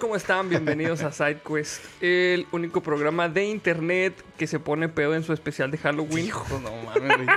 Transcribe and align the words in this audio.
¿Cómo 0.00 0.16
están? 0.16 0.48
Bienvenidos 0.48 1.02
a 1.02 1.12
SideQuest, 1.12 2.02
el 2.02 2.46
único 2.52 2.82
programa 2.82 3.28
de 3.28 3.44
internet 3.44 4.14
que 4.36 4.46
se 4.46 4.58
pone 4.58 4.88
pedo 4.88 5.14
en 5.14 5.22
su 5.22 5.32
especial 5.32 5.70
de 5.70 5.78
Halloween. 5.78 6.26
Hijo, 6.26 6.60
no 6.60 6.70
mames, 6.82 7.16
güey. 7.16 7.28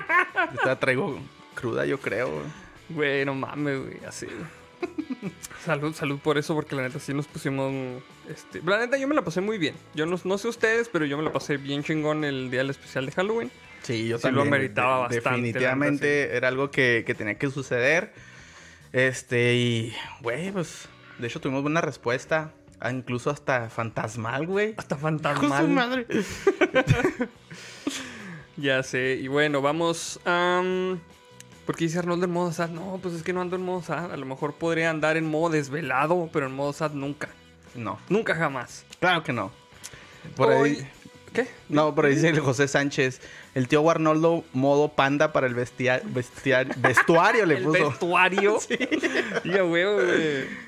Esta 0.55 0.79
traigo 0.79 1.19
cruda, 1.54 1.85
yo 1.85 1.99
creo, 1.99 2.29
güey. 2.31 2.45
Güey, 2.89 3.25
no 3.25 3.35
mames, 3.35 3.79
güey, 3.79 3.97
así. 4.07 4.27
salud, 5.63 5.93
salud 5.93 6.19
por 6.19 6.37
eso, 6.37 6.55
porque 6.55 6.75
la 6.75 6.81
neta 6.83 6.99
sí 6.99 7.13
nos 7.13 7.27
pusimos. 7.27 8.01
Este, 8.29 8.61
la 8.65 8.79
neta 8.79 8.97
yo 8.97 9.07
me 9.07 9.15
la 9.15 9.23
pasé 9.23 9.39
muy 9.39 9.57
bien. 9.57 9.75
Yo 9.93 10.05
no, 10.05 10.19
no 10.23 10.37
sé 10.37 10.47
ustedes, 10.47 10.89
pero 10.89 11.05
yo 11.05 11.17
me 11.17 11.23
la 11.23 11.31
pasé 11.31 11.57
bien 11.57 11.83
chingón 11.83 12.23
el 12.23 12.49
día 12.49 12.61
del 12.61 12.71
especial 12.71 13.05
de 13.05 13.11
Halloween. 13.11 13.51
Sí, 13.83 14.07
yo 14.07 14.17
Sí 14.17 14.27
lo 14.27 14.41
también. 14.41 14.49
meritaba 14.49 14.99
bastante, 14.99 15.29
Definitivamente 15.29 16.35
era 16.35 16.47
algo 16.47 16.71
que, 16.71 17.04
que 17.05 17.13
tenía 17.13 17.37
que 17.37 17.49
suceder. 17.49 18.13
Este, 18.93 19.54
y, 19.55 19.93
güey, 20.21 20.51
pues, 20.51 20.89
de 21.19 21.27
hecho 21.27 21.39
tuvimos 21.41 21.61
buena 21.63 21.81
respuesta. 21.81 22.51
Ah, 22.79 22.91
Incluso 22.91 23.31
hasta 23.31 23.69
fantasmal, 23.69 24.45
güey. 24.45 24.75
Hasta 24.77 24.95
de 24.95 24.99
su 24.99 25.03
fantasmal. 25.05 25.67
madre. 25.69 26.05
Ya 28.57 28.81
sé. 28.83 29.19
Y 29.21 29.27
bueno, 29.27 29.61
vamos 29.61 30.19
a. 30.25 30.61
¿Por 31.65 31.75
qué 31.75 31.85
dice 31.85 31.99
Arnoldo 31.99 32.25
en 32.25 32.31
modo 32.31 32.52
sad? 32.52 32.69
No, 32.69 32.99
pues 33.02 33.13
es 33.13 33.21
que 33.23 33.33
no 33.33 33.41
ando 33.41 33.55
en 33.55 33.61
modo 33.61 33.83
sad. 33.83 34.11
A 34.11 34.17
lo 34.17 34.25
mejor 34.25 34.53
podría 34.55 34.89
andar 34.89 35.16
en 35.17 35.25
modo 35.25 35.52
desvelado, 35.52 36.30
pero 36.33 36.47
en 36.47 36.53
modo 36.53 36.73
sad 36.73 36.91
nunca. 36.91 37.29
No, 37.75 37.99
Nunca 38.09 38.33
jamás. 38.33 38.83
claro 38.99 39.21
que 39.23 39.33
no. 39.33 39.52
Por 40.35 40.49
Hoy- 40.52 40.69
ahí. 40.79 40.89
¿Qué? 41.33 41.47
No, 41.69 41.93
por 41.93 42.05
ahí 42.05 42.15
dice 42.15 42.29
el 42.29 42.39
José 42.39 42.67
Sánchez. 42.67 43.21
El 43.53 43.67
tío 43.67 43.88
Arnoldo 43.91 44.43
modo 44.53 44.88
panda 44.89 45.33
para 45.33 45.45
el 45.45 45.53
vestia- 45.53 46.02
vestia- 46.05 46.63
vestuario 46.77 47.45
le 47.45 47.57
El 47.57 47.63
puso. 47.63 47.89
vestuario. 47.89 48.57
Ya, 49.43 49.63
huevo, 49.63 49.95
güey. 50.03 50.66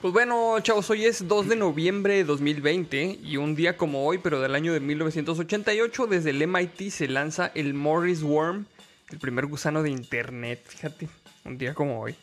Pues 0.00 0.14
bueno, 0.14 0.58
chavos, 0.60 0.88
hoy 0.88 1.04
es 1.04 1.28
2 1.28 1.48
de 1.48 1.56
noviembre 1.56 2.14
de 2.14 2.24
2020 2.24 3.18
y 3.22 3.36
un 3.36 3.54
día 3.54 3.76
como 3.76 4.06
hoy, 4.06 4.16
pero 4.16 4.40
del 4.40 4.54
año 4.54 4.72
de 4.72 4.80
1988, 4.80 6.06
desde 6.06 6.30
el 6.30 6.46
MIT 6.46 6.90
se 6.90 7.06
lanza 7.06 7.52
el 7.54 7.74
Morris 7.74 8.22
Worm, 8.22 8.64
el 9.10 9.18
primer 9.18 9.44
gusano 9.44 9.82
de 9.82 9.90
internet. 9.90 10.62
Fíjate, 10.66 11.08
un 11.44 11.58
día 11.58 11.74
como 11.74 12.00
hoy. 12.00 12.14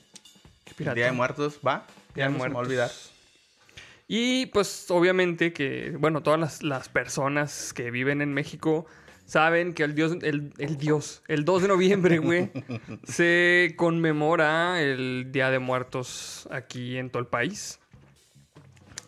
Qué 0.64 0.72
El 0.72 0.76
pirata. 0.76 0.96
Día 0.96 1.06
de 1.06 1.12
Muertos, 1.12 1.60
¿va? 1.66 1.86
Día 2.16 2.24
de 2.26 2.32
me 2.32 2.38
Muertos. 2.40 2.60
olvidar. 2.60 2.92
Y 4.08 4.48
pues 4.48 4.90
obviamente 4.90 5.54
que, 5.54 5.96
bueno, 6.00 6.24
todas 6.24 6.40
las, 6.40 6.64
las 6.64 6.90
personas 6.90 7.74
que 7.74 7.92
viven 7.92 8.22
en 8.24 8.34
México 8.34 8.88
saben 9.28 9.74
que 9.74 9.84
el 9.84 9.94
dios, 9.94 10.18
el, 10.24 10.52
el 10.58 10.78
dios, 10.78 11.22
el 11.28 11.46
2 11.46 11.62
de 11.62 11.68
noviembre, 11.68 12.18
güey, 12.18 12.50
se 13.04 13.74
conmemora 13.76 14.82
el 14.82 15.28
Día 15.32 15.52
de 15.52 15.60
Muertos 15.60 16.48
aquí 16.50 16.98
en 16.98 17.12
todo 17.12 17.20
el 17.20 17.28
país. 17.28 17.80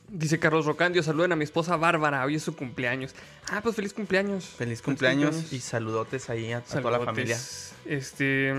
Dice 0.09 0.39
Carlos 0.39 0.65
Rocandio, 0.65 1.03
saluden 1.03 1.31
a 1.31 1.35
mi 1.35 1.43
esposa 1.43 1.77
Bárbara, 1.77 2.25
hoy 2.25 2.35
es 2.35 2.43
su 2.43 2.55
cumpleaños. 2.55 3.15
Ah, 3.49 3.61
pues 3.61 3.75
feliz 3.75 3.93
cumpleaños. 3.93 4.45
Feliz 4.45 4.81
cumpleaños 4.81 5.53
y 5.53 5.59
saludotes 5.59 6.29
ahí 6.29 6.51
a, 6.51 6.57
a 6.57 6.61
toda 6.61 6.91
la 6.91 7.05
familia. 7.05 7.37
Este. 7.85 8.53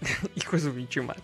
Hijo 0.36 0.56
de 0.56 0.62
su 0.62 0.72
pinche 0.72 1.02
mal. 1.02 1.16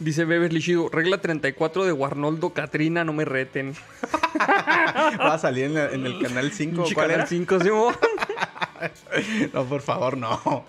Dice 0.00 0.24
Beverly 0.24 0.60
Shido, 0.60 0.88
regla 0.88 1.18
34 1.18 1.84
de 1.84 1.92
Warnoldo 1.92 2.50
Catrina, 2.52 3.04
no 3.04 3.12
me 3.12 3.24
reten. 3.24 3.74
Va 4.40 5.34
a 5.34 5.38
salir 5.38 5.64
en, 5.66 5.74
la- 5.74 5.90
en 5.92 6.04
el 6.04 6.20
canal 6.20 6.50
5. 6.50 6.76
Pinche 6.76 6.94
¿Cuál 6.94 7.06
Canal 7.06 7.20
era? 7.20 7.26
5, 7.28 7.60
¿sí? 7.60 7.68
No, 9.54 9.64
por 9.64 9.80
favor, 9.82 10.16
no. 10.18 10.64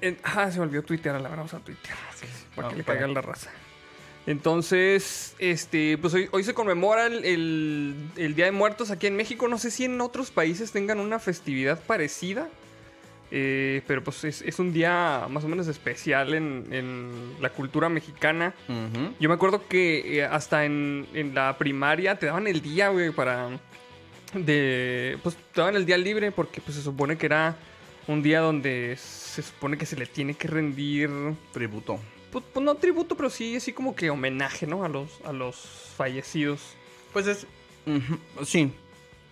En- 0.00 0.18
ah, 0.24 0.50
se 0.50 0.58
me 0.58 0.64
olvidó 0.64 0.82
tuitear, 0.82 1.20
la 1.20 1.28
vamos 1.28 1.54
a 1.54 1.60
tuitear. 1.60 1.96
sí, 2.16 2.26
para 2.56 2.66
No, 2.68 2.72
que 2.72 2.78
le 2.78 2.84
caiga 2.84 3.06
la 3.06 3.22
raza. 3.22 3.50
Entonces, 4.26 5.34
este, 5.38 5.96
pues 5.98 6.12
hoy, 6.14 6.28
hoy 6.32 6.42
se 6.42 6.52
conmemora 6.54 7.06
el, 7.06 7.24
el- 7.24 7.94
el 8.16 8.34
Día 8.34 8.46
de 8.46 8.52
Muertos 8.52 8.90
aquí 8.90 9.06
en 9.06 9.14
México. 9.16 9.46
No 9.48 9.56
sé 9.58 9.70
si 9.70 9.84
en 9.84 10.00
otros 10.00 10.30
países 10.32 10.72
tengan 10.72 10.98
una 10.98 11.18
festividad 11.20 11.78
parecida. 11.80 12.48
Eh, 13.36 13.82
pero 13.88 14.04
pues 14.04 14.22
es, 14.22 14.42
es 14.42 14.60
un 14.60 14.72
día 14.72 15.26
más 15.28 15.42
o 15.42 15.48
menos 15.48 15.66
especial 15.66 16.34
en, 16.34 16.68
en 16.70 17.10
la 17.40 17.50
cultura 17.50 17.88
mexicana. 17.88 18.54
Yo 19.18 19.28
me 19.28 19.34
acuerdo 19.34 19.66
que 19.66 20.18
eh, 20.18 20.24
hasta 20.24 20.64
en, 20.64 21.08
en 21.14 21.34
la 21.34 21.58
primaria 21.58 22.16
te 22.16 22.26
daban 22.26 22.46
el 22.46 22.62
día, 22.62 22.90
güey, 22.90 23.10
para... 23.10 23.48
De... 24.34 25.18
Pues 25.24 25.36
te 25.52 25.60
daban 25.60 25.74
el 25.74 25.84
día 25.84 25.98
libre 25.98 26.30
porque 26.30 26.60
pues 26.60 26.76
se 26.76 26.82
supone 26.82 27.18
que 27.18 27.26
era 27.26 27.56
un 28.06 28.22
día 28.22 28.38
donde 28.38 28.96
se 28.96 29.42
supone 29.42 29.78
que 29.78 29.86
se 29.86 29.96
le 29.96 30.06
tiene 30.06 30.34
que 30.34 30.46
rendir... 30.46 31.10
Tributo. 31.52 31.98
Pues, 32.30 32.44
pues, 32.52 32.64
no 32.64 32.76
tributo, 32.76 33.16
pero 33.16 33.30
sí 33.30 33.56
así 33.56 33.72
como 33.72 33.96
que 33.96 34.10
homenaje, 34.10 34.64
¿no? 34.66 34.84
A 34.84 34.88
los, 34.88 35.20
a 35.24 35.32
los 35.32 35.56
fallecidos. 35.96 36.60
Pues 37.12 37.26
es. 37.26 37.46
ujú, 37.84 38.44
Sí. 38.44 38.72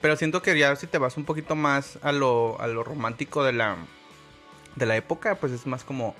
Pero 0.02 0.16
siento 0.16 0.42
que 0.42 0.58
ya 0.58 0.76
si 0.76 0.86
te 0.86 0.98
vas 0.98 1.16
un 1.16 1.24
poquito 1.24 1.54
más 1.56 1.98
a 2.02 2.12
lo, 2.12 2.60
a 2.60 2.66
lo 2.66 2.84
romántico 2.84 3.42
de 3.44 3.52
la, 3.52 3.76
de 4.76 4.84
la 4.86 4.96
época, 4.96 5.36
pues 5.36 5.52
es 5.52 5.66
más 5.66 5.84
como 5.84 6.14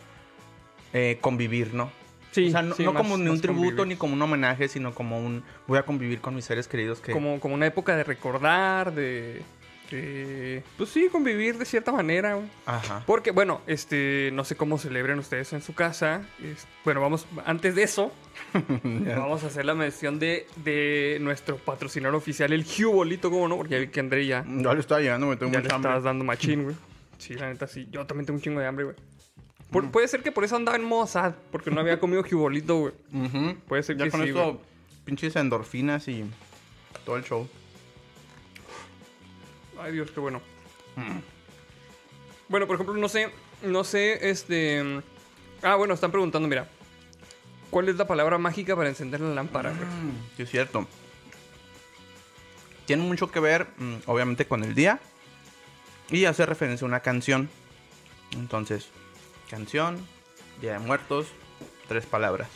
eh, 0.95 1.19
convivir, 1.21 1.75
¿no? 1.75 1.91
Sí, 2.31 2.47
o 2.49 2.51
sea, 2.51 2.63
no, 2.63 2.75
sí, 2.75 2.85
no 2.85 2.93
más- 2.95 3.03
como 3.03 3.19
ni 3.19 3.29
un 3.29 3.41
tributo 3.41 3.65
convivir. 3.69 3.87
ni 3.89 3.97
como 3.97 4.15
un 4.15 4.23
homenaje, 4.23 4.69
sino 4.69 4.95
como 4.95 5.19
un. 5.19 5.43
Voy 5.67 5.79
a 5.79 5.83
convivir 5.85 6.21
con 6.23 6.35
mis 6.35 6.45
seres 6.47 6.67
queridos 6.69 7.01
que. 7.01 7.13
Como, 7.13 7.41
como 7.41 7.55
una 7.55 7.67
época 7.67 7.95
de 7.97 8.05
recordar, 8.05 8.95
de... 8.95 9.43
de- 9.97 10.63
Pues 10.77 10.91
sí, 10.91 11.09
convivir 11.11 11.59
de 11.59 11.65
cierta 11.65 11.93
manera. 11.93 12.39
Ajá. 12.67 13.03
Porque, 13.07 13.31
bueno, 13.31 13.61
este, 13.67 14.31
no 14.33 14.45
sé 14.45 14.57
cómo 14.57 14.79
celebren 14.79 15.19
ustedes 15.19 15.53
en 15.53 15.63
su 15.63 15.75
casa. 15.75 16.23
Es- 16.43 16.67
bueno, 16.85 17.01
vamos, 17.01 17.27
antes 17.47 17.75
de 17.75 17.83
eso, 17.85 18.13
vamos 19.17 19.45
a 19.45 19.47
hacer 19.47 19.65
la 19.65 19.75
mención 19.75 20.19
de, 20.19 20.47
de 20.57 21.19
nuestro 21.21 21.57
patrocinador 21.57 22.15
oficial, 22.17 22.53
el 22.53 22.65
Bolito, 22.93 23.31
¿cómo 23.31 23.49
no? 23.49 23.57
Porque 23.57 23.73
ya 23.75 23.79
vi 23.81 23.89
que 23.89 24.01
André 24.01 24.27
ya, 24.27 24.45
Ya 24.47 24.73
le 24.75 24.81
estaba 24.81 25.01
llegando, 25.01 25.27
me 25.27 25.37
tengo 25.37 25.53
ya 25.53 25.59
le 25.59 25.65
mucha 25.65 25.77
hambre. 25.77 25.91
estabas 25.91 26.05
dando 26.05 26.25
machín, 26.25 26.65
güey. 26.65 26.77
Sí, 27.19 27.35
la 27.35 27.49
neta, 27.49 27.69
sí. 27.69 27.87
Yo 27.93 28.05
también 28.05 28.27
tengo 28.27 28.39
un 28.39 28.43
chingo 28.43 28.59
de 28.61 28.67
hambre, 28.67 28.85
güey. 28.85 28.97
Por- 29.71 29.89
Puede 29.93 30.09
ser 30.09 30.23
que 30.25 30.33
por 30.33 30.43
eso 30.45 30.57
andaba 30.57 30.77
en 30.77 30.83
modo 30.85 31.07
sad, 31.07 31.35
porque 31.53 31.71
no 31.71 31.81
había 31.81 32.01
comido 32.01 32.25
Bolito, 32.35 32.77
güey. 32.81 32.95
Ujú. 33.15 33.57
Puede 33.69 33.85
ser 33.85 33.97
Ya 33.97 34.07
que 34.07 34.11
con 34.11 34.23
sí, 34.23 34.29
esto, 34.31 34.45
güey. 34.45 34.57
pinches 35.05 35.37
endorfinas 35.37 36.09
y 36.09 36.25
todo 37.07 37.17
el 37.17 37.23
show. 37.25 37.49
Ay, 39.83 39.93
Dios, 39.93 40.11
qué 40.13 40.21
bueno. 40.21 40.41
Bueno, 42.49 42.67
por 42.67 42.75
ejemplo, 42.75 42.95
no 42.95 43.09
sé, 43.09 43.31
no 43.63 43.83
sé, 43.83 44.31
este... 44.31 45.03
Ah, 45.63 45.75
bueno, 45.75 45.95
están 45.95 46.13
preguntando, 46.13 46.49
mira. 46.49 46.69
¿Cuál 47.71 47.89
es 47.89 47.97
la 47.97 48.07
palabra 48.07 48.39
mágica 48.39 48.77
para 48.77 48.89
encender 48.89 49.21
la 49.21 49.35
lámpara, 49.35 49.71
güey? 49.71 49.89
Sí, 50.37 50.43
es 50.43 50.51
cierto. 50.51 50.87
Tiene 52.87 53.03
mucho 53.03 53.31
que 53.31 53.41
ver, 53.41 53.69
mm, 53.79 53.95
obviamente, 54.07 54.47
con 54.47 54.63
el 54.63 54.75
día. 54.75 55.01
Y 56.11 56.27
hace 56.27 56.47
referencia 56.47 56.85
a 56.85 56.89
una 56.89 57.01
canción. 57.01 57.49
Entonces, 58.33 58.89
canción, 59.51 59.99
Día 60.61 60.75
de 60.75 60.79
Muertos, 60.79 61.27
tres 61.89 62.07
palabras. 62.07 62.49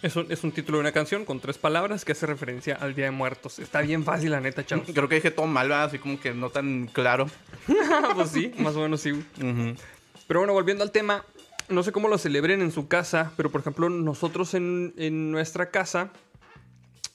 Es 0.00 0.14
un, 0.14 0.30
es 0.30 0.44
un 0.44 0.52
título 0.52 0.78
de 0.78 0.82
una 0.82 0.92
canción 0.92 1.24
con 1.24 1.40
tres 1.40 1.58
palabras 1.58 2.04
que 2.04 2.12
hace 2.12 2.24
referencia 2.26 2.76
al 2.76 2.94
Día 2.94 3.06
de 3.06 3.10
Muertos. 3.10 3.58
Está 3.58 3.80
bien 3.80 4.04
fácil, 4.04 4.30
la 4.30 4.40
neta, 4.40 4.64
chavos. 4.64 4.86
Creo 4.92 5.08
que 5.08 5.16
dije 5.16 5.32
todo 5.32 5.46
mal, 5.46 5.68
¿verdad? 5.68 5.86
así 5.86 5.98
como 5.98 6.20
que 6.20 6.32
no 6.32 6.50
tan 6.50 6.86
claro. 6.86 7.26
pues 8.14 8.30
sí, 8.30 8.52
más 8.58 8.76
o 8.76 8.80
menos 8.80 9.00
sí. 9.00 9.24
Pero 10.28 10.40
bueno, 10.40 10.52
volviendo 10.52 10.84
al 10.84 10.92
tema, 10.92 11.24
no 11.68 11.82
sé 11.82 11.90
cómo 11.90 12.08
lo 12.08 12.16
celebren 12.16 12.62
en 12.62 12.70
su 12.70 12.86
casa, 12.86 13.32
pero 13.36 13.50
por 13.50 13.60
ejemplo, 13.60 13.88
nosotros 13.88 14.54
en, 14.54 14.94
en 14.96 15.32
nuestra 15.32 15.70
casa 15.70 16.12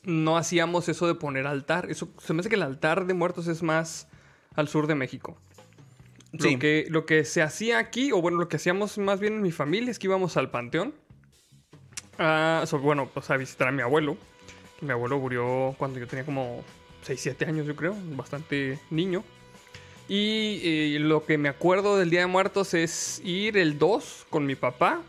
no 0.03 0.38
hacíamos 0.38 0.89
eso 0.89 1.07
de 1.07 1.15
poner 1.15 1.47
altar. 1.47 1.89
Eso, 1.89 2.09
se 2.21 2.33
me 2.33 2.41
hace 2.41 2.50
que 2.50 2.55
el 2.55 2.63
altar 2.63 3.05
de 3.05 3.13
muertos 3.13 3.47
es 3.47 3.63
más 3.63 4.07
al 4.55 4.67
sur 4.67 4.88
de 4.88 4.95
México. 4.95 5.38
Sí. 6.38 6.53
Lo, 6.53 6.59
que, 6.59 6.85
lo 6.89 7.05
que 7.05 7.25
se 7.25 7.41
hacía 7.41 7.77
aquí, 7.77 8.12
o 8.12 8.21
bueno, 8.21 8.39
lo 8.39 8.47
que 8.50 8.57
hacíamos 8.57 8.97
más 8.97 9.19
bien 9.19 9.33
en 9.36 9.41
mi 9.41 9.51
familia 9.51 9.91
es 9.91 10.00
que 10.00 10.07
íbamos 10.07 10.36
al 10.36 10.51
panteón. 10.51 10.94
A, 12.18 12.63
so- 12.65 12.80
bueno, 12.80 13.10
pues 13.13 13.30
a 13.30 13.38
visitar 13.38 13.68
a 13.68 13.71
mi 13.71 13.81
abuelo. 13.81 14.18
Mi 14.81 14.92
abuelo 14.92 15.19
murió 15.19 15.75
cuando 15.77 16.00
yo 16.00 16.07
tenía 16.07 16.25
como 16.25 16.63
6, 17.04 17.19
7 17.21 17.45
años, 17.45 17.65
yo 17.65 17.75
creo, 17.75 17.95
bastante 18.15 18.80
niño. 18.89 19.24
Y 20.10 20.60
eh, 20.63 20.98
lo 21.00 21.25
que 21.25 21.38
me 21.38 21.48
acuerdo 21.50 21.98
del 21.98 22.10
Día 22.10 22.21
de 22.21 22.27
Muertos 22.27 22.74
es 22.74 23.21
ir 23.24 23.57
el 23.57 23.80
2 23.80 24.25
con 24.30 24.45
mi 24.45 24.56
papá. 24.56 25.00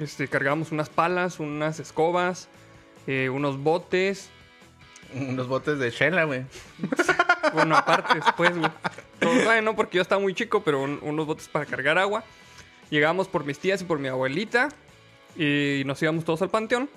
Este, 0.00 0.28
cargábamos 0.28 0.72
unas 0.72 0.88
palas, 0.88 1.40
unas 1.40 1.78
escobas, 1.80 2.48
eh, 3.06 3.28
unos 3.28 3.58
botes. 3.58 4.30
Unos 5.14 5.48
botes 5.48 5.78
de 5.78 5.90
chela, 5.92 6.24
güey. 6.24 6.44
Bueno, 7.54 7.74
aparte 7.76 8.14
después, 8.14 8.56
güey. 8.56 8.70
Bueno, 9.44 9.74
porque 9.74 9.96
yo 9.96 10.02
estaba 10.02 10.20
muy 10.20 10.34
chico, 10.34 10.62
pero 10.62 10.82
un- 10.82 11.00
unos 11.02 11.26
botes 11.26 11.48
para 11.48 11.66
cargar 11.66 11.98
agua. 11.98 12.22
Llegamos 12.90 13.26
por 13.28 13.44
mis 13.44 13.58
tías 13.58 13.80
y 13.82 13.84
por 13.84 13.98
mi 13.98 14.06
abuelita. 14.08 14.68
Y 15.36 15.82
nos 15.86 16.02
íbamos 16.02 16.24
todos 16.24 16.42
al 16.42 16.50
panteón. 16.50 16.88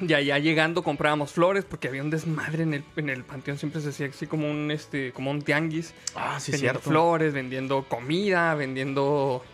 Y 0.00 0.12
allá 0.12 0.38
llegando 0.38 0.82
comprábamos 0.82 1.32
flores 1.32 1.64
porque 1.64 1.86
había 1.88 2.02
un 2.02 2.10
desmadre 2.10 2.64
en 2.64 2.74
el, 2.74 2.84
en 2.96 3.08
el 3.10 3.22
panteón. 3.22 3.58
Siempre 3.58 3.80
se 3.80 3.90
hacía 3.90 4.06
así 4.08 4.26
como 4.26 4.50
un, 4.50 4.70
este, 4.72 5.12
como 5.12 5.30
un 5.30 5.42
tianguis. 5.42 5.94
Ah, 6.16 6.38
sí, 6.40 6.50
vendiendo 6.52 6.80
cierto. 6.80 6.90
flores, 6.90 7.32
vendiendo 7.32 7.84
comida, 7.84 8.54
vendiendo 8.56 9.44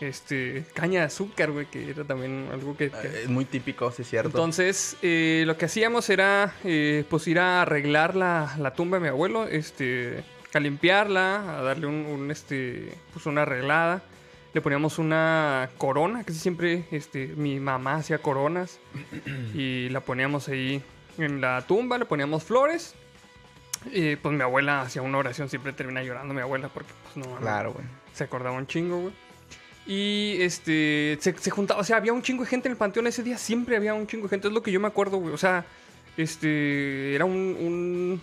este, 0.00 0.64
caña 0.72 1.00
de 1.00 1.06
azúcar, 1.06 1.50
güey, 1.50 1.66
que 1.66 1.90
era 1.90 2.04
también 2.04 2.48
algo 2.50 2.74
que... 2.78 2.90
que- 2.90 3.24
Es 3.24 3.28
muy 3.28 3.44
típico, 3.44 3.92
sí 3.92 4.00
es 4.00 4.08
cierto. 4.08 4.28
Entonces, 4.30 4.96
eh, 5.02 5.44
lo 5.46 5.58
que 5.58 5.66
hacíamos 5.66 6.08
era, 6.08 6.54
eh, 6.64 7.04
pues, 7.10 7.28
ir 7.28 7.38
a 7.38 7.60
arreglar 7.60 8.16
la, 8.16 8.54
la 8.58 8.72
tumba 8.72 8.96
de 8.96 9.02
mi 9.02 9.08
abuelo, 9.08 9.46
este, 9.46 10.24
a 10.54 10.60
limpiarla, 10.60 11.58
a 11.58 11.62
darle 11.62 11.86
un, 11.86 12.06
un, 12.06 12.30
este, 12.30 12.94
pues, 13.12 13.26
una 13.26 13.42
arreglada. 13.42 14.02
Le 14.52 14.60
poníamos 14.60 14.98
una 14.98 15.70
corona, 15.78 16.24
que 16.24 16.32
sí 16.32 16.38
siempre, 16.40 16.84
este, 16.90 17.28
mi 17.28 17.60
mamá 17.60 17.96
hacía 17.96 18.18
coronas. 18.18 18.78
y 19.54 19.88
la 19.90 20.00
poníamos 20.00 20.48
ahí 20.48 20.82
en 21.18 21.40
la 21.40 21.66
tumba, 21.66 21.98
le 21.98 22.04
poníamos 22.04 22.42
flores. 22.44 22.94
Y, 23.92 24.16
pues, 24.16 24.34
mi 24.34 24.42
abuela 24.42 24.82
hacía 24.82 25.02
una 25.02 25.18
oración, 25.18 25.48
siempre 25.48 25.72
termina 25.72 26.02
llorando 26.02 26.34
mi 26.34 26.40
abuela, 26.40 26.68
porque, 26.68 26.92
pues, 27.04 27.16
no... 27.26 27.34
no- 27.34 27.40
Claro, 27.40 27.72
güey. 27.72 27.86
se 28.12 28.24
acordaba 28.24 28.56
un 28.56 28.66
chingo, 28.66 28.98
güey. 29.00 29.14
Y 29.86 30.36
este, 30.42 31.16
se, 31.20 31.36
se 31.38 31.50
juntaba, 31.50 31.80
o 31.80 31.84
sea, 31.84 31.96
había 31.96 32.12
un 32.12 32.22
chingo 32.22 32.44
de 32.44 32.50
gente 32.50 32.68
en 32.68 32.72
el 32.72 32.76
panteón 32.78 33.06
ese 33.06 33.22
día, 33.22 33.38
siempre 33.38 33.76
había 33.76 33.94
un 33.94 34.06
chingo 34.06 34.24
de 34.24 34.28
gente, 34.30 34.48
es 34.48 34.54
lo 34.54 34.62
que 34.62 34.70
yo 34.70 34.78
me 34.80 34.86
acuerdo, 34.88 35.16
güey. 35.16 35.32
O 35.32 35.38
sea, 35.38 35.64
este, 36.16 37.14
era 37.14 37.24
un, 37.24 37.32
un 37.34 38.20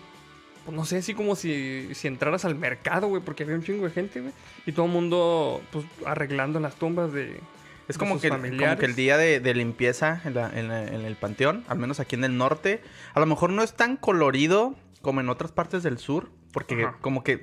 pues 0.68 0.76
no 0.76 0.84
sé, 0.84 0.98
así 0.98 1.14
como 1.14 1.34
si, 1.34 1.88
si 1.94 2.08
entraras 2.08 2.44
al 2.44 2.54
mercado, 2.54 3.06
güey, 3.08 3.22
porque 3.22 3.42
había 3.44 3.54
un 3.54 3.62
chingo 3.62 3.86
de 3.86 3.90
gente, 3.90 4.20
güey. 4.20 4.34
Y 4.66 4.72
todo 4.72 4.84
el 4.84 4.92
mundo, 4.92 5.62
pues, 5.72 5.86
arreglando 6.04 6.60
las 6.60 6.74
tumbas 6.74 7.10
de... 7.14 7.40
Es 7.88 7.96
de 7.96 7.98
como 7.98 8.16
sus 8.16 8.22
que, 8.22 8.28
como 8.28 8.42
familiares. 8.42 8.78
que 8.78 8.84
el 8.84 8.94
día 8.94 9.16
de, 9.16 9.40
de 9.40 9.54
limpieza 9.54 10.20
en, 10.26 10.34
la- 10.34 10.50
en 10.54 10.68
la- 10.68 10.84
en 10.86 11.06
el 11.06 11.16
panteón, 11.16 11.64
al 11.68 11.78
menos 11.78 12.00
aquí 12.00 12.16
en 12.16 12.24
el 12.24 12.36
norte, 12.36 12.82
a 13.14 13.20
lo 13.20 13.24
mejor 13.24 13.48
no 13.48 13.62
es 13.62 13.72
tan 13.72 13.96
colorido 13.96 14.74
como 15.00 15.22
en 15.22 15.30
otras 15.30 15.52
partes 15.52 15.82
del 15.82 15.96
sur, 15.96 16.30
porque 16.52 16.84
Ajá. 16.84 16.98
como 17.00 17.24
que, 17.24 17.40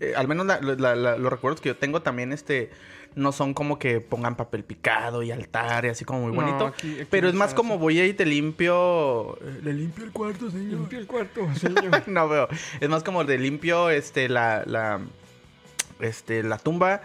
eh, 0.00 0.14
al 0.16 0.26
menos 0.26 0.44
la- 0.46 0.60
la- 0.60 0.96
la- 0.96 1.18
los 1.18 1.30
recuerdos 1.32 1.60
que 1.60 1.68
yo 1.68 1.76
tengo 1.76 2.02
también, 2.02 2.32
este, 2.32 2.70
no 3.16 3.32
son 3.32 3.54
como 3.54 3.78
que 3.78 4.00
pongan 4.00 4.36
papel 4.36 4.62
picado 4.64 5.22
y 5.22 5.30
altar 5.32 5.84
y 5.84 5.88
así 5.88 6.04
como 6.04 6.20
muy 6.28 6.32
No, 6.36 6.42
bonito. 6.42 6.66
aquí- 6.66 6.94
aquí 7.00 7.06
pero 7.10 7.28
es 7.28 7.34
más 7.34 7.54
como 7.54 7.74
así. 7.74 7.80
voy 7.82 8.00
ahí 8.00 8.10
y 8.10 8.14
te 8.14 8.24
limpio... 8.26 9.36
eh, 9.42 9.60
Le 9.62 9.72
limpio 9.74 10.04
el 10.04 10.12
cuarto, 10.12 10.50
señor. 10.50 10.80
Limpia 10.80 10.98
el 10.98 11.06
cuarto, 11.06 11.40
señor. 11.54 12.08
no 12.08 12.28
veo. 12.28 12.48
Es 12.80 12.88
más 12.88 13.02
como 13.02 13.24
de 13.24 13.38
limpio 13.38 13.90
este 13.90 14.28
la, 14.28 14.62
la 14.66 15.00
este 16.00 16.42
la 16.42 16.58
tumba 16.58 17.02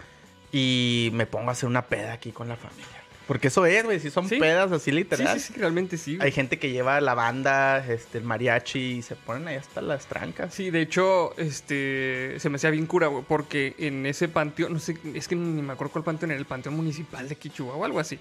y 0.51 1.09
me 1.13 1.25
pongo 1.25 1.49
a 1.49 1.53
hacer 1.53 1.67
una 1.67 1.81
peda 1.83 2.13
aquí 2.13 2.31
con 2.31 2.47
la 2.47 2.55
familia. 2.55 2.85
Porque 3.27 3.48
eso 3.48 3.66
es, 3.66 3.83
güey, 3.83 4.00
si 4.00 4.12
son 4.12 4.30
Sí. 4.30 4.38
pedas 4.38 4.72
así 4.72 4.86
sí, 4.86 4.92
literal. 4.92 5.39
sí, 5.39 5.54
sí, 5.54 5.60
realmente 5.60 5.98
sí. 5.98 6.16
güey. 6.18 6.27
Hay 6.27 6.31
gente 6.31 6.60
que 6.60 6.69
lleva 6.72 7.01
la 7.01 7.16
banda, 7.16 7.83
este 7.88 8.19
el 8.19 8.24
mariachi 8.24 8.80
y 8.98 9.01
se 9.01 9.16
ponen 9.16 9.48
ahí 9.48 9.56
hasta 9.56 9.81
las 9.81 10.06
trancas. 10.06 10.54
Sí, 10.54 10.69
de 10.69 10.81
hecho, 10.81 11.36
este, 11.38 12.36
se 12.39 12.50
me 12.50 12.57
hacía 12.57 12.69
bien 12.69 12.86
cura, 12.86 13.07
güey, 13.07 13.24
porque 13.27 13.74
en 13.80 14.06
ese 14.06 14.27
panteón, 14.27 14.74
no 14.74 14.80
sé, 14.80 14.95
es 15.16 15.27
que 15.27 15.36
ni 15.36 15.62
me 15.63 15.74
acuerdo 15.74 15.94
cuál 15.94 16.04
panteón 16.04 16.31
era, 16.31 16.39
el 16.39 16.45
panteón 16.45 16.75
municipal 16.75 17.27
de 17.27 17.36
Quichua 17.36 17.74
o 17.75 17.83
algo 17.86 18.00
así. 18.00 18.19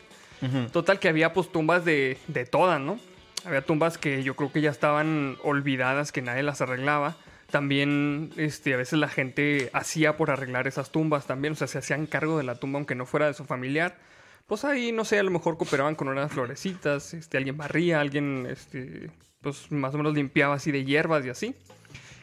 Total 0.72 0.98
que 0.98 1.08
había 1.08 1.32
pues 1.32 1.50
tumbas 1.50 1.84
de, 1.86 2.18
de 2.28 2.44
todas, 2.44 2.78
¿no? 2.80 2.98
Había 3.46 3.62
tumbas 3.62 3.96
que 3.98 4.22
yo 4.22 4.36
creo 4.36 4.52
que 4.52 4.60
ya 4.60 4.70
estaban 4.70 5.36
olvidadas, 5.42 6.12
que 6.12 6.20
nadie 6.22 6.42
las 6.42 6.60
arreglaba. 6.60 7.16
También, 7.50 8.30
este, 8.36 8.74
a 8.74 8.76
veces 8.76 8.98
la 8.98 9.08
gente 9.08 9.70
hacía 9.72 10.16
por 10.16 10.30
arreglar 10.30 10.66
esas 10.66 10.90
tumbas 10.90 11.26
también, 11.26 11.52
o 11.52 11.56
sea, 11.56 11.66
se 11.66 11.78
hacían 11.78 12.06
cargo 12.06 12.36
de 12.36 12.44
la 12.44 12.56
tumba 12.56 12.78
aunque 12.78 12.94
no 12.94 13.06
fuera 13.06 13.26
de 13.26 13.34
su 13.34 13.44
familiar. 13.44 13.96
Pues 14.46 14.64
ahí, 14.64 14.92
no 14.92 15.04
sé, 15.04 15.18
a 15.18 15.22
lo 15.22 15.30
mejor 15.30 15.56
cooperaban 15.56 15.94
con 15.94 16.08
unas 16.08 16.30
florecitas, 16.30 17.14
este, 17.14 17.38
alguien 17.38 17.56
barría, 17.56 18.00
alguien, 18.00 18.46
este, 18.50 19.10
pues 19.40 19.72
más 19.72 19.94
o 19.94 19.98
menos 19.98 20.14
limpiaba 20.14 20.54
así 20.54 20.70
de 20.70 20.84
hierbas 20.84 21.24
y 21.24 21.30
así. 21.30 21.54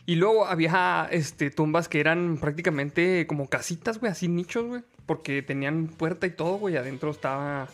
Y 0.05 0.15
luego 0.15 0.45
había 0.45 1.07
este, 1.11 1.51
tumbas 1.51 1.87
que 1.87 1.99
eran 1.99 2.37
prácticamente 2.37 3.25
como 3.27 3.47
casitas, 3.49 3.99
güey, 3.99 4.11
así 4.11 4.27
nichos, 4.27 4.65
güey. 4.65 4.83
Porque 5.05 5.41
tenían 5.41 5.87
puerta 5.87 6.27
y 6.27 6.31
todo, 6.31 6.57
güey. 6.57 6.77
Adentro 6.77 7.11
estaba, 7.11 7.69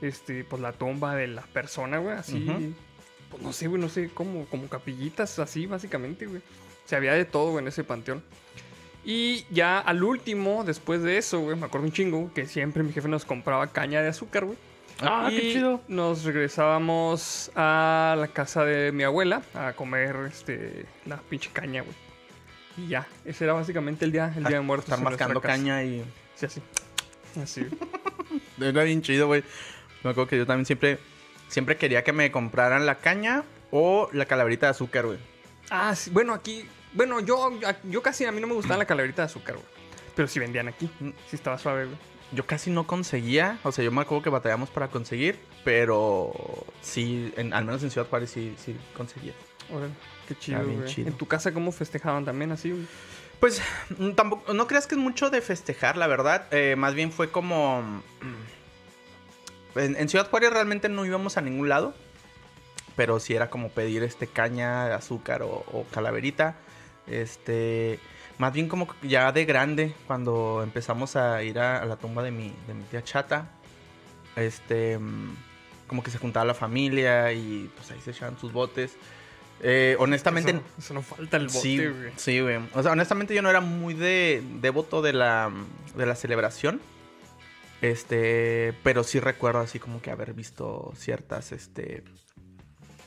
este, 0.00 0.44
pues 0.44 0.60
la 0.60 0.72
tumba 0.72 1.14
de 1.14 1.28
la 1.28 1.42
persona, 1.42 1.98
güey. 1.98 2.16
Así, 2.16 2.74
pues 3.30 3.42
no 3.42 3.52
sé, 3.52 3.68
güey, 3.68 3.80
no 3.80 3.88
sé, 3.88 4.08
como, 4.08 4.46
como 4.46 4.68
capillitas 4.68 5.38
así, 5.38 5.66
básicamente, 5.66 6.26
güey. 6.26 6.38
O 6.40 6.88
sea, 6.88 6.98
había 6.98 7.12
de 7.12 7.24
todo, 7.24 7.52
güey, 7.52 7.62
en 7.62 7.68
ese 7.68 7.84
panteón. 7.84 8.22
Y 9.04 9.46
ya 9.50 9.78
al 9.78 10.02
último, 10.02 10.62
después 10.64 11.02
de 11.02 11.16
eso, 11.18 11.40
güey, 11.40 11.56
me 11.56 11.66
acuerdo 11.66 11.86
un 11.86 11.92
chingo 11.92 12.30
que 12.34 12.46
siempre 12.46 12.82
mi 12.82 12.92
jefe 12.92 13.08
nos 13.08 13.24
compraba 13.24 13.66
caña 13.68 14.02
de 14.02 14.08
azúcar, 14.08 14.44
güey. 14.44 14.58
Ah, 15.00 15.28
y 15.32 15.36
qué 15.36 15.52
chido. 15.54 15.80
Nos 15.88 16.24
regresábamos 16.24 17.50
a 17.54 18.14
la 18.18 18.28
casa 18.28 18.64
de 18.64 18.92
mi 18.92 19.02
abuela 19.02 19.42
a 19.54 19.72
comer 19.72 20.16
este 20.30 20.84
la 21.06 21.16
pinche 21.16 21.50
caña, 21.52 21.82
güey. 21.82 21.94
Y 22.76 22.88
ya, 22.88 23.06
ese 23.24 23.44
era 23.44 23.54
básicamente 23.54 24.04
el 24.04 24.12
día, 24.12 24.32
el 24.36 24.44
día 24.44 24.56
de 24.56 24.62
muertos. 24.62 24.90
Estar 24.90 25.02
mascando 25.02 25.40
caña 25.40 25.82
y 25.82 26.04
Sí, 26.34 26.46
así. 26.46 26.60
Así. 27.42 27.66
era 28.60 28.84
bien 28.84 29.00
chido, 29.02 29.26
güey. 29.26 29.42
Me 30.02 30.10
acuerdo 30.10 30.28
que 30.28 30.36
yo 30.36 30.46
también 30.46 30.66
siempre 30.66 30.98
siempre 31.48 31.76
quería 31.76 32.04
que 32.04 32.12
me 32.12 32.30
compraran 32.30 32.86
la 32.86 32.96
caña 32.96 33.42
o 33.70 34.08
la 34.12 34.26
calaverita 34.26 34.66
de 34.66 34.70
azúcar, 34.70 35.06
güey. 35.06 35.18
ah, 35.70 35.94
sí, 35.94 36.10
bueno, 36.10 36.32
aquí. 36.32 36.64
Bueno, 36.92 37.20
yo, 37.20 37.52
yo 37.84 38.02
casi 38.02 38.24
a 38.24 38.32
mí 38.32 38.40
no 38.40 38.46
me 38.46 38.54
gustaba 38.54 38.78
la 38.78 38.84
calaverita 38.84 39.22
de 39.22 39.26
azúcar, 39.26 39.54
güey. 39.56 39.66
Pero 40.16 40.28
sí 40.28 40.38
vendían 40.40 40.68
aquí. 40.68 40.90
Sí 41.28 41.36
estaba 41.36 41.56
suave, 41.58 41.86
güey. 41.86 41.96
Yo 42.32 42.46
casi 42.46 42.70
no 42.70 42.86
conseguía, 42.86 43.58
o 43.64 43.72
sea, 43.72 43.84
yo 43.84 43.90
me 43.90 44.02
acuerdo 44.02 44.22
que 44.22 44.30
batallamos 44.30 44.70
para 44.70 44.88
conseguir, 44.88 45.38
pero 45.64 46.32
sí, 46.80 47.32
en- 47.36 47.52
al 47.52 47.64
menos 47.64 47.82
en 47.82 47.90
Ciudad 47.90 48.06
Juárez 48.08 48.30
sí, 48.30 48.54
sí 48.56 48.76
conseguía. 48.96 49.32
Órale, 49.72 49.92
qué 50.28 50.36
chido, 50.38 50.62
güey. 50.64 50.84
chido. 50.86 51.08
En 51.08 51.14
tu 51.14 51.26
casa, 51.26 51.52
¿cómo 51.52 51.72
festejaban 51.72 52.24
también 52.24 52.52
así, 52.52 52.70
güey? 52.70 52.86
Pues 53.40 53.60
mm, 53.98 54.10
tampoco, 54.12 54.52
no 54.52 54.66
creas 54.68 54.86
que 54.86 54.94
es 54.94 55.00
mucho 55.00 55.30
de 55.30 55.40
festejar, 55.40 55.96
la 55.96 56.06
verdad. 56.06 56.46
Eh, 56.52 56.76
más 56.76 56.94
bien 56.94 57.10
fue 57.10 57.30
como... 57.30 57.82
mm, 57.82 59.78
En, 59.78 59.96
en 59.96 60.08
Ciudad 60.08 60.28
Juárez 60.30 60.52
realmente 60.52 60.88
no 60.88 61.04
íbamos 61.06 61.36
a 61.36 61.40
ningún 61.40 61.68
lado. 61.68 61.94
Pero 62.96 63.18
sí 63.20 63.34
era 63.34 63.48
como 63.50 63.70
pedir 63.70 64.02
este 64.02 64.26
caña, 64.26 64.94
azúcar 64.94 65.42
o, 65.42 65.48
o 65.72 65.86
calaverita. 65.92 66.56
Este... 67.10 67.98
Más 68.38 68.54
bien 68.54 68.68
como 68.68 68.88
ya 69.02 69.32
de 69.32 69.44
grande, 69.44 69.94
cuando 70.06 70.62
empezamos 70.62 71.14
a 71.16 71.42
ir 71.42 71.58
a, 71.58 71.82
a 71.82 71.84
la 71.84 71.96
tumba 71.96 72.22
de 72.22 72.30
mi, 72.30 72.54
de 72.66 72.74
mi 72.74 72.84
tía 72.84 73.02
Chata. 73.04 73.50
Este... 74.36 74.98
mm, 74.98 75.34
Como 75.86 76.02
que 76.02 76.10
se 76.10 76.18
juntaba 76.18 76.46
la 76.46 76.54
familia 76.54 77.32
y 77.32 77.70
pues 77.76 77.90
ahí 77.90 78.00
se 78.00 78.12
echaban 78.12 78.38
sus 78.38 78.52
botes. 78.52 78.96
Eh, 79.62 79.94
honestamente... 79.98 80.52
Eso, 80.52 80.62
eso 80.78 80.94
no 80.94 81.02
falta 81.02 81.36
el 81.36 81.48
bote, 81.48 81.58
Sí, 81.60 81.76
güey. 81.76 82.12
sí, 82.16 82.40
güey. 82.40 82.58
O 82.74 82.82
sea, 82.82 82.92
honestamente 82.92 83.34
yo 83.34 83.42
no 83.42 83.50
era 83.50 83.60
muy 83.60 83.92
de 83.92 84.42
devoto 84.60 85.02
de 85.02 85.12
la, 85.12 85.50
de 85.96 86.06
la 86.06 86.14
celebración. 86.14 86.80
Este, 87.82 88.74
pero 88.82 89.04
sí 89.04 89.20
recuerdo 89.20 89.60
así 89.60 89.78
como 89.78 90.02
que 90.02 90.10
haber 90.10 90.34
visto 90.34 90.92
ciertas, 90.96 91.50
este, 91.52 92.04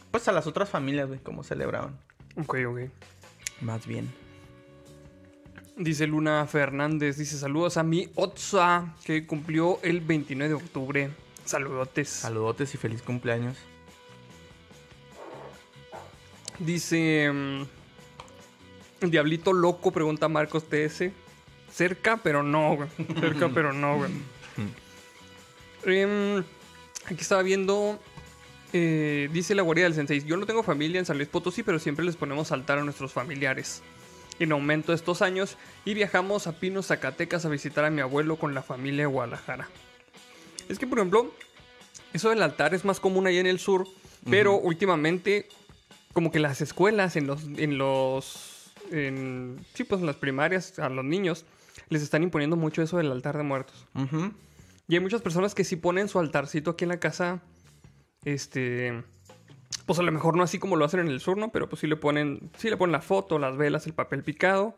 pues 0.10 0.28
a 0.28 0.32
las 0.32 0.48
otras 0.48 0.68
familias, 0.70 1.08
güey, 1.08 1.20
cómo 1.20 1.44
celebraban. 1.44 1.98
Ok, 2.38 2.58
ok. 2.68 2.80
Más 3.64 3.88
bien. 3.88 4.12
Dice 5.76 6.06
Luna 6.06 6.46
Fernández, 6.46 7.18
dice 7.18 7.38
saludos 7.38 7.78
a 7.78 7.84
mi 7.84 8.08
Otsa, 8.14 8.96
que 9.04 9.26
cumplió 9.26 9.80
el 9.82 10.02
29 10.02 10.50
de 10.50 10.56
octubre. 10.56 11.10
Saludotes. 11.46 12.10
Saludotes 12.10 12.76
y 12.76 12.78
feliz 12.78 13.02
cumpleaños. 13.02 13.58
Dice 16.60 17.32
mm, 17.32 17.64
Diablito 19.10 19.52
Loco, 19.52 19.92
pregunta 19.92 20.28
Marcos 20.28 20.66
TS. 20.70 21.12
Cerca, 21.72 22.18
pero 22.18 22.44
no, 22.44 22.76
güey. 22.76 22.90
Cerca, 23.20 23.50
pero 23.50 23.74
no, 23.74 23.98
güey. 23.98 24.12
Em, 25.86 26.44
aquí 27.06 27.22
estaba 27.22 27.42
viendo. 27.42 28.00
Eh, 28.74 29.30
dice 29.32 29.56
la 29.56 29.62
guardia 29.62 29.86
del 29.86 29.94
Sensei. 29.94 30.24
Yo 30.24 30.36
no 30.36 30.46
tengo 30.46 30.64
familia 30.64 31.00
en 31.00 31.06
San 31.06 31.18
Luis 31.18 31.30
Potosí, 31.30 31.64
pero 31.64 31.80
siempre 31.80 32.04
les 32.04 32.16
ponemos 32.16 32.52
altar 32.52 32.80
a 32.80 32.84
nuestros 32.84 33.14
familiares. 33.14 33.82
En 34.40 34.52
aumento 34.52 34.92
de 34.92 34.96
estos 34.96 35.22
años 35.22 35.58
y 35.86 35.94
viajamos 35.94 36.48
a 36.48 36.54
Pinos, 36.54 36.88
Zacatecas 36.88 37.46
a 37.46 37.50
visitar 37.50 37.86
a 37.86 37.92
mi 37.92 38.02
abuelo 38.02 38.38
con 38.38 38.54
la 38.56 38.64
familia 38.64 39.04
de 39.04 39.06
Guadalajara. 39.06 39.70
Es 40.70 40.80
que, 40.80 40.88
por 40.88 40.98
ejemplo, 40.98 41.32
eso 42.14 42.30
del 42.30 42.42
altar 42.42 42.74
es 42.74 42.84
más 42.84 43.00
común 43.00 43.28
ahí 43.28 43.38
en 43.38 43.46
el 43.46 43.60
sur, 43.60 43.88
pero 44.30 44.58
últimamente, 44.58 45.48
como 46.14 46.32
que 46.32 46.40
las 46.40 46.62
escuelas, 46.62 47.16
en 47.16 47.28
los, 47.28 47.44
en 47.44 47.78
los, 47.78 48.72
en, 48.92 49.64
sí, 49.74 49.84
pues 49.84 50.02
en 50.02 50.08
las 50.08 50.16
primarias, 50.16 50.80
a 50.80 50.90
los 50.90 51.06
niños, 51.06 51.46
les 51.90 52.02
están 52.02 52.24
imponiendo 52.24 52.56
mucho 52.56 52.82
eso 52.82 52.98
del 52.98 53.12
altar 53.12 53.38
de 53.38 53.44
muertos. 53.44 53.86
Y 54.88 54.96
hay 54.96 55.00
muchas 55.00 55.22
personas 55.22 55.54
que 55.54 55.64
sí 55.64 55.76
ponen 55.76 56.08
su 56.08 56.20
altarcito 56.20 56.72
aquí 56.72 56.86
en 56.86 56.90
la 56.90 57.00
casa, 57.00 57.42
este, 58.26 59.04
pues 59.86 60.00
a 60.00 60.04
lo 60.04 60.12
mejor 60.12 60.36
no 60.36 60.44
así 60.44 60.60
como 60.60 60.76
lo 60.76 60.86
hacen 60.86 61.02
en 61.02 61.08
el 61.08 61.20
sur, 61.20 61.38
¿no? 61.38 61.50
Pero 61.52 61.68
pues 61.70 61.80
sí 61.82 61.88
le 61.88 61.96
ponen, 61.96 62.50
sí 62.58 62.70
le 62.70 62.78
ponen 62.78 62.92
la 62.92 63.02
foto, 63.02 63.40
las 63.40 63.58
velas, 63.58 63.86
el 63.88 63.94
papel 63.94 64.24
picado 64.24 64.78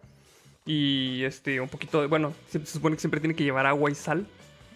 y 0.65 1.23
este, 1.23 1.61
un 1.61 1.69
poquito 1.69 2.01
de, 2.01 2.07
bueno, 2.07 2.33
se, 2.49 2.59
se 2.65 2.73
supone 2.73 2.95
que 2.95 3.01
siempre 3.01 3.19
tiene 3.19 3.35
que 3.35 3.43
llevar 3.43 3.65
agua 3.65 3.91
y 3.91 3.95
sal. 3.95 4.27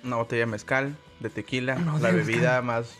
Una 0.04 0.18
botella 0.18 0.42
de 0.42 0.46
mezcal, 0.52 0.96
de 1.20 1.30
tequila, 1.30 1.76
Una 1.76 2.00
la 2.00 2.12
de 2.12 2.18
bebida 2.18 2.62
más... 2.62 2.96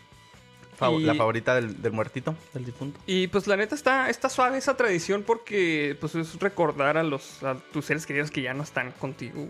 Y- 0.98 1.02
La 1.04 1.14
favorita 1.14 1.54
del, 1.54 1.82
del 1.82 1.92
muertito, 1.92 2.34
del 2.54 2.64
difunto. 2.64 2.98
Y 3.06 3.26
pues 3.26 3.46
la 3.46 3.54
neta 3.58 3.74
está, 3.74 4.08
está 4.08 4.30
suave 4.30 4.56
esa 4.56 4.78
tradición 4.78 5.22
porque 5.26 5.94
pues 6.00 6.14
es 6.14 6.40
recordar 6.40 6.96
a 6.96 7.02
los 7.02 7.42
a 7.42 7.56
tus 7.56 7.84
seres 7.84 8.06
queridos 8.06 8.30
que 8.30 8.40
ya 8.40 8.54
no 8.54 8.62
están 8.62 8.90
contigo. 8.92 9.46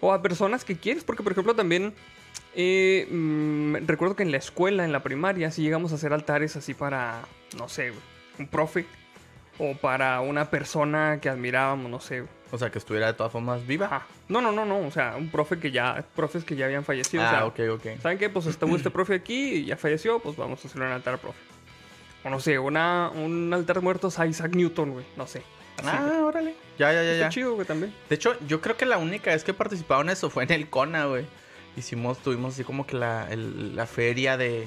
O 0.00 0.10
a 0.10 0.22
personas 0.22 0.64
que 0.64 0.74
quieres, 0.78 1.04
porque 1.04 1.22
por 1.22 1.32
ejemplo 1.32 1.54
también 1.54 1.92
eh, 2.54 3.06
mm, 3.10 3.86
recuerdo 3.86 4.16
que 4.16 4.22
en 4.22 4.30
la 4.30 4.36
escuela, 4.38 4.84
en 4.84 4.92
la 4.92 5.02
primaria, 5.02 5.50
sí 5.50 5.62
llegamos 5.62 5.92
a 5.92 5.96
hacer 5.96 6.12
altares 6.12 6.56
así 6.56 6.74
para, 6.74 7.22
no 7.56 7.68
sé, 7.68 7.92
un 8.38 8.46
profe. 8.48 8.86
O 9.58 9.74
para 9.76 10.20
una 10.22 10.48
persona 10.48 11.18
que 11.20 11.28
admirábamos, 11.28 11.90
no 11.90 12.00
sé. 12.00 12.24
O 12.50 12.58
sea, 12.58 12.70
que 12.70 12.78
estuviera 12.78 13.06
de 13.08 13.12
todas 13.12 13.30
formas 13.30 13.66
viva. 13.66 13.86
Ajá. 13.86 14.06
No, 14.28 14.40
no, 14.40 14.50
no, 14.50 14.64
no. 14.64 14.78
O 14.80 14.90
sea, 14.90 15.14
un 15.16 15.28
profe 15.30 15.58
que 15.58 15.70
ya, 15.70 16.04
profes 16.16 16.42
que 16.42 16.56
ya 16.56 16.64
habían 16.64 16.84
fallecido. 16.84 17.22
o 17.22 17.28
sea, 17.28 17.40
ah, 17.40 17.46
ok, 17.46 17.60
ok. 17.74 17.86
¿Saben 18.00 18.16
qué? 18.18 18.30
Pues 18.30 18.46
estuvo 18.46 18.74
este 18.76 18.90
profe 18.90 19.14
aquí 19.14 19.52
y 19.56 19.64
ya 19.66 19.76
falleció, 19.76 20.18
pues 20.20 20.36
vamos 20.36 20.64
a 20.64 20.68
hacerle 20.68 20.86
un 20.86 20.92
altar 20.92 21.14
al 21.14 21.20
profe. 21.20 21.38
O 22.24 22.30
no 22.30 22.40
sé, 22.40 22.58
una, 22.58 23.10
un 23.10 23.52
altar 23.52 23.82
muertos 23.82 24.18
a 24.18 24.26
Isaac 24.26 24.54
Newton, 24.54 24.92
güey. 24.92 25.04
No 25.16 25.26
sé. 25.26 25.42
Así, 25.78 25.88
Ah, 25.92 26.02
güey. 26.08 26.20
órale. 26.20 26.54
Ya, 26.78 26.92
ya, 26.92 27.02
ya, 27.02 27.12
Está 27.12 27.24
ya. 27.26 27.28
chido, 27.28 27.54
güey, 27.54 27.66
también. 27.66 27.94
De 28.08 28.14
hecho, 28.14 28.34
yo 28.48 28.60
creo 28.62 28.76
que 28.76 28.86
la 28.86 28.96
única 28.96 29.30
vez 29.32 29.44
que 29.44 29.50
he 29.50 29.54
participado 29.54 30.00
en 30.00 30.08
eso 30.08 30.30
fue 30.30 30.44
en 30.44 30.52
el 30.52 30.68
CONA, 30.70 31.04
güey. 31.06 31.26
Hicimos, 31.76 32.18
tuvimos 32.18 32.54
así 32.54 32.64
como 32.64 32.86
que 32.86 32.96
la, 32.96 33.28
el- 33.30 33.74
la 33.76 33.86
feria 33.86 34.36
de, 34.36 34.66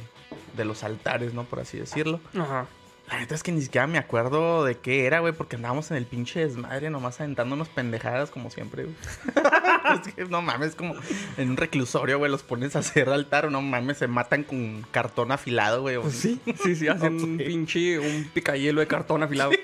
de 0.57 0.65
los 0.65 0.83
altares, 0.83 1.33
¿no? 1.33 1.43
Por 1.43 1.59
así 1.59 1.77
decirlo. 1.77 2.19
Ajá. 2.37 2.65
La 3.07 3.19
neta 3.19 3.35
es 3.35 3.43
que 3.43 3.51
ni 3.51 3.61
siquiera 3.61 3.85
me 3.85 3.99
acuerdo 3.99 4.63
de 4.65 4.79
qué 4.79 5.05
era, 5.05 5.19
güey, 5.19 5.31
porque 5.31 5.57
andábamos 5.57 5.91
en 5.91 5.97
el 5.97 6.07
pinche 6.07 6.39
desmadre, 6.39 6.89
nomás 6.89 7.19
aventándonos 7.21 7.69
pendejadas 7.69 8.31
como 8.31 8.49
siempre, 8.49 8.85
güey. 8.85 8.95
es 10.07 10.13
que 10.15 10.25
no 10.25 10.41
mames, 10.41 10.73
como 10.73 10.95
en 11.37 11.51
un 11.51 11.57
reclusorio, 11.57 12.17
güey, 12.17 12.31
los 12.31 12.41
pones 12.41 12.75
a 12.75 12.79
hacer 12.79 13.07
altar, 13.09 13.45
o 13.45 13.51
no 13.51 13.61
mames, 13.61 13.99
se 13.99 14.07
matan 14.07 14.41
con 14.43 14.83
cartón 14.89 15.31
afilado, 15.31 15.81
güey. 15.83 15.99
Pues 15.99 16.15
sí, 16.15 16.41
sí, 16.63 16.75
sí. 16.75 16.87
Hacen 16.87 17.15
un 17.23 17.37
pinche, 17.37 17.99
un 17.99 18.27
picayelo 18.33 18.81
de 18.81 18.87
cartón 18.87 19.21
afilado. 19.21 19.51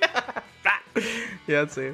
Ya 1.48 1.68
sé. 1.68 1.94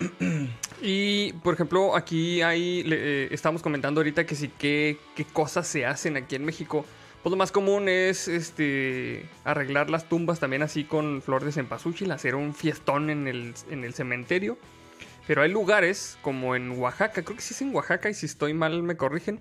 Y, 0.84 1.32
por 1.44 1.54
ejemplo, 1.54 1.94
aquí 1.94 2.42
hay, 2.42 2.82
eh, 2.90 3.28
estamos 3.30 3.62
comentando 3.62 4.00
ahorita 4.00 4.26
que 4.26 4.34
sí, 4.34 4.50
qué, 4.58 4.98
qué 5.14 5.24
cosas 5.24 5.68
se 5.68 5.86
hacen 5.86 6.16
aquí 6.16 6.34
en 6.34 6.44
México. 6.44 6.84
Pues 7.22 7.30
lo 7.30 7.36
más 7.36 7.52
común 7.52 7.88
es 7.88 8.26
este 8.26 9.24
arreglar 9.44 9.90
las 9.90 10.08
tumbas 10.08 10.40
también 10.40 10.62
así 10.62 10.82
con 10.82 11.22
flor 11.22 11.44
de 11.44 11.52
cempasúchil, 11.52 12.10
hacer 12.10 12.34
un 12.34 12.52
fiestón 12.52 13.10
en 13.10 13.28
el, 13.28 13.54
en 13.70 13.84
el 13.84 13.94
cementerio. 13.94 14.58
Pero 15.28 15.42
hay 15.42 15.52
lugares 15.52 16.18
como 16.20 16.56
en 16.56 16.72
Oaxaca, 16.72 17.22
creo 17.22 17.36
que 17.36 17.42
sí 17.42 17.54
es 17.54 17.62
en 17.62 17.72
Oaxaca 17.72 18.10
y 18.10 18.14
si 18.14 18.26
estoy 18.26 18.52
mal 18.52 18.82
me 18.82 18.96
corrigen. 18.96 19.38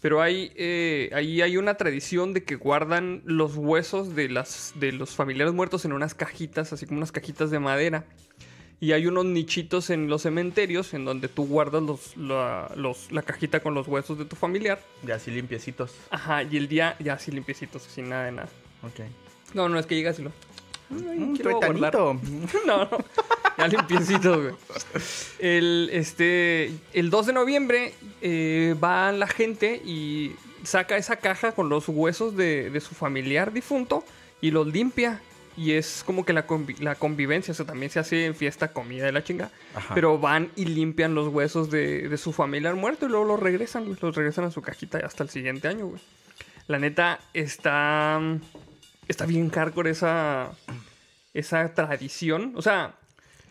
Pero 0.00 0.22
hay, 0.22 0.50
eh, 0.56 1.10
ahí 1.12 1.42
hay 1.42 1.58
una 1.58 1.74
tradición 1.74 2.32
de 2.32 2.42
que 2.42 2.56
guardan 2.56 3.20
los 3.26 3.54
huesos 3.54 4.14
de, 4.14 4.30
las, 4.30 4.72
de 4.76 4.92
los 4.92 5.10
familiares 5.10 5.52
muertos 5.52 5.84
en 5.84 5.92
unas 5.92 6.14
cajitas, 6.14 6.72
así 6.72 6.86
como 6.86 7.00
unas 7.00 7.12
cajitas 7.12 7.50
de 7.50 7.58
madera. 7.58 8.06
Y 8.82 8.92
hay 8.92 9.06
unos 9.06 9.26
nichitos 9.26 9.90
en 9.90 10.08
los 10.08 10.22
cementerios 10.22 10.94
en 10.94 11.04
donde 11.04 11.28
tú 11.28 11.46
guardas 11.46 11.82
los, 11.82 12.16
la, 12.16 12.72
los- 12.76 13.12
la 13.12 13.20
cajita 13.22 13.60
con 13.60 13.74
los 13.74 13.86
huesos 13.86 14.16
de 14.18 14.24
tu 14.24 14.36
familiar. 14.36 14.80
Ya 15.02 15.16
así 15.16 15.30
limpiecitos. 15.30 15.92
Ajá, 16.10 16.42
y 16.44 16.56
el 16.56 16.66
día 16.66 16.96
ya 16.98 17.12
así 17.14 17.30
limpiecitos, 17.30 17.82
sin 17.82 18.08
nada 18.08 18.24
de 18.24 18.32
nada. 18.32 18.48
Ok. 18.82 19.00
No, 19.52 19.68
no 19.68 19.78
es 19.78 19.84
que 19.86 19.96
llegas 19.96 20.18
y 20.18 20.22
lo. 20.22 20.32
Mm, 20.88 21.36
tuetanito. 21.36 22.18
No, 22.66 22.84
no. 22.86 22.90
Ya 23.58 23.68
limpiecitos, 23.68 24.40
güey. 24.42 24.54
El, 25.38 25.90
este, 25.92 26.72
el 26.94 27.10
2 27.10 27.26
de 27.26 27.32
noviembre 27.34 27.92
eh, 28.22 28.74
va 28.82 29.12
la 29.12 29.26
gente 29.26 29.76
y 29.84 30.32
saca 30.64 30.96
esa 30.96 31.16
caja 31.16 31.52
con 31.52 31.68
los 31.68 31.86
huesos 31.88 32.34
de, 32.36 32.70
de 32.70 32.80
su 32.80 32.94
familiar 32.94 33.52
difunto 33.52 34.04
y 34.40 34.50
los 34.50 34.66
limpia. 34.66 35.20
Y 35.56 35.72
es 35.72 36.04
como 36.06 36.24
que 36.24 36.32
la, 36.32 36.46
convi- 36.46 36.78
la 36.78 36.94
convivencia, 36.94 37.52
o 37.52 37.54
sea, 37.54 37.66
también 37.66 37.90
se 37.90 37.98
hace 37.98 38.32
fiesta, 38.34 38.72
comida 38.72 39.04
de 39.04 39.12
la 39.12 39.22
chinga. 39.24 39.50
Ajá. 39.74 39.94
Pero 39.94 40.18
van 40.18 40.50
y 40.56 40.64
limpian 40.64 41.14
los 41.14 41.28
huesos 41.28 41.70
de, 41.70 42.08
de 42.08 42.16
su 42.18 42.32
familiar 42.32 42.76
muerto 42.76 43.06
y 43.06 43.08
luego 43.08 43.24
los 43.26 43.40
regresan, 43.40 43.84
güey. 43.84 43.96
Los 44.00 44.14
regresan 44.16 44.44
a 44.44 44.50
su 44.50 44.62
cajita 44.62 44.98
hasta 45.04 45.22
el 45.22 45.28
siguiente 45.28 45.68
año, 45.68 45.86
güey. 45.86 46.00
La 46.68 46.78
neta 46.78 47.18
está. 47.34 48.20
Está 49.08 49.26
bien 49.26 49.50
hardcore 49.50 49.90
esa. 49.90 50.52
Esa 51.34 51.74
tradición. 51.74 52.52
O 52.56 52.62
sea, 52.62 52.94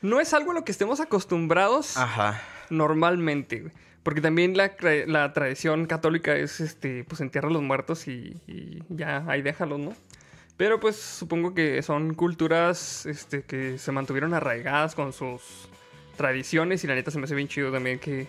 no 0.01 0.19
es 0.19 0.33
algo 0.33 0.51
a 0.51 0.53
lo 0.53 0.63
que 0.65 0.71
estemos 0.71 0.99
acostumbrados 1.01 1.95
Ajá. 1.97 2.41
normalmente, 2.69 3.59
güey. 3.61 3.73
Porque 4.03 4.21
también 4.21 4.55
la, 4.57 4.71
la 5.07 5.33
tradición 5.33 5.85
católica 5.85 6.35
es 6.35 6.61
este. 6.61 7.03
Pues 7.03 7.19
entierra 7.21 7.49
a 7.49 7.51
los 7.51 7.61
muertos 7.61 8.07
y, 8.07 8.37
y 8.47 8.81
ya 8.89 9.25
ahí 9.27 9.41
déjalos, 9.41 9.79
¿no? 9.79 9.93
Pero 10.59 10.77
pues 10.81 10.97
supongo 10.97 11.53
que 11.53 11.81
son 11.83 12.13
culturas 12.15 13.05
este, 13.05 13.43
que 13.43 13.77
se 13.77 13.93
mantuvieron 13.93 14.33
arraigadas 14.33 14.93
con 14.93 15.13
sus 15.13 15.41
tradiciones 16.17 16.83
y 16.83 16.87
la 16.87 16.95
neta 16.95 17.11
se 17.11 17.17
me 17.17 17.23
hace 17.23 17.33
bien 17.35 17.47
chido 17.47 17.71
también 17.71 17.97
que, 17.97 18.27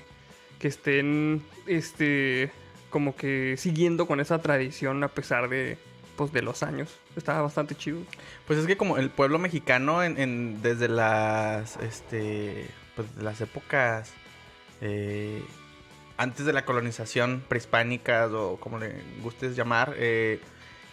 que 0.61 0.69
estén 0.69 1.43
este, 1.67 2.53
como 2.89 3.17
que 3.17 3.57
siguiendo 3.59 4.07
con 4.07 4.21
esa 4.21 4.39
tradición 4.41 5.03
a 5.03 5.09
pesar 5.09 5.49
de, 5.49 5.77
pues, 6.15 6.33
de 6.33 6.43
los 6.43 6.63
años. 6.63 6.97
Está 7.17 7.43
bastante 7.43 7.75
chido. 7.75 7.99
Pues 8.47 8.61
es 8.61 8.67
que 8.69 8.77
como 8.77 8.97
el 8.97 9.11
pueblo 9.11 9.41
mexicano 9.41 10.05
en, 10.05 10.17
en- 10.17 10.63
desde 10.63 10.87
las 10.87 11.79
este 11.79 12.65
pues 12.95 13.09
las 13.21 13.41
épocas 13.41 14.13
eh, 14.81 15.43
antes 16.17 16.47
de 16.47 16.53
la 16.53 16.65
colonización 16.65 17.43
prehispánica 17.49 18.29
o 18.29 18.57
como 18.61 18.79
le 18.79 18.95
gustes 19.21 19.57
llamar 19.57 19.95
eh, 19.97 20.39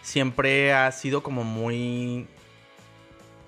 siempre 0.07 0.71
ha 0.73 0.89
sido 0.93 1.21
como 1.21 1.43
muy 1.43 2.27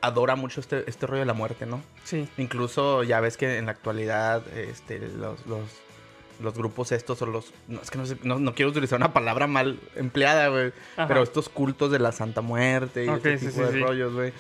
adora 0.01 0.36
mucho 0.36 0.60
este, 0.60 0.84
este 0.89 1.08
rollo 1.08 1.22
de 1.22 1.25
la 1.25 1.34
muerte, 1.34 1.66
¿no? 1.66 1.82
Sí. 2.04 2.28
Incluso 2.38 3.04
ya 3.04 3.22
ves 3.22 3.38
que 3.38 3.58
en 3.58 3.66
la 3.68 3.72
actualidad 3.72 4.46
este, 4.58 5.00
los, 5.00 5.46
los, 5.46 5.62
los 6.42 6.54
grupos 6.54 6.92
estos 6.92 7.22
o 7.22 7.25
los... 7.25 7.54
No, 7.70 7.82
es 7.82 7.89
que 7.89 7.98
no, 7.98 8.06
sé- 8.06 8.18
no- 8.24 8.39
no 8.39 8.54
quiero 8.56 8.72
utilizar 8.72 8.98
una 8.98 9.13
palabra 9.13 9.48
mal 9.48 9.80
empleada, 9.96 10.50
güey. 10.50 10.74
Pero 10.96 11.24
estos 11.24 11.48
cultos 11.48 11.92
de 11.92 12.00
la 12.00 12.12
Santa 12.12 12.42
Muerte 12.42 13.06
y 13.06 13.08
Ok, 13.10 13.25
este 13.25 13.38
tipo 13.38 13.51
sí, 13.51 13.60
de 13.62 13.72
sí. 13.72 13.80
rollos, 13.80 14.13
güey. 14.13 14.34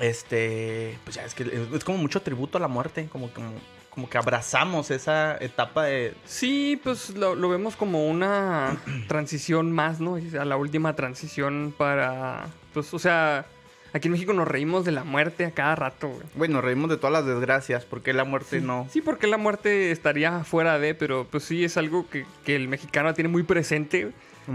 Este... 0.00 0.98
Pues 1.04 1.16
ya 1.16 1.24
es 1.24 1.34
que 1.34 1.42
es, 1.44 1.72
es 1.74 1.84
como 1.84 1.98
mucho 1.98 2.22
tributo 2.22 2.58
a 2.58 2.60
la 2.60 2.68
muerte. 2.68 3.08
Como, 3.10 3.30
como, 3.30 3.50
como 3.94 4.10
que 4.10 4.18
abrazamos 4.18 4.90
esa 4.90 5.36
etapa 5.38 5.84
de... 5.84 6.14
Sí, 6.24 6.80
pues 6.82 7.10
lo, 7.10 7.36
lo 7.36 7.48
vemos 7.48 7.76
como 7.76 8.08
una 8.08 8.76
transición 9.08 9.70
más, 9.70 10.00
¿no? 10.00 10.16
A 10.16 10.44
la 10.44 10.56
última 10.56 10.96
transición 10.96 11.72
para... 11.76 12.46
Pues, 12.72 12.92
o 12.92 12.98
sea, 12.98 13.46
aquí 13.92 14.08
en 14.08 14.12
México 14.12 14.32
nos 14.32 14.48
reímos 14.48 14.84
de 14.84 14.90
la 14.90 15.04
muerte 15.04 15.44
a 15.44 15.52
cada 15.52 15.76
rato, 15.76 16.08
güey. 16.08 16.22
Bueno, 16.34 16.60
reímos 16.60 16.90
de 16.90 16.96
todas 16.96 17.12
las 17.12 17.24
desgracias. 17.24 17.84
porque 17.84 18.12
la 18.12 18.24
muerte 18.24 18.60
no? 18.60 18.88
Sí, 18.90 19.00
porque 19.00 19.28
la 19.28 19.38
muerte 19.38 19.92
estaría 19.92 20.42
fuera 20.42 20.78
de, 20.80 20.94
pero 20.94 21.26
pues 21.30 21.44
sí 21.44 21.64
es 21.64 21.76
algo 21.76 22.08
que, 22.10 22.26
que 22.44 22.56
el 22.56 22.66
mexicano 22.66 23.14
tiene 23.14 23.28
muy 23.28 23.44
presente, 23.44 24.10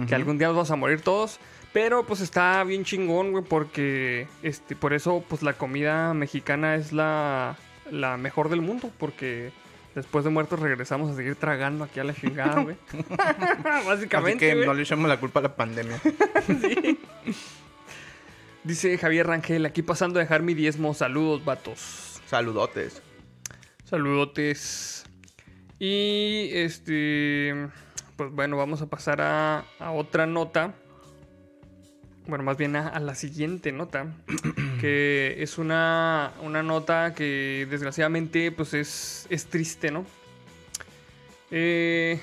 que 0.08 0.14
algún 0.14 0.38
día 0.38 0.48
nos 0.48 0.58
vamos 0.58 0.72
a 0.72 0.76
morir 0.76 1.02
todos. 1.02 1.40
Pero 1.72 2.04
pues 2.04 2.20
está 2.20 2.64
bien 2.64 2.84
chingón, 2.84 3.32
güey, 3.32 3.44
porque 3.44 4.28
este, 4.44 4.76
por 4.76 4.94
eso 4.94 5.24
pues 5.30 5.44
la 5.44 5.54
comida 5.54 6.14
mexicana 6.14 6.76
es 6.76 6.92
la, 6.92 7.56
la 7.92 8.18
mejor 8.18 8.50
del 8.50 8.62
mundo, 8.62 8.92
porque 8.98 9.52
después 9.96 10.24
de 10.24 10.32
muertos 10.32 10.60
regresamos 10.60 11.12
a 11.12 11.16
seguir 11.16 11.36
tragando 11.36 11.84
aquí 11.84 12.00
a 12.00 12.04
la 12.04 12.14
chingada, 12.14 12.62
güey. 12.62 12.78
Así 13.20 13.88
Básicamente, 13.88 14.50
que 14.50 14.66
no 14.66 14.74
le 14.74 14.84
echamos 14.84 15.10
la 15.10 15.20
culpa 15.20 15.40
a 15.40 15.44
la 15.44 15.56
pandemia. 15.56 16.00
Dice 18.64 18.98
Javier 18.98 19.28
Rangel, 19.28 19.66
aquí 19.66 19.82
pasando 19.82 20.20
a 20.20 20.22
dejar 20.22 20.44
mi 20.44 20.54
diezmo. 20.54 20.94
Saludos, 20.94 21.44
vatos. 21.46 22.22
Saludotes. 22.28 23.02
Saludotes. 23.86 25.06
Y 25.80 26.50
este. 26.54 27.70
Pues 28.18 28.32
bueno, 28.32 28.58
vamos 28.58 28.82
a 28.82 28.88
pasar 28.88 29.22
a, 29.22 29.64
a 29.80 29.92
otra 29.92 30.26
nota. 30.26 30.74
Bueno, 32.30 32.44
más 32.44 32.58
bien 32.58 32.76
a, 32.76 32.88
a 32.88 33.00
la 33.00 33.16
siguiente 33.16 33.72
nota. 33.72 34.06
que 34.80 35.36
es 35.40 35.58
una, 35.58 36.32
una 36.42 36.64
nota 36.64 37.14
que 37.14 37.68
desgraciadamente 37.70 38.52
pues 38.52 38.74
es, 38.74 39.26
es 39.30 39.46
triste, 39.48 39.92
¿no? 39.92 40.06
Eh, 41.52 42.20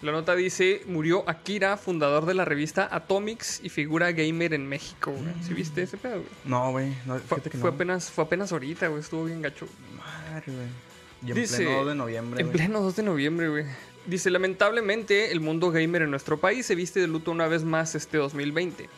la 0.00 0.12
nota 0.12 0.36
dice, 0.36 0.82
murió 0.86 1.28
Akira, 1.28 1.76
fundador 1.76 2.24
de 2.26 2.34
la 2.34 2.44
revista 2.44 2.88
Atomics 2.90 3.60
y 3.64 3.68
figura 3.68 4.12
gamer 4.12 4.54
en 4.54 4.66
México. 4.68 5.10
güey. 5.10 5.34
¿Sí 5.46 5.54
viste 5.54 5.82
ese 5.82 5.96
pedo? 5.96 6.14
güey? 6.20 6.26
No, 6.44 6.70
güey. 6.70 6.94
No, 7.04 7.18
Fue, 7.18 7.40
fue 7.40 7.70
apenas, 7.70 8.10
fue 8.10 8.24
apenas 8.24 8.52
ahorita, 8.52 8.86
güey. 8.88 9.00
Estuvo 9.00 9.24
bien 9.24 9.42
gacho. 9.42 9.66
Madre, 9.96 10.44
güey. 10.46 10.66
Y 11.26 11.30
en 11.30 11.34
Dice, 11.36 11.56
pleno 11.64 11.78
2 11.78 11.86
de 11.88 11.94
noviembre, 11.96 12.40
En 12.40 12.46
güey. 12.46 12.56
pleno 12.56 12.80
2 12.80 12.94
de 12.96 13.02
noviembre, 13.02 13.48
güey. 13.48 13.64
Dice, 14.06 14.30
lamentablemente, 14.30 15.32
el 15.32 15.40
mundo 15.40 15.72
gamer 15.72 16.02
en 16.02 16.10
nuestro 16.12 16.38
país 16.38 16.64
se 16.64 16.76
viste 16.76 17.00
de 17.00 17.08
luto 17.08 17.32
una 17.32 17.48
vez 17.48 17.64
más 17.64 17.96
este 17.96 18.18
2020. 18.18 18.88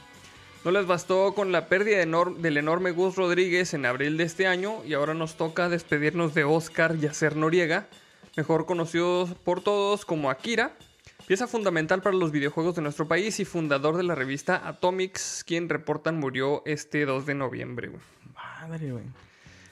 No 0.65 0.71
les 0.73 0.87
bastó 0.87 1.35
con 1.35 1.53
la 1.53 1.67
pérdida 1.69 2.03
enor- 2.03 2.37
del 2.37 2.59
enorme 2.59 2.91
Gus 2.91 3.17
Rodríguez 3.17 3.73
en 3.73 3.87
abril 3.87 4.17
de 4.19 4.25
este 4.25 4.47
año 4.47 4.85
y 4.85 4.93
ahora 4.93 5.15
nos 5.15 5.37
toca 5.37 5.69
despedirnos 5.71 6.35
de 6.35 6.45
Oscar 6.45 6.97
Yacer 6.99 7.35
Noriega, 7.37 7.87
mejor 8.37 8.67
conocido 8.67 9.27
por 9.45 9.63
todos 9.63 10.05
como 10.05 10.29
Akira, 10.31 10.73
pieza 11.27 11.47
fundamental 11.47 12.03
para 12.03 12.17
los 12.17 12.31
videojuegos 12.31 12.77
de 12.77 12.83
nuestro 12.83 13.09
país 13.09 13.41
y 13.41 13.47
fundador 13.47 13.97
de 13.97 14.03
la 14.03 14.15
revista 14.15 14.69
Atomics, 14.69 15.45
quien 15.47 15.69
reportan 15.69 16.19
murió 16.19 16.63
este 16.67 17.07
2 17.07 17.25
de 17.25 17.35
noviembre. 17.35 17.91
Madre, 18.35 18.91
güey. 18.93 19.05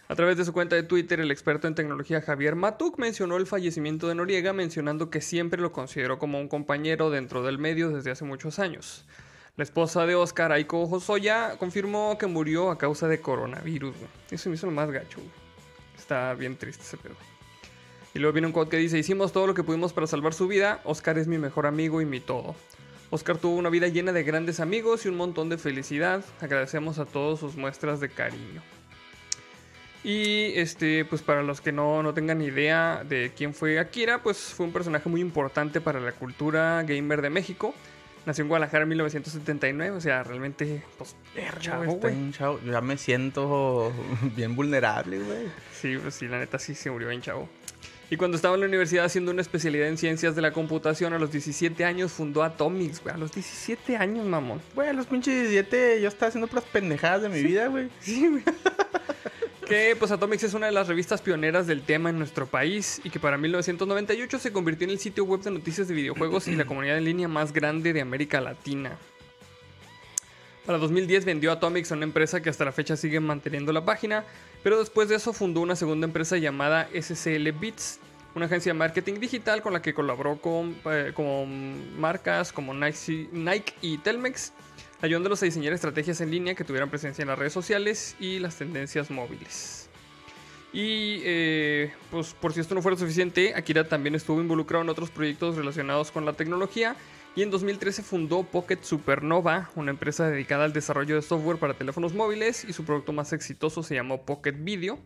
A 0.09 0.15
través 0.15 0.39
de 0.39 0.47
su 0.47 0.55
cuenta 0.55 0.75
de 0.75 0.85
Twitter, 0.85 1.21
el 1.21 1.31
experto 1.31 1.69
en 1.69 1.75
tecnología 1.75 2.23
Javier 2.23 2.57
Matuk 2.57 2.99
mencionó 2.99 3.37
el 3.37 3.47
fallecimiento 3.47 4.09
de 4.09 4.15
Noriega, 4.15 4.55
mencionando 4.55 5.11
que 5.11 5.21
siempre 5.21 5.61
lo 5.61 5.71
consideró 5.71 6.19
como 6.19 6.41
un 6.41 6.49
compañero 6.49 7.11
dentro 7.11 7.43
del 7.43 7.59
medio 7.59 7.91
desde 7.91 8.11
hace 8.13 8.25
muchos 8.25 8.59
años. 8.59 9.05
La 9.59 9.65
esposa 9.65 10.07
de 10.07 10.15
Oscar, 10.15 10.53
Aiko 10.53 10.85
Hosoya, 10.85 11.57
confirmó 11.59 12.17
que 12.17 12.29
murió 12.29 12.71
a 12.71 12.79
causa 12.79 13.09
de 13.09 13.21
coronavirus. 13.21 13.97
Eso 14.31 14.49
me 14.49 14.55
hizo 14.55 14.67
lo 14.67 14.73
más 14.73 14.89
gacho. 14.93 15.19
Está 15.99 16.33
bien 16.35 16.57
triste 16.57 16.85
ese 16.85 16.97
pedo. 16.97 17.17
Y 18.15 18.21
luego 18.21 18.35
viene 18.35 18.47
un 18.47 18.53
quote 18.53 18.71
que 18.71 18.77
dice, 18.77 19.01
hicimos 19.01 19.33
todo 19.33 19.49
lo 19.49 19.55
que 19.55 19.65
pudimos 19.65 19.93
para 19.93 20.07
salvar 20.07 20.33
su 20.33 20.47
vida, 20.47 20.81
Oscar 20.85 21.19
es 21.19 21.27
mi 21.27 21.39
mejor 21.39 21.67
amigo 21.67 22.01
y 22.01 22.07
mi 22.07 22.21
todo. 22.21 22.55
Oscar 23.11 23.39
tuvo 23.39 23.57
una 23.57 23.69
vida 23.69 23.89
llena 23.89 24.13
de 24.13 24.23
grandes 24.23 24.61
amigos 24.61 25.05
y 25.05 25.09
un 25.09 25.17
montón 25.17 25.49
de 25.49 25.59
felicidad. 25.59 26.25
Agradecemos 26.41 27.01
a 27.01 27.05
todos 27.05 27.41
sus 27.41 27.57
muestras 27.57 27.99
de 27.99 28.11
cariño. 28.11 28.63
Y 30.05 30.53
este, 30.55 31.05
pues 31.05 31.23
para 31.23 31.43
los 31.43 31.61
que 31.61 31.73
no, 31.73 32.05
no 32.05 32.15
tengan 32.15 32.41
idea 32.43 33.03
de 33.09 33.33
quién 33.37 33.53
fue 33.55 33.81
Akira, 33.81 34.23
pues 34.23 34.39
fue 34.39 34.67
un 34.67 34.73
personaje 34.73 35.09
muy 35.09 35.21
importante 35.21 35.81
para 35.81 35.99
la 35.99 36.13
cultura 36.13 36.85
gamer 36.85 37.23
de 37.23 37.31
México. 37.31 37.75
Nació 38.27 38.43
en 38.43 38.49
Guadalajara 38.49 38.83
en 38.83 38.89
1979, 38.91 39.97
o 39.97 40.01
sea, 40.01 40.23
realmente, 40.23 40.83
pues, 40.99 41.17
chavo, 41.61 41.95
güey. 41.95 42.15
bien 42.15 42.33
chavo. 42.33 42.61
Yo 42.65 42.73
ya 42.73 42.81
me 42.81 42.99
siento 42.99 43.93
bien 44.37 44.55
vulnerable, 44.55 45.19
güey. 45.19 45.47
Sí, 45.73 45.97
pues 45.97 46.15
sí, 46.15 46.29
la 46.29 46.39
neta 46.39 46.59
sí 46.59 46.75
se 46.75 46.91
murió 46.91 47.09
bien 47.09 47.23
chavo. 47.23 47.49
Y 48.11 48.17
cuando 48.17 48.37
estaba 48.37 48.55
en 48.55 48.63
la 48.63 48.67
universidad 48.67 49.05
haciendo 49.05 49.31
una 49.31 49.43
especialidad 49.43 49.87
en 49.87 49.99
ciencias 49.99 50.35
de 50.35 50.41
la 50.41 50.53
computación, 50.53 51.13
a 51.13 51.19
los 51.19 51.31
17 51.31 51.85
años 51.85 52.13
fundó 52.13 52.43
Atomics, 52.43 53.03
güey. 53.03 53.15
A 53.15 53.19
los 53.19 53.33
17 53.33 53.97
años, 53.99 54.25
mamón. 54.25 54.63
Güey, 54.75 54.89
a 54.89 54.93
los 54.95 55.07
pinches 55.07 55.35
17 55.51 56.01
yo 56.01 56.09
estaba 56.09 56.29
haciendo 56.29 56.49
puras 56.49 56.65
pendejadas 56.73 57.23
de 57.23 57.29
mi 57.29 57.43
vida, 57.43 57.67
güey. 57.67 57.89
Sí, 58.01 58.27
güey. 58.27 58.43
Que 59.69 59.95
pues 59.99 60.11
Atomics 60.11 60.45
es 60.45 60.55
una 60.55 60.67
de 60.67 60.73
las 60.73 60.89
revistas 60.89 61.21
pioneras 61.21 61.67
del 61.67 61.83
tema 61.83 62.09
en 62.09 62.19
nuestro 62.19 62.47
país 62.47 63.03
y 63.05 63.11
que 63.11 63.21
para 63.21 63.37
1998 63.37 64.39
se 64.39 64.51
convirtió 64.51 64.87
en 64.87 64.93
el 64.93 64.99
sitio 64.99 65.25
web 65.25 65.43
de 65.43 65.51
noticias 65.51 65.87
de 65.89 65.95
videojuegos 65.95 66.49
y 66.49 66.57
la 66.57 66.65
comunidad 66.65 66.97
en 66.97 67.05
línea 67.05 67.29
más 67.29 67.53
grande 67.53 67.93
de 67.93 68.01
América 68.01 68.41
Latina. 68.41 68.97
Para 70.65 70.79
2010 70.79 71.27
vendió 71.27 71.53
Atomics 71.53 71.93
a 71.93 71.97
una 71.97 72.05
empresa 72.05 72.41
que 72.41 72.49
hasta 72.49 72.65
la 72.65 72.73
fecha 72.73 72.97
sigue 72.97 73.21
manteniendo 73.21 73.71
la 73.75 73.85
página, 73.85 74.25
pero 74.63 74.79
después 74.79 75.11
de 75.11 75.17
eso 75.17 75.35
fundó 75.35 75.61
una 75.61 75.77
segunda 75.77 76.07
empresa 76.07 76.39
llamada 76.39 76.89
SCL 76.99 77.51
Bits, 77.53 78.01
una 78.35 78.47
agencia 78.47 78.73
de 78.73 78.79
marketing 78.79 79.15
digital 79.21 79.61
con 79.61 79.75
la 79.75 79.83
que 79.83 79.93
colaboró 79.93 80.41
con, 80.41 80.77
eh, 80.87 81.13
marcas 81.99 82.53
como 82.55 82.73
Nike, 82.73 83.29
Nike 83.33 83.75
y 83.83 83.99
Telmex, 83.99 84.53
ayudándolos 85.01 85.43
a 85.43 85.47
diseñar 85.47 85.73
estrategias 85.73 86.21
en 86.21 86.31
línea 86.31 86.55
que 86.55 86.65
tuvieran 86.65 86.91
presencia 86.91 87.23
en 87.23 87.29
las 87.29 87.39
redes 87.39 87.53
sociales 87.53 88.17
y 88.19 88.39
las 88.39 88.57
tendencias 88.57 89.11
móviles. 89.11 89.89
Y 90.73 91.21
eh, 91.25 91.93
pues 92.11 92.35
por 92.35 92.53
si 92.53 92.61
esto 92.61 92.75
no 92.75 92.83
fuera 92.83 92.97
suficiente, 92.97 93.55
Akira 93.55 93.89
también 93.89 94.15
estuvo 94.15 94.41
involucrado 94.41 94.85
en 94.85 94.91
otros 94.91 95.11
proyectos 95.11 95.57
relacionados 95.57 96.11
con 96.11 96.27
la 96.27 96.35
tecnología 96.35 96.95
y 97.35 97.43
en 97.43 97.51
2013 97.51 98.03
fundó 98.03 98.43
Pocket 98.43 98.83
Supernova, 98.83 99.71
una 99.77 99.91
empresa 99.91 100.29
dedicada 100.29 100.65
al 100.65 100.73
desarrollo 100.73 101.15
de 101.15 101.23
software 101.23 101.59
para 101.59 101.75
teléfonos 101.75 102.13
móviles 102.13 102.65
y 102.65 102.73
su 102.73 102.85
producto 102.85 103.13
más 103.13 103.33
exitoso 103.33 103.83
se 103.83 103.95
llamó 103.95 104.23
Pocket 104.23 104.57
Video. 104.59 104.99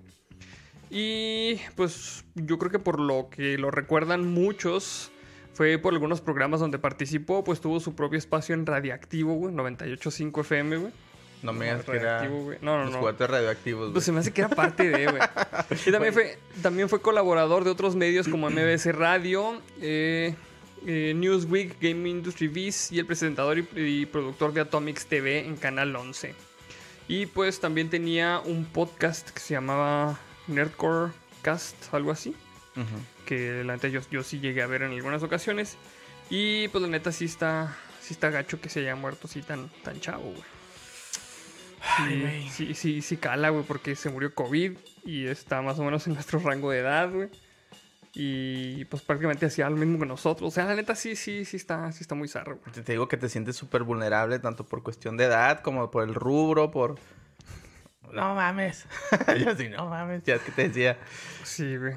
Y 0.91 1.61
pues 1.77 2.25
yo 2.35 2.59
creo 2.59 2.71
que 2.71 2.79
por 2.79 2.99
lo 2.99 3.29
que 3.31 3.57
lo 3.57 3.71
recuerdan 3.71 4.33
muchos, 4.33 5.12
fue 5.55 5.79
por 5.79 5.93
algunos 5.93 6.21
programas 6.21 6.61
donde 6.61 6.79
participó, 6.79 7.45
pues 7.45 7.61
tuvo 7.61 7.81
su 7.81 7.95
propio 7.95 8.19
espacio 8.19 8.55
en 8.55 8.67
Radiactivo, 8.67 9.35
güey, 9.35 9.55
98.5 9.55 10.41
FM, 10.41 10.77
güey. 10.77 10.93
No 11.43 11.53
me 11.53 11.65
digas 11.65 11.85
que 11.85 11.97
era. 11.97 12.23
No, 12.25 12.55
no, 12.61 12.85
los 12.85 12.93
no. 12.93 12.99
juguetes 13.01 13.29
radioactivos, 13.29 13.81
güey. 13.81 13.93
Pues 13.95 14.05
se 14.05 14.13
me 14.13 14.21
hace 14.21 14.33
que 14.33 14.43
era 14.43 14.51
parte 14.51 14.89
de, 14.89 15.07
güey. 15.07 15.23
Y 15.87 15.91
también 15.91 16.15
fue, 16.15 16.39
también 16.63 16.89
fue 16.89 17.01
colaborador 17.01 17.65
de 17.65 17.71
otros 17.71 17.97
medios 17.97 18.29
como 18.29 18.49
MBS 18.49 18.95
Radio, 18.95 19.61
eh, 19.81 20.35
eh, 20.87 21.13
Newsweek, 21.17 21.81
Game 21.81 22.09
Industry 22.09 22.47
Viz 22.47 22.93
y 22.93 23.01
el 23.01 23.07
presentador 23.07 23.59
y, 23.59 23.67
y 23.75 24.07
productor 24.07 24.53
de 24.53 24.61
Atomics 24.61 25.07
TV 25.07 25.45
en 25.45 25.57
Canal 25.57 25.95
11. 25.97 26.35
Y 27.09 27.27
pues 27.27 27.59
también 27.61 27.91
tenía 27.91 28.41
un 28.45 28.65
podcast 28.65 29.31
que 29.31 29.41
se 29.41 29.55
llamaba 29.55 30.19
Nerdcore 30.47 31.12
Cast, 31.43 31.93
algo 31.93 32.12
así. 32.12 32.31
Ujú. 32.77 32.87
Que 33.27 33.65
la 33.65 33.75
neta 33.75 33.89
yo, 33.89 34.01
yo 34.11 34.23
sí 34.23 34.41
llegué 34.41 34.63
a 34.63 34.67
ver 34.67 34.83
en 34.83 34.93
algunas 34.93 35.23
ocasiones. 35.23 35.77
Y 36.31 36.69
pues 36.69 36.83
la 36.83 36.89
neta 36.89 37.13
sí 37.13 37.27
está, 37.27 37.77
sí 38.01 38.15
está 38.15 38.31
gacho 38.31 38.61
que 38.61 38.69
se 38.69 38.81
haya 38.81 38.97
muerto 38.97 39.27
así 39.27 39.43
tan, 39.43 39.69
tan 39.83 40.01
chavo, 40.01 40.25
güey. 40.25 40.43
Sí, 41.97 42.49
sí, 42.51 42.75
sí, 42.75 43.03
sí 43.03 43.17
cala, 43.17 43.51
güey, 43.51 43.65
porque 43.65 43.97
se 43.97 44.09
murió 44.09 44.35
COVID 44.35 44.79
y 45.05 45.27
está 45.27 45.63
más 45.63 45.79
o 45.79 45.85
menos 45.85 46.07
en 46.07 46.15
nuestro 46.15 46.39
rango 46.39 46.71
de 46.71 46.79
edad, 46.79 47.11
güey. 47.11 47.29
Y 48.15 48.85
pues 48.87 49.03
prácticamente 49.03 49.47
hacía 49.47 49.69
lo 49.71 49.77
mismo 49.77 49.99
que 49.99 50.07
nosotros. 50.07 50.49
O 50.49 50.55
sea, 50.55 50.67
la 50.67 50.75
neta 50.75 50.95
sí, 50.95 51.17
sí, 51.17 51.45
sí 51.45 51.57
está, 51.57 51.91
sí 51.93 52.03
está 52.03 52.15
muy 52.15 52.29
zarro, 52.29 52.59
güey. 52.59 52.73
Te 52.73 52.83
te 52.83 52.93
digo 52.93 53.09
que 53.09 53.17
te 53.17 53.29
sientes 53.29 53.57
súper 53.57 53.83
vulnerable, 53.85 54.39
tanto 54.39 54.67
por 54.67 54.83
cuestión 54.83 55.17
de 55.17 55.25
edad 55.25 55.61
como 55.61 55.91
por 55.91 56.05
el 56.05 56.15
rubro, 56.15 56.71
por... 56.71 56.99
No 58.13 58.35
mames. 58.35 58.87
Yo 59.45 59.57
sí, 59.57 59.71
no 59.71 59.87
mames. 59.87 60.23
Ya 60.25 60.35
es 60.35 60.43
que 60.43 60.53
te 60.53 60.69
decía. 60.69 60.99
Sí, 61.43 61.77
güey. 61.79 61.95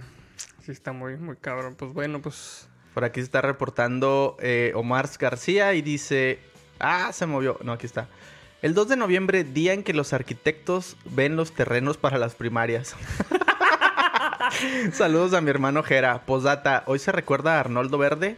Sí 0.63 0.71
está 0.71 0.91
muy, 0.91 1.17
muy 1.17 1.35
cabrón. 1.37 1.75
Pues 1.75 1.93
bueno, 1.93 2.21
pues... 2.21 2.67
Por 2.93 3.03
aquí 3.03 3.19
se 3.19 3.25
está 3.25 3.41
reportando 3.41 4.37
eh, 4.39 4.71
Omar 4.75 5.09
García 5.19 5.73
y 5.73 5.81
dice... 5.81 6.39
Ah, 6.79 7.11
se 7.13 7.25
movió. 7.25 7.57
No, 7.63 7.73
aquí 7.73 7.85
está. 7.85 8.07
El 8.61 8.73
2 8.73 8.87
de 8.89 8.95
noviembre, 8.95 9.43
día 9.43 9.73
en 9.73 9.83
que 9.83 9.93
los 9.93 10.13
arquitectos 10.13 10.97
ven 11.05 11.35
los 11.35 11.53
terrenos 11.53 11.97
para 11.97 12.17
las 12.17 12.35
primarias. 12.35 12.95
Saludos 14.93 15.33
a 15.33 15.41
mi 15.41 15.49
hermano 15.49 15.83
Jera. 15.83 16.25
Posdata, 16.25 16.83
¿hoy 16.87 16.99
se 16.99 17.11
recuerda 17.11 17.57
a 17.57 17.59
Arnoldo 17.59 17.97
Verde? 17.97 18.37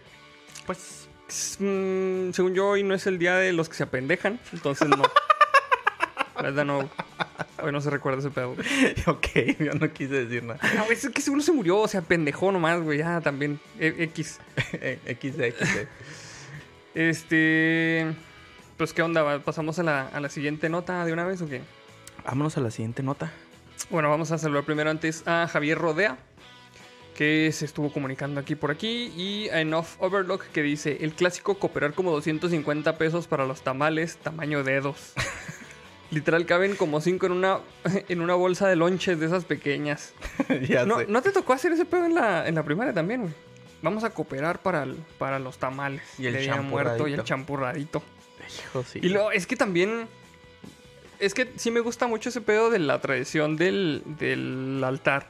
Pues 0.65 1.07
mm, 1.59 2.31
según 2.31 2.53
yo, 2.53 2.69
hoy 2.69 2.83
no 2.83 2.93
es 2.93 3.07
el 3.07 3.19
día 3.19 3.35
de 3.35 3.53
los 3.53 3.69
que 3.69 3.75
se 3.75 3.83
apendejan. 3.83 4.39
Entonces 4.51 4.89
no. 4.89 4.97
La 6.35 6.41
verdad 6.41 6.65
no. 6.65 6.89
Hoy 7.63 7.71
no 7.71 7.81
se 7.81 7.89
recuerda 7.89 8.19
ese 8.19 8.29
pedo. 8.29 8.51
ok, 9.07 9.27
yo 9.59 9.73
no 9.73 9.91
quise 9.91 10.25
decir 10.25 10.43
nada. 10.43 10.59
No, 10.75 10.85
güey, 10.85 10.95
es 10.97 11.09
que 11.09 11.21
seguro 11.21 11.41
se 11.41 11.51
murió. 11.51 11.79
O 11.79 11.87
sea, 11.87 12.01
pendejó 12.01 12.51
nomás, 12.51 12.81
güey. 12.81 12.99
Ya 12.99 13.19
también. 13.21 13.59
E- 13.79 13.95
X. 14.03 14.39
XD, 14.71 15.41
XD. 15.57 15.87
Este. 16.95 18.13
Pues, 18.77 18.93
¿qué 18.93 19.01
onda? 19.01 19.23
¿Va- 19.23 19.39
¿Pasamos 19.39 19.79
a 19.79 19.83
la, 19.83 20.07
a 20.07 20.19
la 20.19 20.29
siguiente 20.29 20.69
nota 20.69 21.03
de 21.05 21.13
una 21.13 21.25
vez 21.25 21.41
o 21.41 21.47
qué? 21.47 21.61
Vámonos 22.25 22.57
a 22.57 22.61
la 22.61 22.71
siguiente 22.71 23.03
nota. 23.03 23.31
Bueno, 23.89 24.09
vamos 24.09 24.31
a 24.31 24.37
saludar 24.37 24.63
primero 24.65 24.89
antes 24.89 25.23
a 25.27 25.47
Javier 25.47 25.77
Rodea, 25.77 26.17
que 27.15 27.51
se 27.53 27.65
estuvo 27.65 27.91
comunicando 27.91 28.39
aquí 28.39 28.55
por 28.55 28.69
aquí, 28.71 29.13
y 29.15 29.49
a 29.49 29.61
Enough 29.61 29.85
Overlock, 29.99 30.43
que 30.51 30.61
dice: 30.61 30.97
el 31.01 31.13
clásico 31.13 31.57
cooperar 31.57 31.93
como 31.93 32.11
250 32.11 32.97
pesos 32.97 33.27
para 33.27 33.45
los 33.45 33.61
tamales, 33.61 34.17
tamaño 34.17 34.63
dedos. 34.63 35.13
Literal, 36.11 36.45
caben 36.45 36.75
como 36.75 37.01
5 37.01 37.25
en 37.25 37.31
una, 37.33 37.59
en 38.07 38.21
una 38.21 38.33
bolsa 38.35 38.67
de 38.67 38.75
lonches 38.75 39.19
de 39.19 39.25
esas 39.25 39.45
pequeñas. 39.45 40.13
ya 40.69 40.85
¿No, 40.85 40.99
sé. 40.99 41.07
¿No 41.07 41.21
te 41.21 41.31
tocó 41.31 41.53
hacer 41.53 41.71
ese 41.73 41.85
pedo 41.85 42.05
en 42.05 42.15
la, 42.15 42.47
en 42.47 42.55
la 42.55 42.63
primaria 42.63 42.93
también, 42.93 43.21
güey? 43.21 43.33
Vamos 43.81 44.03
a 44.03 44.09
cooperar 44.09 44.59
para, 44.61 44.83
el- 44.83 44.95
para 45.17 45.37
los 45.39 45.57
tamales. 45.57 46.01
Y 46.17 46.25
el 46.27 46.33
de 46.33 46.39
Día 46.41 46.61
muerto 46.61 47.07
y 47.07 47.13
el 47.13 47.23
champurradito. 47.23 48.01
Hijo, 48.69 48.83
sí. 48.83 48.99
Y 49.03 49.09
luego, 49.09 49.31
es 49.31 49.45
que 49.45 49.55
también. 49.55 50.07
Es 51.19 51.33
que 51.33 51.51
sí 51.57 51.71
me 51.71 51.79
gusta 51.79 52.07
mucho 52.07 52.29
ese 52.29 52.41
pedo 52.41 52.69
de 52.69 52.79
la 52.79 52.99
tradición 53.01 53.55
del, 53.57 54.01
del 54.05 54.81
altar. 54.83 55.27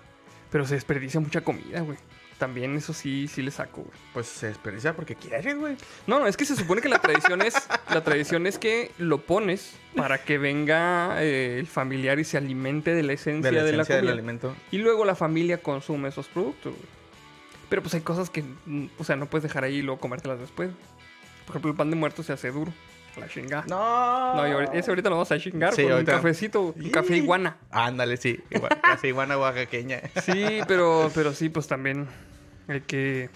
Pero 0.52 0.66
se 0.66 0.76
desperdicia 0.76 1.20
mucha 1.20 1.42
comida, 1.42 1.82
güey. 1.82 1.98
También 2.38 2.76
eso 2.76 2.94
sí, 2.94 3.28
sí 3.28 3.42
le 3.42 3.50
saco, 3.50 3.82
güey. 3.82 3.98
Pues 4.14 4.28
se 4.28 4.48
desperdicia 4.48 4.96
porque 4.96 5.16
quieres, 5.16 5.58
güey. 5.58 5.76
No, 6.06 6.20
no, 6.20 6.28
es 6.28 6.38
que 6.38 6.46
se 6.46 6.56
supone 6.56 6.82
que 6.82 6.90
la 6.90 7.00
tradición 7.00 7.42
es. 7.42 7.56
La 7.90 8.04
tradición 8.04 8.46
es 8.46 8.60
que 8.60 8.92
lo 9.00 9.22
pones 9.22 9.74
para 9.96 10.24
que 10.24 10.38
venga 10.38 11.24
eh, 11.24 11.58
el 11.60 11.66
familiar 11.66 12.20
y 12.20 12.24
se 12.24 12.38
alimente 12.38 12.94
de 12.94 13.02
la 13.02 13.14
esencia 13.14 13.50
De 13.50 13.58
de 13.58 13.64
la 13.64 13.68
esencia 13.82 13.96
del 13.96 14.04
comida. 14.06 14.14
alimento. 14.14 14.56
Y 14.70 14.78
luego 14.78 15.04
la 15.04 15.16
familia 15.16 15.64
consume 15.64 16.10
esos 16.10 16.28
productos, 16.28 16.74
güey. 16.74 16.86
Pero 17.70 17.82
pues 17.82 17.96
hay 17.96 18.02
cosas 18.02 18.30
que, 18.30 18.44
mm, 18.66 18.86
o 19.00 19.04
sea, 19.04 19.16
no 19.16 19.26
puedes 19.26 19.44
dejar 19.44 19.64
ahí 19.64 19.78
y 19.78 19.82
luego 19.82 20.00
comértelas 20.00 20.40
después. 20.40 20.70
Por 21.48 21.54
ejemplo, 21.56 21.72
el 21.72 21.78
pan 21.78 21.90
de 21.90 21.96
muerto 21.96 22.22
se 22.22 22.34
hace 22.34 22.52
duro. 22.52 22.72
La 23.20 23.28
chingada. 23.28 23.66
No. 23.68 24.36
No, 24.36 24.48
y 24.48 24.52
ahorita- 24.52 24.74
ese 24.74 24.92
ahorita 24.92 25.10
lo 25.10 25.16
vamos 25.16 25.32
a 25.32 25.40
chingar 25.40 25.74
Sí, 25.74 25.84
con 25.84 25.92
ahorita. 25.94 26.12
un 26.14 26.18
cafecito, 26.18 26.62
un 26.76 26.90
café 26.92 27.18
iguana. 27.18 27.58
Ándale, 27.72 28.18
sí. 28.18 28.40
Igual, 28.50 28.80
casi 28.82 29.08
iguana 29.08 29.38
oaxaqueña. 29.38 30.02
Sí, 30.24 30.60
pero, 30.68 31.12
pero 31.16 31.34
sí, 31.34 31.50
pues 31.50 31.68
también 31.68 32.08
hay 32.68 32.82
que, 32.82 33.30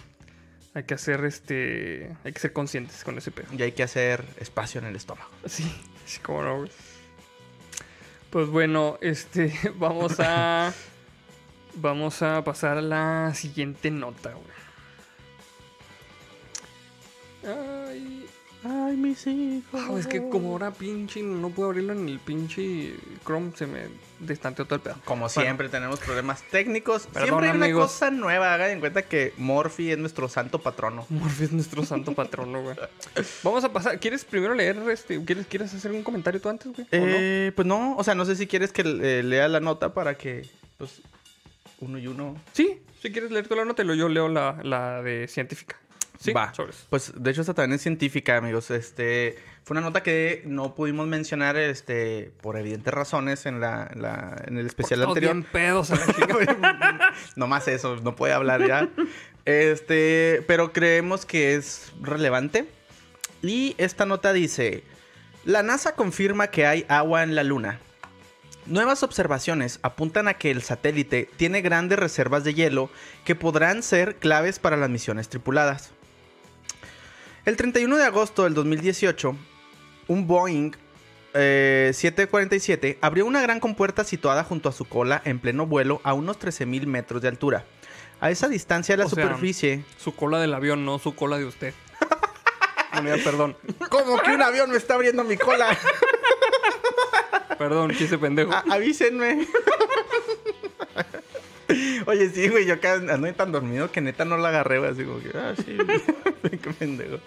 hay 0.73 0.83
que 0.83 0.93
hacer 0.93 1.25
este, 1.25 2.15
hay 2.23 2.31
que 2.33 2.39
ser 2.39 2.53
conscientes 2.53 3.03
con 3.03 3.17
ese 3.17 3.31
pedo. 3.31 3.47
Y 3.57 3.61
hay 3.63 3.71
que 3.71 3.83
hacer 3.83 4.23
espacio 4.39 4.79
en 4.79 4.87
el 4.87 4.95
estómago. 4.95 5.29
Sí, 5.45 5.63
sí, 6.05 6.19
cómo 6.19 6.43
no, 6.43 6.57
güey. 6.59 6.71
Pues 8.29 8.47
bueno, 8.47 8.97
este, 9.01 9.53
vamos 9.75 10.19
a, 10.19 10.73
vamos 11.75 12.21
a 12.21 12.43
pasar 12.43 12.77
a 12.77 12.81
la 12.81 13.33
siguiente 13.35 13.89
nota, 13.91 14.31
güey. 14.33 14.51
Ay, 17.43 18.25
Ay, 18.63 18.95
mis 18.95 19.25
hijos. 19.25 19.81
Ah, 19.81 19.95
es 19.97 20.05
que 20.05 20.29
como 20.29 20.51
ahora 20.51 20.71
pinche 20.71 21.23
no 21.23 21.49
puedo 21.49 21.69
abrirlo 21.69 21.93
en 21.93 22.07
el 22.07 22.19
pinche 22.19 22.93
Chrome, 23.25 23.51
se 23.55 23.65
me 23.65 23.87
destanteó 24.19 24.65
todo 24.65 24.75
el 24.75 24.81
pedo. 24.81 24.95
Como 25.03 25.29
siempre, 25.29 25.67
tenemos 25.67 25.99
problemas 25.99 26.43
técnicos. 26.43 27.07
Perdón, 27.07 27.27
siempre 27.41 27.49
hay 27.49 27.55
una 27.57 27.71
cosa 27.71 28.11
nueva. 28.11 28.53
Hagan 28.53 28.69
en 28.71 28.79
cuenta 28.79 29.01
que 29.01 29.33
Morphy 29.37 29.91
es 29.91 29.97
nuestro 29.97 30.29
santo 30.29 30.59
patrono. 30.59 31.07
Morphy 31.09 31.45
es 31.45 31.51
nuestro 31.51 31.83
santo 31.83 32.13
patrono, 32.13 32.61
güey. 32.61 32.75
Vamos 33.41 33.63
a 33.63 33.73
pasar. 33.73 33.99
¿Quieres 33.99 34.25
primero 34.25 34.53
leer 34.53 34.77
este? 34.91 35.23
¿Quieres, 35.23 35.47
¿quieres 35.47 35.73
hacer 35.73 35.91
un 35.91 36.03
comentario 36.03 36.39
tú 36.39 36.49
antes, 36.49 36.71
güey? 36.71 36.87
Eh, 36.91 37.51
Pues 37.55 37.67
no, 37.67 37.95
o 37.97 38.03
sea, 38.03 38.13
no 38.13 38.25
sé 38.25 38.35
si 38.35 38.45
quieres 38.45 38.71
que 38.71 38.81
eh, 38.83 39.23
lea 39.23 39.47
la 39.47 39.59
nota 39.59 39.93
para 39.93 40.15
que, 40.17 40.47
pues, 40.77 41.01
uno 41.79 41.97
y 41.97 42.05
uno. 42.05 42.37
Sí, 42.53 42.79
si 43.01 43.11
quieres 43.11 43.31
leer 43.31 43.47
tú 43.47 43.55
la 43.55 43.65
nota, 43.65 43.81
yo 43.81 44.07
leo 44.07 44.27
la, 44.27 44.59
la 44.63 45.01
de 45.01 45.27
científica. 45.27 45.77
Sí, 46.21 46.33
Va. 46.33 46.53
sobres. 46.53 46.85
Pues 46.89 47.11
de 47.15 47.31
hecho 47.31 47.41
esta 47.41 47.55
también 47.55 47.73
es 47.77 47.81
científica, 47.81 48.37
amigos. 48.37 48.69
Este 48.69 49.39
fue 49.63 49.73
una 49.73 49.81
nota 49.81 50.03
que 50.03 50.43
no 50.45 50.75
pudimos 50.75 51.07
mencionar, 51.07 51.57
este, 51.57 52.31
por 52.41 52.57
evidentes 52.57 52.93
razones 52.93 53.47
en 53.47 53.59
la, 53.59 53.89
en 53.91 54.01
la- 54.03 54.39
en 54.45 54.57
el 54.59 54.67
especial 54.67 55.01
anterior. 55.03 55.33
bien 55.33 55.43
pedos 55.51 55.91
no 57.35 57.47
más 57.47 57.67
eso, 57.67 57.95
no 58.03 58.15
puede 58.15 58.33
hablar 58.33 58.67
ya. 58.67 58.87
Este, 59.45 60.43
pero 60.47 60.71
creemos 60.73 61.25
que 61.25 61.55
es 61.55 61.91
relevante. 62.01 62.65
Y 63.41 63.73
esta 63.79 64.05
nota 64.05 64.33
dice: 64.33 64.83
La 65.45 65.63
NASA 65.63 65.95
confirma 65.95 66.47
que 66.47 66.67
hay 66.67 66.85
agua 66.87 67.23
en 67.23 67.33
la 67.35 67.43
Luna. 67.43 67.79
Nuevas 68.67 69.01
observaciones 69.01 69.79
apuntan 69.81 70.27
a 70.27 70.35
que 70.35 70.51
el 70.51 70.61
satélite 70.61 71.27
tiene 71.35 71.61
grandes 71.61 71.97
reservas 71.97 72.43
de 72.43 72.53
hielo 72.53 72.91
que 73.25 73.33
podrán 73.33 73.81
ser 73.81 74.17
claves 74.17 74.59
para 74.59 74.77
las 74.77 74.89
misiones 74.91 75.29
tripuladas. 75.29 75.89
El 77.45 77.57
31 77.57 77.97
de 77.97 78.03
agosto 78.05 78.43
del 78.43 78.53
2018, 78.53 79.35
un 80.07 80.27
Boeing 80.27 80.71
eh, 81.33 81.91
747 81.93 82.99
abrió 83.01 83.25
una 83.25 83.41
gran 83.41 83.59
compuerta 83.59 84.03
situada 84.03 84.43
junto 84.43 84.69
a 84.69 84.71
su 84.71 84.85
cola 84.85 85.21
en 85.25 85.39
pleno 85.39 85.65
vuelo 85.65 86.01
a 86.03 86.13
unos 86.13 86.39
13.000 86.39 86.85
metros 86.85 87.21
de 87.21 87.27
altura. 87.29 87.65
A 88.19 88.29
esa 88.29 88.47
distancia 88.47 88.95
la 88.95 89.05
O 89.05 89.09
sea, 89.09 89.23
superficie... 89.23 89.83
Su 89.97 90.15
cola 90.15 90.39
del 90.39 90.53
avión, 90.53 90.85
no 90.85 90.99
su 90.99 91.15
cola 91.15 91.37
de 91.37 91.45
usted. 91.45 91.73
Ya, 92.93 93.15
perdón. 93.23 93.55
¿Cómo 93.89 94.21
que 94.21 94.31
un 94.31 94.41
avión 94.41 94.69
me 94.69 94.75
está 94.75 94.95
abriendo 94.95 95.23
mi 95.23 95.37
cola? 95.37 95.75
Perdón, 97.57 97.91
chiste 97.95 98.17
pendejo. 98.17 98.51
A- 98.51 98.65
avísenme. 98.69 99.47
Oye, 102.05 102.29
sí, 102.29 102.47
güey, 102.49 102.65
yo 102.65 102.75
acá 102.75 102.93
ando 102.95 103.33
tan 103.33 103.51
dormido 103.51 103.91
que 103.91 104.01
neta 104.01 104.25
no 104.25 104.37
la 104.37 104.49
agarré, 104.49 104.79
güey, 104.79 104.91
así 104.91 105.03
como 105.03 105.19
que, 105.19 105.29
ah, 105.37 105.53
sí, 105.55 105.77
qué 106.61 106.69
pendejo. 106.73 107.19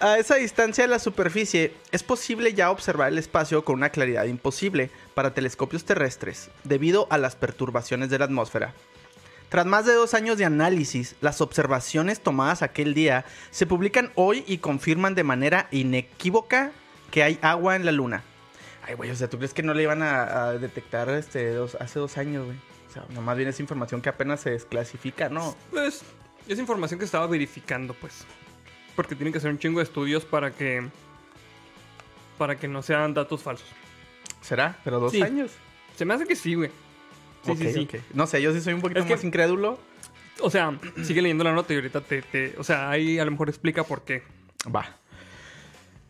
A 0.00 0.18
esa 0.18 0.34
distancia 0.34 0.84
de 0.84 0.88
la 0.88 0.98
superficie 0.98 1.72
es 1.90 2.02
posible 2.02 2.52
ya 2.52 2.70
observar 2.70 3.08
el 3.08 3.18
espacio 3.18 3.64
con 3.64 3.76
una 3.76 3.90
claridad 3.90 4.24
imposible 4.24 4.90
para 5.14 5.32
telescopios 5.32 5.84
terrestres 5.84 6.50
debido 6.64 7.06
a 7.10 7.16
las 7.18 7.36
perturbaciones 7.36 8.10
de 8.10 8.18
la 8.18 8.26
atmósfera. 8.26 8.74
Tras 9.48 9.64
más 9.66 9.86
de 9.86 9.94
dos 9.94 10.14
años 10.14 10.38
de 10.38 10.44
análisis, 10.44 11.14
las 11.20 11.40
observaciones 11.40 12.20
tomadas 12.20 12.62
aquel 12.62 12.94
día 12.94 13.24
se 13.50 13.66
publican 13.66 14.10
hoy 14.16 14.44
y 14.46 14.58
confirman 14.58 15.14
de 15.14 15.24
manera 15.24 15.68
inequívoca 15.70 16.72
que 17.10 17.22
hay 17.22 17.38
agua 17.42 17.76
en 17.76 17.84
la 17.86 17.92
luna. 17.92 18.22
Ay, 18.86 18.94
güey, 18.94 19.10
o 19.10 19.14
sea, 19.14 19.28
¿tú 19.30 19.36
crees 19.38 19.54
que 19.54 19.62
no 19.62 19.74
le 19.74 19.82
iban 19.84 20.02
a, 20.02 20.46
a 20.48 20.52
detectar 20.54 21.08
este, 21.10 21.50
dos- 21.52 21.76
hace 21.76 21.98
dos 21.98 22.18
años, 22.18 22.46
güey? 22.46 22.56
O 22.92 22.94
sea, 22.94 23.04
nomás 23.08 23.36
bien 23.38 23.48
es 23.48 23.58
información 23.58 24.02
que 24.02 24.10
apenas 24.10 24.40
se 24.40 24.50
desclasifica, 24.50 25.30
¿no? 25.30 25.56
Pues, 25.70 26.02
es 26.46 26.58
información 26.58 26.98
que 26.98 27.06
estaba 27.06 27.26
verificando, 27.26 27.94
pues. 27.94 28.26
Porque 28.94 29.14
tienen 29.14 29.32
que 29.32 29.38
hacer 29.38 29.50
un 29.50 29.58
chingo 29.58 29.78
de 29.78 29.84
estudios 29.84 30.26
para 30.26 30.50
que. 30.50 30.86
Para 32.36 32.56
que 32.56 32.68
no 32.68 32.82
sean 32.82 33.14
datos 33.14 33.42
falsos. 33.42 33.66
¿Será? 34.42 34.78
¿Pero 34.84 35.00
dos 35.00 35.12
Sí. 35.12 35.22
años? 35.22 35.52
Se 35.96 36.04
me 36.04 36.12
hace 36.14 36.26
que 36.26 36.36
sí, 36.36 36.54
güey. 36.54 36.70
Sí, 37.46 37.56
sí, 37.56 37.72
sí. 37.72 37.88
No 38.12 38.26
sé, 38.26 38.42
yo 38.42 38.52
sí 38.52 38.60
soy 38.60 38.74
un 38.74 38.80
poquito 38.82 39.00
Es 39.00 39.06
que- 39.06 39.14
más 39.14 39.24
incrédulo. 39.24 39.78
O 40.40 40.50
sea, 40.50 40.78
sigue 41.02 41.22
leyendo 41.22 41.44
la 41.44 41.52
nota 41.52 41.72
y 41.72 41.76
ahorita 41.76 42.00
te, 42.02 42.20
te- 42.22 42.54
O 42.58 42.64
sea, 42.64 42.90
ahí 42.90 43.18
a 43.18 43.24
lo 43.24 43.30
mejor 43.30 43.48
explica 43.48 43.84
por 43.84 44.02
qué. 44.02 44.22
Va. 44.74 44.96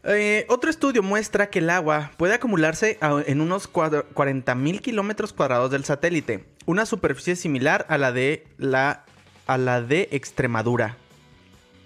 Eh, 0.04 0.46
otro 0.48 0.68
estudio 0.68 1.02
muestra 1.02 1.48
que 1.48 1.60
el 1.60 1.70
agua 1.70 2.10
puede 2.16 2.34
acumularse 2.34 2.98
a- 3.00 3.22
en 3.24 3.40
unos 3.40 3.68
40.000 3.68 4.80
kilómetros 4.80 5.32
cuadrados 5.32 5.70
del 5.70 5.84
satélite, 5.84 6.44
una 6.66 6.86
superficie 6.86 7.36
similar 7.36 7.86
a 7.88 7.98
la 7.98 8.10
de 8.12 8.46
la 8.58 9.04
a 9.46 9.58
la 9.58 9.80
de 9.82 10.08
Extremadura. 10.12 10.96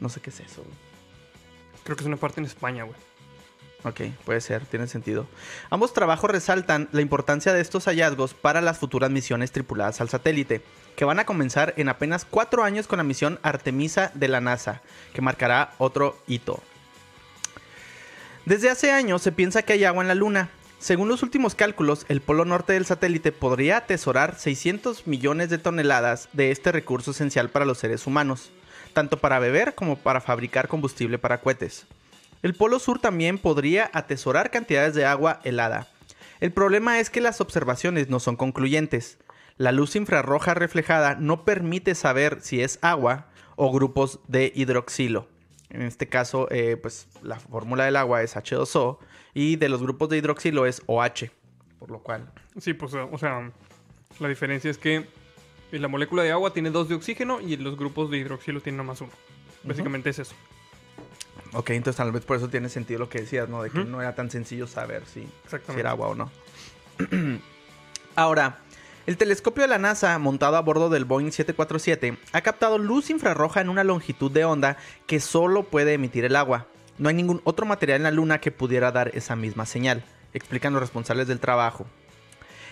No 0.00 0.09
sé 0.09 0.20
qué 0.20 0.31
es 0.31 0.40
eso. 0.40 0.62
Creo 1.85 1.96
que 1.96 2.02
es 2.02 2.07
una 2.07 2.16
parte 2.18 2.40
en 2.40 2.46
España, 2.46 2.85
güey. 2.85 2.96
Ok, 3.85 4.00
puede 4.24 4.40
ser, 4.40 4.64
tiene 4.66 4.87
sentido. 4.88 5.26
Ambos 5.70 5.92
trabajos 5.92 6.31
resaltan 6.31 6.88
la 6.92 7.00
importancia 7.02 7.52
de 7.52 7.61
estos 7.61 7.85
hallazgos 7.87 8.35
para 8.35 8.61
las 8.61 8.79
futuras 8.79 9.11
misiones 9.11 9.52
tripuladas 9.52 10.00
al 10.00 10.09
satélite, 10.09 10.61
que 10.96 11.05
van 11.05 11.18
a 11.18 11.24
comenzar 11.26 11.72
en 11.76 11.88
apenas 11.88 12.24
cuatro 12.24 12.62
años 12.64 12.87
con 12.87 12.96
la 12.98 13.05
misión 13.05 13.38
Artemisa 13.42 14.11
de 14.14 14.29
la 14.29 14.40
NASA, 14.40 14.83
que 15.14 15.20
marcará 15.22 15.72
otro 15.79 16.18
hito. 16.26 16.62
Desde 18.47 18.71
hace 18.71 18.93
años 18.93 19.23
se 19.23 19.33
piensa 19.33 19.63
que 19.63 19.73
hay 19.73 19.83
agua 19.83 20.05
en 20.05 20.09
la 20.09 20.15
Luna. 20.15 20.51
Según 20.79 21.09
los 21.09 21.25
últimos 21.25 21.57
cálculos, 21.57 22.07
el 22.09 22.21
polo 22.21 22.45
norte 22.45 22.75
del 22.75 22.87
satélite 22.87 23.33
podría 23.33 23.79
atesorar 23.79 24.39
600 24.39 25.09
millones 25.09 25.51
de 25.51 25.59
toneladas 25.59 26.29
de 26.33 26.53
este 26.53 26.71
recurso 26.71 27.11
esencial 27.11 27.51
para 27.51 27.65
los 27.65 27.79
seres 27.79 28.07
humanos, 28.07 28.53
tanto 28.93 29.17
para 29.17 29.41
beber 29.41 29.75
como 29.75 29.97
para 29.97 30.21
fabricar 30.21 30.69
combustible 30.69 31.19
para 31.19 31.41
cohetes. 31.41 31.87
El 32.41 32.55
polo 32.55 32.79
sur 32.79 33.01
también 33.01 33.39
podría 33.39 33.91
atesorar 33.93 34.53
cantidades 34.53 34.95
de 34.95 35.07
agua 35.07 35.41
helada. 35.43 35.89
El 36.39 36.53
problema 36.53 37.01
es 37.01 37.11
que 37.11 37.21
las 37.21 37.41
observaciones 37.41 38.11
no 38.11 38.21
son 38.21 38.37
concluyentes. 38.37 39.19
La 39.57 39.73
luz 39.73 39.97
infrarroja 39.97 40.55
reflejada 40.55 41.17
no 41.17 41.45
permite 41.45 41.97
saber 41.97 42.39
si 42.43 42.63
es 42.63 42.79
agua 42.81 43.27
o 43.57 43.73
grupos 43.73 44.21
de 44.29 44.53
hidroxilo. 44.55 45.27
En 45.70 45.83
este 45.83 46.09
caso, 46.09 46.48
eh, 46.50 46.76
pues 46.76 47.09
la 47.22 47.38
fórmula 47.40 47.85
del 47.85 47.96
agua 47.96 48.22
es 48.22 48.37
H2O 48.37 48.98
y 49.35 49.57
de 49.57 49.68
los 49.68 49.83
grupos 49.83 50.09
de 50.09 50.18
hidroxilo 50.18 50.66
es 50.66 50.83
OH. 50.87 51.31
Por 51.79 51.90
lo 51.90 51.98
cual, 52.00 52.31
Sí, 52.59 52.72
pues, 52.72 52.94
o 52.94 53.18
sea, 53.18 53.52
la 54.18 54.29
diferencia 54.29 54.70
es 54.70 54.79
que 54.79 55.07
la 55.72 55.88
molécula 55.88 56.22
de 56.22 56.33
agua 56.33 56.52
tiene 56.52 56.70
dos 56.70 56.88
de 56.88 56.94
oxígeno 56.94 57.40
y 57.40 57.57
los 57.57 57.76
grupos 57.76 58.11
de 58.11 58.18
hidroxilo 58.18 58.61
tienen 58.61 58.79
nomás 58.79 59.00
uno. 59.00 59.12
Básicamente 59.62 60.11
es 60.11 60.18
eso. 60.20 60.35
ok, 61.52 61.70
entonces 61.70 61.96
tal 61.96 62.12
vez 62.12 62.24
por 62.24 62.37
eso 62.37 62.48
tiene 62.48 62.68
sentido 62.68 63.00
lo 63.00 63.09
que 63.09 63.20
decías, 63.20 63.48
¿no? 63.48 63.62
De 63.62 63.70
que 63.70 63.85
no 63.85 64.00
era 64.00 64.14
tan 64.14 64.31
sencillo 64.31 64.66
saber 64.66 65.05
si, 65.07 65.29
era 65.76 65.90
agua 65.90 66.09
o 66.09 66.14
no. 66.14 66.31
Ahora, 68.16 68.61
el 69.07 69.16
telescopio 69.16 69.62
de 69.62 69.69
la 69.69 69.79
NASA, 69.79 70.19
montado 70.19 70.57
a 70.57 70.61
bordo 70.62 70.88
del 70.88 71.05
Boeing 71.05 71.31
747, 71.31 72.19
ha 72.33 72.40
captado 72.40 72.79
luz 72.79 73.11
infrarroja 73.11 73.61
en 73.61 73.69
una 73.69 73.85
longitud 73.85 74.31
de 74.31 74.45
onda 74.45 74.77
que 75.07 75.21
solo 75.21 75.62
puede 75.64 75.92
emitir 75.95 76.25
el 76.25 76.35
agua. 76.37 76.66
No 76.99 77.09
hay 77.09 77.14
ningún 77.14 77.40
otro 77.45 77.66
material 77.66 77.99
en 77.99 78.03
la 78.05 78.11
Luna 78.11 78.40
que 78.40 78.51
pudiera 78.51 78.90
dar 78.90 79.12
esa 79.14 79.37
misma 79.37 79.66
señal, 79.66 80.03
explican 80.35 80.73
los 80.73 80.81
responsables 80.81 81.29
del 81.29 81.40
trabajo. 81.40 81.87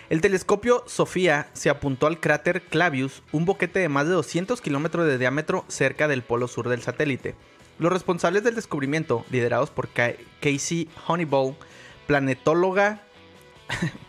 El 0.09 0.21
telescopio 0.21 0.83
Sofía 0.87 1.47
se 1.53 1.69
apuntó 1.69 2.05
al 2.05 2.19
cráter 2.19 2.63
Clavius, 2.63 3.23
un 3.31 3.45
boquete 3.45 3.79
de 3.79 3.89
más 3.89 4.05
de 4.05 4.13
200 4.13 4.61
kilómetros 4.61 5.05
de 5.07 5.17
diámetro 5.17 5.63
cerca 5.67 6.07
del 6.07 6.21
polo 6.21 6.47
sur 6.47 6.69
del 6.69 6.81
satélite. 6.81 7.35
Los 7.79 7.91
responsables 7.91 8.43
del 8.43 8.55
descubrimiento, 8.55 9.25
liderados 9.31 9.69
por 9.69 9.87
Ca- 9.89 10.13
Casey 10.41 10.89
Honeyball, 11.07 11.55
planetóloga. 12.07 13.01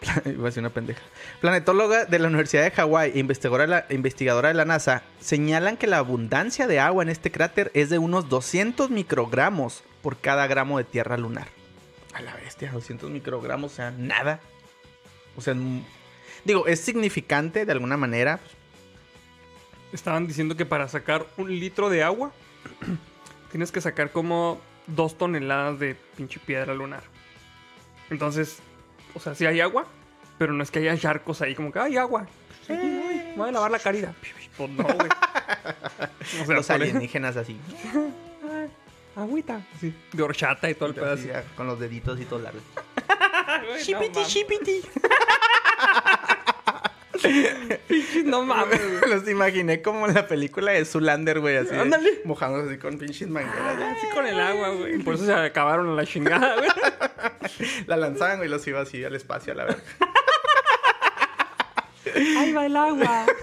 Iba 0.24 0.42
a 0.42 0.46
decir 0.46 0.60
una 0.62 0.70
pendeja. 0.70 1.02
Planetóloga 1.40 2.04
de 2.04 2.18
la 2.18 2.28
Universidad 2.28 2.62
de 2.62 2.70
Hawái 2.70 3.12
e 3.14 3.18
investigadora 3.18 3.64
de, 3.64 3.68
la, 3.68 3.86
investigadora 3.90 4.48
de 4.48 4.54
la 4.54 4.64
NASA, 4.64 5.02
señalan 5.20 5.76
que 5.76 5.86
la 5.86 5.98
abundancia 5.98 6.66
de 6.66 6.80
agua 6.80 7.02
en 7.02 7.10
este 7.10 7.30
cráter 7.30 7.70
es 7.74 7.90
de 7.90 7.98
unos 7.98 8.28
200 8.28 8.90
microgramos 8.90 9.82
por 10.02 10.16
cada 10.18 10.46
gramo 10.46 10.78
de 10.78 10.84
tierra 10.84 11.16
lunar. 11.16 11.48
A 12.14 12.22
la 12.22 12.34
bestia, 12.34 12.72
200 12.72 13.10
microgramos, 13.10 13.72
o 13.72 13.76
sea, 13.76 13.90
nada. 13.90 14.40
O 15.36 15.40
sea, 15.40 15.54
digo, 16.44 16.66
es 16.66 16.80
significante 16.80 17.66
de 17.66 17.72
alguna 17.72 17.96
manera. 17.96 18.40
Estaban 19.92 20.26
diciendo 20.26 20.56
que 20.56 20.66
para 20.66 20.88
sacar 20.88 21.26
un 21.36 21.50
litro 21.58 21.90
de 21.90 22.02
agua 22.02 22.32
tienes 23.50 23.70
que 23.70 23.80
sacar 23.80 24.12
como 24.12 24.60
dos 24.86 25.18
toneladas 25.18 25.78
de 25.78 25.96
pinche 26.16 26.40
piedra 26.40 26.74
lunar. 26.74 27.02
Entonces, 28.08 28.60
o 29.14 29.20
sea, 29.20 29.34
sí 29.34 29.46
hay 29.46 29.60
agua, 29.60 29.86
pero 30.38 30.52
no 30.52 30.62
es 30.62 30.70
que 30.70 30.78
haya 30.80 30.96
charcos 30.98 31.40
ahí 31.42 31.54
como 31.54 31.72
que 31.72 31.78
hay 31.78 31.96
agua. 31.96 32.26
Sí, 32.66 32.72
me 32.72 33.34
voy 33.36 33.48
a 33.48 33.52
lavar 33.52 33.70
la 33.70 33.78
carita. 33.78 34.12
Pues 34.56 34.70
no, 34.70 34.84
güey. 34.84 34.96
O 36.42 36.44
sea, 36.46 36.54
Los 36.54 36.70
alienígenas 36.70 37.36
así. 37.36 37.58
Agüita. 39.16 39.60
Sí. 39.80 39.92
De 40.12 40.22
horchata 40.22 40.70
y 40.70 40.74
todo 40.74 40.88
el 40.88 40.94
pedazo. 40.94 41.12
Así, 41.14 41.28
ya, 41.28 41.42
con 41.56 41.66
los 41.66 41.78
deditos 41.80 42.20
y 42.20 42.24
todo 42.24 42.38
largo. 42.38 42.60
Shipiti, 43.82 44.22
shipiti. 44.24 44.82
Pinches, 47.88 48.24
no 48.24 48.44
mames. 48.44 48.80
Los 49.08 49.28
imaginé 49.28 49.82
como 49.82 50.06
en 50.06 50.14
la 50.14 50.26
película 50.26 50.72
de 50.72 50.84
Zulander, 50.84 51.40
güey, 51.40 51.56
así. 51.56 51.74
Ándale. 51.74 52.20
Mojándose 52.24 52.70
así 52.70 52.78
con 52.78 52.98
pinches 52.98 53.28
mangueras. 53.28 53.78
ya. 53.78 53.92
Así 53.92 54.06
con 54.14 54.26
el 54.26 54.40
agua, 54.40 54.70
güey. 54.70 54.98
Por 54.98 55.14
eso 55.14 55.26
se 55.26 55.34
acabaron 55.34 55.88
a 55.90 55.92
la 55.94 56.06
chingada, 56.06 56.56
güey. 56.56 56.70
La 57.86 57.96
lanzaban, 57.96 58.44
y 58.44 58.48
los 58.48 58.66
iba 58.66 58.80
así 58.80 59.02
al 59.04 59.14
espacio, 59.14 59.52
a 59.52 59.56
la 59.56 59.64
verga. 59.64 59.82
Ahí 62.38 62.52
va 62.52 62.66
el 62.66 62.76
agua. 62.76 63.26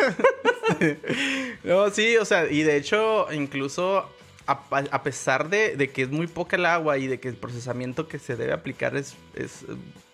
No, 1.63 1.89
sí, 1.89 2.17
o 2.17 2.25
sea, 2.25 2.51
y 2.51 2.62
de 2.63 2.75
hecho, 2.75 3.31
incluso 3.31 4.10
a, 4.45 4.60
a 4.91 5.03
pesar 5.03 5.49
de, 5.49 5.75
de 5.75 5.89
que 5.89 6.03
es 6.03 6.10
muy 6.10 6.27
poca 6.27 6.57
el 6.57 6.65
agua 6.65 6.97
y 6.97 7.07
de 7.07 7.19
que 7.19 7.29
el 7.29 7.36
procesamiento 7.36 8.07
que 8.07 8.19
se 8.19 8.36
debe 8.36 8.53
aplicar 8.53 8.95
es, 8.95 9.15
es 9.33 9.65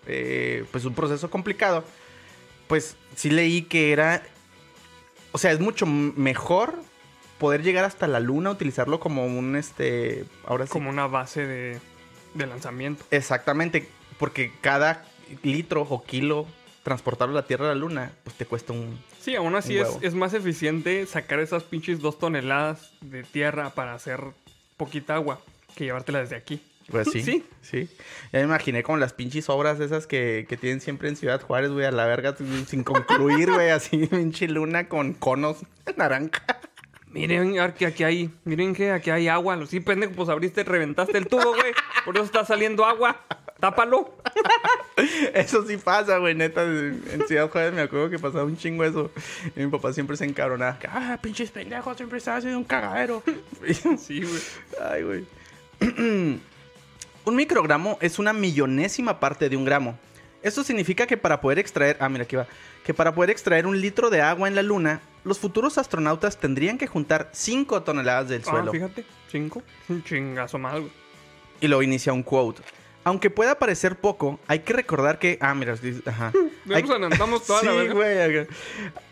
eh, 0.06 0.64
pues 0.70 0.84
un 0.84 0.94
proceso 0.94 1.30
complicado, 1.30 1.84
pues 2.68 2.96
sí 3.16 3.30
leí 3.30 3.62
que 3.62 3.92
era, 3.92 4.22
o 5.32 5.38
sea, 5.38 5.52
es 5.52 5.60
mucho 5.60 5.86
mejor 5.86 6.74
poder 7.38 7.62
llegar 7.62 7.84
hasta 7.84 8.06
la 8.06 8.20
luna, 8.20 8.50
utilizarlo 8.50 9.00
como 9.00 9.26
un, 9.26 9.56
este, 9.56 10.24
ahora 10.46 10.66
sí. 10.66 10.72
Como 10.72 10.90
una 10.90 11.06
base 11.06 11.46
de, 11.46 11.80
de 12.34 12.46
lanzamiento. 12.46 13.04
Exactamente, 13.10 13.88
porque 14.18 14.52
cada 14.60 15.04
litro 15.42 15.82
o 15.82 16.02
kilo 16.04 16.46
transportarlo 16.82 17.34
de 17.34 17.40
la 17.40 17.46
Tierra 17.46 17.66
a 17.66 17.68
la 17.68 17.74
luna, 17.74 18.12
pues 18.24 18.36
te 18.36 18.44
cuesta 18.44 18.72
un... 18.72 18.98
Sí, 19.20 19.34
aún 19.34 19.54
así 19.56 19.78
es, 19.78 19.88
es 20.02 20.14
más 20.14 20.34
eficiente 20.34 21.06
sacar 21.06 21.40
esas 21.40 21.62
pinches 21.62 22.00
dos 22.00 22.18
toneladas 22.18 22.92
de 23.00 23.22
tierra 23.22 23.70
para 23.70 23.94
hacer 23.94 24.20
poquita 24.76 25.14
agua 25.14 25.40
que 25.74 25.84
llevártela 25.84 26.20
desde 26.20 26.36
aquí. 26.36 26.60
Pues 26.90 27.10
sí. 27.10 27.22
Sí. 27.24 27.44
Sí. 27.62 27.88
Ya 28.32 28.40
me 28.40 28.44
imaginé 28.44 28.82
como 28.82 28.98
las 28.98 29.14
pinches 29.14 29.48
obras 29.48 29.80
esas 29.80 30.06
que, 30.06 30.44
que 30.48 30.58
tienen 30.58 30.82
siempre 30.82 31.08
en 31.08 31.16
Ciudad 31.16 31.40
Juárez, 31.40 31.70
güey, 31.70 31.86
a 31.86 31.90
la 31.90 32.04
verga, 32.04 32.36
sin 32.36 32.66
sin 32.66 32.84
concluir, 32.84 33.50
güey, 33.50 33.70
así, 33.70 34.06
pinche 34.10 34.48
luna 34.48 34.88
con 34.88 35.14
conos 35.14 35.58
naranja. 35.96 36.44
Miren 37.14 37.54
que 37.74 37.86
aquí 37.86 38.02
hay, 38.02 38.28
miren 38.44 38.74
que 38.74 38.90
aquí 38.90 39.08
hay 39.08 39.28
agua. 39.28 39.56
Sí, 39.68 39.78
pendejo, 39.78 40.14
pues 40.14 40.28
abriste, 40.28 40.64
reventaste 40.64 41.16
el 41.16 41.28
tubo, 41.28 41.54
güey. 41.54 41.72
Por 42.04 42.16
eso 42.16 42.24
está 42.24 42.44
saliendo 42.44 42.84
agua. 42.84 43.20
Tápalo. 43.60 44.18
Eso 45.32 45.64
sí 45.66 45.76
pasa, 45.76 46.18
güey, 46.18 46.34
neta. 46.34 46.64
En 46.64 47.22
Ciudad 47.28 47.48
Juárez 47.48 47.72
me 47.72 47.82
acuerdo 47.82 48.10
que 48.10 48.18
pasaba 48.18 48.44
un 48.44 48.56
chingo 48.56 48.84
eso. 48.84 49.10
Y 49.56 49.60
mi 49.60 49.70
papá 49.70 49.92
siempre 49.92 50.16
se 50.16 50.24
encabronaba. 50.24 50.78
que, 50.78 50.88
Ah, 50.88 51.18
pinches 51.22 51.50
pendejos, 51.50 51.96
siempre 51.96 52.18
están 52.18 52.38
haciendo 52.38 52.58
un 52.58 52.64
cagadero. 52.64 53.22
Sí, 53.98 54.22
güey. 54.22 54.42
Ay, 54.90 55.02
güey. 55.02 55.24
un 57.24 57.36
microgramo 57.36 57.96
es 58.00 58.18
una 58.18 58.32
millonésima 58.32 59.20
parte 59.20 59.48
de 59.48 59.56
un 59.56 59.64
gramo. 59.64 59.96
Esto 60.42 60.64
significa 60.64 61.06
que 61.06 61.16
para 61.16 61.40
poder 61.40 61.60
extraer, 61.60 61.96
ah, 62.00 62.08
mira 62.08 62.24
aquí 62.24 62.36
va, 62.36 62.46
que 62.84 62.92
para 62.92 63.14
poder 63.14 63.30
extraer 63.30 63.66
un 63.66 63.80
litro 63.80 64.10
de 64.10 64.20
agua 64.20 64.48
en 64.48 64.56
la 64.56 64.62
luna, 64.62 65.00
los 65.24 65.38
futuros 65.38 65.78
astronautas 65.78 66.38
tendrían 66.38 66.78
que 66.78 66.86
juntar 66.86 67.30
5 67.32 67.82
toneladas 67.82 68.28
del 68.28 68.42
Ah, 68.46 68.50
suelo. 68.50 68.72
fíjate. 68.72 69.04
Cinco. 69.30 69.62
Un 69.88 70.04
chingazo 70.04 70.58
más, 70.58 70.74
güey. 70.80 70.92
Y 71.60 71.66
luego 71.68 71.82
inicia 71.82 72.12
un 72.12 72.22
quote. 72.22 72.62
Aunque 73.06 73.28
pueda 73.30 73.58
parecer 73.58 73.96
poco, 73.96 74.38
hay 74.46 74.60
que 74.60 74.72
recordar 74.72 75.18
que, 75.18 75.36
ah, 75.40 75.54
mira, 75.54 75.74
ajá. 76.06 76.32
Hay- 76.74 76.82
toda 76.84 77.08
sí, 77.60 77.66
la 77.66 77.84
güey. 77.92 78.46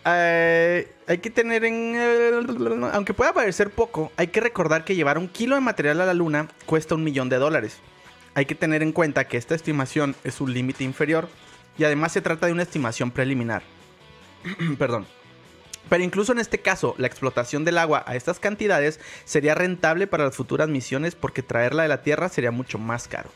Eh, 0.07 0.93
hay 1.07 1.19
que 1.19 1.31
tener 1.31 1.65
en... 1.65 1.93
eh, 1.97 2.91
aunque 2.93 3.13
pueda 3.15 3.33
parecer 3.35 3.71
poco, 3.71 4.11
hay 4.17 4.29
que 4.29 4.41
recordar 4.41 4.85
que 4.85 4.95
llevar 4.95 5.19
un 5.19 5.29
kilo 5.29 5.55
de 5.57 5.61
material 5.61 6.01
a 6.01 6.07
la 6.07 6.15
luna 6.15 6.49
cuesta 6.67 6.95
un 6.95 7.05
millón 7.05 7.29
de 7.29 7.37
dólares. 7.37 7.79
Hay 8.35 8.47
que 8.47 8.55
tener 8.55 8.83
en 8.83 8.93
cuenta 8.93 9.29
que 9.29 9.37
esta 9.37 9.55
estimación 9.55 10.17
es 10.25 10.41
un 10.41 10.55
límite 10.55 10.85
inferior 10.85 11.29
y 11.77 11.85
además 11.85 12.13
se 12.13 12.23
trata 12.23 12.47
de 12.47 12.53
una 12.53 12.63
estimación 12.63 13.11
preliminar. 13.11 13.63
Perdón. 14.79 15.07
Pero 15.89 16.05
incluso 16.05 16.33
en 16.33 16.39
este 16.39 16.59
caso, 16.59 16.95
la 16.99 17.07
explotación 17.07 17.65
del 17.65 17.79
agua 17.79 18.05
a 18.07 18.17
estas 18.17 18.41
cantidades 18.41 19.01
sería 19.25 19.55
rentable 19.55 20.07
para 20.07 20.25
las 20.25 20.37
futuras 20.37 20.69
misiones 20.69 21.15
porque 21.15 21.43
traerla 21.43 21.83
de 21.83 21.89
la 21.89 22.03
Tierra 22.03 22.29
sería 22.29 22.51
mucho 22.51 22.79
más 22.79 23.09
caro. 23.09 23.31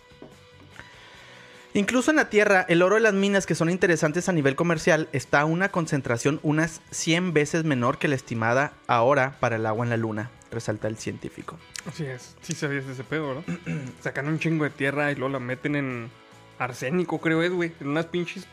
Incluso 1.77 2.11
en 2.11 2.17
la 2.17 2.31
Tierra, 2.31 2.65
el 2.71 2.81
oro 2.81 2.95
de 2.95 3.03
las 3.03 3.13
minas 3.13 3.45
que 3.45 3.55
son 3.55 3.69
interesantes 3.69 4.31
a 4.31 4.33
nivel 4.33 4.57
comercial 4.57 5.11
está 5.13 5.43
a 5.43 5.45
una 5.45 5.69
concentración 5.69 6.41
unas 6.43 6.81
100 6.91 7.35
veces 7.35 7.65
menor 7.65 7.99
que 7.99 8.09
la 8.09 8.15
estimada 8.15 8.73
ahora 8.87 9.37
para 9.41 9.57
el 9.57 9.67
agua 9.67 9.85
en 9.85 9.91
la 9.91 9.99
Luna, 9.99 10.31
resalta 10.51 10.89
el 10.89 10.97
científico. 10.97 11.59
Así 11.87 12.07
es. 12.07 12.35
Sí 12.41 12.55
sabías 12.55 12.87
de 12.87 12.95
ese 12.95 13.05
pedo, 13.05 13.29
¿verdad? 13.29 13.59
Sacan 14.01 14.27
un 14.27 14.39
chingo 14.39 14.65
de 14.65 14.71
tierra 14.71 15.13
y 15.13 15.17
luego 15.17 15.35
la 15.35 15.39
meten 15.39 15.77
en 15.77 16.11
arsénico, 16.59 17.21
creo 17.21 17.43
es, 17.43 17.53
güey. 17.53 17.73
En 17.79 17.89
unas 17.89 18.07
pinches 18.07 18.47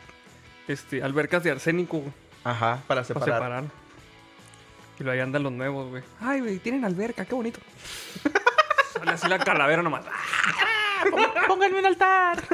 este, 0.67 1.01
albercas 1.01 1.45
de 1.45 1.51
arsénico. 1.51 2.03
Ajá, 2.43 2.83
para 2.87 3.03
Para 3.03 3.25
separar. 3.25 3.63
Y 4.99 5.03
luego 5.03 5.11
ahí 5.13 5.19
andan 5.19 5.43
los 5.43 5.51
nuevos, 5.51 5.89
güey. 5.89 6.03
Ay, 6.19 6.39
güey, 6.41 6.59
tienen 6.59 6.85
alberca, 6.85 7.25
qué 7.25 7.33
bonito. 7.35 7.59
Sale 8.93 9.11
así 9.11 9.27
la 9.27 9.39
calavera 9.39 9.81
nomás. 9.81 10.05
Pónganme 11.47 11.79
un 11.79 11.85
altar. 11.85 12.37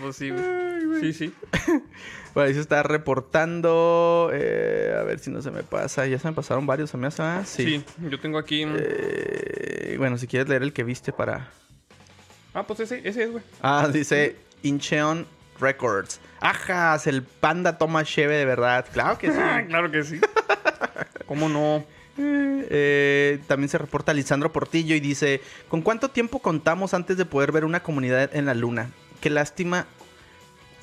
Pues 0.00 0.16
sí, 0.16 0.30
güey. 0.30 1.00
Sí, 1.00 1.12
sí. 1.12 1.34
Bueno, 2.32 2.48
ahí 2.48 2.54
se 2.54 2.60
está 2.60 2.82
reportando. 2.82 4.30
eh, 4.32 4.94
a 4.98 5.02
ver 5.02 5.18
si 5.18 5.30
no 5.30 5.42
se 5.42 5.50
me 5.50 5.62
pasa. 5.62 6.06
Ya 6.06 6.18
se 6.18 6.26
me 6.28 6.32
pasaron 6.34 6.66
varios, 6.66 6.88
se 6.90 6.96
me 6.96 7.06
hace. 7.06 7.22
ah, 7.22 7.42
Sí. 7.44 7.64
Sí. 7.64 7.84
yo 8.10 8.18
tengo 8.18 8.38
aquí. 8.38 8.64
Eh, 8.66 9.96
bueno, 9.98 10.16
si 10.16 10.26
quieres 10.26 10.48
leer 10.48 10.62
el 10.62 10.72
que 10.72 10.84
viste 10.84 11.12
para. 11.12 11.50
Ah, 12.54 12.62
pues 12.66 12.80
ese, 12.80 13.06
ese 13.06 13.24
es, 13.24 13.30
güey. 13.32 13.44
Ah, 13.62 13.88
dice 13.92 14.36
Incheon 14.62 15.26
Records. 15.60 16.20
Ajas, 16.40 17.06
el 17.06 17.22
panda 17.22 17.78
toma 17.78 18.04
cheve 18.04 18.36
de 18.36 18.44
verdad. 18.44 18.86
Claro 18.92 19.18
que 19.18 19.30
sí. 19.30 19.38
Claro 19.68 19.90
que 19.90 20.04
sí. 20.04 20.20
¿Cómo 21.26 21.48
no? 21.48 21.84
Eh, 22.16 23.40
también 23.46 23.68
se 23.68 23.78
reporta 23.78 24.12
Lisandro 24.14 24.52
Portillo 24.52 24.94
y 24.94 25.00
dice: 25.00 25.40
¿Con 25.68 25.82
cuánto 25.82 26.10
tiempo 26.10 26.38
contamos 26.40 26.94
antes 26.94 27.16
de 27.16 27.24
poder 27.24 27.52
ver 27.52 27.64
una 27.64 27.82
comunidad 27.82 28.34
en 28.34 28.46
la 28.46 28.54
luna? 28.54 28.90
Qué 29.20 29.30
lástima. 29.30 29.86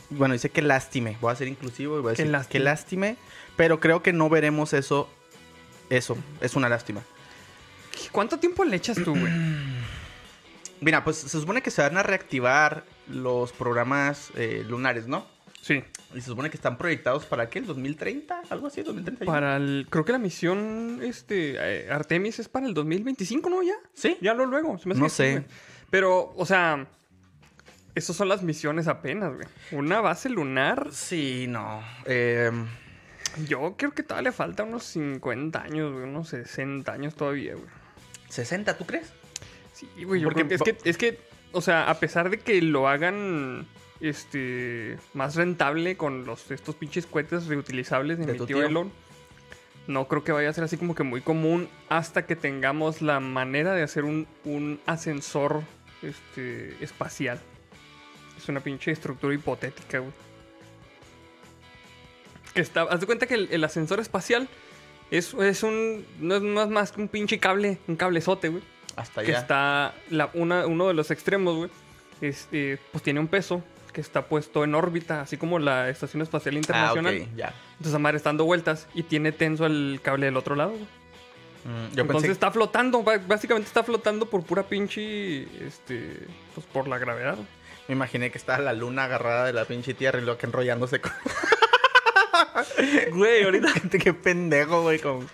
Bueno, 0.09 0.33
dice 0.33 0.49
que 0.49 0.61
lástime. 0.61 1.17
Voy 1.21 1.31
a 1.31 1.35
ser 1.35 1.47
inclusivo 1.47 1.97
y 1.97 2.01
voy 2.01 2.11
a 2.11 2.15
Qué 2.15 2.23
decir 2.23 2.31
lástima. 2.31 2.51
que 2.51 2.59
lástime. 2.59 3.17
Pero 3.55 3.79
creo 3.79 4.01
que 4.03 4.13
no 4.13 4.29
veremos 4.29 4.73
eso. 4.73 5.09
Eso, 5.89 6.17
es 6.41 6.55
una 6.55 6.69
lástima. 6.69 7.01
¿Cuánto 8.11 8.39
tiempo 8.39 8.63
le 8.63 8.75
echas 8.77 8.97
tú, 9.03 9.11
güey? 9.15 9.31
Mira, 10.81 11.03
pues 11.03 11.17
se 11.17 11.29
supone 11.29 11.61
que 11.61 11.69
se 11.71 11.81
van 11.81 11.97
a 11.97 12.03
reactivar 12.03 12.83
los 13.09 13.51
programas 13.51 14.31
eh, 14.35 14.63
lunares, 14.67 15.07
¿no? 15.07 15.25
Sí. 15.61 15.83
Y 16.13 16.21
se 16.21 16.27
supone 16.27 16.49
que 16.49 16.57
están 16.57 16.77
proyectados 16.77 17.25
para 17.25 17.49
qué, 17.49 17.59
el 17.59 17.65
2030, 17.67 18.41
algo 18.49 18.67
así, 18.67 18.81
2031. 18.81 19.31
Para 19.31 19.57
el. 19.57 19.87
Creo 19.89 20.03
que 20.03 20.11
la 20.11 20.17
misión 20.17 20.99
este, 21.03 21.55
eh, 21.57 21.91
Artemis 21.91 22.39
es 22.39 22.49
para 22.49 22.65
el 22.65 22.73
2025, 22.73 23.49
¿no? 23.49 23.63
Ya. 23.63 23.75
Sí. 23.93 24.17
Ya 24.21 24.33
lo 24.33 24.45
luego. 24.45 24.77
se 24.77 24.89
me 24.89 24.93
hace 24.93 25.01
No 25.01 25.09
sé. 25.09 25.43
Pero, 25.89 26.33
o 26.35 26.45
sea. 26.45 26.87
Esas 27.93 28.15
son 28.15 28.29
las 28.29 28.41
misiones 28.41 28.87
apenas, 28.87 29.33
güey. 29.35 29.47
Una 29.73 29.99
base 29.99 30.29
lunar. 30.29 30.87
Sí, 30.91 31.45
no. 31.49 31.83
Eh, 32.05 32.49
Yo 33.47 33.75
creo 33.77 33.91
que 33.91 34.01
todavía 34.01 34.29
le 34.29 34.35
falta 34.35 34.63
unos 34.63 34.83
50 34.85 35.61
años, 35.61 35.91
güey. 35.91 36.05
Unos 36.05 36.29
60 36.29 36.89
años 36.91 37.15
todavía, 37.15 37.53
güey. 37.53 37.67
60, 38.29 38.77
¿tú 38.77 38.85
crees? 38.85 39.11
Sí, 39.73 39.89
güey. 40.05 40.21
Yo 40.21 40.29
Porque 40.29 40.45
creo 40.45 40.63
que 40.63 40.71
es, 40.71 40.77
que 40.79 40.89
es 40.89 40.97
que, 40.97 41.19
o 41.51 41.61
sea, 41.61 41.89
a 41.89 41.99
pesar 41.99 42.29
de 42.29 42.39
que 42.39 42.61
lo 42.61 42.87
hagan 42.87 43.67
este 43.99 44.97
más 45.13 45.35
rentable 45.35 45.95
con 45.95 46.25
los 46.25 46.49
estos 46.49 46.75
pinches 46.75 47.05
cohetes 47.05 47.47
reutilizables 47.47 48.17
de, 48.17 48.25
De 48.25 48.33
mi 48.33 48.37
tío 48.39 48.47
tío. 48.47 48.63
Elon, 48.63 48.91
no 49.87 50.07
creo 50.07 50.23
que 50.23 50.31
vaya 50.31 50.49
a 50.49 50.53
ser 50.53 50.63
así 50.63 50.77
como 50.77 50.95
que 50.95 51.03
muy 51.03 51.21
común 51.21 51.69
hasta 51.89 52.25
que 52.25 52.35
tengamos 52.35 53.01
la 53.01 53.19
manera 53.19 53.73
de 53.73 53.83
hacer 53.83 54.03
un, 54.03 54.27
un 54.43 54.79
ascensor 54.85 55.61
este, 56.01 56.83
espacial. 56.83 57.39
Es 58.37 58.49
una 58.49 58.59
pinche 58.59 58.91
estructura 58.91 59.33
hipotética, 59.35 59.99
güey. 59.99 60.13
Que 62.53 62.61
está, 62.61 62.83
haz 62.83 62.99
de 62.99 63.05
cuenta 63.05 63.27
que 63.27 63.35
el, 63.35 63.49
el 63.51 63.63
ascensor 63.63 63.99
espacial 63.99 64.49
es, 65.11 65.33
es 65.35 65.63
un. 65.63 66.05
No 66.19 66.35
es, 66.35 66.41
no 66.41 66.61
es 66.63 66.69
más 66.69 66.91
que 66.91 67.01
un 67.01 67.07
pinche 67.07 67.39
cable, 67.39 67.77
un 67.87 67.95
cablezote, 67.95 68.49
güey 68.49 68.63
Hasta 69.01 69.21
que 69.23 69.31
allá. 69.31 69.39
está 69.39 69.93
la, 70.09 70.29
una, 70.33 70.65
uno 70.67 70.87
de 70.87 70.93
los 70.93 71.11
extremos, 71.11 71.55
güey, 71.57 71.69
este, 72.21 72.79
pues 72.91 73.03
tiene 73.03 73.19
un 73.19 73.27
peso 73.27 73.63
que 73.93 73.99
está 74.01 74.25
puesto 74.27 74.63
en 74.63 74.73
órbita, 74.73 75.21
así 75.21 75.35
como 75.37 75.59
la 75.59 75.89
Estación 75.89 76.21
Espacial 76.21 76.55
Ah, 76.55 76.57
Internacional. 76.59 77.21
ok, 77.21 77.27
ya. 77.35 77.53
Entonces, 77.73 77.93
Amar 77.93 78.15
está 78.15 78.29
dando 78.29 78.45
vueltas 78.45 78.87
y 78.93 79.03
tiene 79.03 79.31
tenso 79.33 79.65
el 79.65 79.99
cable 80.01 80.27
del 80.27 80.37
otro 80.37 80.55
lado. 80.55 80.71
güey. 80.71 80.83
Mm, 81.63 81.93
yo 81.95 82.01
Entonces 82.03 82.07
pensé 82.21 82.31
está 82.31 82.51
flotando, 82.51 83.03
básicamente 83.03 83.67
está 83.67 83.83
flotando 83.83 84.25
por 84.27 84.43
pura 84.43 84.63
pinche, 84.63 85.43
este, 85.67 86.25
pues 86.55 86.65
por 86.67 86.87
la 86.87 86.97
gravedad. 86.97 87.37
Me 87.87 87.93
imaginé 87.95 88.31
que 88.31 88.37
estaba 88.37 88.59
la 88.59 88.73
luna 88.73 89.03
agarrada 89.05 89.45
de 89.45 89.53
la 89.53 89.65
pinche 89.65 89.93
tierra 89.93 90.19
y 90.19 90.23
luego 90.23 90.37
que 90.39 90.45
enrollándose 90.45 91.01
con... 91.01 91.11
Güey, 93.13 93.43
ahorita... 93.43 93.67
Qué 94.03 94.13
pendejo, 94.13 94.81
güey. 94.83 94.99
Con... 94.99 95.27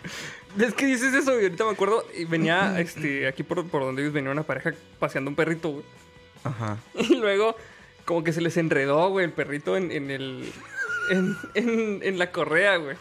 Es 0.59 0.73
que 0.73 0.85
dices 0.85 1.13
eso 1.13 1.39
y 1.39 1.43
ahorita 1.43 1.65
me 1.65 1.71
acuerdo, 1.71 2.05
y 2.17 2.25
venía, 2.25 2.79
este, 2.79 3.27
aquí 3.27 3.43
por, 3.43 3.67
por 3.67 3.83
donde 3.83 4.01
ellos 4.01 4.13
venía 4.13 4.31
una 4.31 4.43
pareja 4.43 4.73
paseando 4.99 5.29
un 5.29 5.35
perrito, 5.35 5.69
güey. 5.69 5.83
Ajá. 6.43 6.77
Y 6.95 7.15
luego 7.15 7.55
como 8.05 8.23
que 8.23 8.31
se 8.33 8.41
les 8.41 8.55
enredó, 8.57 9.09
güey, 9.09 9.25
el 9.25 9.31
perrito 9.33 9.75
en, 9.77 9.91
en 9.91 10.09
el. 10.11 10.51
En, 11.09 11.37
en- 11.53 11.99
en 12.03 12.19
la 12.19 12.31
correa, 12.31 12.75
güey. 12.77 12.97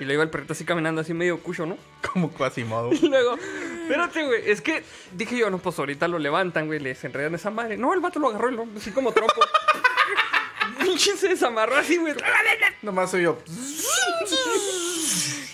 Y 0.00 0.04
luego 0.04 0.14
iba 0.14 0.22
el 0.24 0.30
perrito 0.30 0.52
así 0.52 0.64
caminando, 0.64 1.00
así 1.00 1.14
medio 1.14 1.38
cucho, 1.40 1.64
¿no? 1.66 1.78
Como 2.12 2.32
Quasimodo. 2.32 2.92
Y 3.00 3.08
luego, 3.08 3.36
espérate, 3.82 4.24
güey. 4.24 4.50
Es 4.50 4.60
que 4.60 4.82
dije 5.12 5.36
yo, 5.38 5.48
no, 5.50 5.58
pues 5.58 5.78
ahorita 5.78 6.08
lo 6.08 6.18
levantan, 6.18 6.66
güey, 6.66 6.80
les 6.80 7.02
enredan 7.04 7.34
esa 7.36 7.50
madre. 7.50 7.76
No, 7.76 7.92
el 7.94 8.00
vato 8.00 8.18
lo 8.18 8.28
agarró, 8.30 8.66
así 8.76 8.90
como 8.90 9.12
trompo. 9.12 9.34
Pinche 10.80 11.16
se 11.16 11.28
desamarró 11.28 11.76
así, 11.76 11.96
güey. 11.98 12.14
Nomás 12.82 13.10
soy 13.12 13.22
yo. 13.22 13.38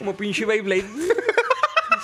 Como 0.02 0.16
pinche 0.16 0.44
Beyblade. 0.44 0.84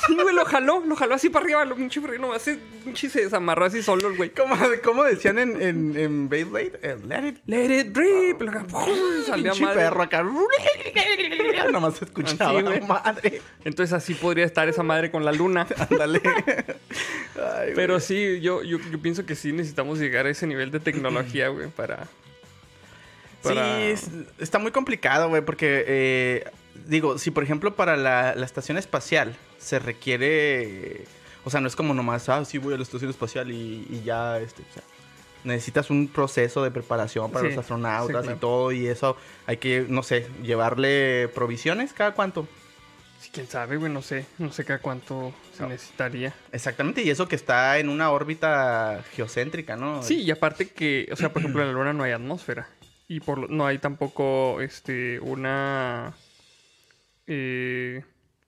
Sí, 0.06 0.14
güey, 0.14 0.34
lo 0.34 0.44
jaló, 0.46 0.82
lo 0.86 0.96
jaló 0.96 1.16
así 1.16 1.28
para 1.28 1.44
arriba, 1.44 1.64
lo 1.66 1.74
pinche 1.76 2.00
perrito 2.00 2.22
nomás 2.22 2.40
se, 2.40 2.56
pinche 2.84 3.10
se 3.10 3.24
desamarró 3.24 3.66
así 3.66 3.82
solo, 3.82 4.08
el 4.08 4.16
güey. 4.16 4.30
¿Cómo, 4.30 4.56
cómo 4.82 5.04
decían 5.04 5.38
en, 5.38 5.60
en, 5.60 5.96
en 5.98 6.28
Beyblade? 6.30 6.78
Eh, 6.82 6.96
Let 7.06 7.28
it 7.28 7.38
Let 7.46 7.80
it 7.80 7.86
drip. 7.88 8.38
¡pum! 8.68 8.88
Salía 9.26 9.52
Pinche 9.52 9.66
perro 9.74 10.00
acá. 10.02 10.22
Nomás 11.72 11.96
se 11.96 12.06
escuchaba, 12.06 12.52
Así, 12.58 12.62
güey. 12.62 12.80
madre. 12.82 13.42
Entonces 13.64 13.92
así 13.92 14.14
podría 14.14 14.46
estar 14.46 14.66
esa 14.68 14.82
madre 14.82 15.10
con 15.10 15.24
la 15.26 15.32
luna. 15.32 15.66
Ándale. 15.90 16.20
Güey. 16.20 17.74
Pero 17.74 18.00
sí, 18.00 18.40
yo, 18.40 18.62
yo, 18.62 18.78
yo 18.90 19.02
pienso 19.02 19.26
que 19.26 19.34
sí 19.34 19.52
necesitamos 19.52 19.98
llegar 19.98 20.24
a 20.24 20.30
ese 20.30 20.46
nivel 20.46 20.70
de 20.70 20.80
tecnología, 20.80 21.48
güey, 21.48 21.68
para... 21.68 22.06
para- 23.42 23.76
Sí, 23.78 23.82
es- 23.82 24.10
está 24.38 24.58
muy 24.58 24.70
complicado, 24.70 25.28
güey, 25.28 25.42
porque, 25.44 25.84
eh, 25.86 26.44
digo, 26.86 27.18
si 27.18 27.30
por 27.30 27.42
ejemplo 27.44 27.74
para 27.76 27.96
la, 27.96 28.34
la 28.34 28.44
estación 28.46 28.78
espacial 28.78 29.34
se 29.58 29.78
requiere, 29.78 31.04
o 31.44 31.50
sea, 31.50 31.60
no 31.60 31.68
es 31.68 31.76
como 31.76 31.94
nomás, 31.94 32.28
ah, 32.28 32.44
sí 32.44 32.58
voy 32.58 32.74
a 32.74 32.76
la 32.76 32.82
estación 32.82 33.10
espacial 33.10 33.50
y, 33.50 33.86
y 33.90 34.02
ya, 34.04 34.38
este, 34.38 34.62
o 34.62 34.72
sea, 34.74 34.82
necesitas 35.44 35.90
un 35.90 36.08
proceso 36.08 36.62
de 36.64 36.70
preparación 36.70 37.30
para 37.30 37.44
Sí, 37.44 37.50
los 37.54 37.58
astronautas 37.58 38.06
sí, 38.06 38.22
claro. 38.22 38.36
y 38.36 38.40
todo, 38.40 38.72
y 38.72 38.86
eso 38.86 39.16
hay 39.46 39.56
que, 39.58 39.86
no 39.88 40.02
sé, 40.02 40.26
llevarle 40.42 41.28
provisiones 41.34 41.92
cada 41.92 42.12
cuánto. 42.12 42.46
Sí, 43.20 43.30
quién 43.32 43.48
sabe, 43.48 43.76
güey, 43.78 43.92
no 43.92 44.00
sé. 44.00 44.26
No 44.38 44.52
sé 44.52 44.64
cada 44.64 44.78
cuánto 44.80 45.32
se 45.52 45.62
No. 45.64 45.68
necesitaría. 45.70 46.32
Exactamente, 46.52 47.02
y 47.02 47.10
eso 47.10 47.26
que 47.26 47.34
está 47.34 47.78
en 47.78 47.88
una 47.88 48.10
órbita 48.12 49.02
geocéntrica, 49.14 49.76
¿no? 49.76 50.02
Sí, 50.04 50.22
y 50.22 50.30
aparte 50.30 50.68
que, 50.70 51.08
o 51.12 51.16
sea, 51.16 51.32
por 51.32 51.42
ejemplo, 51.42 51.62
en 51.62 51.68
la 51.68 51.74
luna 51.74 51.92
no 51.92 52.04
hay 52.04 52.12
atmósfera. 52.12 52.68
Y 53.08 53.18
por 53.20 53.50
no 53.50 53.66
hay 53.66 53.78
tampoco, 53.78 54.60
este, 54.60 55.18
una... 55.20 56.14
eh, 57.28 58.02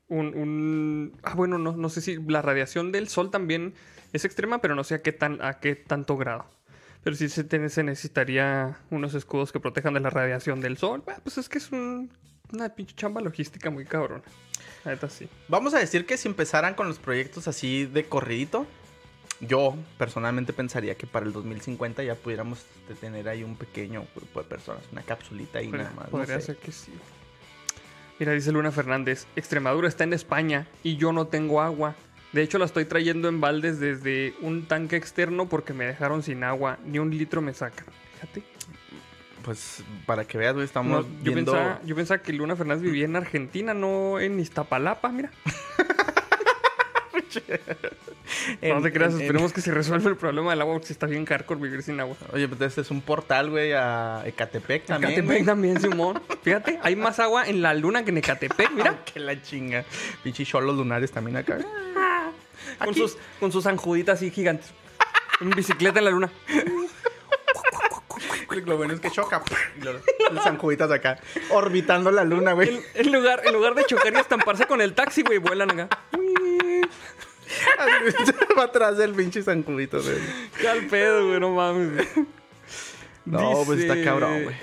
un, 0.08 0.26
un- 0.34 1.12
Ah, 1.22 1.34
bueno, 1.34 1.56
no, 1.58 1.76
no 1.76 1.88
sé 1.88 2.00
si 2.00 2.16
la 2.16 2.42
radiación 2.42 2.90
del 2.90 3.08
sol 3.08 3.30
también 3.30 3.74
es 4.12 4.24
extrema, 4.24 4.60
pero 4.60 4.74
no 4.74 4.82
sé 4.82 4.96
a 4.96 5.02
qué, 5.02 5.12
tan, 5.12 5.40
a 5.40 5.60
qué 5.60 5.76
tanto 5.76 6.16
grado. 6.16 6.46
Pero 7.04 7.14
sí 7.16 7.28
se, 7.28 7.44
te- 7.44 7.68
se 7.68 7.84
necesitaría 7.84 8.76
unos 8.90 9.14
escudos 9.14 9.52
que 9.52 9.60
protejan 9.60 9.94
de 9.94 10.00
la 10.00 10.10
radiación 10.10 10.60
del 10.60 10.76
sol. 10.76 11.02
Bah, 11.06 11.18
pues 11.22 11.38
es 11.38 11.48
que 11.48 11.58
es 11.58 11.70
un- 11.70 12.10
una 12.52 12.68
pinche 12.70 12.94
chamba 12.96 13.20
logística 13.20 13.70
muy 13.70 13.84
cabrona. 13.84 14.24
Neta 14.84 15.08
sí. 15.08 15.28
Vamos 15.48 15.72
a 15.74 15.78
decir 15.78 16.04
que 16.06 16.16
si 16.16 16.26
empezaran 16.26 16.74
con 16.74 16.88
los 16.88 16.98
proyectos 16.98 17.46
así 17.46 17.86
de 17.86 18.04
corridito, 18.06 18.66
yo 19.40 19.74
personalmente 19.96 20.52
pensaría 20.52 20.96
que 20.96 21.06
para 21.06 21.24
el 21.24 21.32
2050 21.32 22.02
ya 22.02 22.14
pudiéramos 22.16 22.64
tener 23.00 23.28
ahí 23.28 23.42
un 23.44 23.56
pequeño 23.56 24.04
grupo 24.16 24.42
de 24.42 24.48
personas, 24.48 24.82
una 24.92 25.02
capsulita 25.02 25.62
y 25.62 25.66
Podría, 25.68 25.84
nada 25.84 25.96
más. 25.96 26.04
no 26.06 26.10
podría 26.10 26.40
sé. 26.40 26.46
ser 26.46 26.56
que 26.56 26.72
sí. 26.72 26.92
Mira, 28.20 28.32
dice 28.32 28.52
Luna 28.52 28.70
Fernández, 28.70 29.26
Extremadura 29.34 29.88
está 29.88 30.04
en 30.04 30.12
España 30.12 30.66
y 30.82 30.96
yo 30.98 31.10
no 31.10 31.26
tengo 31.28 31.62
agua. 31.62 31.94
De 32.34 32.42
hecho, 32.42 32.58
la 32.58 32.66
estoy 32.66 32.84
trayendo 32.84 33.28
en 33.28 33.40
baldes 33.40 33.80
desde 33.80 34.34
un 34.42 34.66
tanque 34.66 34.96
externo 34.96 35.48
porque 35.48 35.72
me 35.72 35.86
dejaron 35.86 36.22
sin 36.22 36.44
agua. 36.44 36.78
Ni 36.84 36.98
un 36.98 37.10
litro 37.10 37.40
me 37.40 37.54
sacan. 37.54 37.86
Fíjate. 38.14 38.42
Pues 39.42 39.82
para 40.04 40.26
que 40.26 40.36
veas, 40.36 40.52
güey, 40.52 40.64
No, 40.64 40.66
estamos 40.66 41.06
yo, 41.22 41.32
viendo... 41.32 41.52
pensaba, 41.52 41.80
yo 41.82 41.96
pensaba 41.96 42.22
que 42.22 42.34
Luna 42.34 42.56
Fernández 42.56 42.82
vivía 42.82 43.06
en 43.06 43.16
Argentina, 43.16 43.72
no 43.72 44.20
en 44.20 44.38
Iztapalapa, 44.38 45.10
mira. 45.10 45.30
en- 48.60 48.74
no 48.74 48.82
te 48.82 48.92
creas, 48.92 49.12
en- 49.12 49.18
en- 49.18 49.22
esperemos 49.22 49.52
que 49.52 49.60
se 49.60 49.72
resuelva 49.72 50.08
el 50.10 50.16
problema 50.16 50.50
del 50.50 50.60
agua 50.60 50.74
porque 50.74 50.92
está 50.92 51.06
bien 51.06 51.24
hardcore 51.24 51.60
vivir 51.60 51.82
sin 51.82 51.98
agua. 52.00 52.16
Oye, 52.32 52.48
pues 52.48 52.60
este 52.62 52.80
es 52.82 52.90
un 52.90 53.00
portal, 53.00 53.50
güey, 53.50 53.72
a 53.72 54.22
Ecatepec 54.26 54.86
también. 54.86 55.12
Ecatepec 55.12 55.36
güey. 55.36 55.44
también, 55.44 55.80
Simón. 55.80 56.22
Fíjate, 56.42 56.78
hay 56.82 56.96
más 56.96 57.18
agua 57.18 57.46
en 57.48 57.62
la 57.62 57.74
luna 57.74 58.04
que 58.04 58.10
en 58.10 58.18
Ecatepec, 58.18 58.70
mira. 58.72 59.04
que 59.12 59.20
la 59.20 59.40
chinga. 59.40 59.84
Pinche 60.22 60.44
cholos 60.44 60.76
lunares 60.76 61.10
también 61.10 61.36
acá. 61.36 61.58
Con 62.78 62.94
sus, 62.94 63.16
con 63.38 63.50
sus 63.52 63.66
anjuditas 63.66 64.18
así 64.18 64.30
gigantes. 64.30 64.72
En 65.40 65.50
bicicleta 65.50 65.98
en 65.98 66.04
la 66.04 66.10
luna. 66.10 66.30
Lo 68.66 68.76
bueno 68.76 68.94
es 68.94 69.00
que 69.00 69.10
choca. 69.10 69.42
Y 69.80 69.84
los 69.84 70.02
zancuditas 70.42 70.90
acá, 70.90 71.18
orbitando 71.50 72.10
la 72.10 72.24
luna, 72.24 72.52
güey. 72.52 72.68
En, 72.68 73.06
en 73.06 73.12
lugar, 73.12 73.42
en 73.44 73.52
lugar 73.52 73.74
de 73.74 73.84
chocar 73.84 74.12
y 74.12 74.16
estamparse 74.16 74.66
con 74.66 74.80
el 74.80 74.94
taxi, 74.94 75.22
güey, 75.22 75.38
vuelan 75.38 75.70
acá. 75.70 75.88
Va 78.58 78.64
atrás 78.64 78.98
del 78.98 79.14
pinche 79.14 79.42
zancudito, 79.42 80.02
güey. 80.02 80.16
Qué 80.60 80.68
al 80.68 80.86
pedo, 80.86 81.28
güey, 81.28 81.40
no 81.40 81.50
mames. 81.50 81.94
güey. 81.94 82.26
No, 83.24 83.62
pues 83.64 83.80
está 83.80 84.02
cabrón, 84.02 84.44
güey. 84.44 84.56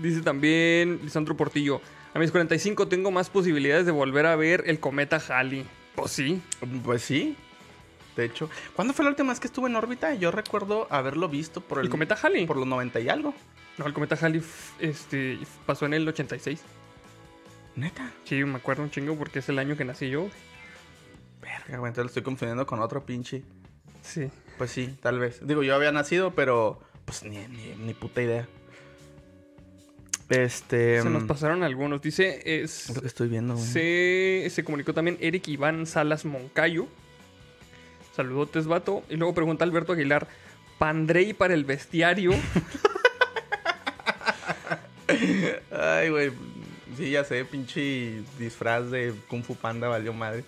Dice 0.00 0.22
también 0.22 1.00
Lisandro 1.02 1.36
Portillo. 1.36 1.80
A 2.14 2.18
mis 2.18 2.30
45 2.30 2.88
tengo 2.88 3.10
más 3.10 3.30
posibilidades 3.30 3.86
de 3.86 3.92
volver 3.92 4.26
a 4.26 4.36
ver 4.36 4.64
el 4.66 4.80
cometa 4.80 5.20
Halley. 5.28 5.64
Pues 5.94 6.10
sí. 6.10 6.40
Pues 6.84 7.02
sí. 7.02 7.36
De 8.20 8.26
hecho, 8.26 8.50
¿cuándo 8.76 8.92
fue 8.94 9.04
la 9.04 9.10
última 9.10 9.30
vez 9.30 9.40
que 9.40 9.46
estuve 9.46 9.68
en 9.68 9.76
órbita? 9.76 10.14
Yo 10.14 10.30
recuerdo 10.30 10.86
haberlo 10.90 11.28
visto 11.28 11.60
por 11.60 11.78
el, 11.78 11.86
¿El 11.86 11.90
cometa 11.90 12.16
Halley? 12.22 12.46
por 12.46 12.56
los 12.56 12.66
90 12.66 13.00
y 13.00 13.08
algo. 13.08 13.34
No, 13.78 13.86
el 13.86 13.92
cometa 13.92 14.14
Halley 14.20 14.42
este, 14.78 15.38
pasó 15.64 15.86
en 15.86 15.94
el 15.94 16.06
86. 16.06 16.60
Neta. 17.76 18.12
Sí, 18.24 18.44
me 18.44 18.56
acuerdo 18.56 18.82
un 18.82 18.90
chingo 18.90 19.16
porque 19.16 19.38
es 19.38 19.48
el 19.48 19.58
año 19.58 19.76
que 19.76 19.84
nací 19.84 20.10
yo. 20.10 20.28
Verga, 21.40 21.78
güey, 21.78 21.90
entonces 21.90 22.04
lo 22.04 22.06
estoy 22.08 22.22
confundiendo 22.22 22.66
con 22.66 22.80
otro 22.80 23.06
pinche. 23.06 23.42
Sí. 24.02 24.28
Pues 24.58 24.70
sí, 24.70 24.98
tal 25.00 25.18
vez. 25.18 25.46
Digo, 25.46 25.62
yo 25.62 25.74
había 25.74 25.92
nacido, 25.92 26.34
pero 26.34 26.80
pues 27.06 27.22
ni, 27.24 27.38
ni, 27.48 27.74
ni 27.76 27.94
puta 27.94 28.20
idea. 28.20 28.46
Este. 30.28 31.02
Se 31.02 31.10
nos 31.10 31.24
mm, 31.24 31.26
pasaron 31.26 31.62
algunos. 31.62 32.00
Dice, 32.02 32.40
es, 32.44 32.90
Es 32.90 32.96
lo 32.96 33.00
que 33.00 33.08
estoy 33.08 33.28
viendo, 33.28 33.54
güey. 33.54 33.66
Se, 33.66 34.46
se 34.50 34.64
comunicó 34.64 34.94
también 34.94 35.16
Eric 35.20 35.48
Iván 35.48 35.86
Salas 35.86 36.24
Moncayo. 36.24 36.86
Saludotes, 38.14 38.66
vato. 38.66 39.02
Y 39.08 39.16
luego 39.16 39.34
pregunta 39.34 39.64
Alberto 39.64 39.92
Aguilar: 39.92 40.26
¿Pandrey 40.78 41.32
para 41.32 41.54
el 41.54 41.64
bestiario? 41.64 42.32
Ay, 45.70 46.10
güey. 46.10 46.30
Sí, 46.96 47.10
ya 47.10 47.24
sé, 47.24 47.44
pinche 47.44 48.22
disfraz 48.38 48.90
de 48.90 49.14
Kung 49.28 49.42
Fu 49.42 49.54
Panda 49.54 49.88
valió 49.88 50.12
madre. 50.12 50.44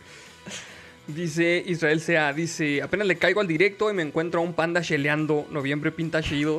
Dice 1.06 1.62
Israel 1.66 2.00
Sea: 2.00 2.32
Dice, 2.32 2.82
apenas 2.82 3.06
le 3.06 3.16
caigo 3.16 3.40
al 3.40 3.46
directo 3.46 3.90
y 3.90 3.94
me 3.94 4.02
encuentro 4.02 4.40
a 4.40 4.44
un 4.44 4.54
panda 4.54 4.82
cheleando. 4.82 5.46
Noviembre 5.50 5.90
pinta 5.92 6.22
chido. 6.22 6.58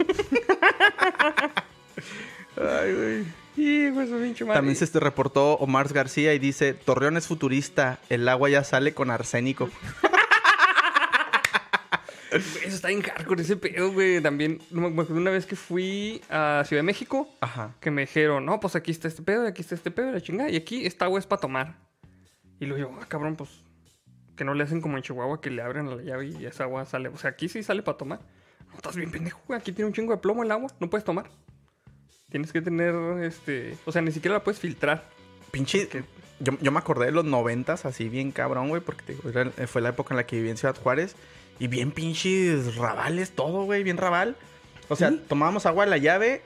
Ay, 2.55 2.93
güey. 2.93 3.23
y 3.55 3.91
pues 3.91 4.09
pinche 4.09 4.45
madre. 4.45 4.57
También 4.57 4.75
se 4.75 4.85
este 4.85 4.99
reportó 4.99 5.53
Omar 5.53 5.91
García 5.93 6.33
y 6.33 6.39
dice: 6.39 6.73
Torreón 6.73 7.17
es 7.17 7.27
futurista, 7.27 7.99
el 8.09 8.27
agua 8.27 8.49
ya 8.49 8.63
sale 8.63 8.93
con 8.93 9.11
arsénico. 9.11 9.69
Eso 12.33 12.75
está 12.75 12.91
en 12.91 13.01
hardcore 13.01 13.41
ese 13.41 13.57
pedo, 13.57 13.91
güey. 13.91 14.21
También, 14.21 14.59
una 14.71 15.31
vez 15.31 15.45
que 15.45 15.55
fui 15.55 16.21
a 16.29 16.63
Ciudad 16.65 16.79
de 16.79 16.85
México. 16.85 17.29
Ajá. 17.41 17.75
que 17.79 17.91
me 17.91 18.01
dijeron, 18.01 18.45
no, 18.45 18.59
pues 18.59 18.75
aquí 18.75 18.91
está 18.91 19.07
este 19.07 19.21
pedo, 19.21 19.47
aquí 19.47 19.61
está 19.61 19.75
este 19.75 19.91
pedo, 19.91 20.11
la 20.11 20.21
chingada, 20.21 20.49
y 20.49 20.55
aquí 20.55 20.85
esta 20.85 21.05
agua 21.05 21.19
es 21.19 21.25
para 21.25 21.41
tomar. 21.41 21.75
Y 22.59 22.65
luego 22.65 22.91
yo, 22.91 22.99
ah, 23.01 23.05
cabrón, 23.07 23.35
pues, 23.35 23.49
que 24.35 24.43
no 24.43 24.53
le 24.53 24.63
hacen 24.63 24.81
como 24.81 24.97
en 24.97 25.03
Chihuahua, 25.03 25.41
que 25.41 25.49
le 25.49 25.61
abren 25.61 25.89
la 25.89 26.01
llave 26.01 26.27
y 26.27 26.45
esa 26.45 26.63
agua 26.63 26.85
sale. 26.85 27.09
O 27.09 27.17
sea, 27.17 27.31
aquí 27.31 27.49
sí 27.49 27.61
sale 27.63 27.83
para 27.83 27.97
tomar. 27.97 28.19
No, 28.69 28.75
estás 28.75 28.95
bien 28.95 29.11
pendejo, 29.11 29.39
güey, 29.47 29.59
aquí 29.59 29.71
tiene 29.71 29.87
un 29.87 29.93
chingo 29.93 30.13
de 30.13 30.19
plomo 30.19 30.43
el 30.43 30.51
agua, 30.51 30.71
no 30.79 30.89
puedes 30.89 31.03
tomar. 31.03 31.29
Tienes 32.29 32.51
que 32.51 32.61
tener, 32.61 32.95
este, 33.21 33.77
o 33.85 33.91
sea, 33.91 34.01
ni 34.01 34.11
siquiera 34.11 34.37
la 34.37 34.43
puedes 34.43 34.59
filtrar. 34.59 35.03
Pinche. 35.51 35.87
Yo, 36.39 36.53
yo 36.59 36.71
me 36.71 36.79
acordé 36.79 37.05
de 37.05 37.11
los 37.11 37.25
noventas 37.25 37.85
así 37.85 38.09
bien 38.09 38.31
cabrón, 38.31 38.69
güey, 38.69 38.81
porque 38.81 39.13
digo, 39.13 39.21
fue 39.67 39.81
la 39.81 39.89
época 39.89 40.13
en 40.13 40.17
la 40.17 40.25
que 40.25 40.37
viví 40.37 40.49
en 40.49 40.57
Ciudad 40.57 40.75
Juárez. 40.75 41.15
Y 41.63 41.69
bien 41.69 41.91
pinches 41.91 42.75
rabales, 42.75 43.31
todo, 43.31 43.63
güey, 43.63 43.83
bien 43.83 43.95
rabal. 43.95 44.35
O 44.89 44.97
sea, 44.97 45.13
tomábamos 45.29 45.65
agua 45.65 45.85
de 45.85 45.91
la 45.91 45.97
llave. 45.97 46.41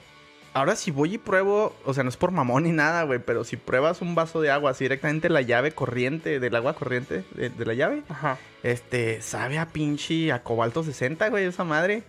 Ahora 0.53 0.75
si 0.75 0.91
voy 0.91 1.15
y 1.15 1.17
pruebo, 1.17 1.75
o 1.85 1.93
sea, 1.95 2.03
no 2.03 2.09
es 2.09 2.17
por 2.17 2.29
mamón 2.29 2.65
ni 2.65 2.71
nada, 2.71 3.01
güey, 3.01 3.17
pero 3.17 3.43
si 3.43 3.57
pruebas 3.57 4.03
un 4.03 4.13
vaso 4.13 4.41
de 4.41 4.51
agua 4.51 4.69
así 4.69 4.83
directamente 4.83 5.29
la 5.29 5.41
llave 5.41 5.71
corriente, 5.71 6.39
del 6.39 6.55
agua 6.55 6.75
corriente 6.75 7.23
de, 7.33 7.49
de 7.49 7.65
la 7.65 7.73
llave, 7.73 8.03
Ajá. 8.09 8.37
este, 8.61 9.23
sabe 9.23 9.57
a 9.57 9.69
pinche 9.69 10.31
a 10.31 10.43
cobalto 10.43 10.83
60, 10.83 11.29
güey, 11.29 11.45
esa 11.45 11.63
madre. 11.63 12.03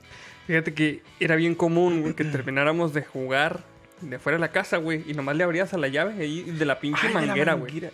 Fíjate 0.46 0.74
que 0.74 1.02
era 1.18 1.34
bien 1.36 1.54
común, 1.54 2.02
güey, 2.02 2.12
que 2.12 2.24
termináramos 2.24 2.92
de 2.92 3.04
jugar 3.04 3.64
de 4.02 4.18
fuera 4.18 4.36
de 4.36 4.40
la 4.40 4.52
casa, 4.52 4.76
güey, 4.76 5.02
y 5.11 5.14
nomás 5.14 5.34
le 5.34 5.44
abrías 5.44 5.72
a 5.72 5.78
la 5.78 5.88
llave 5.88 6.12
ahí 6.22 6.42
de 6.42 6.64
la 6.66 6.78
pinche 6.78 7.06
Ay, 7.06 7.14
la 7.14 7.20
manguera, 7.22 7.54
güey. 7.54 7.90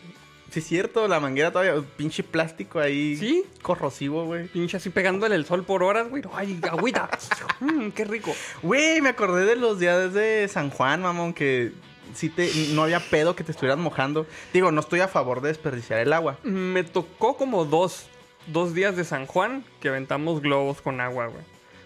Sí, 0.54 0.60
es 0.60 0.66
cierto, 0.68 1.08
la 1.08 1.18
manguera 1.18 1.50
todavía, 1.50 1.74
pinche 1.96 2.22
plástico 2.22 2.78
ahí. 2.78 3.16
Sí. 3.16 3.42
Corrosivo, 3.60 4.24
güey. 4.24 4.46
Pinche 4.46 4.76
así 4.76 4.88
pegándole 4.88 5.34
el 5.34 5.44
sol 5.46 5.64
por 5.64 5.82
horas, 5.82 6.08
güey. 6.08 6.22
Ay, 6.32 6.60
agüita. 6.70 7.10
Mm, 7.60 7.88
qué 7.90 8.04
rico. 8.04 8.32
Güey, 8.62 9.00
me 9.00 9.08
acordé 9.08 9.46
de 9.46 9.56
los 9.56 9.80
días 9.80 10.12
de 10.14 10.46
San 10.48 10.70
Juan, 10.70 11.02
mamón, 11.02 11.32
que 11.34 11.72
sí 12.14 12.28
te, 12.28 12.48
no 12.72 12.84
había 12.84 13.00
pedo 13.00 13.34
que 13.34 13.42
te 13.42 13.50
estuvieran 13.50 13.80
mojando. 13.80 14.26
Digo, 14.52 14.70
no 14.70 14.80
estoy 14.80 15.00
a 15.00 15.08
favor 15.08 15.40
de 15.40 15.48
desperdiciar 15.48 15.98
el 15.98 16.12
agua. 16.12 16.38
Me 16.44 16.84
tocó 16.84 17.36
como 17.36 17.64
dos, 17.64 18.06
dos 18.46 18.74
días 18.74 18.94
de 18.96 19.02
San 19.04 19.26
Juan 19.26 19.64
que 19.80 19.88
aventamos 19.88 20.40
globos 20.40 20.80
con 20.80 21.00
agua, 21.00 21.26
güey. 21.26 21.42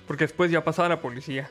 Porque 0.07 0.25
después 0.25 0.51
ya 0.51 0.63
pasaba 0.63 0.91
la 0.91 1.01
policía. 1.01 1.51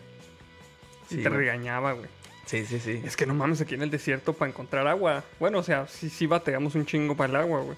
Y 1.09 1.15
Sí, 1.15 1.23
te 1.23 1.29
regañaba, 1.29 1.93
güey. 1.93 2.09
Sí, 2.47 2.65
sí, 2.65 2.79
sí. 2.79 3.01
Es 3.05 3.15
que 3.15 3.25
no 3.27 3.35
mames 3.35 3.61
aquí 3.61 3.75
en 3.75 3.83
el 3.83 3.91
desierto 3.91 4.33
para 4.33 4.49
encontrar 4.49 4.87
agua. 4.87 5.23
Bueno, 5.39 5.59
o 5.59 5.63
sea, 5.63 5.85
sí, 5.87 6.09
sí 6.09 6.25
bateamos 6.25 6.73
un 6.75 6.85
chingo 6.85 7.15
para 7.15 7.29
el 7.29 7.35
agua, 7.35 7.59
güey. 7.61 7.77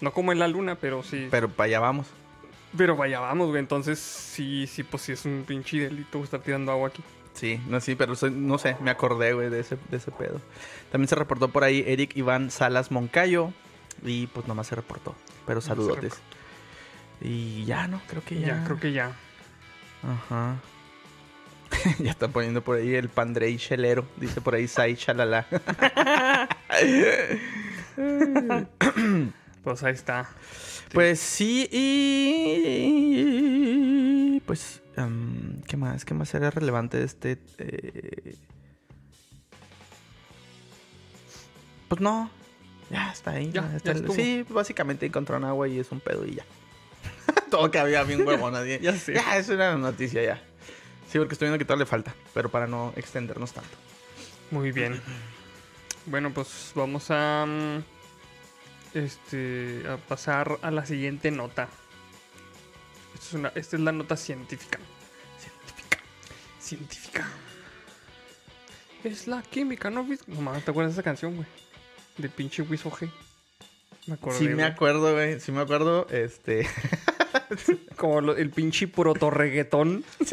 No 0.00 0.12
como 0.12 0.32
en 0.32 0.38
la 0.38 0.48
luna, 0.48 0.76
pero 0.76 1.02
sí. 1.02 1.28
Pero 1.30 1.48
para 1.50 1.66
allá 1.66 1.80
vamos. 1.80 2.06
Pero 2.76 2.96
vaya, 2.96 3.20
vamos, 3.20 3.48
güey. 3.48 3.60
Entonces, 3.60 3.98
sí, 3.98 4.66
sí, 4.66 4.82
pues 4.82 5.02
sí 5.02 5.12
es 5.12 5.24
un 5.26 5.44
pinche 5.46 5.78
delito 5.78 6.22
estar 6.24 6.40
tirando 6.40 6.72
agua 6.72 6.88
aquí. 6.88 7.02
Sí, 7.34 7.60
no, 7.68 7.80
sí, 7.80 7.94
pero 7.96 8.14
soy- 8.16 8.30
no 8.30 8.58
sé, 8.58 8.76
me 8.80 8.90
acordé, 8.90 9.32
güey, 9.32 9.50
de 9.50 9.60
ese, 9.60 9.76
de 9.90 9.96
ese 9.96 10.10
pedo. 10.12 10.40
También 10.92 11.08
se 11.08 11.16
reportó 11.16 11.48
por 11.48 11.64
ahí 11.64 11.84
Eric 11.86 12.16
Iván 12.16 12.50
Salas 12.50 12.90
Moncayo. 12.90 13.50
Y 14.04 14.26
pues 14.28 14.46
nomás 14.48 14.66
se 14.68 14.74
reportó. 14.76 15.14
Pero 15.46 15.60
saludotes. 15.60 16.14
Y 17.20 17.64
ya, 17.64 17.86
¿no? 17.88 18.00
Creo 18.08 18.22
que 18.24 18.40
Ya, 18.40 18.46
ya. 18.48 18.64
creo 18.64 18.78
que 18.80 18.92
ya. 18.92 19.12
Ajá. 20.02 20.56
ya 21.98 22.10
está 22.10 22.28
poniendo 22.28 22.62
por 22.62 22.76
ahí 22.78 22.94
el 22.94 23.08
Pandrey 23.08 23.56
Chelero. 23.56 24.06
Dice 24.16 24.40
por 24.40 24.54
ahí 24.54 24.68
Sai 24.68 24.96
Chalala. 24.96 25.46
Pues 29.62 29.82
ahí 29.82 29.94
está. 29.94 30.28
Pues 30.92 31.18
sí, 31.20 31.66
y. 31.72 33.20
Pues. 34.44 34.82
em, 34.96 35.62
¿Qué 35.62 35.76
más? 35.78 36.04
¿Qué 36.04 36.12
más 36.12 36.34
era 36.34 36.50
relevante 36.50 36.98
de 36.98 37.04
este.? 37.04 37.38
eh? 37.58 38.36
Pues 41.88 42.00
no. 42.02 42.30
Ya 42.90 43.10
está 43.10 43.30
ahí. 43.32 43.50
Ya, 43.52 43.62
está 43.74 43.86
ya 43.86 43.92
el- 43.92 43.96
estuvo. 43.98 44.14
sí, 44.14 44.44
básicamente 44.50 45.06
encontraron 45.06 45.44
agua 45.46 45.66
y 45.68 45.78
es 45.78 45.90
un 45.92 46.00
pedo 46.00 46.26
y 46.26 46.34
ya. 46.34 46.44
Todo 47.50 47.70
que 47.70 47.78
había 47.78 48.02
bien 48.02 48.26
huevón. 48.26 48.52
nadie- 48.52 48.80
Ya 48.82 48.92
sé. 48.98 49.14
Ya, 49.14 49.38
era 49.38 49.74
una 49.76 49.90
noticia 49.92 50.22
ya. 50.22 50.42
Sí, 51.10 51.18
porque 51.18 51.34
estoy 51.34 51.46
viendo 51.46 51.58
que 51.58 51.64
todavía 51.64 51.84
le 51.84 51.90
falta. 51.90 52.14
Pero 52.32 52.50
para 52.50 52.66
no 52.66 52.92
extendernos 52.96 53.52
tanto. 53.52 53.70
Muy 54.50 54.72
bien. 54.72 55.00
Bueno, 56.06 56.32
pues 56.32 56.72
vamos 56.74 57.06
a. 57.10 57.44
mm, 57.46 57.82
Este. 58.94 59.82
A 59.88 59.96
pasar 59.96 60.58
a 60.62 60.70
la 60.70 60.84
siguiente 60.86 61.30
nota. 61.30 61.68
Esta 63.14 63.26
es, 63.26 63.32
una, 63.34 63.48
esta 63.54 63.76
es 63.76 63.82
la 63.82 63.92
nota 63.92 64.16
científica. 64.16 64.78
Científica. 65.38 65.98
Científica. 66.60 67.28
Es 69.04 69.26
la 69.26 69.42
química, 69.42 69.90
¿no? 69.90 70.06
No 70.26 70.40
mames, 70.40 70.64
¿te 70.64 70.70
acuerdas 70.70 70.94
de 70.94 71.00
esa 71.00 71.02
canción, 71.04 71.36
güey? 71.36 71.46
De 72.16 72.28
pinche 72.28 72.62
Wiso 72.62 72.90
G. 72.90 73.10
Me 74.06 74.14
acuerdo. 74.14 74.38
sí, 74.38 74.48
me 74.48 74.64
acuerdo, 74.64 75.12
güey. 75.12 75.40
Sí, 75.40 75.52
me 75.52 75.60
acuerdo. 75.60 76.06
Este. 76.10 76.66
Como 77.96 78.20
lo- 78.20 78.36
el 78.36 78.50
pinche 78.50 78.88
proto 78.88 79.30
reggaetón. 79.30 80.04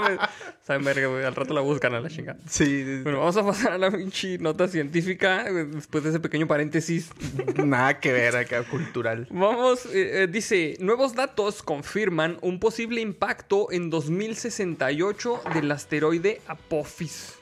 mames. 0.00 0.18
Saben 0.62 0.84
verga, 0.84 1.06
güey. 1.08 1.24
Al 1.24 1.34
rato 1.34 1.54
la 1.54 1.60
buscan 1.60 1.94
a 1.94 2.00
la 2.00 2.08
chingada. 2.08 2.38
sí. 2.46 2.64
sí, 2.64 2.84
sí. 2.84 3.02
Bueno, 3.02 3.20
vamos 3.20 3.36
a 3.36 3.44
pasar 3.44 3.72
a 3.72 3.78
la 3.78 3.90
pinche 3.90 4.38
nota 4.38 4.68
científica. 4.68 5.44
Después 5.44 6.04
de 6.04 6.10
ese 6.10 6.20
pequeño 6.20 6.46
paréntesis. 6.46 7.10
Nada 7.56 8.00
que 8.00 8.12
ver 8.12 8.36
acá, 8.36 8.62
cultural. 8.64 9.26
Vamos, 9.30 9.86
eh, 9.86 10.22
eh, 10.22 10.26
dice, 10.26 10.76
nuevos 10.80 11.14
datos 11.14 11.62
confirman 11.62 12.38
un 12.40 12.60
posible 12.60 13.00
impacto 13.00 13.70
en 13.70 13.90
2068 13.90 15.42
del 15.54 15.70
asteroide 15.70 16.40
Apophis. 16.46 17.34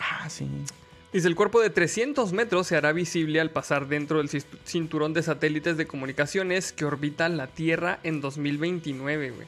Ah, 0.00 0.28
sí. 0.28 0.48
Dice, 1.12 1.26
el 1.26 1.36
cuerpo 1.36 1.60
de 1.60 1.70
300 1.70 2.32
metros 2.34 2.66
se 2.66 2.76
hará 2.76 2.92
visible 2.92 3.40
al 3.40 3.50
pasar 3.50 3.88
dentro 3.88 4.18
del 4.18 4.28
cinturón 4.64 5.14
de 5.14 5.22
satélites 5.22 5.78
de 5.78 5.86
comunicaciones 5.86 6.72
que 6.72 6.84
orbitan 6.84 7.38
la 7.38 7.46
Tierra 7.46 7.98
en 8.02 8.20
2029, 8.20 9.30
güey. 9.30 9.46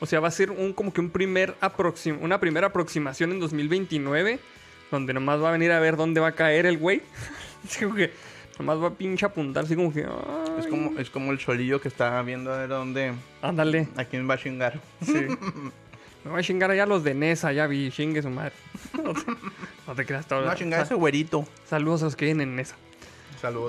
O 0.00 0.06
sea, 0.06 0.20
va 0.20 0.28
a 0.28 0.30
ser 0.30 0.50
un 0.50 0.72
como 0.72 0.92
que 0.92 1.00
un 1.00 1.10
primer 1.10 1.54
aproxim- 1.60 2.18
una 2.20 2.38
primera 2.40 2.66
aproximación 2.68 3.32
en 3.32 3.40
2029, 3.40 4.38
donde 4.90 5.14
nomás 5.14 5.42
va 5.42 5.48
a 5.48 5.52
venir 5.52 5.72
a 5.72 5.80
ver 5.80 5.96
dónde 5.96 6.20
va 6.20 6.28
a 6.28 6.32
caer 6.32 6.66
el 6.66 6.78
güey. 6.78 7.02
Así 7.64 7.84
como 7.84 7.96
que 7.96 8.12
nomás 8.58 8.78
va 8.82 8.88
a 8.88 8.90
pinche 8.94 9.26
apuntar, 9.26 9.64
así 9.64 9.74
como 9.76 9.92
que... 9.92 10.06
Es 10.58 10.66
como, 10.66 10.98
es 10.98 11.10
como 11.10 11.32
el 11.32 11.38
cholillo 11.38 11.78
que 11.80 11.88
está 11.88 12.22
viendo 12.22 12.52
a 12.54 12.58
ver 12.58 12.68
dónde. 12.68 13.12
Ándale. 13.42 13.88
A 13.96 14.04
quién 14.04 14.28
va 14.30 14.34
a 14.34 14.38
chingar. 14.38 14.80
Sí. 15.02 15.12
Me 16.24 16.30
voy 16.30 16.40
a 16.40 16.42
chingar 16.42 16.70
allá 16.70 16.86
los 16.86 17.04
de 17.04 17.14
Nesa, 17.14 17.52
ya 17.52 17.66
vi, 17.66 17.90
chingue 17.90 18.22
su 18.22 18.30
madre. 18.30 18.52
no, 19.02 19.12
te, 19.12 19.20
no 19.86 19.94
te 19.94 20.06
creas 20.06 20.26
todo. 20.26 20.42
No, 20.42 20.50
a 20.50 20.54
chingar 20.56 20.80
a 20.80 20.82
ese 20.84 20.94
güerito. 20.94 21.46
Saludos 21.68 22.02
a 22.02 22.06
los 22.06 22.16
que 22.16 22.24
vienen 22.24 22.48
en 22.50 22.56
Nesa. 22.56 22.76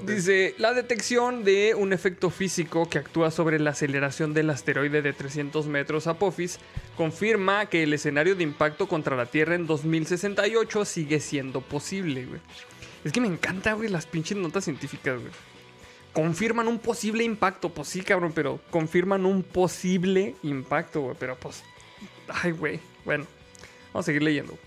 Dice, 0.04 0.56
la 0.58 0.74
detección 0.74 1.44
de 1.44 1.76
un 1.76 1.92
efecto 1.92 2.30
físico 2.30 2.90
que 2.90 3.00
actúa 3.00 3.32
sobre 3.32 3.60
la 3.60 3.72
aceleración 3.72 4.34
del 4.34 4.50
asteroide 4.50 5.02
de 5.02 5.14
300 5.14 5.68
metros 5.68 6.08
Apophis 6.08 6.60
confirma 6.96 7.66
que 7.66 7.84
el 7.84 7.94
escenario 7.94 8.36
de 8.36 8.44
impacto 8.44 8.88
contra 8.88 9.16
la 9.16 9.26
Tierra 9.26 9.56
en 9.56 9.68
2068 9.68 10.86
sigue 10.86 11.20
siendo 11.20 11.62
posible, 11.62 12.26
güey. 12.26 12.40
Es 13.04 13.12
que 13.12 13.22
me 13.22 13.28
encanta, 13.28 13.74
güey, 13.74 13.90
las 13.90 14.06
pinches 14.06 14.38
notas 14.38 14.64
científicas, 14.64 15.20
güey. 15.20 15.32
Confirman 16.14 16.68
un 16.68 16.80
posible 16.80 17.24
impacto, 17.24 17.70
pues 17.70 17.90
sí, 17.90 18.02
cabrón, 18.02 18.32
pero 18.34 18.60
confirman 18.70 19.26
un 19.26 19.44
posible 19.44 20.36
impacto, 20.44 21.02
güey, 21.02 21.16
pero 21.20 21.36
pues... 21.36 21.64
Ay, 22.30 22.52
güey, 22.52 22.80
bueno, 23.06 23.26
vamos 23.94 24.06
a 24.06 24.08
seguir 24.08 24.24
leyendo. 24.24 24.58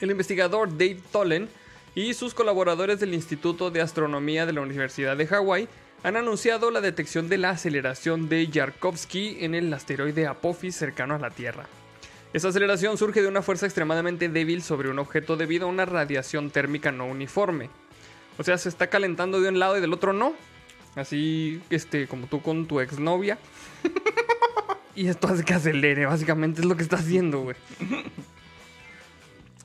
El 0.00 0.10
investigador 0.10 0.70
Dave 0.70 0.98
Tolen 1.12 1.48
y 1.94 2.14
sus 2.14 2.34
colaboradores 2.34 3.00
del 3.00 3.14
Instituto 3.14 3.70
de 3.70 3.80
Astronomía 3.80 4.46
de 4.46 4.52
la 4.52 4.60
Universidad 4.60 5.16
de 5.16 5.26
Hawái 5.26 5.68
han 6.02 6.16
anunciado 6.16 6.70
la 6.70 6.80
detección 6.80 7.28
de 7.28 7.38
la 7.38 7.50
aceleración 7.50 8.28
de 8.28 8.48
Yarkovsky 8.48 9.38
en 9.40 9.54
el 9.54 9.72
asteroide 9.72 10.26
Apophis 10.26 10.76
cercano 10.76 11.14
a 11.14 11.18
la 11.18 11.30
Tierra. 11.30 11.66
Esta 12.32 12.48
aceleración 12.48 12.98
surge 12.98 13.22
de 13.22 13.28
una 13.28 13.42
fuerza 13.42 13.66
extremadamente 13.66 14.28
débil 14.28 14.62
sobre 14.62 14.90
un 14.90 14.98
objeto 14.98 15.36
debido 15.36 15.66
a 15.66 15.70
una 15.70 15.84
radiación 15.84 16.50
térmica 16.50 16.90
no 16.90 17.06
uniforme. 17.06 17.70
O 18.38 18.42
sea, 18.42 18.58
se 18.58 18.68
está 18.68 18.88
calentando 18.88 19.40
de 19.40 19.48
un 19.48 19.60
lado 19.60 19.78
y 19.78 19.80
del 19.80 19.92
otro 19.92 20.12
no. 20.12 20.34
Así, 20.96 21.62
este, 21.70 22.08
como 22.08 22.26
tú 22.26 22.42
con 22.42 22.66
tu 22.66 22.80
exnovia. 22.80 23.38
y 24.96 25.06
esto 25.06 25.28
hace 25.28 25.44
que 25.44 25.54
acelere, 25.54 26.06
básicamente 26.06 26.60
es 26.60 26.66
lo 26.66 26.76
que 26.76 26.82
está 26.82 26.96
haciendo, 26.96 27.42
güey. 27.42 27.56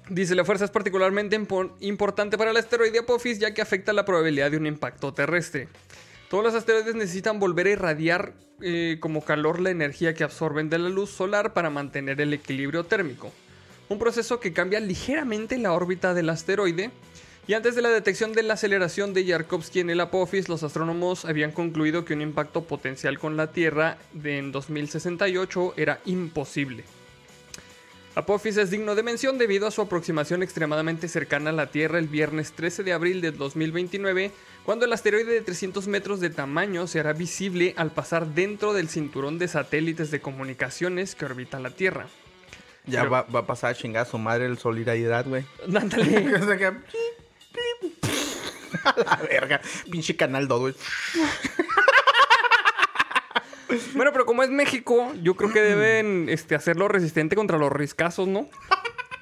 Dice, 0.10 0.34
la 0.34 0.43
fuerza 0.43 0.66
es 0.66 0.72
particularmente 0.72 1.39
impo- 1.39 1.72
importante 1.82 2.38
para 2.38 2.49
el 2.51 2.57
asteroide 2.57 2.99
Apophis 2.99 3.38
ya 3.39 3.53
que 3.53 3.62
afecta 3.62 3.93
la 3.93 4.05
probabilidad 4.05 4.49
de 4.49 4.57
un 4.57 4.66
impacto 4.66 5.14
terrestre. 5.14 5.68
Todos 6.30 6.43
los 6.43 6.55
asteroides 6.55 6.95
necesitan 6.95 7.39
volver 7.39 7.68
a 7.68 7.72
irradiar 7.72 8.34
eh, 8.62 8.97
como 8.99 9.24
calor 9.24 9.60
la 9.62 9.70
energía 9.70 10.14
que 10.14 10.24
absorben 10.24 10.70
de 10.70 10.80
la 10.80 10.89
luz 10.89 11.12
solar 11.12 11.53
para 11.53 11.70
mantener 11.70 12.20
el 12.22 12.34
equilibrio 12.34 12.86
térmico. 12.86 13.32
Un 13.88 13.99
proceso 13.99 14.39
que 14.39 14.53
cambia 14.53 14.80
ligeramente 14.80 15.57
la 15.57 15.74
órbita 15.74 16.14
del 16.14 16.30
asteroide. 16.30 16.91
Y 17.47 17.53
antes 17.55 17.74
de 17.76 17.82
la 17.82 17.89
detección 17.89 18.34
de 18.34 18.43
la 18.43 18.53
aceleración 18.53 19.14
de 19.16 19.26
Yarkovsky 19.26 19.80
en 19.80 19.89
el 19.89 19.99
Apophis, 20.01 20.49
los 20.49 20.62
astrónomos 20.62 21.26
habían 21.26 21.51
concluido 21.51 22.05
que 22.05 22.14
un 22.14 22.22
impacto 22.22 22.64
potencial 22.64 23.18
con 23.18 23.38
la 23.38 23.51
Tierra 23.51 23.97
en 24.24 24.51
2068 24.51 25.74
era 25.78 25.99
imposible. 26.05 26.84
Apophis 28.20 28.57
es 28.57 28.70
digno 28.70 28.95
de 28.95 29.03
mención 29.03 29.38
debido 29.38 29.65
a 29.65 29.72
su 29.72 29.82
aproximación 29.82 30.43
extremadamente 30.43 31.07
cercana 31.07 31.51
a 31.51 31.53
la 31.53 31.67
Tierra 31.67 31.99
el 31.99 32.09
viernes 32.09 32.51
13 32.51 32.84
de 32.84 32.91
abril 32.91 33.22
de 33.22 33.32
2029, 33.32 34.34
cuando 34.65 34.84
el 34.84 34.91
asteroide 34.91 35.32
de 35.32 35.39
300 35.39 35.88
metros 35.88 36.20
de 36.20 36.30
tamaño 36.30 36.86
se 36.86 36.99
hará 36.99 37.13
visible 37.13 37.74
al 37.78 37.91
pasar 37.91 38.28
dentro 38.28 38.74
del 38.74 38.89
cinturón 38.89 39.39
de 39.39 39.47
satélites 39.47 40.11
de 40.11 40.20
comunicaciones 40.20 41.15
que 41.15 41.24
orbita 41.24 41.61
la 41.61 41.70
Tierra. 41.70 42.07
Ya 42.86 42.99
Pero- 42.99 43.11
va, 43.11 43.22
va 43.22 43.39
a 43.39 43.47
pasar 43.47 43.72
a 43.72 43.76
chingar 43.76 44.05
a 44.05 44.09
su 44.09 44.17
madre 44.17 44.47
el 44.47 44.57
solidaridad, 44.57 45.26
güey. 45.26 45.45
Ándale. 45.74 46.36
A 48.84 48.95
la 48.97 49.15
verga. 49.28 49.61
Pinche 49.89 50.17
canal 50.17 50.47
2, 50.49 50.59
güey. 50.59 50.76
Bueno, 53.93 54.11
pero 54.11 54.26
como 54.26 54.43
es 54.43 54.49
México, 54.49 55.11
yo 55.22 55.36
creo 55.36 55.51
que 55.51 55.61
deben 55.61 56.28
este, 56.30 56.55
hacerlo 56.55 56.88
resistente 56.88 57.36
contra 57.36 57.57
los 57.57 57.72
riscazos, 57.72 58.28
¿no? 58.28 58.49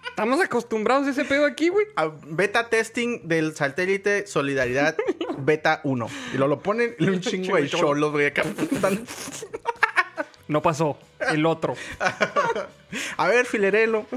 Estamos 0.09 0.41
acostumbrados 0.41 1.05
a 1.07 1.11
ese 1.11 1.25
pedo 1.25 1.45
aquí, 1.45 1.69
güey. 1.69 1.85
Beta 2.25 2.69
testing 2.69 3.27
del 3.27 3.55
satélite 3.55 4.25
Solidaridad 4.25 4.97
Beta 5.37 5.79
1. 5.83 6.07
Y 6.33 6.37
lo, 6.37 6.47
lo 6.47 6.59
ponen 6.59 6.95
y 6.97 7.07
un 7.07 7.21
chingo 7.21 7.55
de 7.55 7.69
cholos, 7.69 8.11
güey. 8.11 8.25
acá 8.25 8.43
No 10.47 10.61
pasó. 10.61 10.97
El 11.31 11.45
otro. 11.45 11.75
A 13.17 13.27
ver, 13.27 13.45
filerelo. 13.45 14.07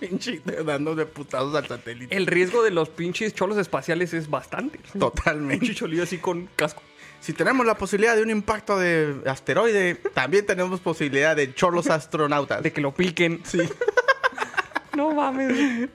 Pinche, 0.00 0.40
dando 0.64 0.94
de 0.94 1.06
putados 1.06 1.54
al 1.54 1.66
satélite. 1.68 2.16
El 2.16 2.26
riesgo 2.26 2.62
de 2.62 2.70
los 2.70 2.88
pinches 2.88 3.34
cholos 3.34 3.56
espaciales 3.58 4.14
es 4.14 4.28
bastante. 4.28 4.80
Totalmente. 4.98 5.64
Pinche 5.64 5.78
cholillo 5.78 6.02
así 6.02 6.18
con 6.18 6.48
casco. 6.56 6.82
Si 7.26 7.32
tenemos 7.32 7.66
la 7.66 7.76
posibilidad 7.76 8.14
de 8.14 8.22
un 8.22 8.30
impacto 8.30 8.78
de 8.78 9.16
asteroide, 9.26 9.96
también 10.14 10.46
tenemos 10.46 10.78
posibilidad 10.78 11.34
de 11.34 11.52
cholos 11.52 11.90
astronautas. 11.90 12.62
De 12.62 12.72
que 12.72 12.80
lo 12.80 12.94
piquen. 12.94 13.40
Sí. 13.44 13.58
No 14.96 15.10
mames. 15.12 15.90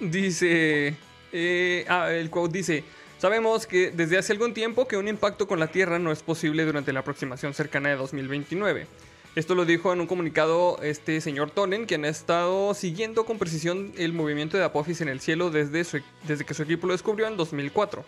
Dice. 0.00 0.94
eh, 1.32 1.84
ah, 1.88 2.12
el 2.12 2.30
quote 2.30 2.56
dice. 2.58 2.84
Sabemos 3.18 3.66
que 3.66 3.90
desde 3.90 4.16
hace 4.16 4.32
algún 4.32 4.54
tiempo 4.54 4.86
que 4.86 4.96
un 4.96 5.08
impacto 5.08 5.46
con 5.48 5.58
la 5.58 5.66
Tierra 5.66 5.98
no 5.98 6.12
es 6.12 6.22
posible 6.22 6.64
durante 6.64 6.92
la 6.92 7.00
aproximación 7.00 7.52
cercana 7.52 7.88
de 7.88 7.96
2029. 7.96 8.86
Esto 9.34 9.54
lo 9.56 9.64
dijo 9.64 9.92
en 9.92 10.00
un 10.00 10.06
comunicado 10.06 10.78
este 10.82 11.20
señor 11.20 11.50
Tonen, 11.50 11.86
quien 11.86 12.04
ha 12.04 12.08
estado 12.08 12.72
siguiendo 12.72 13.24
con 13.26 13.36
precisión 13.38 13.92
el 13.98 14.12
movimiento 14.12 14.56
de 14.56 14.62
Apophis 14.64 15.00
en 15.00 15.08
el 15.08 15.20
cielo 15.20 15.50
desde, 15.50 15.82
su- 15.84 16.00
desde 16.26 16.44
que 16.44 16.54
su 16.54 16.62
equipo 16.62 16.86
lo 16.86 16.92
descubrió 16.92 17.26
en 17.26 17.36
2004. 17.36 18.04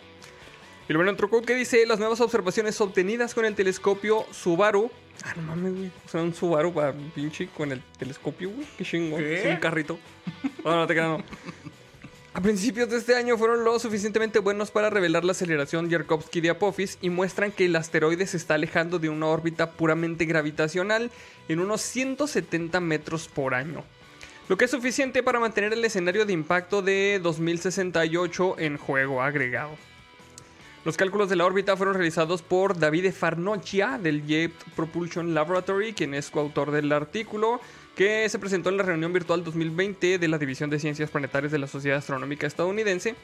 Y 0.89 0.93
luego 0.93 1.11
otro 1.11 1.29
quote 1.29 1.47
que 1.47 1.55
dice, 1.55 1.85
las 1.85 1.99
nuevas 1.99 2.21
observaciones 2.21 2.79
obtenidas 2.79 3.33
con 3.33 3.45
el 3.45 3.55
telescopio 3.55 4.25
Subaru... 4.31 4.89
Ah, 5.23 5.33
no 5.35 5.41
mames, 5.41 5.75
güey. 5.75 5.91
O 6.05 6.09
sea, 6.09 6.21
un 6.21 6.33
Subaru 6.33 6.73
para 6.73 6.93
pinche 6.93 7.47
con 7.47 7.71
el 7.71 7.81
telescopio, 7.97 8.51
güey. 8.51 8.67
Qué 8.77 8.85
chingón. 8.85 9.23
Es 9.23 9.45
un 9.45 9.57
carrito. 9.57 9.99
No, 10.63 10.75
no 10.75 10.87
te 10.87 10.93
creas, 10.93 11.09
no. 11.09 11.23
A 12.37 12.41
principios 12.41 12.87
de 12.89 12.97
este 12.97 13.15
año 13.15 13.35
fueron 13.35 13.63
lo 13.63 13.79
suficientemente 13.79 14.37
buenos 14.37 14.69
para 14.69 14.91
revelar 14.91 15.25
la 15.25 15.31
aceleración 15.31 15.89
Yarkovsky 15.89 16.39
de 16.39 16.51
Apophis 16.51 16.99
y 17.01 17.09
muestran 17.09 17.51
que 17.51 17.65
el 17.65 17.75
asteroide 17.75 18.27
se 18.27 18.37
está 18.37 18.53
alejando 18.53 18.99
de 18.99 19.09
una 19.09 19.25
órbita 19.25 19.71
puramente 19.71 20.25
gravitacional 20.25 21.09
en 21.47 21.59
unos 21.59 21.81
170 21.81 22.79
metros 22.79 23.27
por 23.27 23.55
año. 23.55 23.83
Lo 24.49 24.55
que 24.55 24.65
es 24.65 24.71
suficiente 24.71 25.23
para 25.23 25.39
mantener 25.39 25.73
el 25.73 25.83
escenario 25.83 26.27
de 26.27 26.33
impacto 26.33 26.83
de 26.83 27.19
2068 27.23 28.59
en 28.59 28.77
juego 28.77 29.23
agregado. 29.23 29.71
Los 30.87 30.95
cálculos 30.95 31.27
de 31.27 31.35
la 31.35 31.45
órbita 31.45 31.75
fueron 31.75 31.95
realizados 31.95 32.41
por 32.41 32.79
Davide 32.79 33.11
Farnocchia 33.11 33.99
del 34.01 34.25
Jet 34.25 34.53
Propulsion 34.73 35.33
Laboratory, 35.33 35.91
quien 35.91 36.13
es 36.13 36.31
coautor 36.31 36.71
del 36.71 36.89
artículo 36.93 37.59
que 37.93 38.29
se 38.29 38.39
presentó 38.39 38.69
en 38.69 38.77
la 38.77 38.83
reunión 38.83 39.11
virtual 39.11 39.43
2020 39.43 40.17
de 40.17 40.27
la 40.29 40.37
División 40.37 40.69
de 40.69 40.79
Ciencias 40.79 41.09
Planetarias 41.09 41.51
de 41.51 41.59
la 41.59 41.67
Sociedad 41.67 41.97
Astronómica 41.97 42.47
Estadounidense 42.47 43.15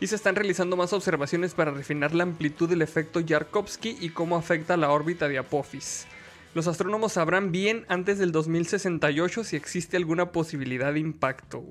y 0.00 0.06
se 0.06 0.16
están 0.16 0.34
realizando 0.34 0.78
más 0.78 0.94
observaciones 0.94 1.52
para 1.52 1.72
refinar 1.72 2.14
la 2.14 2.22
amplitud 2.22 2.70
del 2.70 2.80
efecto 2.80 3.20
Yarkovsky 3.20 3.98
y 4.00 4.08
cómo 4.08 4.38
afecta 4.38 4.78
la 4.78 4.90
órbita 4.90 5.28
de 5.28 5.36
Apophis. 5.36 6.06
Los 6.54 6.68
astrónomos 6.68 7.12
sabrán 7.12 7.52
bien 7.52 7.84
antes 7.88 8.18
del 8.18 8.32
2068 8.32 9.44
si 9.44 9.56
existe 9.56 9.98
alguna 9.98 10.32
posibilidad 10.32 10.94
de 10.94 11.00
impacto. 11.00 11.66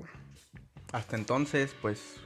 Hasta 0.92 1.16
entonces, 1.16 1.74
pues. 1.82 2.20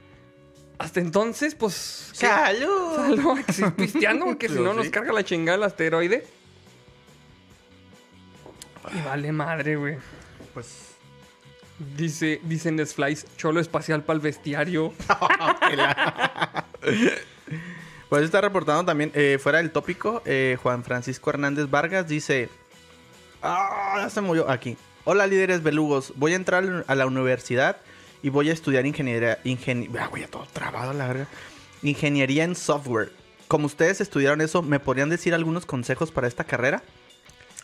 Hasta 0.77 0.99
entonces, 0.99 1.55
pues... 1.55 2.09
¡Salud! 2.13 2.95
Salud, 2.95 3.73
pisteando, 3.73 4.25
porque 4.25 4.49
si 4.49 4.55
no 4.55 4.71
sí. 4.71 4.77
nos 4.77 4.89
carga 4.89 5.13
la 5.13 5.23
chingada 5.23 5.57
el 5.57 5.63
asteroide. 5.63 6.25
Y 8.93 9.01
vale 9.01 9.31
madre, 9.31 9.75
güey. 9.75 9.97
Pues. 10.53 10.91
Dice, 11.97 12.39
dice 12.43 12.71
Nesflies, 12.71 13.25
cholo 13.35 13.59
espacial 13.59 14.03
para 14.03 14.15
el 14.15 14.21
bestiario. 14.21 14.93
Pues 18.09 18.23
está 18.23 18.39
reportando 18.39 18.85
también, 18.85 19.11
eh, 19.15 19.39
fuera 19.41 19.57
del 19.57 19.71
tópico, 19.71 20.21
eh, 20.25 20.57
Juan 20.61 20.83
Francisco 20.83 21.31
Hernández 21.31 21.69
Vargas 21.69 22.07
dice... 22.07 22.49
Ah, 23.41 23.95
ya 23.97 24.09
se 24.09 24.21
murió 24.21 24.49
aquí. 24.49 24.77
Hola 25.05 25.27
líderes 25.27 25.63
belugos, 25.63 26.13
voy 26.15 26.33
a 26.33 26.35
entrar 26.35 26.85
a 26.87 26.95
la 26.95 27.05
universidad 27.07 27.77
y 28.25 28.29
voy 28.31 28.49
a 28.49 28.53
estudiar 28.53 28.87
ingeniería... 28.87 29.37
Ingeni 29.43 29.87
ah, 29.99 30.07
güey, 30.07 30.23
ya 30.23 30.27
todo 30.27 30.47
trabado 30.51 30.89
a 30.89 30.93
la 30.95 31.07
verga. 31.07 31.27
Ingeniería 31.83 32.43
en 32.43 32.55
software. 32.55 33.11
Como 33.47 33.67
ustedes 33.67 34.01
estudiaron 34.01 34.41
eso, 34.41 34.63
¿me 34.63 34.79
podrían 34.79 35.09
decir 35.11 35.35
algunos 35.35 35.67
consejos 35.67 36.09
para 36.09 36.27
esta 36.27 36.43
carrera? 36.43 36.81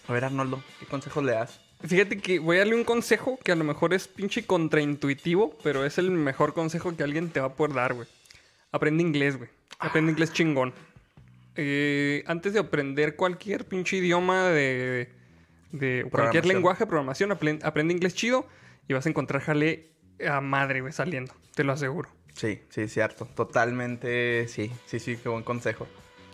A 0.07 0.13
ver, 0.13 0.23
Arnoldo, 0.23 0.61
¿qué 0.79 0.85
consejos 0.85 1.23
le 1.23 1.31
das? 1.31 1.59
Fíjate 1.83 2.19
que 2.19 2.37
voy 2.37 2.57
a 2.57 2.59
darle 2.59 2.75
un 2.75 2.83
consejo 2.83 3.39
que 3.43 3.51
a 3.51 3.55
lo 3.55 3.63
mejor 3.63 3.95
es 3.95 4.07
pinche 4.07 4.45
contraintuitivo, 4.45 5.57
pero 5.63 5.83
es 5.83 5.97
el 5.97 6.11
mejor 6.11 6.53
consejo 6.53 6.95
que 6.95 7.01
alguien 7.01 7.31
te 7.31 7.39
va 7.39 7.47
a 7.47 7.55
poder 7.55 7.73
dar, 7.73 7.95
güey. 7.95 8.07
Aprende 8.71 9.01
inglés, 9.01 9.37
güey. 9.37 9.49
Aprende 9.79 10.11
inglés 10.11 10.31
chingón. 10.31 10.75
Eh, 11.55 12.23
antes 12.27 12.53
de 12.53 12.59
aprender 12.59 13.15
cualquier 13.15 13.65
pinche 13.65 13.97
idioma 13.97 14.49
de, 14.49 15.09
de 15.71 16.05
cualquier 16.11 16.45
lenguaje 16.45 16.83
de 16.83 16.87
programación, 16.87 17.31
apren- 17.31 17.63
aprende 17.63 17.95
inglés 17.95 18.13
chido 18.13 18.45
y 18.87 18.93
vas 18.93 19.07
a 19.07 19.09
encontrar 19.09 19.41
jale 19.41 19.89
a 20.27 20.41
madre, 20.41 20.81
güey, 20.81 20.93
saliendo. 20.93 21.33
Te 21.55 21.63
lo 21.63 21.73
aseguro. 21.73 22.09
Sí, 22.33 22.61
sí, 22.69 22.87
cierto. 22.87 23.25
Totalmente, 23.25 24.47
sí, 24.47 24.71
sí, 24.85 24.99
sí, 24.99 25.17
qué 25.17 25.29
buen 25.29 25.43
consejo. 25.43 25.87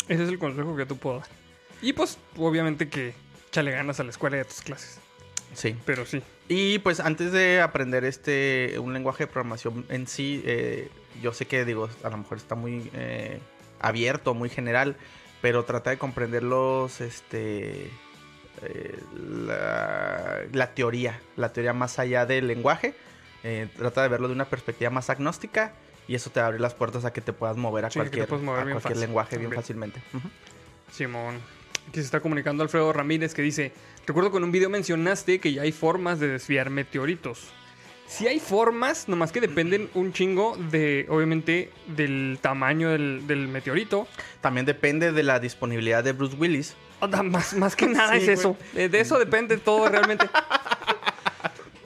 Ese 0.08 0.24
es 0.24 0.30
el 0.30 0.40
consejo 0.40 0.76
que 0.76 0.86
tú 0.86 0.98
puedo 0.98 1.20
dar. 1.20 1.28
Y 1.82 1.94
pues, 1.94 2.18
obviamente 2.38 2.90
que 2.90 3.14
échale 3.48 3.72
ganas 3.72 4.00
a 4.00 4.04
la 4.04 4.10
escuela 4.10 4.38
y 4.38 4.40
a 4.42 4.46
tus 4.46 4.62
clases. 4.62 5.00
Sí. 5.54 5.76
Pero 5.86 6.06
sí. 6.06 6.22
Y 6.50 6.80
pues 6.80 7.00
antes 7.00 7.32
de 7.32 7.62
aprender 7.62 8.06
este 8.06 8.78
un 8.80 8.94
lenguaje 8.94 9.26
de 9.26 9.28
programación 9.28 9.86
en 9.90 10.08
sí, 10.08 10.42
eh, 10.46 10.90
yo 11.22 11.34
sé 11.34 11.46
que 11.46 11.66
digo, 11.66 11.90
a 12.04 12.10
lo 12.10 12.18
mejor 12.18 12.38
está 12.38 12.56
muy 12.56 12.90
eh, 12.94 13.40
abierto, 13.80 14.34
muy 14.34 14.50
general, 14.50 14.96
pero 15.42 15.66
trata 15.66 15.90
de 15.90 15.98
comprender 15.98 16.44
los, 16.44 17.02
este, 17.02 17.90
eh, 18.62 19.00
la, 19.14 20.42
la 20.52 20.74
teoría, 20.74 21.20
la 21.36 21.52
teoría 21.54 21.74
más 21.74 22.00
allá 22.00 22.26
del 22.26 22.48
lenguaje. 22.48 22.94
Eh, 23.44 23.68
trata 23.78 24.02
de 24.04 24.10
verlo 24.10 24.28
de 24.28 24.34
una 24.34 24.46
perspectiva 24.46 24.90
más 24.90 25.10
agnóstica 25.10 25.74
y 26.08 26.16
eso 26.16 26.30
te 26.30 26.40
abre 26.40 26.60
las 26.60 26.74
puertas 26.74 27.06
a 27.06 27.14
que 27.14 27.22
te 27.22 27.34
puedas 27.34 27.56
mover 27.58 27.86
a 27.86 27.90
Sí, 27.90 27.94
que 27.94 28.00
cualquier, 28.06 28.28
puedes 28.28 28.44
mover 28.46 28.62
a 28.62 28.66
bien 28.66 28.74
cualquier 28.76 28.94
fácil 28.94 29.08
lenguaje 29.08 29.38
bien 29.38 29.52
fácilmente. 29.54 30.02
Simón. 30.92 31.36
Aquí 31.90 32.00
se 32.00 32.06
está 32.06 32.20
comunicando 32.20 32.64
Alfredo 32.64 32.92
Ramírez 32.92 33.34
que 33.34 33.42
dice, 33.42 33.72
recuerdo 34.06 34.32
que 34.32 34.38
en 34.38 34.44
un 34.44 34.52
video 34.52 34.70
mencionaste 34.70 35.40
que 35.40 35.54
ya 35.54 35.62
hay 35.62 35.72
formas 35.72 36.20
de 36.20 36.28
desviar 36.28 36.70
meteoritos. 36.70 37.48
Si 38.08 38.26
hay 38.26 38.40
formas, 38.40 39.10
nomás 39.10 39.34
que 39.34 39.42
dependen 39.42 39.90
un 39.94 40.14
chingo 40.14 40.56
de, 40.72 41.06
obviamente, 41.10 41.72
del 41.88 42.40
tamaño 42.42 42.90
del, 42.90 43.28
del 43.28 43.50
meteorito. 43.50 44.08
También 44.40 44.66
depende 44.66 45.12
de 45.12 45.24
la 45.24 45.40
disponibilidad 45.42 46.06
de 46.06 46.14
Bruce 46.14 46.36
Willis. 46.38 46.76
O 47.02 47.08
Más, 47.08 47.54
más 47.54 47.76
que 47.76 47.86
nada 47.88 48.14
Sí, 48.14 48.20
es 48.20 48.24
güey. 48.26 48.34
eso. 48.34 48.58
De 48.90 49.00
eso 49.00 49.20
depende 49.20 49.58
todo 49.58 49.90
realmente. 49.90 50.26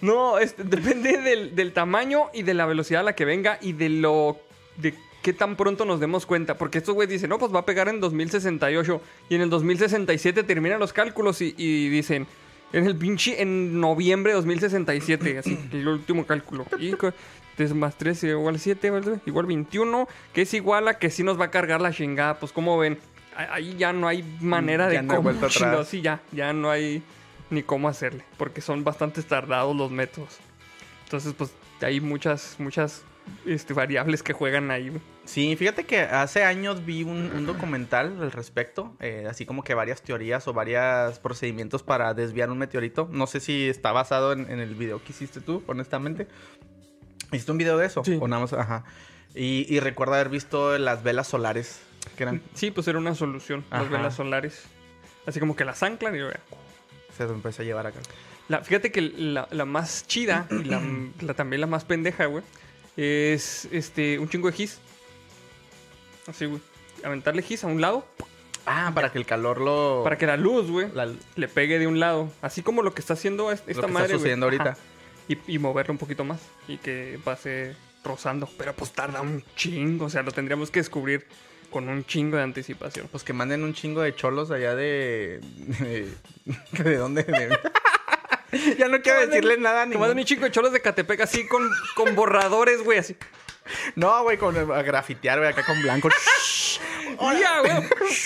No, 0.01 0.39
este, 0.39 0.63
depende 0.63 1.17
del, 1.19 1.55
del 1.55 1.73
tamaño 1.73 2.25
y 2.33 2.43
de 2.43 2.53
la 2.53 2.65
velocidad 2.65 3.01
a 3.01 3.03
la 3.03 3.15
que 3.15 3.25
venga 3.25 3.57
y 3.61 3.73
de 3.73 3.89
lo... 3.89 4.37
de 4.77 4.93
qué 5.21 5.33
tan 5.33 5.55
pronto 5.55 5.85
nos 5.85 5.99
demos 5.99 6.25
cuenta. 6.25 6.57
Porque 6.57 6.79
estos 6.79 6.95
güeyes 6.95 7.11
dicen, 7.11 7.29
no, 7.29 7.37
pues 7.37 7.53
va 7.53 7.59
a 7.59 7.65
pegar 7.65 7.87
en 7.89 7.99
2068 7.99 9.01
y 9.29 9.35
en 9.35 9.41
el 9.41 9.49
2067 9.51 10.43
terminan 10.43 10.79
los 10.79 10.93
cálculos 10.93 11.41
y, 11.41 11.53
y 11.57 11.89
dicen, 11.89 12.25
en 12.73 12.87
el 12.87 12.95
pinche, 12.95 13.41
en 13.41 13.79
noviembre 13.79 14.31
de 14.31 14.37
2067, 14.37 15.37
así, 15.39 15.59
el 15.73 15.87
último 15.87 16.25
cálculo. 16.25 16.65
Y 16.79 16.93
co- 16.93 17.13
3 17.57 17.73
más 17.75 17.95
3 17.97 18.23
igual 18.23 18.57
7, 18.59 18.91
igual 19.27 19.45
21, 19.45 20.07
que 20.33 20.41
es 20.41 20.53
igual 20.55 20.87
a 20.87 20.95
que 20.97 21.11
sí 21.11 21.21
nos 21.23 21.39
va 21.39 21.45
a 21.45 21.51
cargar 21.51 21.81
la 21.81 21.91
chingada. 21.91 22.39
Pues 22.39 22.51
como 22.51 22.77
ven, 22.79 22.97
ahí 23.35 23.75
ya 23.77 23.93
no 23.93 24.07
hay 24.07 24.23
manera 24.39 24.85
Ya 24.85 25.01
de 25.01 25.03
no 25.03 25.13
hay 25.13 25.17
cómo 25.17 25.21
vuelta 25.23 25.45
atrás. 25.45 25.53
chingados, 25.53 25.87
sí, 25.89 26.01
ya, 26.01 26.21
ya 26.31 26.53
no 26.53 26.71
hay 26.71 27.03
ni 27.51 27.63
cómo 27.63 27.87
hacerle, 27.87 28.23
porque 28.37 28.61
son 28.61 28.83
bastante 28.83 29.21
tardados 29.23 29.75
los 29.75 29.91
métodos. 29.91 30.39
Entonces, 31.03 31.33
pues 31.37 31.51
hay 31.81 31.99
muchas, 31.99 32.55
muchas 32.57 33.03
este, 33.45 33.73
variables 33.73 34.23
que 34.23 34.33
juegan 34.33 34.71
ahí. 34.71 34.91
Sí, 35.25 35.55
fíjate 35.55 35.85
que 35.85 35.99
hace 35.99 36.43
años 36.43 36.85
vi 36.85 37.03
un, 37.03 37.31
un 37.35 37.45
documental 37.45 38.17
al 38.21 38.31
respecto, 38.31 38.95
eh, 38.99 39.27
así 39.29 39.45
como 39.45 39.63
que 39.63 39.73
varias 39.73 40.01
teorías 40.01 40.47
o 40.47 40.53
varios 40.53 41.19
procedimientos 41.19 41.83
para 41.83 42.13
desviar 42.13 42.49
un 42.49 42.57
meteorito. 42.57 43.07
No 43.11 43.27
sé 43.27 43.39
si 43.39 43.69
está 43.69 43.91
basado 43.91 44.33
en, 44.33 44.49
en 44.49 44.59
el 44.59 44.73
video 44.75 45.03
que 45.03 45.11
hiciste 45.11 45.41
tú, 45.41 45.63
honestamente. 45.67 46.27
¿Hiciste 47.31 47.51
un 47.51 47.57
video 47.57 47.77
de 47.77 47.85
eso? 47.85 48.03
Sí. 48.03 48.17
O 48.19 48.27
nada 48.27 48.41
más, 48.41 48.53
ajá. 48.53 48.83
Y, 49.35 49.65
y 49.73 49.79
recuerdo 49.79 50.15
haber 50.15 50.29
visto 50.29 50.77
las 50.77 51.03
velas 51.03 51.27
solares, 51.27 51.81
que 52.17 52.23
eran... 52.23 52.41
Sí, 52.53 52.71
pues 52.71 52.87
era 52.87 52.97
una 52.97 53.15
solución, 53.15 53.63
las 53.71 53.81
Ajá. 53.81 53.89
velas 53.89 54.15
solares. 54.15 54.63
Así 55.25 55.39
como 55.39 55.55
que 55.55 55.63
las 55.63 55.83
anclan 55.83 56.15
y 56.15 56.19
ya. 57.11 57.27
Se 57.27 57.33
empezó 57.33 57.61
a 57.61 57.65
llevar 57.65 57.87
acá. 57.87 57.99
La, 58.47 58.61
fíjate 58.61 58.91
que 58.91 59.01
la, 59.01 59.47
la 59.51 59.65
más 59.65 60.05
chida 60.07 60.47
y 60.51 60.63
la, 60.65 60.81
la- 61.21 61.33
también 61.33 61.61
la 61.61 61.67
más 61.67 61.85
pendeja, 61.85 62.25
güey, 62.25 62.43
es 62.97 63.67
este 63.71 64.19
un 64.19 64.29
chingo 64.29 64.47
de 64.49 64.53
gis. 64.53 64.79
Así, 66.27 66.45
güey. 66.45 66.61
Aventarle 67.03 67.41
gis 67.41 67.63
a 67.63 67.67
un 67.67 67.81
lado 67.81 68.05
Ah, 68.67 68.91
para 68.93 69.11
que 69.11 69.17
el 69.17 69.25
calor 69.25 69.59
lo... 69.59 70.01
para 70.03 70.19
que 70.19 70.27
la 70.27 70.37
luz, 70.37 70.69
güey, 70.69 70.87
le 71.35 71.47
pegue 71.47 71.79
de 71.79 71.87
un 71.87 71.99
lado. 71.99 72.31
Así 72.43 72.61
como 72.61 72.83
lo 72.83 72.93
que 72.93 73.01
está 73.01 73.13
haciendo 73.13 73.51
es- 73.51 73.59
esta 73.61 73.65
que 73.65 73.71
está 73.71 73.87
madre, 73.87 74.07
güey. 74.09 74.17
sucediendo 74.19 74.45
ahorita. 74.45 74.69
Ajá. 74.71 74.77
Y, 75.27 75.37
y 75.47 75.57
moverlo 75.59 75.93
un 75.93 75.97
poquito 75.97 76.23
más 76.23 76.41
y 76.67 76.77
que 76.77 77.19
pase 77.23 77.75
rozando. 78.03 78.47
Pero 78.59 78.73
pues 78.75 78.91
tarda 78.91 79.21
un 79.21 79.43
chingo. 79.55 80.05
O 80.05 80.09
sea, 80.11 80.21
lo 80.21 80.31
tendríamos 80.31 80.69
que 80.69 80.79
descubrir 80.79 81.25
con 81.71 81.89
un 81.89 82.05
chingo 82.05 82.37
de 82.37 82.43
anticipación. 82.43 83.07
Pues 83.11 83.23
que 83.23 83.33
manden 83.33 83.63
un 83.63 83.73
chingo 83.73 84.01
de 84.01 84.13
cholos 84.15 84.51
allá 84.51 84.75
de... 84.75 85.39
¿De, 85.79 86.83
de 86.83 86.95
dónde? 86.97 87.23
De, 87.23 87.57
ya 88.77 88.87
no 88.87 89.01
quiero 89.01 89.25
decirle 89.25 89.57
nada 89.57 89.85
ni 89.85 89.93
Como 89.93 90.07
de 90.07 90.13
un 90.13 90.23
chico 90.25 90.43
de 90.43 90.51
cholos 90.51 90.71
de 90.73 90.81
Catepec 90.81 91.21
así 91.21 91.47
con, 91.47 91.67
con 91.95 92.13
borradores, 92.15 92.83
güey, 92.83 92.99
así. 92.99 93.15
No, 93.95 94.23
güey, 94.23 94.37
con 94.37 94.55
a 94.71 94.81
grafitear, 94.83 95.39
güey, 95.39 95.49
acá 95.49 95.65
con 95.65 95.81
blanco. 95.81 96.09
Ya, 97.39 97.59
güey. 97.59 97.73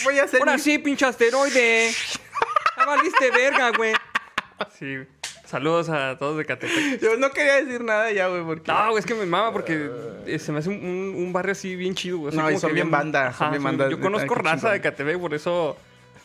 Voy 0.06 0.20
a 0.20 0.24
hacer 0.24 0.39
Ahora 0.39 0.54
mi- 0.54 0.60
sí, 0.60 0.78
pinche 0.80 1.06
asteroide. 1.06 1.91
Ya 2.78 2.86
valiste 2.86 3.32
verga, 3.32 3.72
güey. 3.72 3.93
Sí. 4.78 5.00
Saludos 5.46 5.89
a 5.89 6.18
todos 6.18 6.38
de 6.38 6.46
Catepec. 6.46 7.00
Yo 7.02 7.18
no 7.18 7.32
quería 7.32 7.64
decir 7.64 7.84
nada 7.84 8.12
ya, 8.12 8.28
güey, 8.28 8.43
porque... 8.43 8.72
No, 8.72 8.89
güey, 8.89 9.00
es 9.00 9.06
que 9.06 9.16
me 9.16 9.26
mama 9.26 9.52
porque 9.54 9.89
eh, 10.26 10.39
se 10.39 10.52
me 10.52 10.60
hace 10.60 10.70
un, 10.70 11.32
barrio 11.32 11.52
así 11.52 11.76
bien 11.76 11.96
chido, 11.96 12.18
güey. 12.18 12.36
No, 12.36 12.50
y 12.50 12.58
son 12.58 12.70
que 12.70 12.76
bien 12.76 12.91
banda, 12.91 13.34
son 13.34 13.52
bien 13.52 13.64
banda. 13.64 13.89
Yo 13.89 14.00
conozco 14.00 14.36
raza 14.36 14.72
de 14.72 14.82
Catepec, 14.82 15.20
por 15.20 15.34
eso... 15.34 15.78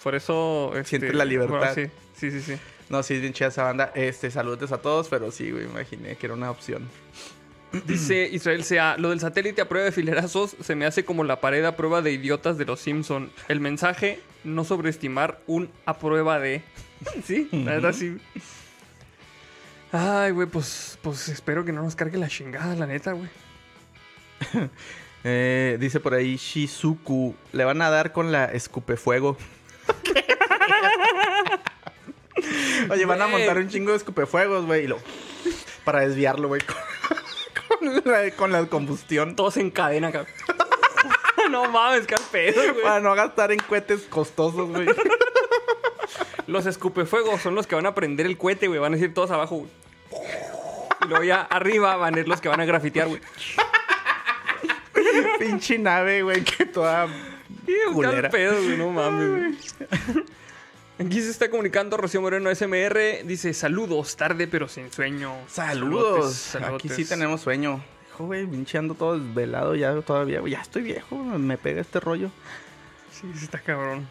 Por 0.03 0.15
eso... 0.15 0.73
este, 0.75 0.85
Sientes 0.85 1.15
la 1.15 1.27
libertad. 1.27 1.59
bueno, 1.59 1.75
sí, 1.75 1.91
sí, 2.17 2.31
sí, 2.31 2.41
sí. 2.41 2.61
No, 2.89 3.03
sí, 3.03 3.15
es 3.15 3.21
bien 3.21 3.33
chida 3.33 3.49
esa 3.49 3.65
banda. 3.65 3.93
Este, 3.95 4.31
saludos 4.31 4.73
a 4.73 4.79
todos, 4.79 5.09
pero 5.09 5.31
sí, 5.31 5.51
güey, 5.51 5.65
imaginé 5.65 6.17
que 6.17 6.27
era 6.27 6.35
una 6.35 6.51
opción. 6.51 6.89
Dice 7.87 8.29
Israel 8.33 8.65
Sea, 8.65 8.97
lo 8.99 9.11
del 9.11 9.21
satélite 9.21 9.63
a 9.63 9.69
prueba 9.69 9.85
de 9.85 9.93
filerazos 9.93 10.57
se 10.61 10.75
me 10.75 10.87
hace 10.87 11.05
como 11.05 11.23
la 11.23 11.41
pared 11.41 11.65
a 11.65 11.77
prueba 11.77 12.03
de 12.03 12.13
idiotas 12.13 12.59
de 12.59 12.65
los 12.65 12.81
Simpson. 12.81 13.31
El 13.49 13.61
mensaje, 13.61 14.21
no 14.43 14.65
sobreestimar 14.65 15.41
un 15.47 15.71
a 15.87 15.99
prueba 15.99 16.41
de... 16.41 16.63
sí, 17.25 17.49
la 17.53 17.73
verdad 17.73 17.93
sí. 17.93 18.19
Ay, 19.93 20.31
güey, 20.31 20.47
pues, 20.47 20.99
pues 21.03 21.29
espero 21.29 21.65
que 21.65 21.73
no 21.73 21.83
nos 21.83 21.97
cargue 21.97 22.17
la 22.17 22.29
chingada, 22.29 22.75
la 22.75 22.87
neta, 22.87 23.13
güey. 23.13 23.29
Eh, 25.23 25.77
dice 25.79 26.01
por 26.01 26.15
ahí 26.15 26.37
Shizuku, 26.37 27.35
le 27.53 27.65
van 27.65 27.83
a 27.83 27.91
dar 27.91 28.13
con 28.13 28.33
la 28.33 28.47
escupefuego. 28.47 29.37
Oye, 32.89 33.05
van 33.05 33.21
a 33.21 33.27
montar 33.27 33.59
un 33.59 33.69
chingo 33.69 33.91
de 33.91 33.99
escupefuegos, 33.99 34.65
güey, 34.65 34.85
y 34.85 34.87
lo... 34.87 34.97
Para 35.85 36.01
desviarlo, 36.01 36.49
güey, 36.49 36.63
con, 37.69 38.03
con 38.03 38.11
la, 38.11 38.31
con 38.31 38.51
la 38.51 38.65
combustión. 38.65 39.37
Todos 39.37 39.59
en 39.59 39.71
cadena, 39.71 40.11
cabrón. 40.11 40.33
no 41.51 41.71
mames, 41.71 42.07
qué 42.07 42.17
pedo, 42.33 42.73
güey. 42.73 42.83
Para 42.83 43.01
no 43.01 43.15
gastar 43.15 43.53
en 43.53 43.59
cohetes 43.59 44.01
costosos, 44.09 44.71
güey. 44.71 44.87
Los 46.47 46.65
escupefuegos 46.65 47.43
son 47.43 47.55
los 47.55 47.67
que 47.67 47.75
van 47.75 47.85
a 47.85 47.95
prender 47.95 48.25
el 48.25 48.39
cohete, 48.39 48.69
güey. 48.69 48.81
Van 48.81 48.95
a 48.95 48.97
ir 48.97 49.13
todos 49.13 49.31
abajo, 49.31 49.57
güey. 49.57 49.80
Luego 51.11 51.25
ya 51.25 51.43
arriba 51.43 51.97
van 51.97 52.15
a 52.15 52.21
ir 52.21 52.29
los 52.29 52.41
que 52.41 52.49
van 52.49 52.61
a 52.61 52.65
grafitear, 52.65 53.09
güey. 53.09 53.21
Pinche 55.41 55.77
nave, 55.77 56.23
güey, 56.23 56.45
que 56.45 56.67
toda 56.67 57.09
culera. 57.93 58.31
pedo, 58.31 58.63
güey. 58.63 58.79
No 58.79 58.91
mames, 58.91 59.29
güey. 59.29 60.25
Aquí 61.01 61.21
se 61.21 61.31
está 61.31 61.51
comunicando 61.51 61.97
Rocío 61.97 62.21
Moreno 62.21 62.55
SMR. 62.55 63.25
Dice, 63.25 63.53
saludos, 63.55 64.17
tarde 64.17 64.47
pero 64.47 64.69
sin 64.69 64.93
sueño. 64.93 65.35
Saludos. 65.49 66.55
Aquí 66.55 66.89
sí 66.89 67.05
tenemos 67.05 67.41
sueño. 67.41 67.83
Hijo, 68.09 68.27
güey, 68.27 68.47
pinche 68.47 68.79
ando 68.79 68.95
todo 68.95 69.19
desvelado 69.19 69.75
ya 69.75 70.01
todavía. 70.03 70.41
Ya 70.47 70.61
estoy 70.61 70.83
viejo, 70.83 71.17
me 71.17 71.59
pega 71.59 71.81
este 71.81 71.99
rollo. 71.99 72.31
Sí, 73.11 73.29
sí 73.35 73.47
está 73.47 73.59
cabrón. 73.59 74.09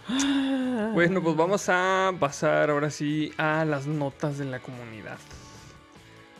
Bueno, 0.93 1.23
pues 1.23 1.37
vamos 1.37 1.63
a 1.69 2.11
pasar 2.19 2.71
ahora 2.71 2.89
sí 2.89 3.31
a 3.37 3.63
las 3.63 3.87
notas 3.87 4.37
de 4.37 4.45
la 4.45 4.59
comunidad. 4.59 5.17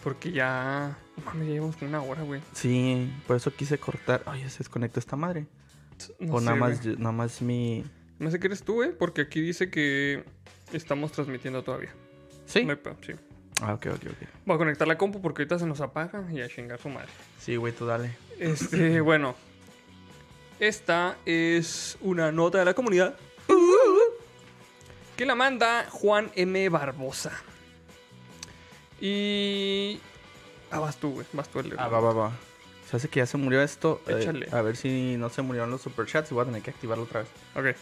Porque 0.04 0.32
ya... 0.32 0.98
Mames, 1.26 1.48
ya 1.48 1.54
llevamos 1.54 1.82
una 1.82 2.02
hora, 2.02 2.22
güey. 2.24 2.42
Sí, 2.54 3.12
por 3.28 3.36
eso 3.36 3.54
quise 3.54 3.78
cortar. 3.78 4.24
Ay, 4.26 4.48
se 4.50 4.60
desconectó 4.60 5.00
esta 5.00 5.16
madre. 5.16 5.48
No 6.20 6.36
o 6.36 6.42
nada 6.42 6.54
sé, 6.54 6.60
más, 6.60 6.84
güey. 6.84 6.96
nada 6.98 7.12
más 7.12 7.42
mi. 7.42 7.84
No 8.20 8.32
sé 8.32 8.40
qué 8.40 8.48
eres 8.48 8.64
tú, 8.64 8.76
güey, 8.76 8.92
porque 8.98 9.22
aquí 9.22 9.42
dice 9.42 9.70
que 9.70 10.24
estamos 10.72 11.12
transmitiendo 11.12 11.64
todavía. 11.64 11.90
Sí. 12.46 12.66
Sí. 13.02 13.14
Ah, 13.62 13.74
ok, 13.74 13.88
ok, 13.88 14.04
ok. 14.06 14.30
Voy 14.46 14.56
a 14.56 14.58
conectar 14.58 14.88
la 14.88 14.98
compu 14.98 15.22
porque 15.22 15.42
ahorita 15.42 15.60
se 15.60 15.66
nos 15.66 15.82
apaga 15.82 16.26
y 16.32 16.42
a 16.42 16.48
chingar 16.48 16.80
su 16.80 16.88
madre. 16.90 17.10
Sí, 17.40 17.58
güey, 17.58 17.74
tú 17.74 17.86
dale. 17.86 18.16
Este, 18.40 19.02
bueno. 19.02 19.36
Esta 20.60 21.18
es 21.26 21.98
una 22.02 22.32
nota 22.32 22.60
de 22.60 22.66
la 22.66 22.74
comunidad. 22.74 23.16
Que 25.16 25.26
la 25.26 25.36
manda 25.36 25.86
Juan 25.90 26.32
M. 26.36 26.70
Barbosa. 26.70 27.32
Y. 29.02 30.00
Ah, 30.72 30.80
vas 30.80 30.98
tú, 30.98 31.12
güey. 31.12 31.26
Vas 31.34 31.50
tú 31.50 31.60
el 31.60 31.74
Ah, 31.78 31.88
va, 31.88 32.00
va, 32.00 32.14
va. 32.14 32.32
Se 32.90 32.98
hace 32.98 33.08
que 33.08 33.20
ya 33.20 33.26
se 33.26 33.38
murió 33.38 33.62
esto. 33.62 34.02
Eh, 34.08 34.18
Échale. 34.20 34.48
a 34.52 34.62
ver 34.62 34.76
si 34.76 35.16
no 35.18 35.30
se 35.30 35.42
murieron 35.42 35.70
los 35.72 35.82
superchats 35.82 36.32
y 36.32 36.34
voy 36.34 36.44
a 36.44 36.46
tener 36.46 36.62
que 36.62 36.72
activarlo 36.72 37.04
otra 37.04 37.22
vez. 37.22 37.30
Ok. 37.56 37.78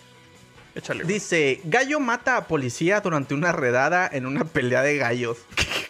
Échale. 0.76 1.04
güey. 1.04 1.14
Dice: 1.14 1.62
Gallo 1.64 2.00
mata 2.00 2.38
a 2.38 2.48
policía 2.48 3.02
durante 3.02 3.34
una 3.34 3.52
redada 3.52 4.10
en 4.12 4.26
una 4.26 4.44
pelea 4.46 4.82
de 4.82 4.98
gallos. 4.98 5.38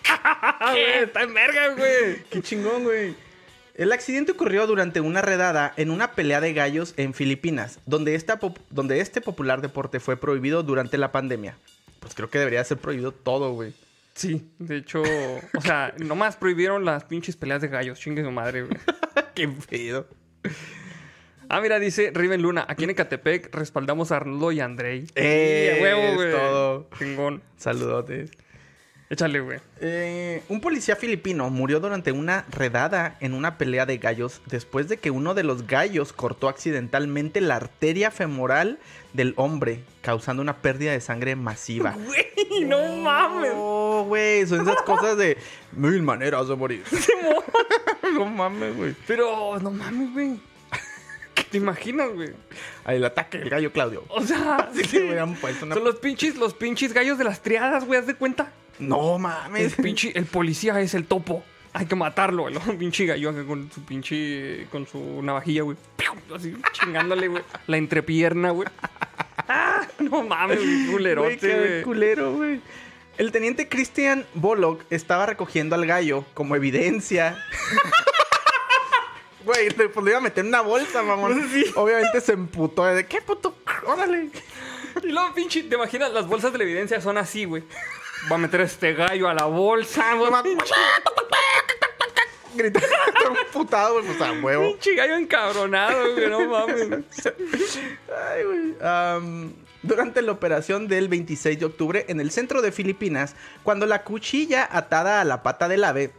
Güey, 0.72 1.04
Está 1.04 1.24
en 1.24 1.34
verga, 1.34 1.70
güey. 1.76 2.24
Qué 2.30 2.42
chingón, 2.42 2.84
güey. 2.84 3.16
El 3.76 3.92
accidente 3.92 4.32
ocurrió 4.32 4.66
durante 4.66 5.00
una 5.02 5.22
redada 5.22 5.72
en 5.78 5.92
una 5.92 6.14
pelea 6.14 6.42
de 6.42 6.52
gallos 6.54 6.94
en 6.98 7.14
Filipinas, 7.14 7.80
donde, 7.86 8.16
esta 8.16 8.40
pop- 8.40 8.58
donde 8.72 9.00
este 9.02 9.22
popular 9.22 9.62
deporte 9.62 10.00
fue 10.00 10.18
prohibido 10.18 10.64
durante 10.64 10.98
la 10.98 11.12
pandemia. 11.12 11.58
Pues 12.00 12.16
creo 12.16 12.30
que 12.30 12.40
debería 12.40 12.64
ser 12.64 12.78
prohibido 12.78 13.12
todo, 13.12 13.52
güey. 13.54 13.74
Sí, 14.18 14.50
de 14.58 14.78
hecho. 14.78 15.04
O 15.56 15.62
sea, 15.62 15.94
nomás 16.00 16.36
prohibieron 16.38 16.84
las 16.86 17.04
pinches 17.04 17.36
peleas 17.38 17.62
de 17.62 17.68
gallos. 17.68 18.00
Chingue 18.00 18.24
su 18.24 18.32
madre, 18.32 18.64
güey. 18.64 18.78
Qué 19.36 19.48
pedo. 19.48 20.08
Ah, 21.50 21.62
mira, 21.62 21.80
dice 21.80 22.12
Riven 22.14 22.42
Luna. 22.42 22.66
Aquí 22.68 22.84
en 22.84 22.90
Ecatepec 22.90 23.54
respaldamos 23.54 24.12
a 24.12 24.18
Arnoldo 24.18 24.52
y 24.52 24.60
Andrei. 24.60 25.06
Eh, 25.16 25.74
Sí, 25.76 25.80
a 25.80 25.84
huevo, 25.84 26.16
güey. 26.16 26.32
todo. 26.32 26.90
Chingón. 26.98 27.44
Saludotes. 27.58 28.32
Échale, 29.10 29.40
güey. 29.40 29.60
Eh, 29.80 30.42
un 30.50 30.60
policía 30.60 30.96
filipino 30.98 31.50
murió 31.50 31.80
durante 31.80 32.12
una 32.12 32.44
redada 32.50 33.16
en 33.22 33.34
una 33.34 33.58
pelea 33.58 33.86
de 33.86 34.00
gallos 34.00 34.42
después 34.48 34.90
de 34.90 34.98
que 34.98 35.12
uno 35.12 35.34
de 35.36 35.44
los 35.44 35.66
gallos 35.68 36.12
cortó 36.12 36.50
accidentalmente 36.50 37.40
la 37.40 37.56
arteria 37.56 38.12
femoral 38.12 38.80
del 39.14 39.34
hombre, 39.38 39.84
causando 40.02 40.42
una 40.42 40.58
pérdida 40.58 40.92
de 40.92 41.02
sangre 41.02 41.36
masiva. 41.36 41.96
Güey, 42.06 42.66
no 42.66 42.96
mames. 42.98 43.52
Oh, 43.56 44.06
güey, 44.08 44.46
son 44.48 44.62
esas 44.62 44.82
cosas 44.84 45.18
de 45.18 45.38
mil 45.74 46.02
maneras 46.02 46.48
de 46.48 46.56
morir. 46.56 46.84
no 48.14 48.26
mames, 48.26 48.76
güey. 48.76 48.96
Pero, 49.06 49.60
no 49.60 49.72
mames, 49.72 50.14
güey. 50.14 50.40
¿Te 51.52 51.58
imaginas, 51.58 52.10
güey? 52.14 52.32
El 52.88 53.06
ataque 53.06 53.38
del 53.38 53.50
gallo 53.50 53.72
Claudio. 53.72 54.04
O 54.10 54.22
sea, 54.22 54.70
sí. 54.74 55.00
puesto 55.40 55.66
una- 55.66 55.76
son 55.76 55.84
los 55.84 55.96
pinches, 55.98 56.36
los 56.36 56.54
pinches 56.54 56.94
gallos 56.94 57.18
de 57.18 57.24
las 57.24 57.42
triadas, 57.42 57.86
güey, 57.86 58.00
haz 58.00 58.08
de 58.08 58.16
cuenta. 58.16 58.52
No 58.80 59.16
El 59.16 59.22
mames. 59.22 59.76
pinche, 59.76 60.12
el 60.16 60.26
policía 60.26 60.80
es 60.82 60.94
el 60.94 61.06
topo. 61.06 61.44
Hay 61.74 61.86
que 61.86 61.96
matarlo, 61.96 62.48
el 62.48 62.58
pinche 62.78 63.06
gallo 63.06 63.46
con 63.46 63.72
su 63.72 63.84
pinche, 63.84 64.66
con 64.72 64.88
su 64.88 65.22
navajilla, 65.22 65.62
güey. 65.62 65.78
Así 66.36 66.56
chingándole, 66.72 67.28
güey. 67.28 67.44
La 67.68 67.78
entrepierna, 67.78 68.50
güey. 68.52 68.68
Ah, 69.48 69.86
no 70.00 70.24
mames, 70.24 70.58
Güey, 70.60 70.86
culerote, 70.88 71.58
güey. 71.60 71.82
culero, 71.84 72.34
güey. 72.34 72.62
El 73.18 73.32
teniente 73.32 73.68
Christian 73.68 74.26
Bollock 74.34 74.84
estaba 74.90 75.26
recogiendo 75.26 75.76
al 75.76 75.86
gallo 75.86 76.24
como 76.34 76.56
evidencia. 76.56 77.38
Güey, 79.46 79.70
le- 79.70 79.88
pues 79.88 80.04
le 80.04 80.12
iba 80.12 80.18
a 80.18 80.22
meter 80.22 80.42
en 80.44 80.50
una 80.50 80.60
bolsa, 80.60 81.02
mamón. 81.04 81.32
Obviamente 81.76 82.20
se 82.20 82.34
emputó. 82.34 82.84
De 82.84 83.06
¿qué 83.06 83.22
puto? 83.22 83.56
Órale. 83.86 84.30
Y 85.02 85.08
luego, 85.08 85.34
pinche, 85.34 85.64
¿te 85.64 85.76
imaginas? 85.76 86.12
Las 86.12 86.28
bolsas 86.28 86.52
de 86.52 86.58
la 86.58 86.66
evidencia 86.66 87.00
son 87.00 87.18
así, 87.18 87.46
güey. 87.46 87.64
Va 88.30 88.36
a 88.36 88.40
meter 88.40 88.60
este 88.60 88.94
gallo 88.94 89.30
a 89.30 89.34
la 89.34 89.46
bolsa, 89.46 90.16
güey. 90.16 90.30
Gritando, 92.58 92.88
emputado, 93.48 93.94
güey, 93.94 94.06
pues 94.06 94.22
a 94.22 94.32
huevo. 94.34 94.72
Pinche 94.72 94.96
gallo 94.96 95.16
encabronado, 95.16 96.14
güey, 96.14 96.30
no 96.30 96.50
mames. 96.50 96.90
Ay, 98.32 98.44
güey. 98.44 99.54
Durante 99.84 100.22
la 100.22 100.32
operación 100.32 100.88
del 100.88 101.08
26 101.08 101.60
de 101.60 101.66
octubre 101.66 102.06
en 102.10 102.20
el 102.20 102.32
centro 102.32 102.62
de 102.62 102.72
Filipinas, 102.72 103.36
cuando 103.64 103.86
la 103.86 104.04
cuchilla 104.04 104.68
atada 104.70 105.22
a 105.22 105.24
la 105.24 105.44
pata 105.44 105.68
del 105.68 105.84
ave 105.84 106.12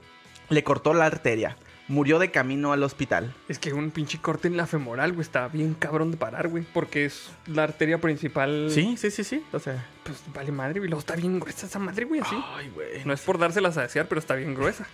le 0.48 0.64
cortó 0.64 0.94
la 0.94 1.06
arteria, 1.06 1.56
murió 1.88 2.18
de 2.18 2.30
camino 2.30 2.72
al 2.72 2.82
hospital. 2.82 3.34
Es 3.48 3.58
que 3.58 3.72
un 3.72 3.90
pinche 3.90 4.18
corte 4.20 4.48
en 4.48 4.56
la 4.56 4.66
femoral, 4.66 5.12
güey, 5.12 5.22
está 5.22 5.48
bien 5.48 5.74
cabrón 5.74 6.12
de 6.12 6.16
parar, 6.16 6.48
güey. 6.48 6.64
Porque 6.72 7.06
es 7.06 7.30
la 7.46 7.64
arteria 7.64 7.98
principal. 8.00 8.68
Sí, 8.70 8.96
sí, 8.96 9.10
sí, 9.10 9.24
sí. 9.24 9.44
O 9.52 9.58
sea. 9.58 9.84
Pues 10.04 10.22
vale 10.32 10.52
madre, 10.52 10.78
güey. 10.78 10.88
Luego 10.88 11.00
está 11.00 11.16
bien 11.16 11.40
gruesa 11.40 11.66
esa 11.66 11.78
madre, 11.78 12.04
güey, 12.04 12.20
así. 12.20 12.36
Ay, 12.54 12.70
güey. 12.70 13.04
No 13.04 13.12
es 13.12 13.20
por 13.20 13.38
dárselas 13.38 13.76
a 13.76 13.82
desear, 13.82 14.06
pero 14.06 14.20
está 14.20 14.34
bien 14.34 14.54
gruesa. 14.54 14.86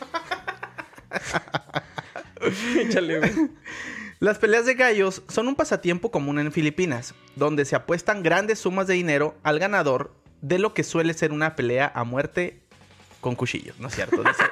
Échale, 2.76 3.18
güey. 3.18 3.32
Las 4.18 4.38
peleas 4.38 4.66
de 4.66 4.74
gallos 4.74 5.22
son 5.28 5.48
un 5.48 5.54
pasatiempo 5.56 6.10
común 6.10 6.38
en 6.38 6.52
Filipinas, 6.52 7.14
donde 7.36 7.64
se 7.64 7.74
apuestan 7.76 8.22
grandes 8.22 8.58
sumas 8.58 8.86
de 8.86 8.94
dinero 8.94 9.34
al 9.42 9.58
ganador 9.58 10.12
de 10.42 10.58
lo 10.58 10.74
que 10.74 10.84
suele 10.84 11.14
ser 11.14 11.32
una 11.32 11.56
pelea 11.56 11.90
a 11.94 12.04
muerte 12.04 12.60
con 13.20 13.34
cuchillos, 13.34 13.78
¿no 13.78 13.88
es 13.88 13.94
cierto? 13.94 14.22
Dice- 14.22 14.44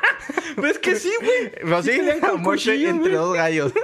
¿Ves 0.60 0.78
que 0.78 0.96
sí, 0.96 1.12
güey? 1.20 1.52
Pero 1.52 1.82
sí, 1.82 1.90
pelean 1.90 2.24
a 2.24 2.32
muerte 2.34 2.88
entre 2.88 3.12
dos 3.14 3.34
gallos. 3.34 3.72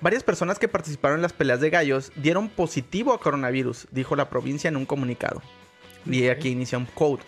Varias 0.00 0.24
personas 0.24 0.58
que 0.58 0.66
participaron 0.66 1.18
en 1.18 1.22
las 1.22 1.32
peleas 1.32 1.60
de 1.60 1.70
gallos 1.70 2.10
dieron 2.16 2.48
positivo 2.48 3.12
a 3.12 3.20
coronavirus, 3.20 3.86
dijo 3.92 4.16
la 4.16 4.28
provincia 4.30 4.66
en 4.66 4.76
un 4.76 4.84
comunicado. 4.84 5.40
Y 6.06 6.26
aquí 6.26 6.48
inicia 6.48 6.76
un 6.76 6.86
quote. 6.86 7.22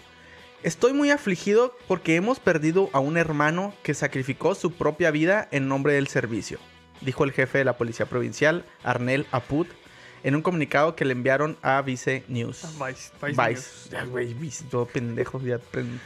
Estoy 0.65 0.93
muy 0.93 1.13
afligido 1.13 1.77
porque 1.87 2.17
hemos 2.17 2.41
perdido 2.41 2.91
a 2.93 2.99
un 2.99 3.17
hermano 3.17 3.75
que 3.85 3.95
sacrificó 3.95 4.57
su 4.57 4.73
propia 4.73 5.13
vida 5.13 5.47
en 5.53 5.69
nombre 5.69 5.93
del 5.93 6.09
servicio, 6.09 6.59
dijo 7.01 7.23
el 7.23 7.31
jefe 7.31 7.59
de 7.59 7.65
la 7.65 7.79
policía 7.79 8.07
provincial, 8.07 8.65
Arnel 8.83 9.27
Aput, 9.31 9.69
en 10.23 10.35
un 10.35 10.43
comunicado 10.43 10.95
que 10.95 11.05
le 11.05 11.13
enviaron 11.13 11.57
a 11.63 11.81
Vice 11.83 12.25
News. 12.29 12.63
Vice. 12.79 13.11
Vice. 13.23 13.49
Vice. 13.49 13.91
Ya, 13.91 14.05
güey, 14.05 14.35
Vice, 14.35 14.65
todo 14.71 14.87
pendejo, 14.87 15.41
ya 15.41 15.59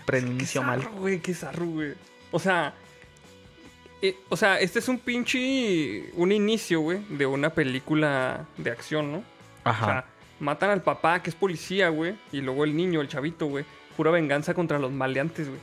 pronunció 0.06 0.62
mal. 0.62 0.86
güey, 0.98 1.20
qué 1.20 1.34
zarro, 1.34 1.66
güey. 1.66 1.94
O 2.30 2.38
sea, 2.38 2.74
eh, 4.02 4.16
o 4.28 4.36
sea, 4.36 4.58
este 4.60 4.78
es 4.78 4.88
un 4.88 4.98
pinche, 4.98 6.10
un 6.14 6.30
inicio, 6.32 6.80
güey, 6.80 7.04
de 7.08 7.26
una 7.26 7.50
película 7.50 8.46
de 8.58 8.70
acción, 8.70 9.12
¿no? 9.12 9.24
O 9.64 9.72
sea, 9.74 10.04
matan 10.40 10.70
al 10.70 10.82
papá, 10.82 11.22
que 11.22 11.30
es 11.30 11.36
policía, 11.36 11.88
güey, 11.88 12.14
y 12.30 12.40
luego 12.40 12.64
el 12.64 12.76
niño, 12.76 13.00
el 13.00 13.08
chavito, 13.08 13.46
güey. 13.46 13.64
Pura 13.96 14.10
venganza 14.10 14.52
contra 14.54 14.78
los 14.78 14.92
maleantes, 14.92 15.48
güey. 15.48 15.60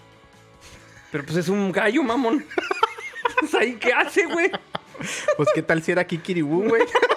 Pero 1.12 1.26
pues 1.26 1.38
es 1.38 1.50
un 1.50 1.72
gallo, 1.72 2.04
mamón. 2.04 2.46
O 3.44 3.48
sea, 3.48 3.64
¿y 3.66 3.76
qué 3.76 3.92
hace, 3.92 4.26
güey? 4.28 4.52
Pues 5.36 5.50
qué 5.56 5.64
tal 5.64 5.82
si 5.82 5.92
era 5.92 6.06
Kikiribú, 6.06 6.68
güey. 6.70 6.84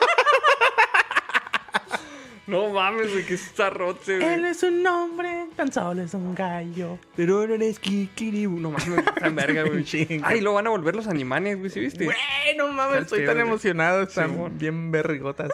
No 2.46 2.68
mames, 2.68 3.10
güey, 3.10 3.24
que 3.24 3.34
es 3.34 3.52
zarrote, 3.54 4.18
güey. 4.18 4.44
es 4.44 4.62
un 4.62 4.86
hombre, 4.86 5.46
tan 5.56 5.72
solo 5.72 6.02
es 6.02 6.12
un 6.12 6.34
gallo. 6.34 6.98
Pero 7.16 7.46
no 7.46 7.54
eres 7.54 7.78
Kikiribu. 7.78 8.60
No 8.60 8.70
mames, 8.70 8.98
está 8.98 9.26
en 9.26 9.34
verga, 9.34 9.62
güey. 9.66 9.84
Ay, 10.22 10.40
lo 10.42 10.52
van 10.52 10.66
a 10.66 10.70
volver 10.70 10.94
los 10.94 11.06
animales, 11.06 11.58
güey, 11.58 11.70
¿sí 11.70 11.80
viste? 11.80 12.04
Bueno, 12.04 12.70
mames, 12.72 12.96
Qué 12.98 13.02
estoy 13.04 13.24
tan 13.24 13.36
güey. 13.36 13.46
emocionado. 13.48 14.02
Están 14.02 14.58
bien 14.58 14.90
vergotas. 14.90 15.50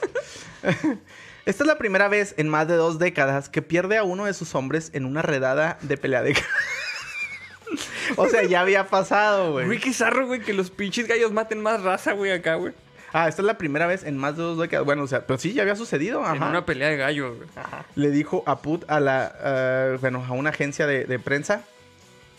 Esta 1.47 1.63
es 1.65 1.67
la 1.67 1.79
primera 1.79 2.09
vez 2.09 2.35
en 2.39 2.49
más 2.49 2.67
de 2.69 2.75
dos 2.75 2.99
décadas 2.99 3.49
que 3.49 3.63
pierde 3.63 3.97
a 3.97 4.03
uno 4.03 4.25
de 4.27 4.35
sus 4.35 4.55
hombres 4.55 4.91
en 4.93 5.05
una 5.05 5.23
redada 5.23 5.79
de 5.83 5.97
pelea 5.97 6.23
de... 6.23 6.37
o 8.17 8.29
sea, 8.29 8.43
ya 8.45 8.61
había 8.61 8.89
pasado, 8.89 9.53
Güey, 9.53 9.67
güey. 9.67 9.79
qué 9.79 9.93
zarro, 9.93 10.27
güey, 10.27 10.41
que 10.41 10.53
los 10.53 10.71
pinches 10.71 11.07
gallos 11.07 11.33
maten 11.33 11.63
más 11.63 11.83
raza, 11.83 12.13
güey, 12.13 12.33
acá, 12.33 12.57
güey. 12.57 12.75
Ah, 13.13 13.29
esta 13.29 13.43
es 13.43 13.47
la 13.47 13.59
primera 13.59 13.87
vez 13.87 14.05
en 14.05 14.17
más 14.17 14.37
de 14.37 14.43
dos 14.43 14.59
décadas. 14.59 14.85
Bueno, 14.87 15.03
o 15.03 15.07
sea, 15.07 15.27
pero 15.27 15.39
sí, 15.39 15.53
ya 15.53 15.63
había 15.63 15.77
sucedido. 15.77 16.21
En 16.21 16.37
Ajá. 16.37 16.49
una 16.49 16.65
pelea 16.67 16.89
de 16.89 16.97
gallos, 16.97 17.37
güey. 17.37 17.49
Ajá. 17.57 17.85
le 17.97 18.11
dijo 18.11 18.43
a 18.47 18.61
Put 18.63 18.85
a 18.89 19.01
la 19.01 19.35
eh, 19.43 19.99
bueno 20.01 20.25
a 20.29 20.33
una 20.33 20.51
agencia 20.51 20.87
de, 20.87 21.05
de 21.05 21.19
prensa 21.19 21.63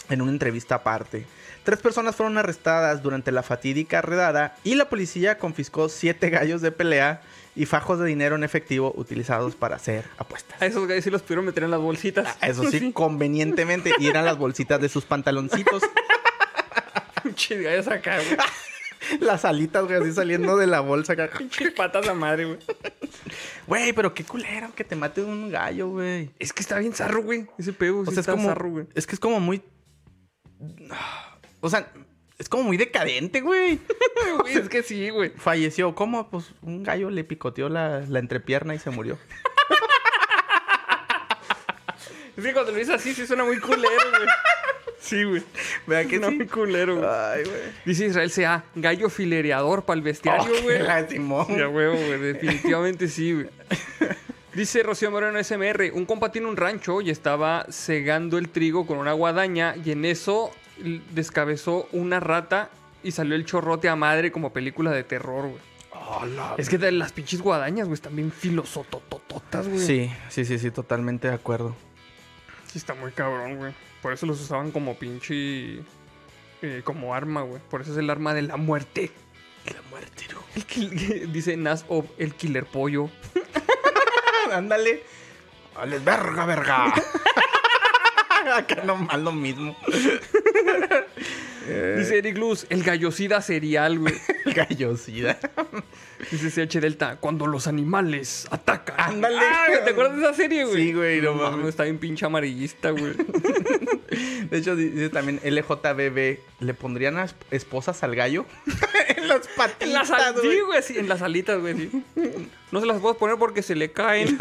en 0.09 0.22
una 0.22 0.32
entrevista 0.32 0.76
aparte. 0.76 1.26
Tres 1.63 1.80
personas 1.80 2.15
fueron 2.15 2.38
arrestadas 2.38 3.03
durante 3.03 3.32
la 3.32 3.43
fatídica 3.43 4.01
redada 4.01 4.55
y 4.63 4.76
la 4.76 4.89
policía 4.89 5.38
confiscó 5.38 5.89
siete 5.89 6.30
gallos 6.30 6.61
de 6.61 6.72
pelea 6.72 7.22
y 7.55 7.65
fajos 7.65 7.99
de 7.99 8.05
dinero 8.07 8.36
en 8.36 8.43
efectivo 8.43 8.93
utilizados 8.95 9.55
para 9.55 9.76
hacer 9.76 10.05
apuestas. 10.17 10.59
A 10.61 10.65
esos 10.65 10.88
gallos 10.88 11.03
sí 11.03 11.11
los 11.11 11.22
pudieron 11.22 11.45
meter 11.45 11.63
en 11.63 11.72
las 11.72 11.80
bolsitas. 11.80 12.36
Eso 12.41 12.63
sí, 12.72 12.91
convenientemente. 12.93 13.91
Y 13.99 14.07
eran 14.07 14.26
las 14.26 14.38
bolsitas 14.38 14.82
de 14.82 14.89
sus 14.89 15.05
pantaloncitos. 15.05 15.84
Pinches 17.24 17.61
gallos 17.61 17.88
acá, 17.88 18.15
güey. 18.15 18.38
las 19.19 19.45
alitas, 19.45 19.83
güey, 19.85 20.01
así 20.01 20.11
saliendo 20.13 20.57
de 20.57 20.67
la 20.67 20.79
bolsa. 20.79 21.13
acá. 21.13 21.29
Pinches 21.37 21.71
patas 21.73 22.07
a 22.07 22.13
madre, 22.13 22.45
güey. 22.45 22.59
Güey, 23.67 23.93
pero 23.93 24.13
qué 24.13 24.23
culero 24.23 24.73
que 24.75 24.83
te 24.83 24.95
mate 24.95 25.21
un 25.21 25.49
gallo, 25.49 25.89
güey. 25.89 26.31
Es 26.39 26.53
que 26.53 26.61
está 26.61 26.77
bien 26.79 26.93
zarro, 26.93 27.21
güey. 27.23 27.47
Ese 27.57 27.73
pedo, 27.73 27.99
O 27.99 28.05
sí 28.05 28.11
sea, 28.11 28.13
es 28.13 28.17
está 28.19 28.31
como. 28.33 28.47
zarro, 28.47 28.69
güey. 28.69 28.87
Es 28.95 29.07
que 29.07 29.15
es 29.15 29.19
como 29.19 29.39
muy. 29.39 29.61
O 31.61 31.69
sea, 31.69 31.91
es 32.37 32.49
como 32.49 32.63
muy 32.63 32.77
decadente, 32.77 33.41
güey. 33.41 33.79
Güey, 34.41 34.55
es 34.55 34.69
que 34.69 34.83
sí, 34.83 35.09
güey. 35.09 35.31
Falleció. 35.31 35.95
¿Cómo? 35.95 36.29
Pues 36.29 36.51
un 36.61 36.83
gallo 36.83 37.09
le 37.09 37.23
picoteó 37.23 37.69
la, 37.69 38.01
la 38.07 38.19
entrepierna 38.19 38.75
y 38.75 38.79
se 38.79 38.91
murió. 38.91 39.17
Es 42.37 42.43
que 42.43 42.53
cuando 42.53 42.71
lo 42.71 42.77
dices 42.77 42.95
así, 42.95 43.13
sí 43.13 43.27
suena 43.27 43.43
muy 43.43 43.59
culero, 43.59 44.09
güey. 44.09 44.27
Sí, 45.01 45.23
güey. 45.23 45.41
Vea 45.87 46.03
que 46.03 46.09
Suena 46.17 46.29
sí. 46.29 46.35
muy 46.35 46.47
culero, 46.47 46.97
güey. 46.97 47.09
Ay, 47.09 47.43
güey. 47.43 47.59
Dice 47.85 48.05
Israel 48.05 48.29
sea 48.29 48.63
gallo 48.75 49.09
filereador 49.09 49.83
para 49.83 49.97
el 49.97 50.03
bestiario, 50.03 50.51
Oh, 50.59 50.61
güey. 50.63 50.77
Ya, 51.57 51.67
huevo, 51.67 51.95
güey. 51.95 52.19
Definitivamente 52.19 53.07
sí, 53.07 53.33
güey. 53.33 53.47
Dice 54.53 54.83
Rocío 54.83 55.09
Moreno 55.11 55.41
SMR, 55.41 55.91
un 55.93 56.05
compa 56.05 56.31
tiene 56.31 56.47
un 56.47 56.57
rancho 56.57 56.99
y 57.01 57.09
estaba 57.09 57.65
segando 57.69 58.37
el 58.37 58.49
trigo 58.49 58.85
con 58.85 58.97
una 58.97 59.13
guadaña 59.13 59.75
y 59.83 59.91
en 59.91 60.03
eso 60.05 60.51
descabezó 61.11 61.87
una 61.93 62.19
rata 62.19 62.69
y 63.01 63.11
salió 63.11 63.35
el 63.35 63.45
chorrote 63.45 63.87
a 63.87 63.95
madre 63.95 64.31
como 64.31 64.51
película 64.51 64.91
de 64.91 65.03
terror, 65.03 65.47
güey. 65.47 65.61
Hola. 65.93 66.55
Es 66.57 66.67
que 66.67 66.77
de 66.77 66.91
las 66.91 67.13
pinches 67.13 67.41
guadañas, 67.41 67.87
güey, 67.87 67.95
están 67.95 68.15
bien 68.15 68.31
filosototototas, 68.31 69.67
güey. 69.69 69.79
Sí, 69.79 70.11
sí, 70.29 70.43
sí, 70.43 70.59
sí, 70.59 70.69
totalmente 70.69 71.29
de 71.29 71.33
acuerdo. 71.33 71.73
Sí, 72.67 72.77
está 72.77 72.93
muy 72.93 73.11
cabrón, 73.13 73.55
güey. 73.57 73.73
Por 74.01 74.13
eso 74.13 74.25
los 74.25 74.39
usaban 74.41 74.71
como 74.71 74.95
pinche... 74.97 75.79
eh, 76.61 76.81
como 76.83 77.13
arma, 77.13 77.41
güey. 77.43 77.61
Por 77.69 77.81
eso 77.81 77.91
es 77.91 77.97
el 77.97 78.09
arma 78.09 78.33
de 78.33 78.41
la 78.43 78.57
muerte. 78.57 79.11
La 79.65 79.81
muerte, 79.89 80.25
¿no? 80.31 80.39
El 80.55 80.65
kill- 80.65 81.31
dice 81.31 81.55
Nas 81.57 81.85
of 81.87 82.05
el 82.17 82.33
killer 82.33 82.65
pollo. 82.65 83.09
Ándale. 84.51 85.03
Vale, 85.75 85.99
verga, 85.99 86.45
verga. 86.45 86.93
Acá 88.57 88.83
nomás 88.83 89.19
lo 89.19 89.31
mismo. 89.31 89.77
Dice 91.97 92.18
Eric 92.18 92.38
Luz, 92.38 92.66
el 92.70 92.84
gallocida 92.84 93.41
serial, 93.41 93.99
güey. 93.99 94.16
Gallosida. 94.55 95.38
Dice 96.32 96.49
CH 96.68 96.80
Delta, 96.82 97.18
cuando 97.18 97.45
los 97.47 97.68
animales 97.68 98.47
atacan. 98.51 98.95
Ándale. 98.99 99.38
Ah, 99.39 99.68
¿Te 99.84 99.91
acuerdas 99.91 100.18
de 100.18 100.24
esa 100.24 100.34
serie, 100.34 100.66
güey? 100.66 100.76
Sí, 100.76 100.93
güey, 100.93 101.22
no 101.22 101.34
mames. 101.36 101.68
Está 101.68 101.84
bien 101.84 101.99
pinche 101.99 102.26
amarillista, 102.26 102.89
güey. 102.91 103.14
De 104.49 104.57
hecho, 104.57 104.76
dice 104.76 105.09
también 105.09 105.39
LJBB. 105.43 106.39
¿Le 106.59 106.74
pondrían 106.74 107.18
a 107.18 107.26
esp- 107.26 107.36
esposas 107.51 108.03
al 108.03 108.16
gallo? 108.16 108.45
en 109.16 109.28
las 109.28 109.47
patitas, 109.55 109.82
en 109.88 109.93
las 109.93 110.41
sí, 110.41 110.59
güey, 110.66 110.84
sí, 110.84 110.97
en 110.99 111.07
las 111.07 111.22
alitas, 111.22 111.59
güey, 111.59 111.76
sí. 111.78 112.03
No 112.72 112.80
se 112.82 112.86
las 112.86 112.99
puedo 112.99 113.18
poner 113.18 113.38
porque 113.38 113.62
se 113.62 113.76
le 113.76 113.91
caen. 113.91 114.38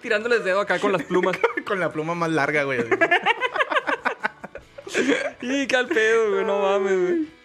Tirándoles 0.00 0.44
dedo 0.44 0.60
acá 0.60 0.78
con 0.78 0.92
las 0.92 1.02
plumas. 1.02 1.36
Con 1.66 1.78
la 1.78 1.92
pluma 1.92 2.14
más 2.14 2.30
larga, 2.30 2.62
güey. 2.64 2.80
Y 5.42 5.66
qué 5.66 5.76
al 5.76 5.88
pedo, 5.88 6.30
güey, 6.30 6.44
no 6.44 6.60
mames, 6.60 6.98
güey. 6.98 7.40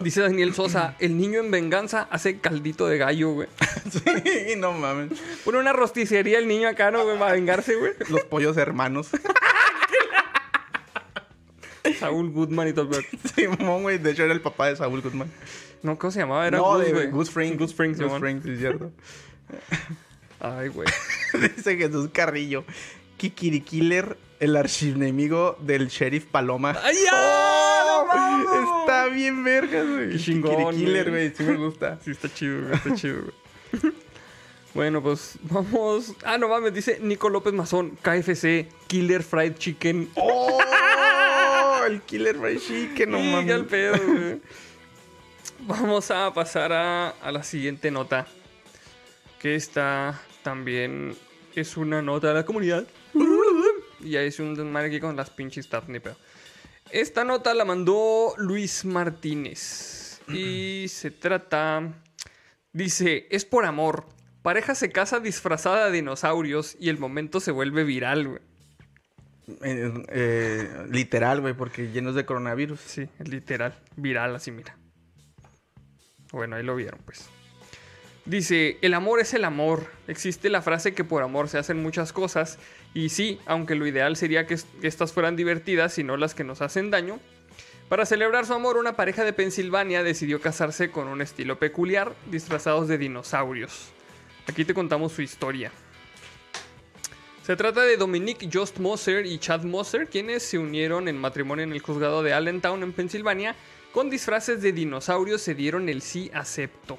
Dice 0.00 0.20
Daniel 0.20 0.54
Sosa, 0.54 0.94
el 1.00 1.16
niño 1.16 1.40
en 1.40 1.50
venganza 1.50 2.06
hace 2.10 2.38
caldito 2.38 2.86
de 2.86 2.98
gallo, 2.98 3.32
güey. 3.32 3.48
sí, 3.90 4.54
no 4.56 4.72
mames. 4.72 5.18
Pone 5.44 5.58
una 5.58 5.72
rosticería 5.72 6.38
el 6.38 6.46
niño 6.46 6.68
acá, 6.68 6.90
¿no, 6.90 7.04
güey? 7.04 7.18
Para 7.18 7.32
vengarse, 7.32 7.74
güey. 7.74 7.92
Los 8.08 8.22
pollos 8.24 8.56
hermanos. 8.56 9.08
Saúl 11.98 12.30
Goodman 12.30 12.68
y 12.68 12.72
todo 12.74 12.90
el. 12.98 13.06
Simón, 13.34 13.82
güey. 13.82 13.98
De 13.98 14.12
hecho, 14.12 14.22
era 14.24 14.34
el 14.34 14.40
papá 14.40 14.68
de 14.68 14.76
Saúl 14.76 15.00
Goodman. 15.00 15.30
No, 15.82 15.98
¿cómo 15.98 16.10
se 16.10 16.20
llamaba? 16.20 16.46
Era 16.46 16.58
no, 16.58 16.78
de 16.78 16.92
güey. 16.92 17.10
Gus 17.10 17.28
Simón. 17.28 18.20
Fring, 18.20 18.42
sí, 18.42 18.52
es 18.52 18.58
cierto. 18.58 18.92
Ay, 20.38 20.68
güey. 20.68 20.88
Dice 21.32 21.76
Jesús 21.76 22.10
Carrillo. 22.12 22.64
Kikiri 23.16 23.62
Killer, 23.62 24.16
el 24.40 24.56
archienemigo 24.56 25.56
del 25.60 25.88
sheriff 25.88 26.26
Paloma. 26.26 26.76
¡Ay, 26.82 26.96
ya! 27.04 27.10
¡No 27.12 28.06
¡Oh! 28.10 28.80
Está 28.80 29.06
bien 29.06 29.44
verga, 29.44 29.82
güey. 29.82 30.10
Qué 30.10 30.18
chingón, 30.18 30.74
Killer, 30.74 31.10
güey. 31.10 31.34
Sí 31.34 31.42
me 31.42 31.56
gusta. 31.56 31.98
Sí, 32.04 32.10
está 32.12 32.32
chido, 32.32 32.62
güey. 32.62 32.74
Está 32.74 32.94
chido, 32.94 33.22
güey. 33.22 33.92
Bueno, 34.74 35.02
pues 35.02 35.38
vamos. 35.42 36.14
Ah, 36.24 36.38
no 36.38 36.48
mames, 36.48 36.72
dice 36.72 36.98
Nico 37.00 37.28
López 37.28 37.52
Mazón, 37.52 37.98
KFC, 38.02 38.68
Killer 38.86 39.22
Fried 39.22 39.54
Chicken. 39.54 40.10
¡Oh! 40.14 40.60
El 41.86 42.02
Killer 42.02 42.36
Fried 42.36 42.60
Chicken, 42.60 43.10
no 43.10 43.18
mames. 43.18 43.54
al 43.54 43.64
pedo, 43.66 43.96
güey. 44.06 44.40
Vamos 45.60 46.10
a 46.10 46.32
pasar 46.32 46.72
a, 46.72 47.08
a 47.08 47.32
la 47.32 47.42
siguiente 47.42 47.90
nota. 47.90 48.26
Que 49.40 49.54
esta 49.54 50.20
también 50.42 51.16
es 51.54 51.76
una 51.76 52.02
nota 52.02 52.28
de 52.28 52.34
la 52.34 52.44
comunidad. 52.44 52.86
Y 54.00 54.10
ya 54.10 54.22
hice 54.22 54.42
un 54.42 54.54
desmadre 54.54 54.88
aquí 54.88 55.00
con 55.00 55.16
las 55.16 55.30
pinches 55.30 55.68
tabs, 55.68 55.88
ni 55.88 56.00
pedo. 56.00 56.16
Esta 56.90 57.24
nota 57.24 57.54
la 57.54 57.64
mandó 57.64 58.34
Luis 58.38 58.84
Martínez. 58.84 60.20
Y 60.28 60.86
se 60.88 61.10
trata. 61.10 61.94
Dice: 62.72 63.26
Es 63.30 63.44
por 63.44 63.64
amor. 63.64 64.06
Pareja 64.42 64.74
se 64.74 64.90
casa 64.90 65.20
disfrazada 65.20 65.86
de 65.86 65.92
dinosaurios 65.92 66.76
y 66.78 66.88
el 66.90 66.98
momento 66.98 67.40
se 67.40 67.50
vuelve 67.50 67.84
viral, 67.84 68.28
güey. 68.28 68.42
Eh, 69.62 70.04
eh, 70.08 70.86
literal, 70.90 71.40
güey, 71.40 71.54
porque 71.54 71.90
llenos 71.90 72.14
de 72.14 72.24
coronavirus. 72.24 72.80
Sí, 72.80 73.08
literal. 73.24 73.74
Viral, 73.96 74.36
así 74.36 74.50
mira. 74.50 74.76
Bueno, 76.32 76.56
ahí 76.56 76.62
lo 76.62 76.76
vieron, 76.76 77.00
pues. 77.04 77.28
Dice, 78.28 78.76
el 78.82 78.92
amor 78.92 79.20
es 79.20 79.32
el 79.32 79.42
amor. 79.44 79.86
Existe 80.06 80.50
la 80.50 80.60
frase 80.60 80.92
que 80.92 81.02
por 81.02 81.22
amor 81.22 81.48
se 81.48 81.56
hacen 81.56 81.82
muchas 81.82 82.12
cosas. 82.12 82.58
Y 82.92 83.08
sí, 83.08 83.40
aunque 83.46 83.74
lo 83.74 83.86
ideal 83.86 84.16
sería 84.16 84.46
que, 84.46 84.52
est- 84.52 84.68
que 84.82 84.86
estas 84.86 85.14
fueran 85.14 85.34
divertidas 85.34 85.98
y 85.98 86.04
no 86.04 86.18
las 86.18 86.34
que 86.34 86.44
nos 86.44 86.60
hacen 86.60 86.90
daño. 86.90 87.20
Para 87.88 88.04
celebrar 88.04 88.44
su 88.44 88.52
amor, 88.52 88.76
una 88.76 88.96
pareja 88.96 89.24
de 89.24 89.32
Pensilvania 89.32 90.02
decidió 90.02 90.42
casarse 90.42 90.90
con 90.90 91.08
un 91.08 91.22
estilo 91.22 91.58
peculiar, 91.58 92.14
disfrazados 92.30 92.86
de 92.86 92.98
dinosaurios. 92.98 93.88
Aquí 94.46 94.66
te 94.66 94.74
contamos 94.74 95.12
su 95.12 95.22
historia. 95.22 95.72
Se 97.46 97.56
trata 97.56 97.80
de 97.84 97.96
Dominique 97.96 98.50
Jost 98.52 98.76
Moser 98.78 99.24
y 99.24 99.38
Chad 99.38 99.62
Moser, 99.62 100.08
quienes 100.08 100.42
se 100.42 100.58
unieron 100.58 101.08
en 101.08 101.16
matrimonio 101.16 101.62
en 101.64 101.72
el 101.72 101.80
juzgado 101.80 102.22
de 102.22 102.34
Allentown, 102.34 102.82
en 102.82 102.92
Pensilvania, 102.92 103.56
con 103.92 104.10
disfraces 104.10 104.60
de 104.60 104.72
dinosaurios 104.72 105.40
se 105.40 105.54
dieron 105.54 105.88
el 105.88 106.02
sí 106.02 106.30
acepto. 106.34 106.98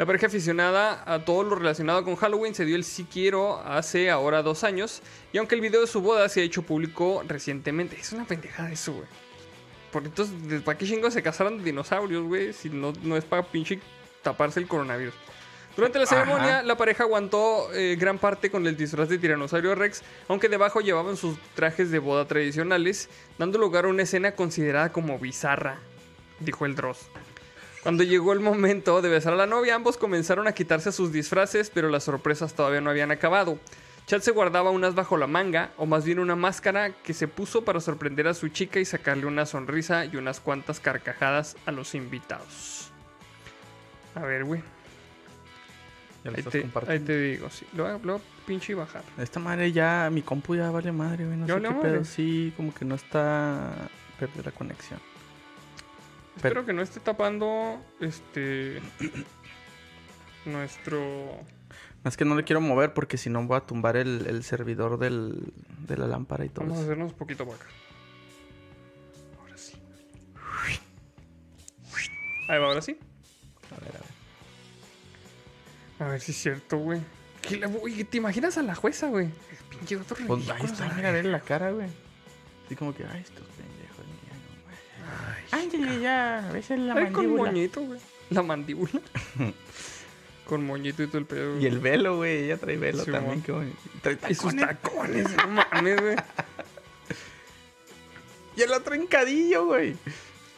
La 0.00 0.06
pareja 0.06 0.28
aficionada 0.28 1.04
a 1.04 1.26
todo 1.26 1.42
lo 1.42 1.56
relacionado 1.56 2.02
con 2.04 2.16
Halloween 2.16 2.54
se 2.54 2.64
dio 2.64 2.74
el 2.74 2.84
sí 2.84 3.04
quiero 3.04 3.60
hace 3.66 4.08
ahora 4.08 4.42
dos 4.42 4.64
años, 4.64 5.02
y 5.30 5.36
aunque 5.36 5.56
el 5.56 5.60
video 5.60 5.82
de 5.82 5.86
su 5.86 6.00
boda 6.00 6.26
se 6.30 6.40
ha 6.40 6.42
hecho 6.42 6.62
público 6.62 7.22
recientemente, 7.28 8.00
es 8.00 8.10
una 8.14 8.24
pendejada 8.24 8.72
eso, 8.72 8.94
güey. 8.94 9.06
Porque 9.92 10.08
entonces, 10.08 10.62
¿para 10.62 10.78
qué 10.78 10.86
chingos 10.86 11.12
se 11.12 11.22
casaron 11.22 11.58
de 11.58 11.64
dinosaurios, 11.64 12.24
güey? 12.24 12.54
Si 12.54 12.70
no, 12.70 12.94
no 13.02 13.18
es 13.18 13.26
para 13.26 13.42
pinche 13.42 13.78
taparse 14.22 14.58
el 14.58 14.68
coronavirus. 14.68 15.12
Durante 15.76 15.98
la 15.98 16.06
ceremonia, 16.06 16.60
Ajá. 16.60 16.62
la 16.62 16.78
pareja 16.78 17.04
aguantó 17.04 17.70
eh, 17.74 17.94
gran 18.00 18.16
parte 18.16 18.50
con 18.50 18.66
el 18.66 18.78
disfraz 18.78 19.10
de 19.10 19.18
Tiranosaurio 19.18 19.74
Rex, 19.74 20.02
aunque 20.28 20.48
debajo 20.48 20.80
llevaban 20.80 21.18
sus 21.18 21.36
trajes 21.54 21.90
de 21.90 21.98
boda 21.98 22.24
tradicionales, 22.24 23.10
dando 23.36 23.58
lugar 23.58 23.84
a 23.84 23.88
una 23.88 24.04
escena 24.04 24.32
considerada 24.32 24.92
como 24.92 25.18
bizarra, 25.18 25.76
dijo 26.38 26.64
el 26.64 26.74
Dross. 26.74 27.10
Cuando 27.82 28.02
llegó 28.04 28.32
el 28.32 28.40
momento 28.40 29.00
de 29.00 29.08
besar 29.08 29.32
a 29.32 29.36
la 29.36 29.46
novia, 29.46 29.74
ambos 29.74 29.96
comenzaron 29.96 30.46
a 30.46 30.52
quitarse 30.52 30.92
sus 30.92 31.12
disfraces, 31.12 31.70
pero 31.70 31.88
las 31.88 32.04
sorpresas 32.04 32.52
todavía 32.54 32.80
no 32.82 32.90
habían 32.90 33.10
acabado. 33.10 33.58
Chad 34.06 34.20
se 34.20 34.32
guardaba 34.32 34.70
unas 34.70 34.94
bajo 34.94 35.16
la 35.16 35.26
manga, 35.26 35.70
o 35.78 35.86
más 35.86 36.04
bien 36.04 36.18
una 36.18 36.36
máscara 36.36 36.90
que 36.90 37.14
se 37.14 37.28
puso 37.28 37.64
para 37.64 37.80
sorprender 37.80 38.26
a 38.28 38.34
su 38.34 38.48
chica 38.48 38.80
y 38.80 38.84
sacarle 38.84 39.26
una 39.26 39.46
sonrisa 39.46 40.04
y 40.04 40.16
unas 40.16 40.40
cuantas 40.40 40.80
carcajadas 40.80 41.56
a 41.64 41.70
los 41.72 41.94
invitados. 41.94 42.90
A 44.14 44.20
ver, 44.20 44.44
güey. 44.44 44.60
Ya 46.24 46.32
lo 46.32 46.36
Ahí 46.36 46.44
estás 46.44 46.52
te, 46.52 46.92
ahí 46.92 46.98
te 47.00 47.18
digo, 47.18 47.48
sí. 47.48 47.64
Lo 47.72 48.20
pinche 48.46 48.74
bajar. 48.74 49.02
Esta 49.16 49.40
madre 49.40 49.72
ya, 49.72 50.10
mi 50.12 50.20
compu 50.20 50.54
ya 50.56 50.70
vale 50.70 50.92
madre, 50.92 51.24
güey. 51.24 51.36
No 51.38 51.46
¿Ya 51.46 51.54
sé 51.54 51.62
qué 51.62 51.70
madre? 51.70 51.90
pedo. 51.92 52.04
Sí, 52.04 52.52
como 52.56 52.74
que 52.74 52.84
no 52.84 52.96
está. 52.96 53.70
Perder 54.18 54.44
la 54.44 54.52
conexión. 54.52 55.00
Espero 56.36 56.64
que 56.64 56.72
no 56.72 56.80
esté 56.82 57.00
tapando 57.00 57.78
este 58.00 58.80
nuestro 60.46 61.38
Es 62.04 62.16
que 62.16 62.24
no 62.24 62.34
le 62.34 62.44
quiero 62.44 62.60
mover 62.60 62.94
porque 62.94 63.18
si 63.18 63.28
no 63.30 63.42
voy 63.46 63.56
a 63.58 63.60
tumbar 63.60 63.96
el, 63.96 64.26
el 64.26 64.42
servidor 64.42 64.98
del, 64.98 65.52
de 65.86 65.96
la 65.96 66.06
lámpara 66.06 66.44
y 66.44 66.48
todo 66.48 66.64
Vamos 66.64 66.78
a 66.80 66.82
hacernos 66.82 67.12
un 67.12 67.18
poquito 67.18 67.42
acá. 67.44 67.66
Ahora 69.38 69.56
sí. 69.58 69.74
Ahí 72.48 72.58
va, 72.58 72.66
ahora 72.66 72.82
sí. 72.82 72.96
A 73.70 73.80
ver, 73.84 73.90
a 73.96 73.98
ver. 73.98 74.10
A 76.08 76.12
ver 76.12 76.20
si 76.20 76.32
es 76.32 76.38
cierto, 76.38 76.78
güey. 76.78 77.00
¿Qué 77.42 77.58
la- 77.58 77.68
Uy, 77.68 78.04
¿te 78.04 78.16
imaginas 78.16 78.56
a 78.58 78.62
la 78.62 78.74
jueza, 78.74 79.08
güey? 79.08 79.28
Pinche 79.68 79.96
otro 79.96 80.16
Pues 80.26 80.48
ahí 80.48 80.64
está, 80.64 80.88
mira, 80.94 81.22
la 81.22 81.40
cara, 81.40 81.70
güey. 81.70 81.88
Así 82.66 82.76
como 82.76 82.94
que, 82.94 83.04
ay, 83.04 83.20
estos 83.22 83.44
Ángel, 85.82 86.00
ya, 86.00 86.48
a 86.48 86.52
veces 86.52 86.78
la 86.78 86.94
Ay, 86.94 87.04
con 87.04 87.12
mandíbula. 87.26 87.50
moñito, 87.52 87.80
güey. 87.82 88.00
La 88.30 88.42
mandíbula. 88.42 89.00
con 90.46 90.64
moñito 90.66 91.02
y 91.02 91.06
todo 91.06 91.18
el 91.18 91.26
pedo. 91.26 91.58
Y 91.60 91.66
el 91.66 91.78
velo, 91.78 92.16
güey, 92.16 92.44
ella 92.44 92.56
trae 92.56 92.76
velo 92.76 93.04
Sí, 93.04 93.10
también. 93.10 93.42
qué 93.42 93.52
bonito. 93.52 93.78
Trae 94.02 94.18
Y 94.28 94.34
sus 94.34 94.54
tacones. 94.56 95.24
tacones, 95.24 95.36
no 95.36 95.46
mames, 95.48 96.00
güey. 96.00 96.16
Y 98.56 98.62
el 98.62 98.72
otro 98.72 98.94
encadillo, 98.94 99.66
güey. 99.66 99.96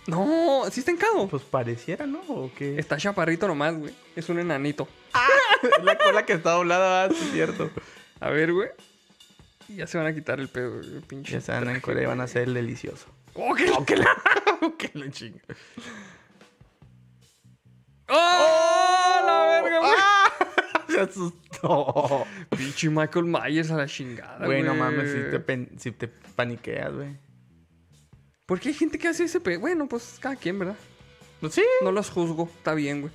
No, 0.06 0.64
¿sí 0.72 0.80
está 0.80 0.90
encado? 0.90 1.28
Pues 1.28 1.42
pareciera, 1.44 2.06
¿no? 2.06 2.20
¿O 2.26 2.50
qué? 2.56 2.76
Está 2.78 2.96
chaparrito 2.96 3.46
nomás, 3.46 3.76
güey. 3.76 3.94
Es 4.16 4.28
un 4.28 4.38
enanito. 4.40 4.88
la 5.84 5.96
cola 5.98 6.24
que 6.26 6.32
está 6.32 6.52
doblada, 6.52 7.04
ah, 7.04 7.08
sí, 7.10 7.22
es 7.26 7.32
cierto. 7.32 7.70
A 8.18 8.30
ver, 8.30 8.52
güey. 8.52 8.70
Ya 9.68 9.86
se 9.86 9.98
van 9.98 10.06
a 10.08 10.14
quitar 10.14 10.40
el 10.40 10.48
pedo, 10.48 10.72
güey, 10.80 11.00
pinche. 11.06 11.34
Ya 11.34 11.40
saben, 11.40 11.68
en 11.70 11.80
Corea 11.80 12.08
van 12.08 12.20
a 12.20 12.26
ser 12.26 12.44
el 12.44 12.54
delicioso. 12.54 13.06
¡Oh, 13.34 13.54
qué 13.54 13.70
¡Oh, 13.70 13.84
que 13.84 13.96
la, 13.96 14.06
que 14.78 14.90
la 14.94 15.10
chinga! 15.10 15.40
¡Oh! 18.08 19.22
¡La 19.24 19.60
verga, 19.62 19.78
güey! 19.78 19.92
¡Ah! 19.96 20.32
Se 20.88 21.00
asustó. 21.00 22.26
Pinche 22.56 22.90
Michael 22.90 23.24
Myers 23.24 23.70
a 23.70 23.76
la 23.76 23.86
chingada, 23.86 24.36
güey. 24.44 24.62
Güey, 24.62 24.62
no 24.62 24.74
mames, 24.74 25.10
si 25.10 25.30
te, 25.30 25.40
pen- 25.40 25.70
si 25.78 25.92
te 25.92 26.08
paniqueas, 26.08 26.92
güey. 26.92 27.16
¿Por 28.44 28.60
qué 28.60 28.68
hay 28.68 28.74
gente 28.74 28.98
que 28.98 29.08
hace 29.08 29.24
ese 29.24 29.40
pedo? 29.40 29.60
Bueno, 29.60 29.88
pues 29.88 30.18
cada 30.20 30.36
quien, 30.36 30.58
¿verdad? 30.58 30.76
Pues 31.40 31.54
sí. 31.54 31.62
No 31.82 31.92
los 31.92 32.10
juzgo. 32.10 32.50
Está 32.58 32.74
bien, 32.74 33.00
güey. 33.02 33.12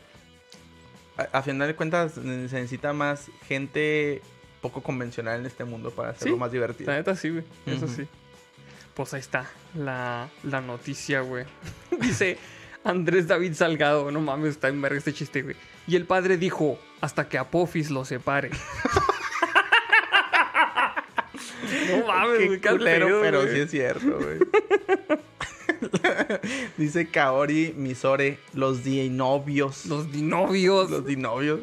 A, 1.18 1.38
a 1.40 1.42
final 1.44 1.68
de 1.68 1.76
cuentas, 1.76 2.14
se 2.14 2.22
necesita 2.22 2.94
más 2.94 3.30
gente 3.48 4.22
poco 4.62 4.82
convencional 4.82 5.40
en 5.40 5.46
este 5.46 5.64
mundo 5.66 5.92
para 5.92 6.10
hacerlo 6.10 6.36
Sí, 6.36 6.40
más 6.40 6.52
divertido. 6.52 6.90
La 6.92 6.98
neta 6.98 7.16
sí, 7.16 7.30
güey. 7.30 7.44
Eso 7.68 7.86
Ujú. 7.86 7.94
sí. 7.94 8.08
Pues 8.98 9.14
ahí 9.14 9.20
está 9.20 9.48
la, 9.76 10.28
la 10.42 10.60
noticia, 10.60 11.22
güey. 11.22 11.46
Dice 12.02 12.40
Andrés 12.84 13.28
David 13.28 13.54
Salgado. 13.54 14.10
No 14.12 14.20
mames, 14.22 14.50
está 14.54 14.70
en 14.70 14.82
verga 14.82 14.98
este 14.98 15.14
chiste, 15.14 15.44
güey. 15.44 15.56
Y 15.86 15.96
el 15.96 16.06
padre 16.06 16.36
dijo, 16.36 16.80
hasta 17.00 17.30
que 17.30 17.38
Apophis 17.38 17.92
lo 17.92 18.06
separe. 18.06 18.50
no 21.92 22.08
mames, 22.08 22.40
Qué 22.40 22.48
güey. 22.48 22.60
culero, 22.60 23.22
pero 23.22 23.42
güey. 23.44 23.54
sí 23.54 23.60
es 23.62 23.70
cierto, 23.70 24.18
güey. 24.18 24.40
Dice 26.78 27.08
Kaori 27.08 27.76
Misore, 27.78 28.40
los 28.56 28.84
dinovios. 28.84 29.86
Los 29.86 30.12
dinovios. 30.12 30.90
Los 30.90 31.06
dinovios. 31.06 31.60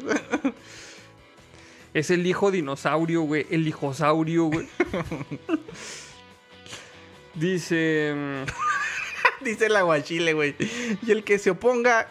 Es 1.93 2.11
el 2.11 2.25
hijo 2.25 2.49
dinosaurio, 2.49 3.23
güey. 3.23 3.45
El 3.49 3.67
hijosaurio, 3.67 4.45
güey. 4.45 4.69
Dice... 7.35 8.13
Dice 9.41 9.65
el 9.67 9.75
aguachile, 9.75 10.33
güey. 10.33 10.55
Y 11.05 11.11
el 11.11 11.23
que 11.23 11.37
se 11.37 11.51
oponga, 11.51 12.07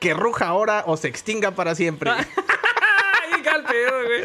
que 0.00 0.14
ruja 0.14 0.46
ahora 0.48 0.84
o 0.86 0.96
se 0.96 1.08
extinga 1.08 1.52
para 1.52 1.74
siempre. 1.74 2.10
¡Ay, 2.10 3.42
qué 3.42 3.48
al 3.48 3.64
pedo, 3.64 3.92
güey! 4.04 4.22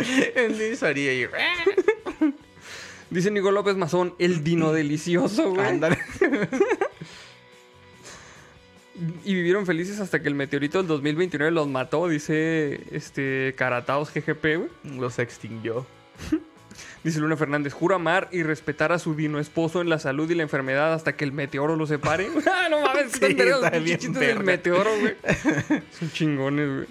Dice 3.09 3.31
Nico 3.31 3.51
López 3.51 3.77
Mazón, 3.77 4.15
el 4.19 4.43
dino 4.43 4.73
delicioso, 4.73 5.51
güey. 5.51 5.65
Ándale. 5.65 5.99
Y 9.23 9.35
vivieron 9.35 9.65
felices 9.65 9.99
hasta 9.99 10.21
que 10.21 10.27
el 10.27 10.35
meteorito 10.35 10.79
del 10.79 10.87
2029 10.87 11.51
los 11.51 11.67
mató, 11.67 12.07
dice 12.07 12.81
este 12.91 13.53
Carataos 13.55 14.11
GGP, 14.11 14.41
güey. 14.57 14.69
Los 14.97 15.19
extinguió. 15.19 15.85
Dice 17.07 17.21
Luna 17.21 17.37
Fernández, 17.37 17.71
juro 17.71 17.95
amar 17.95 18.27
y 18.33 18.43
respetar 18.43 18.91
a 18.91 18.99
su 18.99 19.15
dino 19.15 19.39
esposo 19.39 19.79
en 19.79 19.87
la 19.87 19.97
salud 19.97 20.29
y 20.29 20.35
la 20.35 20.43
enfermedad 20.43 20.93
hasta 20.93 21.15
que 21.15 21.23
el 21.23 21.31
meteoro 21.31 21.77
lo 21.77 21.87
separe. 21.87 22.27
ah, 22.51 22.67
no 22.69 22.81
mames, 22.81 23.13
Sí, 23.13 23.23
están 23.23 23.47
los 23.71 23.83
chistes 23.85 24.13
del 24.13 24.43
meteoro, 24.43 24.91
güey. 24.99 25.15
Son 25.97 26.11
chingones, 26.11 26.67
güey. 26.69 26.87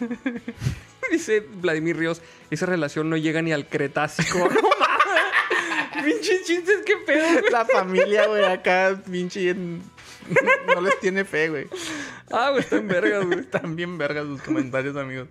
Dice 1.10 1.40
Vladimir 1.40 1.96
Ríos, 1.96 2.22
esa 2.52 2.66
relación 2.66 3.10
no 3.10 3.16
llega 3.16 3.42
ni 3.42 3.52
al 3.52 3.66
Cretácico. 3.68 4.38
no 4.38 4.44
mames. 4.78 6.04
Pinches 6.04 6.44
chistes, 6.44 6.82
qué 6.86 6.96
pedo, 7.04 7.26
güey. 7.40 7.50
La 7.50 7.64
familia, 7.64 8.28
güey, 8.28 8.44
acá, 8.44 8.96
pinche. 9.10 9.50
en- 9.50 9.82
No 10.72 10.80
les 10.82 11.00
tiene 11.00 11.24
fe, 11.24 11.48
güey. 11.48 11.66
Ah, 12.30 12.50
güey, 12.50 12.62
están 12.62 12.86
vergas, 12.86 13.26
güey. 13.26 13.40
Están 13.40 13.74
bien 13.74 13.98
vergas 13.98 14.24
sus 14.26 14.40
comentarios, 14.40 14.96
amigos. 14.96 15.26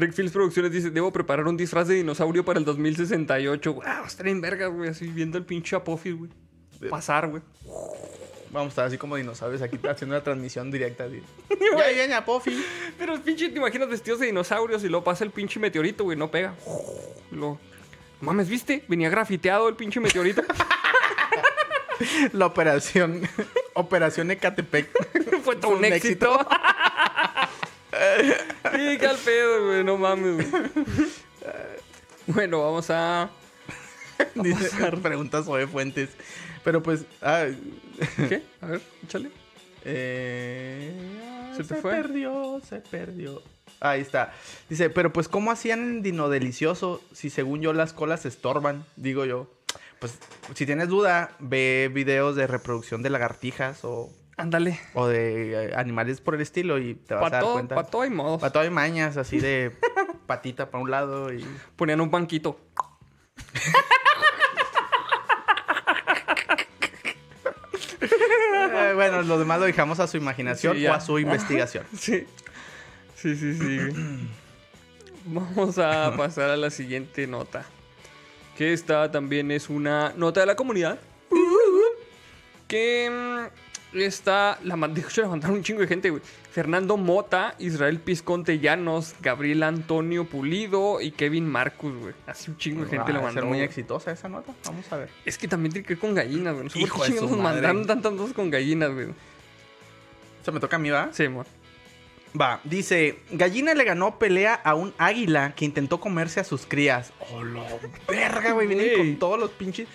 Rick 0.00 0.14
Fields 0.14 0.32
Producciones 0.32 0.72
dice, 0.72 0.90
debo 0.90 1.12
preparar 1.12 1.46
un 1.46 1.56
disfraz 1.56 1.86
de 1.86 1.94
dinosaurio 1.96 2.44
para 2.44 2.58
el 2.58 2.64
2068. 2.64 3.74
Wow, 3.74 3.84
estar 4.06 4.26
en 4.26 4.40
vergas, 4.40 4.72
güey. 4.72 4.88
Así 4.88 5.06
viendo 5.08 5.36
el 5.36 5.44
pinche 5.44 5.76
Apophis, 5.76 6.16
güey. 6.16 6.30
Pasar, 6.88 7.28
güey. 7.28 7.42
Vamos 8.50 8.66
a 8.66 8.70
estar 8.70 8.86
así 8.86 8.98
como 8.98 9.16
dinosaurios 9.16 9.62
aquí 9.62 9.78
haciendo 9.88 10.16
una 10.16 10.24
transmisión 10.24 10.70
directa. 10.70 11.04
Así. 11.04 11.22
ya 11.78 11.88
viene 11.92 12.14
Apofi. 12.14 12.64
Pero 12.98 13.14
el 13.14 13.20
pinche, 13.20 13.48
te 13.50 13.58
imaginas 13.58 13.88
vestidos 13.88 14.20
de 14.20 14.26
dinosaurios 14.26 14.82
y 14.82 14.88
luego 14.88 15.04
pasa 15.04 15.22
el 15.22 15.30
pinche 15.30 15.60
meteorito, 15.60 16.04
güey. 16.04 16.16
No 16.16 16.30
pega. 16.30 16.54
Luego, 17.30 17.60
mames, 18.20 18.48
¿viste? 18.48 18.84
Venía 18.88 19.10
grafiteado 19.10 19.68
el 19.68 19.76
pinche 19.76 20.00
meteorito. 20.00 20.42
La 22.32 22.46
operación. 22.46 23.22
operación 23.74 24.30
Ecatepec. 24.30 24.88
Fue 25.44 25.56
todo 25.56 25.72
un 25.72 25.78
un 25.78 25.84
éxito. 25.84 26.38
Sí, 28.72 28.98
qué 28.98 29.06
al 29.06 29.16
pedo, 29.18 29.66
güey. 29.66 29.84
No 29.84 29.96
mames, 29.98 30.50
güey. 30.50 30.64
Bueno, 32.26 32.62
vamos 32.62 32.88
a... 32.90 33.30
Dice, 34.34 34.70
pregunta 35.02 35.42
sobre 35.42 35.66
Fuentes. 35.66 36.10
Pero 36.62 36.82
pues. 36.82 37.04
ah, 37.22 37.46
¿Qué? 38.28 38.42
A 38.60 38.66
ver, 38.66 38.80
échale. 39.02 39.30
eh, 39.84 40.92
¿Se 41.56 41.64
se 41.64 41.74
te 41.74 41.80
fue? 41.80 41.92
perdió, 41.92 42.60
se 42.68 42.80
perdió. 42.80 43.42
Ahí 43.80 44.02
está. 44.02 44.34
Dice, 44.68 44.90
pero 44.90 45.10
pues, 45.12 45.28
¿cómo 45.28 45.50
hacían 45.50 45.80
en 45.80 46.02
Dino 46.02 46.28
Delicioso 46.28 47.02
si 47.12 47.30
según 47.30 47.62
yo 47.62 47.72
las 47.72 47.94
colas 47.94 48.26
estorban? 48.26 48.84
Digo 48.96 49.24
yo. 49.24 49.50
Pues, 49.98 50.18
si 50.54 50.66
tienes 50.66 50.88
duda, 50.88 51.34
ve 51.38 51.90
videos 51.92 52.36
de 52.36 52.46
reproducción 52.46 53.02
de 53.02 53.10
lagartijas 53.10 53.80
o, 53.84 54.10
Ándale. 54.40 54.80
o 54.94 55.06
de 55.06 55.66
eh, 55.68 55.72
animales 55.76 56.20
por 56.20 56.34
el 56.34 56.40
estilo 56.40 56.78
y 56.78 56.94
te 56.94 57.14
vas 57.14 57.22
a 57.24 57.30
Para 57.30 57.42
dar 57.42 57.52
cuenta. 57.52 57.74
pa' 57.74 57.84
todo 57.84 58.02
hay 58.02 58.10
modos. 58.10 58.40
Para 58.40 58.52
todo 58.52 58.62
hay 58.62 58.70
mañas, 58.70 59.16
así 59.16 59.38
de 59.38 59.72
patita 60.26 60.70
para 60.70 60.82
un 60.82 60.90
lado 60.90 61.32
y... 61.32 61.44
Ponían 61.76 62.00
un 62.00 62.10
banquito. 62.10 62.58
Eh, 68.00 68.92
bueno, 68.94 69.22
lo 69.22 69.38
demás 69.38 69.60
lo 69.60 69.66
dejamos 69.66 70.00
a 70.00 70.06
su 70.06 70.16
imaginación 70.16 70.76
Sí, 70.76 70.86
o 70.86 70.92
a 70.94 71.00
su 71.00 71.18
investigación. 71.18 71.84
Sí. 71.96 72.26
Sí, 73.16 73.36
sí, 73.36 73.54
sí. 73.54 73.78
Vamos 75.26 75.78
a 75.78 76.16
pasar 76.16 76.50
a 76.50 76.56
la 76.56 76.70
siguiente 76.70 77.26
nota. 77.26 77.64
Que 78.56 78.72
esta 78.72 79.10
también 79.10 79.50
es 79.50 79.68
una 79.68 80.12
nota 80.16 80.40
de 80.40 80.46
la 80.46 80.56
comunidad. 80.56 80.98
Que 82.68 83.10
mm, 83.10 83.69
está. 83.92 84.58
La 84.62 84.76
man- 84.76 84.94
de 84.94 85.00
hecho, 85.00 85.22
la 85.22 85.28
mandaron 85.28 85.56
un 85.56 85.62
chingo 85.62 85.80
de 85.80 85.86
gente, 85.88 86.10
güey. 86.10 86.22
Fernando 86.52 86.96
Mota, 86.96 87.54
Israel 87.58 87.98
Pisconte 88.00 88.58
Llanos, 88.58 89.14
Gabriel 89.20 89.62
Antonio 89.62 90.24
Pulido 90.24 91.00
y 91.00 91.10
Kevin 91.12 91.46
Marcus, 91.48 91.94
güey. 91.96 92.14
Así 92.26 92.50
un 92.50 92.56
chingo 92.56 92.84
de 92.84 92.90
gente 92.90 93.12
Va 93.12 93.18
lo 93.20 93.26
a 93.26 93.30
ser 93.30 93.34
mandó. 93.34 93.46
muy 93.46 93.58
güey. 93.58 93.66
exitosa 93.66 94.10
esa 94.12 94.28
nota. 94.28 94.52
Vamos 94.64 94.92
a 94.92 94.96
ver. 94.96 95.10
Es 95.24 95.38
que 95.38 95.48
también 95.48 95.72
tiene 95.72 95.86
que 95.86 95.94
ver 95.94 96.00
con 96.00 96.14
gallinas, 96.14 96.52
güey. 96.54 96.64
No 96.64 96.70
sé 96.70 96.80
por 96.86 97.00
qué 97.02 97.06
chingados 97.12 97.30
mandaron 97.38 97.86
tantas 97.86 98.12
cosas 98.14 98.32
con 98.34 98.50
gallinas, 98.50 98.92
güey. 98.92 99.08
¿Se 100.44 100.52
me 100.52 100.60
toca 100.60 100.76
a 100.76 100.78
mí, 100.78 100.90
va? 100.90 101.10
Sí, 101.12 101.24
amor. 101.24 101.46
Va, 102.40 102.60
dice, 102.62 103.18
gallina 103.32 103.74
le 103.74 103.82
ganó 103.82 104.18
pelea 104.18 104.54
a 104.54 104.74
un 104.76 104.94
águila 104.98 105.52
que 105.56 105.64
intentó 105.64 105.98
comerse 105.98 106.38
a 106.38 106.44
sus 106.44 106.64
crías. 106.64 107.12
Oh, 107.32 107.42
lo 107.42 107.64
verga, 108.08 108.52
güey, 108.52 108.68
vienen 108.68 108.96
con 108.96 109.16
todos 109.18 109.38
los 109.38 109.50
pinches... 109.50 109.88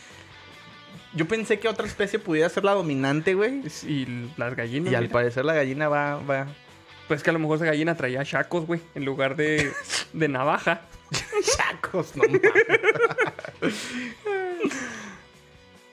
Yo 1.15 1.27
pensé 1.27 1.59
que 1.59 1.69
otra 1.69 1.87
especie 1.87 2.19
pudiera 2.19 2.49
ser 2.49 2.65
la 2.65 2.73
dominante, 2.73 3.33
güey. 3.35 3.61
Y 3.87 4.29
las 4.35 4.55
gallinas. 4.55 4.91
Y 4.91 4.95
al 4.95 5.03
mira. 5.03 5.13
parecer 5.13 5.45
la 5.45 5.53
gallina 5.53 5.87
va, 5.87 6.17
va... 6.17 6.47
Pues 7.07 7.23
que 7.23 7.29
a 7.29 7.33
lo 7.33 7.39
mejor 7.39 7.57
esa 7.57 7.65
gallina 7.65 7.95
traía 7.95 8.23
chacos, 8.25 8.65
güey, 8.65 8.81
en 8.95 9.05
lugar 9.05 9.35
de, 9.35 9.71
de 10.13 10.27
navaja. 10.27 10.81
Chacos, 11.55 12.15
no 12.15 12.23
mames. 12.23 12.41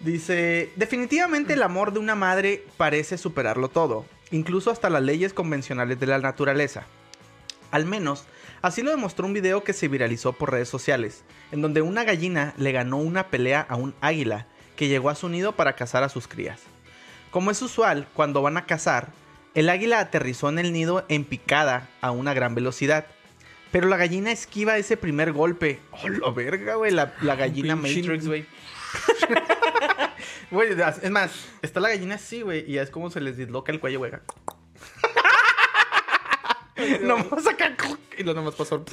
Dice, 0.00 0.72
definitivamente 0.74 1.52
el 1.52 1.62
amor 1.62 1.92
de 1.92 2.00
una 2.00 2.16
madre 2.16 2.64
parece 2.76 3.16
superarlo 3.16 3.68
todo, 3.68 4.04
incluso 4.32 4.72
hasta 4.72 4.90
las 4.90 5.02
leyes 5.02 5.32
convencionales 5.32 6.00
de 6.00 6.06
la 6.06 6.18
naturaleza. 6.18 6.86
Al 7.70 7.86
menos, 7.86 8.24
así 8.62 8.82
lo 8.82 8.90
demostró 8.90 9.26
un 9.26 9.32
video 9.32 9.62
que 9.62 9.72
se 9.72 9.86
viralizó 9.86 10.32
por 10.32 10.50
redes 10.50 10.68
sociales, 10.68 11.22
en 11.52 11.62
donde 11.62 11.82
una 11.82 12.02
gallina 12.02 12.52
le 12.56 12.72
ganó 12.72 12.96
una 12.96 13.28
pelea 13.28 13.64
a 13.68 13.76
un 13.76 13.94
águila 14.00 14.48
que 14.82 14.88
llegó 14.88 15.10
a 15.10 15.14
su 15.14 15.28
nido 15.28 15.52
para 15.52 15.76
cazar 15.76 16.02
a 16.02 16.08
sus 16.08 16.26
crías. 16.26 16.58
Como 17.30 17.52
es 17.52 17.62
usual, 17.62 18.08
cuando 18.14 18.42
van 18.42 18.56
a 18.56 18.66
cazar, 18.66 19.10
el 19.54 19.68
águila 19.68 20.00
aterrizó 20.00 20.48
en 20.48 20.58
el 20.58 20.72
nido 20.72 21.06
en 21.08 21.24
picada 21.24 21.88
a 22.00 22.10
una 22.10 22.34
gran 22.34 22.56
velocidad. 22.56 23.06
Pero 23.70 23.86
la 23.86 23.96
gallina 23.96 24.32
esquiva 24.32 24.76
ese 24.78 24.96
primer 24.96 25.30
golpe. 25.30 25.78
¡Oh, 25.92 26.08
la 26.08 26.32
verga, 26.32 26.74
güey! 26.74 26.90
La, 26.90 27.14
la 27.20 27.36
gallina 27.36 27.76
Matrix, 27.76 28.26
güey. 28.26 28.44
Güey, 30.50 30.70
es 30.72 31.10
más, 31.10 31.46
está 31.62 31.78
la 31.78 31.88
gallina 31.88 32.16
así, 32.16 32.42
güey, 32.42 32.68
y 32.70 32.78
es 32.78 32.90
como 32.90 33.08
se 33.08 33.20
les 33.20 33.36
disloca 33.36 33.70
el 33.70 33.78
cuello, 33.78 34.00
güey. 34.00 34.10
nomás 37.02 37.46
acá, 37.46 37.76
y 38.18 38.24
lo 38.24 38.34
nomás 38.34 38.56
pasó. 38.56 38.84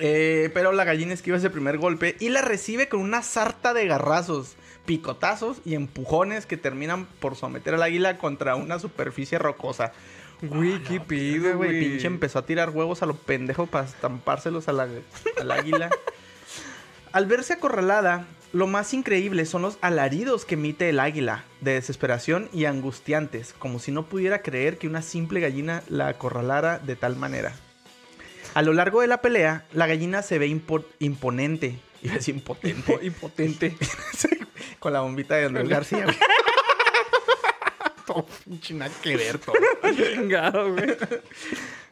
Eh, 0.00 0.50
pero 0.54 0.70
la 0.72 0.84
gallina 0.84 1.12
esquiva 1.12 1.36
ese 1.38 1.50
primer 1.50 1.78
golpe 1.78 2.16
y 2.20 2.28
la 2.28 2.40
recibe 2.42 2.88
con 2.88 3.00
una 3.00 3.22
sarta 3.22 3.74
de 3.74 3.86
garrazos, 3.86 4.54
picotazos 4.86 5.58
y 5.64 5.74
empujones 5.74 6.46
que 6.46 6.56
terminan 6.56 7.06
por 7.18 7.34
someter 7.34 7.74
al 7.74 7.82
águila 7.82 8.16
contra 8.18 8.54
una 8.54 8.78
superficie 8.78 9.38
rocosa. 9.38 9.92
Güey, 10.40 10.80
qué 10.84 11.00
pedo, 11.00 11.42
Verga, 11.42 11.56
güey. 11.56 11.80
Pinche 11.80 12.06
empezó 12.06 12.38
a 12.38 12.46
tirar 12.46 12.70
huevos 12.70 13.02
a 13.02 13.06
lo 13.06 13.14
pendejo 13.16 13.66
para 13.66 13.86
estampárselos 13.86 14.68
a 14.68 14.72
la- 14.72 14.88
al 15.40 15.50
águila. 15.50 15.90
Al 17.10 17.24
verse 17.24 17.54
acorralada, 17.54 18.26
lo 18.52 18.66
más 18.66 18.92
increíble 18.92 19.46
son 19.46 19.62
los 19.62 19.78
alaridos 19.80 20.44
que 20.44 20.56
emite 20.56 20.90
el 20.90 21.00
águila, 21.00 21.44
de 21.62 21.72
desesperación 21.72 22.50
y 22.52 22.66
angustiantes, 22.66 23.54
como 23.58 23.78
si 23.78 23.92
no 23.92 24.04
pudiera 24.06 24.42
creer 24.42 24.76
que 24.76 24.86
una 24.88 25.00
simple 25.00 25.40
gallina 25.40 25.82
la 25.88 26.08
acorralara 26.08 26.78
de 26.78 26.96
tal 26.96 27.16
manera. 27.16 27.54
A 28.58 28.62
lo 28.62 28.72
largo 28.72 29.02
de 29.02 29.06
la 29.06 29.22
pelea, 29.22 29.64
la 29.72 29.86
gallina 29.86 30.20
se 30.22 30.36
ve 30.40 30.48
impo- 30.48 30.84
imponente. 30.98 31.78
Iba 32.02 32.14
a 32.14 32.16
decir 32.16 32.34
impotente. 32.34 32.92
Impo- 32.92 33.02
Impotente. 33.06 33.76
Con 34.80 34.92
la 34.92 35.00
bombita 35.02 35.36
de 35.36 35.44
Andrés 35.46 35.68
García. 35.68 36.02
güey. 36.06 36.16
todo 38.04 38.26
pinche 38.44 38.74
nada 38.74 38.90
que 39.00 39.16
ver 39.16 39.38
todo. 39.38 39.54
Chingado, 39.94 40.72
güey. 40.72 40.96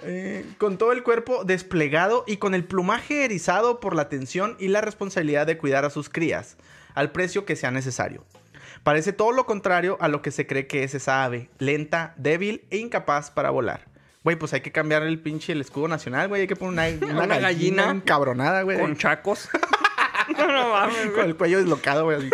Eh, 0.03 0.45
con 0.59 0.77
todo 0.77 0.91
el 0.91 1.05
cuerpo 1.05 1.45
desplegado 1.45 2.25
y 2.27 2.39
con 2.39 2.55
el 2.57 2.65
plumaje 2.65 3.25
erizado 3.25 3.79
por 3.79 3.95
la 3.95 4.09
tensión 4.09 4.57
y 4.59 4.67
la 4.67 4.81
responsabilidad 4.81 5.47
de 5.47 5.59
cuidar 5.59 5.85
a 5.85 5.91
sus 5.91 6.09
crías, 6.09 6.57
al 6.95 7.13
precio 7.13 7.45
que 7.45 7.55
sea 7.55 7.71
necesario. 7.71 8.25
Parece 8.83 9.13
todo 9.13 9.31
lo 9.31 9.47
contrario 9.47 9.99
a 10.01 10.09
lo 10.09 10.21
que 10.21 10.33
se 10.33 10.49
cree 10.49 10.67
que 10.67 10.83
es 10.83 10.95
esa 10.97 11.23
ave, 11.25 11.49
lenta, 11.59 12.13
débil 12.17 12.65
e 12.71 12.79
incapaz 12.79 13.31
para 13.31 13.51
volar. 13.51 13.85
Güey, 14.27 14.35
pues 14.35 14.53
hay 14.55 14.61
que 14.61 14.73
cambiar 14.73 15.05
el 15.05 15.21
pinche 15.21 15.53
el 15.53 15.61
escudo 15.61 15.87
nacional, 15.87 16.27
güey. 16.27 16.41
Hay 16.41 16.47
que 16.49 16.57
poner 16.57 16.97
una, 16.99 17.07
una, 17.13 17.23
Una 17.27 17.39
gallina, 17.39 17.89
encabronada, 17.93 18.63
güey. 18.63 18.77
Con 18.77 18.97
chacos. 18.97 19.49
no, 20.37 20.49
no 20.49 20.69
mames, 20.71 21.13
Con 21.15 21.27
el 21.27 21.37
cuello 21.37 21.59
deslocado, 21.59 22.07
güey. 22.07 22.17
así. 22.19 22.31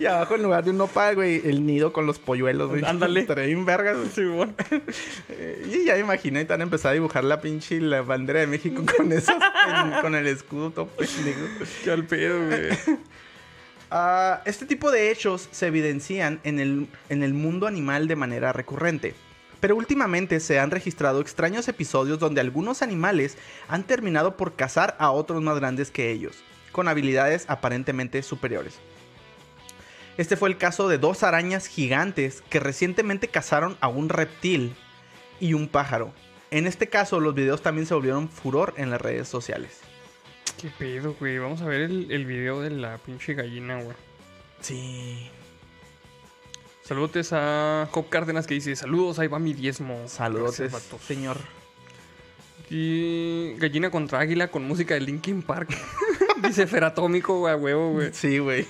y 0.00 0.06
abajo, 0.06 0.34
en 0.34 0.42
lugar 0.42 0.64
de 0.64 0.70
un 0.70 0.78
nopal, 0.78 1.14
güey, 1.14 1.40
el 1.48 1.64
nido 1.64 1.92
con 1.92 2.04
los 2.04 2.18
polluelos, 2.18 2.68
güey. 2.68 2.84
Ándale. 2.84 3.26
Bien 3.32 3.64
vergas. 3.64 3.96
Sí. 4.12 4.22
Eh, 5.28 5.64
Y 5.72 5.84
ya 5.84 5.94
me 5.94 6.00
imaginé, 6.00 6.44
te 6.44 6.54
han 6.54 6.62
empezado 6.62 6.90
a 6.90 6.94
dibujar 6.94 7.22
la 7.22 7.40
pinche 7.40 7.80
la 7.80 8.02
bandera 8.02 8.40
de 8.40 8.48
México 8.48 8.82
con 8.96 9.12
esos, 9.12 9.36
con 10.00 10.16
el 10.16 10.26
escudo 10.26 10.72
todo 10.72 10.88
pendejo. 10.88 11.46
Qué 11.84 11.92
al 11.92 12.06
pedo, 12.06 12.44
güey. 12.44 12.70
Ah, 13.94 14.40
este 14.46 14.64
tipo 14.64 14.90
de 14.90 15.10
hechos 15.10 15.50
se 15.52 15.66
evidencian 15.66 16.40
en 16.44 16.60
el, 16.60 16.88
en 17.10 17.22
el 17.22 17.34
mundo 17.34 17.66
animal 17.66 18.08
de 18.08 18.16
manera 18.16 18.50
recurrente. 18.50 19.14
Pero 19.60 19.76
últimamente 19.76 20.40
se 20.40 20.58
han 20.58 20.70
registrado 20.70 21.20
extraños 21.20 21.68
episodios 21.68 22.18
donde 22.18 22.40
algunos 22.40 22.80
animales 22.80 23.36
han 23.68 23.84
terminado 23.84 24.38
por 24.38 24.54
cazar 24.54 24.96
a 24.98 25.10
otros 25.10 25.42
más 25.42 25.58
grandes 25.58 25.90
que 25.90 26.10
ellos, 26.10 26.42
con 26.72 26.88
habilidades 26.88 27.44
aparentemente 27.48 28.22
superiores. 28.22 28.78
Este 30.16 30.38
fue 30.38 30.48
el 30.48 30.56
caso 30.56 30.88
de 30.88 30.96
dos 30.96 31.22
arañas 31.22 31.66
gigantes 31.66 32.42
que 32.48 32.60
recientemente 32.60 33.28
cazaron 33.28 33.76
a 33.82 33.88
un 33.88 34.08
reptil 34.08 34.74
y 35.38 35.52
un 35.52 35.68
pájaro. 35.68 36.14
En 36.50 36.66
este 36.66 36.88
caso, 36.88 37.20
los 37.20 37.34
videos 37.34 37.60
también 37.60 37.86
se 37.86 37.92
volvieron 37.92 38.30
furor 38.30 38.72
en 38.78 38.88
las 38.88 39.02
redes 39.02 39.28
sociales. 39.28 39.91
¿Qué 40.60 40.70
pedo, 40.78 41.16
güey? 41.18 41.38
Vamos 41.38 41.60
a 41.62 41.66
ver 41.66 41.80
el, 41.82 42.10
el 42.10 42.24
video 42.24 42.60
de 42.60 42.70
la 42.70 42.98
pinche 42.98 43.34
gallina, 43.34 43.80
güey. 43.82 43.96
Sí. 44.60 45.28
Saludos 46.84 47.32
a 47.32 47.88
Job 47.90 48.08
Cárdenas 48.08 48.46
que 48.46 48.54
dice: 48.54 48.76
Saludos, 48.76 49.18
ahí 49.18 49.26
va 49.28 49.38
mi 49.40 49.54
diezmo. 49.54 50.06
Saludos, 50.08 50.60
señor. 51.06 51.38
Y 52.70 53.54
gallina 53.54 53.90
contra 53.90 54.20
águila 54.20 54.48
con 54.48 54.64
música 54.66 54.94
de 54.94 55.00
Linkin 55.00 55.42
Park. 55.42 55.76
dice 56.42 56.66
Feratómico, 56.66 57.40
güey, 57.40 57.52
a 57.52 57.56
huevo, 57.56 57.92
güey. 57.92 58.10
Sí, 58.12 58.38
güey. 58.38 58.66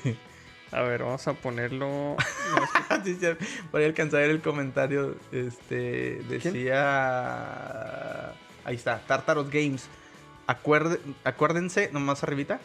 A 0.72 0.80
ver, 0.82 1.02
vamos 1.02 1.26
a 1.28 1.34
ponerlo. 1.34 2.16
No, 2.52 2.64
es 3.10 3.18
que- 3.18 3.36
Por 3.70 3.80
ahí 3.80 3.86
alcanzar 3.86 4.20
a 4.20 4.22
ver 4.22 4.30
el 4.30 4.40
comentario. 4.42 5.16
Este. 5.30 6.20
Decía. 6.28 8.30
Ahí 8.64 8.76
está, 8.76 9.00
Tartaros 9.06 9.50
Games. 9.50 9.88
Acuerde- 10.46 11.00
acuérdense, 11.24 11.90
nomás 11.92 12.22
arribita. 12.22 12.60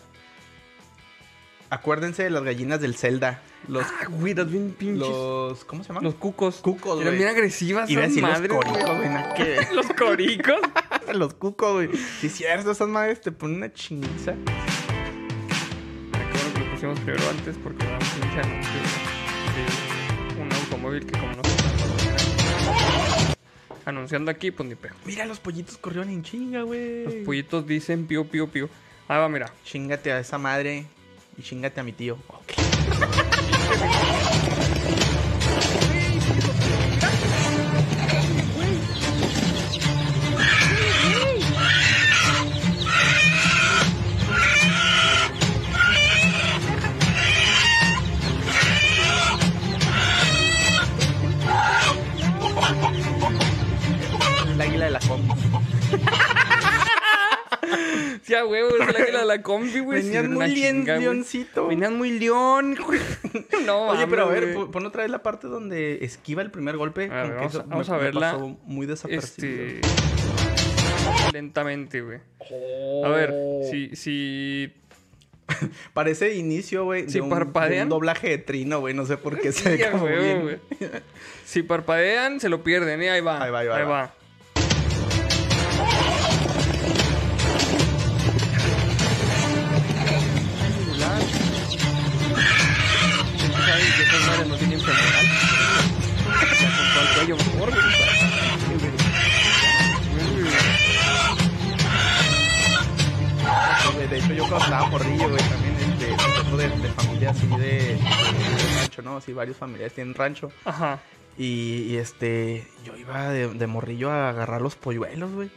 Acuérdense 1.70 2.24
de 2.24 2.30
las 2.30 2.44
gallinas 2.44 2.80
del 2.80 2.96
Zelda. 2.96 3.42
Los. 3.68 3.84
Ah, 3.86 4.06
güey, 4.10 4.34
bien 4.34 4.72
pinches. 4.78 5.00
Los, 5.00 5.50
los 5.52 5.66
¿Cómo 5.66 5.84
se 5.84 5.90
llaman? 5.94 6.12
cucos. 6.14 6.58
cucos, 6.62 6.94
Eran 7.02 7.08
güey. 7.08 7.18
bien 7.18 7.28
agresivas, 7.30 7.90
Iba 7.90 8.04
a 8.04 8.08
decir 8.08 8.24
los 8.24 8.40
coricos, 8.40 8.98
güey. 8.98 9.10
Los 9.76 9.88
coricos. 9.88 10.56
los 11.14 11.34
cucos, 11.34 11.74
güey. 11.74 11.90
Si 12.22 12.28
es 12.28 12.34
cierto, 12.36 12.72
esas 12.72 12.88
madres 12.88 13.20
te 13.20 13.34
ponen 13.34 13.58
una 13.58 13.74
chingiza. 13.74 14.34
Qué 16.14 16.24
bueno 16.32 16.54
que 16.54 16.60
lo 16.60 16.72
pusimos 16.72 17.00
primero 17.02 17.30
antes 17.30 17.58
porque 17.62 17.84
era 17.86 17.94
un 17.98 18.00
pinche 18.22 18.40
anuncio 18.40 18.80
de 20.36 20.42
un 20.42 20.54
automóvil 20.54 21.06
que 21.06 21.20
como 21.20 21.34
no 21.34 21.44
se 21.44 21.67
Anunciando 23.88 24.30
aquí, 24.30 24.52
pues 24.52 24.68
ni 24.68 24.76
pedo. 24.76 24.96
Mira, 25.06 25.24
los 25.26 25.40
pollitos 25.40 25.78
corrieron 25.78 26.10
en 26.10 26.22
chinga, 26.22 26.64
güey. 26.64 27.06
Los 27.06 27.14
pollitos 27.26 27.66
dicen 27.66 28.06
pío, 28.06 28.26
pío, 28.26 28.50
pío. 28.50 28.68
Ahí 29.08 29.18
va, 29.18 29.30
mira. 29.30 29.50
Chingate 29.64 30.12
a 30.12 30.20
esa 30.20 30.38
madre 30.38 30.86
y 31.38 31.42
chingate 31.42 31.80
a 31.80 31.84
mi 31.86 31.94
tío. 31.94 32.18
El 32.50 32.77
Sí, 58.28 58.36
a 58.36 58.46
huevo, 58.46 58.70
es 58.78 59.26
la 59.26 59.42
combi, 59.42 59.80
güey. 59.80 60.04
Venían 60.04 60.34
muy 60.34 60.48
güey. 60.50 60.84
leoncito. 61.00 61.68
Venían 61.68 61.98
muy 61.98 62.20
león, 62.20 62.76
güey. 62.86 63.00
No, 63.66 63.88
Oye, 63.88 64.06
pero 64.08 64.24
a 64.24 64.30
ver, 64.30 64.54
pon- 64.54 64.86
otra 64.86 65.04
vez 65.04 65.12
la 65.12 65.24
parte 65.24 65.48
donde 65.48 66.04
esquiva 66.04 66.42
el 66.42 66.52
primer 66.52 66.76
golpe. 66.78 67.10
A 67.12 67.24
ver, 67.24 67.36
vamos 67.36 67.56
a- 67.56 67.60
eso 67.60 67.66
vamos 67.68 67.90
me- 67.90 67.96
a 67.96 67.98
me 67.98 68.04
verla. 68.04 68.32
pasó 68.34 68.58
muy 68.66 68.86
desapercibido. 68.86 69.64
Este. 69.66 69.82
Lentamente, 71.34 72.02
güey. 72.02 72.20
A 73.06 73.10
ver, 73.10 73.34
si, 73.70 73.96
si 73.96 74.74
Parece 75.94 76.36
inicio, 76.36 76.84
güey, 76.84 77.04
de, 77.04 77.10
Si 77.10 77.20
un- 77.20 77.30
de 77.30 77.36
parpadean. 77.36 77.84
un 77.84 77.90
doblaje 77.90 78.30
de 78.30 78.38
trino, 78.40 78.80
güey. 78.82 78.94
No 78.94 79.06
sé 79.06 79.16
por 79.18 79.40
qué 79.40 79.52
se 79.54 79.70
ve 79.78 79.90
como 79.92 80.06
bien. 80.06 80.60
Si 81.46 81.64
parpadean, 81.64 82.40
se 82.42 82.50
lo 82.50 82.64
pierden, 82.64 83.02
¿eh? 83.02 83.10
Ahí 83.10 83.22
va. 83.22 83.42
Ahí 83.42 83.52
va, 83.52 83.60
ahí 83.60 83.68
va, 83.68 83.78
ahí 83.78 83.86
va. 83.86 84.14
No 94.46 94.58
femoral? 94.58 95.26
Ya 96.60 96.78
con 96.78 96.94
todo 96.94 97.02
el 97.04 97.16
cuello 97.16 97.36
mejor, 97.38 97.70
güey. 97.72 97.84
Güey, 103.96 104.08
De 104.08 104.18
hecho, 104.18 104.34
yo 104.34 104.48
cuando 104.48 104.66
estaba 104.66 104.86
morrillo, 104.88 105.30
güey, 105.30 105.42
también 105.50 105.76
este, 105.92 106.12
nosotros 106.12 106.58
de, 106.58 106.70
de 106.70 106.90
familia 106.94 107.30
así 107.32 107.48
de, 107.48 107.58
de 107.58 108.80
rancho, 108.80 109.02
¿no? 109.02 109.18
Así 109.18 109.34
varios 109.34 109.58
familiares 109.58 109.94
tienen 109.94 110.14
rancho. 110.14 110.52
Ajá. 110.66 111.00
Y, 111.38 111.84
y, 111.90 111.98
este, 111.98 112.68
yo 112.86 112.96
iba 112.98 113.30
de, 113.30 113.48
de 113.50 113.68
morrillo 113.68 114.12
a 114.12 114.30
agarrar 114.30 114.62
los 114.62 114.76
polluelos, 114.76 115.32
güey. 115.32 115.50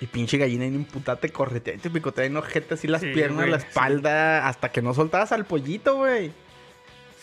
Y 0.00 0.06
pinche 0.06 0.38
gallina 0.38 0.64
en 0.64 0.76
un 0.76 0.84
putate 0.84 1.30
corretea 1.30 1.74
y 1.74 1.78
te 1.78 1.88
picotea 1.90 2.24
en 2.24 2.36
ojete 2.36 2.74
así 2.74 2.88
las 2.88 3.00
Sí, 3.02 3.08
piernas, 3.14 3.38
güey, 3.38 3.50
la 3.50 3.60
sí. 3.60 3.66
espalda, 3.68 4.48
hasta 4.48 4.70
que 4.70 4.82
no 4.82 4.92
soltabas 4.92 5.32
al 5.32 5.44
pollito, 5.46 5.96
güey. 5.96 6.32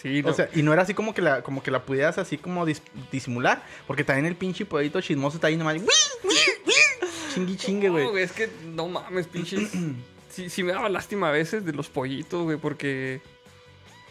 Sí, 0.01 0.21
no. 0.23 0.29
O 0.29 0.33
sea, 0.33 0.49
y 0.53 0.63
no 0.63 0.73
era 0.73 0.81
así 0.81 0.93
como 0.93 1.13
que 1.13 1.21
la, 1.21 1.41
como 1.43 1.61
que 1.61 1.69
la 1.71 1.83
pudieras 1.83 2.17
así 2.17 2.37
como 2.37 2.65
dis- 2.65 2.81
disimular. 3.11 3.63
Porque 3.87 4.03
también 4.03 4.25
el 4.25 4.35
pinche 4.35 4.65
pollito 4.65 4.99
chismoso 5.01 5.37
está 5.37 5.47
ahí 5.47 5.57
nomás. 5.57 5.75
¡Wii, 5.75 5.83
wii, 6.23 6.31
wii! 6.65 7.09
Chingue, 7.33 7.55
chingue, 7.57 7.89
güey. 7.89 8.05
No, 8.05 8.17
es 8.17 8.31
que 8.31 8.49
no 8.73 8.87
mames, 8.87 9.27
pinches. 9.27 9.69
sí, 10.29 10.49
sí 10.49 10.63
me 10.63 10.73
daba 10.73 10.89
lástima 10.89 11.29
a 11.29 11.31
veces 11.31 11.63
de 11.65 11.73
los 11.73 11.89
pollitos, 11.89 12.43
güey, 12.43 12.57
porque. 12.57 13.21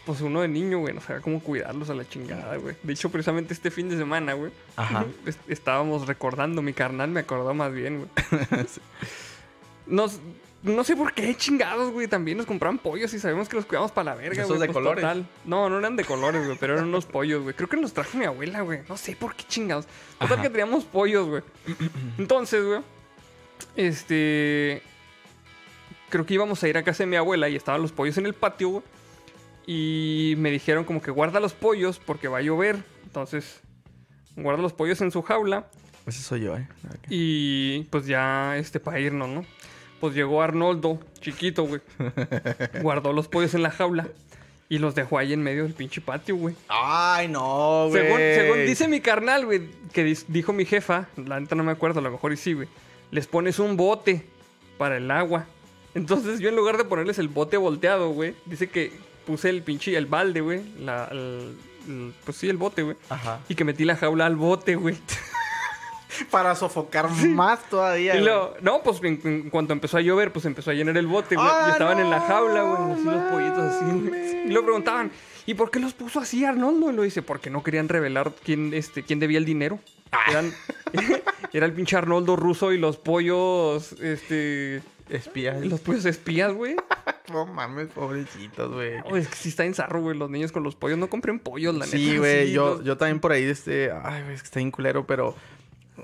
Pues 0.05 0.19
uno 0.21 0.41
de 0.41 0.47
niño, 0.47 0.79
güey, 0.79 0.95
no 0.95 1.01
sabía 1.01 1.21
cómo 1.21 1.39
cuidarlos 1.43 1.91
a 1.91 1.93
la 1.93 2.09
chingada, 2.09 2.55
güey. 2.57 2.75
De 2.81 2.93
hecho, 2.93 3.11
precisamente 3.11 3.53
este 3.53 3.69
fin 3.69 3.87
de 3.87 3.97
semana, 3.97 4.33
güey. 4.33 4.51
Ajá. 4.75 5.05
est- 5.27 5.39
Estábamos 5.47 6.07
recordando, 6.07 6.63
mi 6.63 6.73
carnal 6.73 7.09
me 7.11 7.19
acordó 7.19 7.53
más 7.53 7.71
bien, 7.71 7.97
güey. 7.99 8.09
Nos, 9.85 10.19
no 10.63 10.83
sé 10.83 10.95
por 10.95 11.13
qué 11.13 11.35
chingados, 11.35 11.91
güey. 11.91 12.07
También 12.07 12.37
nos 12.37 12.45
compraban 12.45 12.77
pollos 12.77 13.13
y 13.13 13.19
sabemos 13.19 13.49
que 13.49 13.55
los 13.55 13.65
cuidamos 13.65 13.91
para 13.91 14.11
la 14.11 14.15
verga, 14.15 14.43
güey. 14.45 14.59
de 14.59 14.65
pues, 14.65 14.75
colores. 14.75 15.01
total. 15.01 15.25
No, 15.45 15.69
no 15.69 15.79
eran 15.79 15.95
de 15.95 16.05
colores, 16.05 16.45
güey, 16.45 16.57
pero 16.59 16.73
eran 16.73 16.87
unos 16.87 17.05
pollos, 17.05 17.41
güey. 17.41 17.55
Creo 17.55 17.67
que 17.67 17.77
nos 17.77 17.93
trajo 17.93 18.17
mi 18.17 18.25
abuela, 18.25 18.61
güey. 18.61 18.81
No 18.87 18.97
sé 18.97 19.15
por 19.15 19.35
qué 19.35 19.43
chingados. 19.47 19.87
Total 20.19 20.33
Ajá. 20.33 20.41
que 20.43 20.49
teníamos 20.49 20.83
pollos, 20.83 21.27
güey. 21.27 21.43
Entonces, 22.17 22.63
güey. 22.63 22.81
Este. 23.75 24.81
Creo 26.09 26.25
que 26.25 26.33
íbamos 26.33 26.61
a 26.61 26.67
ir 26.67 26.77
a 26.77 26.83
casa 26.83 27.03
de 27.03 27.07
mi 27.07 27.15
abuela 27.15 27.49
y 27.49 27.55
estaban 27.55 27.81
los 27.81 27.91
pollos 27.91 28.17
en 28.17 28.25
el 28.25 28.33
patio, 28.33 28.69
güey. 28.69 28.83
Y 29.65 30.35
me 30.37 30.51
dijeron 30.51 30.83
como 30.83 31.01
que 31.01 31.09
guarda 31.11 31.39
los 31.39 31.53
pollos 31.53 31.99
porque 31.99 32.27
va 32.27 32.39
a 32.39 32.41
llover. 32.41 32.83
Entonces, 33.03 33.61
guarda 34.35 34.61
los 34.61 34.73
pollos 34.73 35.01
en 35.01 35.11
su 35.11 35.21
jaula. 35.21 35.67
Ese 36.05 36.21
soy 36.21 36.41
yo, 36.41 36.57
eh. 36.57 36.67
Y 37.09 37.83
pues 37.85 38.05
ya, 38.07 38.57
este, 38.57 38.79
para 38.79 38.99
irnos, 38.99 39.29
¿no? 39.29 39.45
Pues 40.01 40.13
llegó 40.15 40.41
Arnoldo, 40.41 40.99
chiquito, 41.21 41.63
güey. 41.63 41.79
Guardó 42.81 43.13
los 43.13 43.27
pollos 43.29 43.53
en 43.53 43.63
la 43.63 43.71
jaula 43.71 44.07
y 44.67 44.79
los 44.79 44.95
dejó 44.95 45.17
ahí 45.17 45.31
en 45.33 45.43
medio 45.43 45.63
del 45.63 45.73
pinche 45.73 46.01
patio, 46.01 46.35
güey. 46.35 46.55
Ay, 46.67 47.27
no, 47.29 47.87
güey. 47.89 48.01
Según, 48.03 48.17
según 48.17 48.65
dice 48.65 48.87
mi 48.87 48.99
carnal, 48.99 49.45
güey, 49.45 49.61
que 49.93 50.17
dijo 50.27 50.51
mi 50.53 50.65
jefa, 50.65 51.07
la 51.17 51.39
neta 51.39 51.55
no 51.55 51.63
me 51.63 51.71
acuerdo, 51.71 51.99
a 51.99 52.03
lo 52.03 52.11
mejor 52.11 52.33
y 52.33 52.37
sí, 52.37 52.53
güey. 52.53 52.67
Les 53.11 53.27
pones 53.27 53.59
un 53.59 53.77
bote 53.77 54.25
para 54.77 54.97
el 54.97 55.09
agua. 55.11 55.45
Entonces 55.93 56.39
yo 56.39 56.49
en 56.49 56.55
lugar 56.55 56.77
de 56.77 56.85
ponerles 56.85 57.19
el 57.19 57.27
bote 57.27 57.57
volteado, 57.57 58.09
güey, 58.09 58.33
dice 58.45 58.69
que 58.69 58.91
puse 59.25 59.49
el 59.49 59.61
pinche, 59.61 59.95
el 59.95 60.05
balde, 60.07 60.41
güey. 60.41 60.61
la- 60.79 61.09
el- 61.11 61.55
el- 61.87 62.13
pues 62.23 62.37
sí, 62.37 62.47
el 62.49 62.57
bote, 62.57 62.81
güey. 62.83 62.95
Ajá. 63.09 63.39
Y 63.49 63.55
que 63.55 63.65
metí 63.65 63.83
la 63.85 63.95
jaula 63.97 64.25
al 64.25 64.35
bote, 64.37 64.75
güey. 64.75 64.95
Para 66.31 66.55
sofocar 66.55 67.09
más 67.09 67.59
todavía. 67.69 68.15
Y 68.17 68.23
no, 68.23 68.81
pues 68.83 68.99
en, 69.03 69.19
en 69.23 69.49
cuanto 69.49 69.73
empezó 69.73 69.97
a 69.97 70.01
llover, 70.01 70.31
pues 70.33 70.45
empezó 70.45 70.71
a 70.71 70.73
llenar 70.73 70.97
el 70.97 71.07
bote, 71.07 71.35
güey. 71.35 71.47
¡Ah, 71.49 71.65
y 71.67 71.71
estaban 71.71 71.99
en 71.99 72.09
la 72.09 72.19
no 72.19 72.25
jaula, 72.25 72.61
güey. 72.63 72.93
Así 72.93 73.03
los 73.05 73.31
pollitos 73.31 73.59
así, 73.59 73.85
güey. 73.85 73.99
mames! 74.01 74.33
Y 74.45 74.49
luego 74.49 74.65
preguntaban, 74.65 75.11
¿y 75.45 75.53
por 75.53 75.71
qué 75.71 75.79
los 75.79 75.93
puso 75.93 76.19
así 76.19 76.43
Arnoldo? 76.45 76.91
Y 76.91 76.95
lo 76.95 77.03
dice, 77.03 77.21
porque 77.21 77.49
no 77.49 77.63
querían 77.63 77.89
revelar 77.89 78.33
quién, 78.43 78.73
este, 78.73 79.03
quién 79.03 79.19
debía 79.19 79.37
el 79.37 79.45
dinero. 79.45 79.79
Ah. 80.11 80.25
Eran, 80.29 80.53
era 81.53 81.65
el 81.65 81.73
pinche 81.73 81.95
Arnoldo 81.95 82.35
ruso 82.35 82.73
y 82.73 82.77
los 82.77 82.97
pollos, 82.97 83.93
este, 84.01 84.81
Espías. 85.09 85.65
los 85.65 85.79
pollos 85.79 86.05
espías, 86.05 86.53
güey. 86.53 86.75
No 87.31 87.45
mames, 87.45 87.87
pobrecitos, 87.87 88.73
güey. 88.73 88.95
Oh, 89.05 89.15
es 89.15 89.29
que 89.29 89.35
sí 89.35 89.49
está 89.49 89.63
en 89.63 89.73
zarro, 89.73 90.01
güey, 90.01 90.17
los 90.17 90.29
niños 90.29 90.51
con 90.51 90.63
los 90.63 90.75
pollos. 90.75 90.97
No 90.97 91.09
compren 91.09 91.39
pollos, 91.39 91.73
la 91.73 91.85
neta. 91.85 91.95
Sí, 91.95 92.17
güey. 92.17 92.47
Sí, 92.47 92.51
yo, 92.53 92.75
los- 92.75 92.83
yo 92.83 92.97
también 92.97 93.21
por 93.21 93.31
ahí, 93.31 93.43
este. 93.45 93.89
Ay, 93.89 94.23
güey, 94.23 94.33
es 94.35 94.41
que 94.41 94.47
está 94.47 94.59
bien 94.59 94.69
culero, 94.71 95.07
pero. 95.07 95.33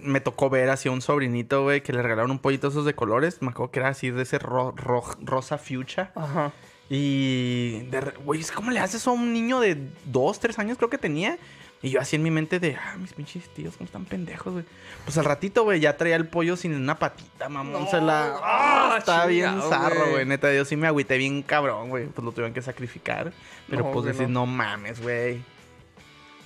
Me 0.07 0.21
tocó 0.21 0.49
ver 0.49 0.69
así 0.69 0.89
a 0.89 0.91
un 0.91 1.01
sobrinito, 1.01 1.63
güey, 1.63 1.81
que 1.81 1.93
le 1.93 2.01
regalaron 2.01 2.31
un 2.31 2.39
pollito 2.39 2.69
esos 2.69 2.85
de 2.85 2.95
colores. 2.95 3.41
Me 3.41 3.49
acuerdo 3.49 3.71
que 3.71 3.79
era 3.79 3.89
así 3.89 4.09
de 4.09 4.23
ese 4.23 4.39
ro- 4.39 4.73
ro- 4.75 5.17
rosa 5.21 5.57
fucha. 5.57 6.11
Ajá. 6.15 6.51
Y. 6.89 7.83
Güey, 8.23 8.43
¿cómo 8.55 8.71
le 8.71 8.79
haces 8.79 9.05
a 9.07 9.11
un 9.11 9.33
niño 9.33 9.59
de 9.59 9.77
dos, 10.05 10.39
tres 10.39 10.57
años, 10.59 10.77
creo 10.77 10.89
que 10.89 10.97
tenía? 10.97 11.37
Y 11.81 11.91
yo 11.91 12.01
así 12.01 12.15
en 12.15 12.23
mi 12.23 12.31
mente 12.31 12.59
de, 12.59 12.75
ah, 12.75 12.95
mis 12.97 13.13
pinches 13.13 13.47
tíos, 13.53 13.75
cómo 13.77 13.85
están 13.85 14.05
pendejos, 14.05 14.51
güey. 14.51 14.65
Pues 15.05 15.15
al 15.19 15.25
ratito, 15.25 15.63
güey, 15.63 15.79
ya 15.79 15.95
traía 15.95 16.15
el 16.15 16.27
pollo 16.27 16.55
sin 16.55 16.73
una 16.73 16.97
patita, 16.97 17.49
mamón. 17.49 17.83
No. 17.83 17.87
Se 17.91 18.01
la. 18.01 18.35
Ah, 18.41 18.95
está 18.97 19.27
bien 19.27 19.61
zarro, 19.61 20.09
güey. 20.11 20.25
Neta, 20.25 20.51
yo 20.53 20.65
sí 20.65 20.75
me 20.75 20.87
agüité 20.87 21.17
bien 21.17 21.43
cabrón, 21.43 21.89
güey. 21.89 22.07
Pues 22.07 22.25
lo 22.25 22.31
tuvieron 22.31 22.53
que 22.53 22.63
sacrificar. 22.63 23.31
Pero 23.69 23.83
No, 23.83 23.91
pues 23.91 24.05
decir, 24.05 24.27
no. 24.27 24.39
no 24.41 24.45
mames, 24.47 25.01
güey. 25.01 25.41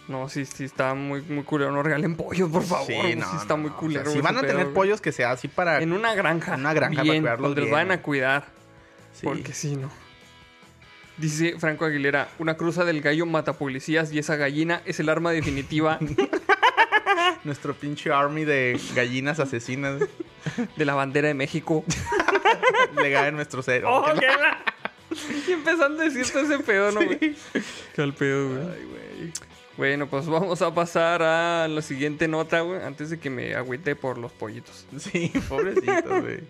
No, 0.07 0.27
sí, 0.27 0.45
sí, 0.45 0.65
está 0.65 0.93
muy, 0.93 1.21
muy 1.21 1.43
culero. 1.43 1.71
No 1.71 1.83
regalen 1.83 2.15
pollos, 2.15 2.49
por 2.49 2.63
favor. 2.63 2.87
Sí, 2.87 2.93
está 2.93 3.55
muy 3.55 3.69
no. 3.69 3.77
O 3.77 3.79
sea, 3.79 3.79
culero. 3.79 4.11
si 4.11 4.21
van 4.21 4.37
a 4.37 4.41
tener 4.41 4.73
pollos, 4.73 4.99
que 4.99 5.11
sea 5.11 5.31
así 5.31 5.47
para. 5.47 5.81
En 5.81 5.93
una 5.93 6.13
granja. 6.13 6.55
En 6.55 6.61
una 6.61 6.73
granja 6.73 6.97
para 7.03 7.09
cuidarlos 7.19 7.49
Donde 7.49 7.61
los 7.61 7.69
bien, 7.69 7.73
vayan 7.73 7.91
a 7.91 8.01
cuidar. 8.01 8.45
Sí. 9.13 9.25
Porque 9.25 9.53
sí, 9.53 9.75
no. 9.75 9.89
Dice 11.17 11.55
Franco 11.59 11.85
Aguilera, 11.85 12.29
una 12.39 12.57
cruza 12.57 12.83
del 12.83 13.01
gallo 13.01 13.25
mata 13.25 13.53
policías 13.53 14.11
y 14.11 14.17
esa 14.19 14.37
gallina 14.37 14.81
es 14.85 14.99
el 14.99 15.07
arma 15.09 15.31
definitiva 15.31 15.99
Nuestro 17.43 17.73
pinche 17.73 18.11
army 18.11 18.45
de 18.45 18.79
gallinas 18.95 19.39
asesinas. 19.39 20.01
de 20.77 20.85
la 20.85 20.95
bandera 20.95 21.27
de 21.27 21.33
México. 21.33 21.83
Legada 22.95 23.27
en 23.27 23.35
nuestro 23.35 23.61
cero. 23.61 23.89
¡Oh, 23.91 24.13
qué 24.19 24.27
la- 24.27 24.63
Y 25.47 25.51
empezando 25.51 26.01
a 26.01 26.05
decirte 26.05 26.41
ese 26.41 26.59
pedo, 26.59 26.91
¿no, 26.91 27.03
güey? 27.05 27.35
Qué 27.95 28.01
al 28.01 28.13
pedo, 28.13 28.49
güey. 28.49 28.61
Ay, 28.61 28.85
güey. 28.85 29.00
Bueno, 29.77 30.07
pues 30.07 30.25
vamos 30.27 30.61
a 30.61 30.73
pasar 30.73 31.21
a 31.23 31.67
la 31.67 31.81
siguiente 31.81 32.27
nota, 32.27 32.61
güey, 32.61 32.81
antes 32.81 33.09
de 33.09 33.19
que 33.19 33.29
me 33.29 33.55
agüite 33.55 33.95
por 33.95 34.17
los 34.17 34.31
pollitos. 34.31 34.85
Sí, 34.97 35.31
pobrecitos, 35.49 36.21
güey. 36.21 36.39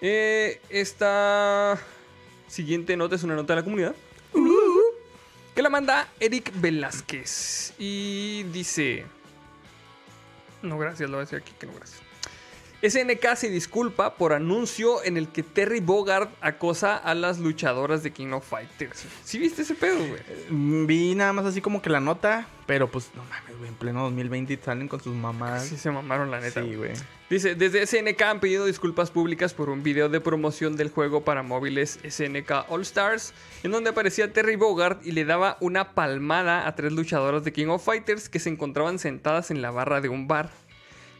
Eh, 0.00 0.60
esta 0.70 1.76
siguiente 2.46 2.96
nota 2.96 3.16
es 3.16 3.24
una 3.24 3.34
nota 3.34 3.54
de 3.54 3.60
la 3.60 3.64
comunidad. 3.64 3.96
Que 5.56 5.60
la 5.60 5.70
manda 5.70 6.06
Eric 6.20 6.52
Velázquez. 6.54 7.74
Y 7.80 8.44
dice... 8.52 9.04
No, 10.62 10.78
gracias, 10.78 11.10
lo 11.10 11.16
voy 11.16 11.22
a 11.22 11.24
decir 11.24 11.40
aquí 11.40 11.52
que 11.58 11.66
no, 11.66 11.72
gracias. 11.74 12.00
SNK 12.80 13.34
se 13.34 13.50
disculpa 13.50 14.14
por 14.14 14.32
anuncio 14.32 15.02
en 15.02 15.16
el 15.16 15.28
que 15.28 15.42
Terry 15.42 15.80
Bogard 15.80 16.28
acosa 16.40 16.96
a 16.96 17.14
las 17.14 17.40
luchadoras 17.40 18.04
de 18.04 18.12
King 18.12 18.28
of 18.32 18.48
Fighters. 18.48 19.04
¿Sí 19.24 19.38
viste 19.40 19.62
ese 19.62 19.74
pedo, 19.74 19.98
güey? 19.98 20.20
Mm, 20.48 20.86
Vi 20.86 21.14
nada 21.16 21.32
más 21.32 21.44
así 21.44 21.60
como 21.60 21.82
que 21.82 21.90
la 21.90 21.98
nota, 21.98 22.46
pero 22.66 22.88
pues 22.88 23.10
no 23.16 23.24
mames, 23.24 23.58
güey, 23.58 23.68
en 23.68 23.74
pleno 23.74 24.04
2020 24.04 24.60
salen 24.64 24.86
con 24.86 25.00
sus 25.02 25.12
mamás. 25.16 25.66
Sí 25.66 25.76
se 25.76 25.90
mamaron 25.90 26.30
la 26.30 26.38
neta. 26.38 26.60
Sí, 26.62 26.68
güey. 26.68 26.90
güey. 26.90 26.92
Dice, 27.28 27.56
desde 27.56 27.84
SNK 27.84 28.22
han 28.22 28.38
pedido 28.40 28.64
disculpas 28.64 29.10
públicas 29.10 29.54
por 29.54 29.70
un 29.70 29.82
video 29.82 30.08
de 30.08 30.20
promoción 30.20 30.76
del 30.76 30.90
juego 30.90 31.24
para 31.24 31.42
móviles 31.42 31.98
SNK 32.08 32.66
All 32.68 32.82
Stars, 32.82 33.34
en 33.64 33.72
donde 33.72 33.90
aparecía 33.90 34.32
Terry 34.32 34.54
Bogard 34.54 34.98
y 35.04 35.10
le 35.10 35.24
daba 35.24 35.56
una 35.60 35.94
palmada 35.94 36.66
a 36.68 36.76
tres 36.76 36.92
luchadoras 36.92 37.42
de 37.42 37.52
King 37.52 37.66
of 37.66 37.84
Fighters 37.84 38.28
que 38.28 38.38
se 38.38 38.50
encontraban 38.50 39.00
sentadas 39.00 39.50
en 39.50 39.62
la 39.62 39.72
barra 39.72 40.00
de 40.00 40.08
un 40.08 40.28
bar. 40.28 40.50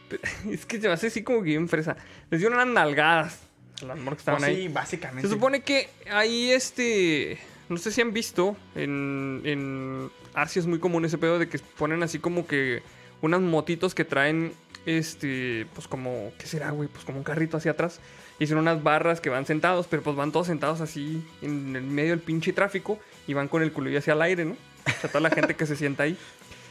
Es 0.49 0.65
que 0.65 0.79
se 0.79 0.87
me 0.87 0.93
hace 0.93 1.07
así 1.07 1.23
como 1.23 1.39
que 1.39 1.49
bien 1.49 1.67
fresa. 1.67 1.95
Les 2.29 2.39
dieron 2.39 2.57
unas 2.59 2.67
nalgadas 2.73 3.39
a 3.81 3.85
las 3.85 3.97
morras 3.97 4.17
que 4.17 4.21
estaban 4.21 4.43
ahí. 4.43 4.63
sí, 4.63 4.67
básicamente. 4.67 5.27
Se 5.27 5.33
supone 5.33 5.61
que 5.61 5.89
ahí 6.11 6.51
este. 6.51 7.39
No 7.69 7.77
sé 7.77 7.91
si 7.91 8.01
han 8.01 8.13
visto. 8.13 8.57
En, 8.75 9.41
en 9.45 10.09
Arceus 10.33 10.65
es 10.65 10.67
muy 10.67 10.79
común 10.79 11.05
ese 11.05 11.17
pedo 11.17 11.39
de 11.39 11.47
que 11.47 11.59
ponen 11.77 12.01
así 12.03 12.19
como 12.19 12.47
que 12.47 12.81
unas 13.21 13.41
motitos 13.41 13.95
que 13.95 14.05
traen. 14.05 14.53
Este. 14.85 15.67
Pues 15.73 15.87
como. 15.87 16.31
¿Qué 16.37 16.47
será, 16.47 16.71
güey? 16.71 16.89
Pues 16.89 17.05
como 17.05 17.17
un 17.17 17.23
carrito 17.23 17.57
hacia 17.57 17.71
atrás. 17.71 17.99
Y 18.39 18.47
son 18.47 18.57
unas 18.57 18.81
barras 18.81 19.19
que 19.19 19.29
van 19.29 19.45
sentados, 19.45 19.87
pero 19.87 20.01
pues 20.01 20.15
van 20.15 20.31
todos 20.31 20.47
sentados 20.47 20.79
así 20.79 21.25
en 21.41 21.75
el 21.75 21.83
medio 21.83 22.11
del 22.11 22.19
pinche 22.19 22.53
tráfico. 22.53 22.99
Y 23.27 23.33
van 23.33 23.47
con 23.47 23.61
el 23.61 23.71
culillo 23.71 23.99
hacia 23.99 24.13
el 24.13 24.21
aire, 24.21 24.45
¿no? 24.45 24.53
O 24.87 25.01
sea, 25.01 25.09
toda 25.09 25.19
la 25.19 25.29
gente 25.29 25.55
que 25.55 25.65
se 25.65 25.75
sienta 25.75 26.03
ahí. 26.03 26.17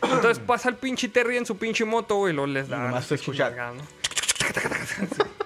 Entonces 0.02 0.38
pasa 0.38 0.68
el 0.68 0.76
pinche 0.76 1.08
Terry 1.08 1.36
en 1.36 1.46
su 1.46 1.56
pinche 1.56 1.84
moto, 1.84 2.16
güey, 2.16 2.32
y 2.32 2.36
luego 2.36 2.46
les 2.52 2.68
da. 2.68 2.78
Nomás 2.78 2.92
unas 2.92 3.06
se 3.06 3.14
escucha. 3.16 3.48
pinches 3.48 3.58
nalgadas, 3.58 5.18
¿no? 5.18 5.24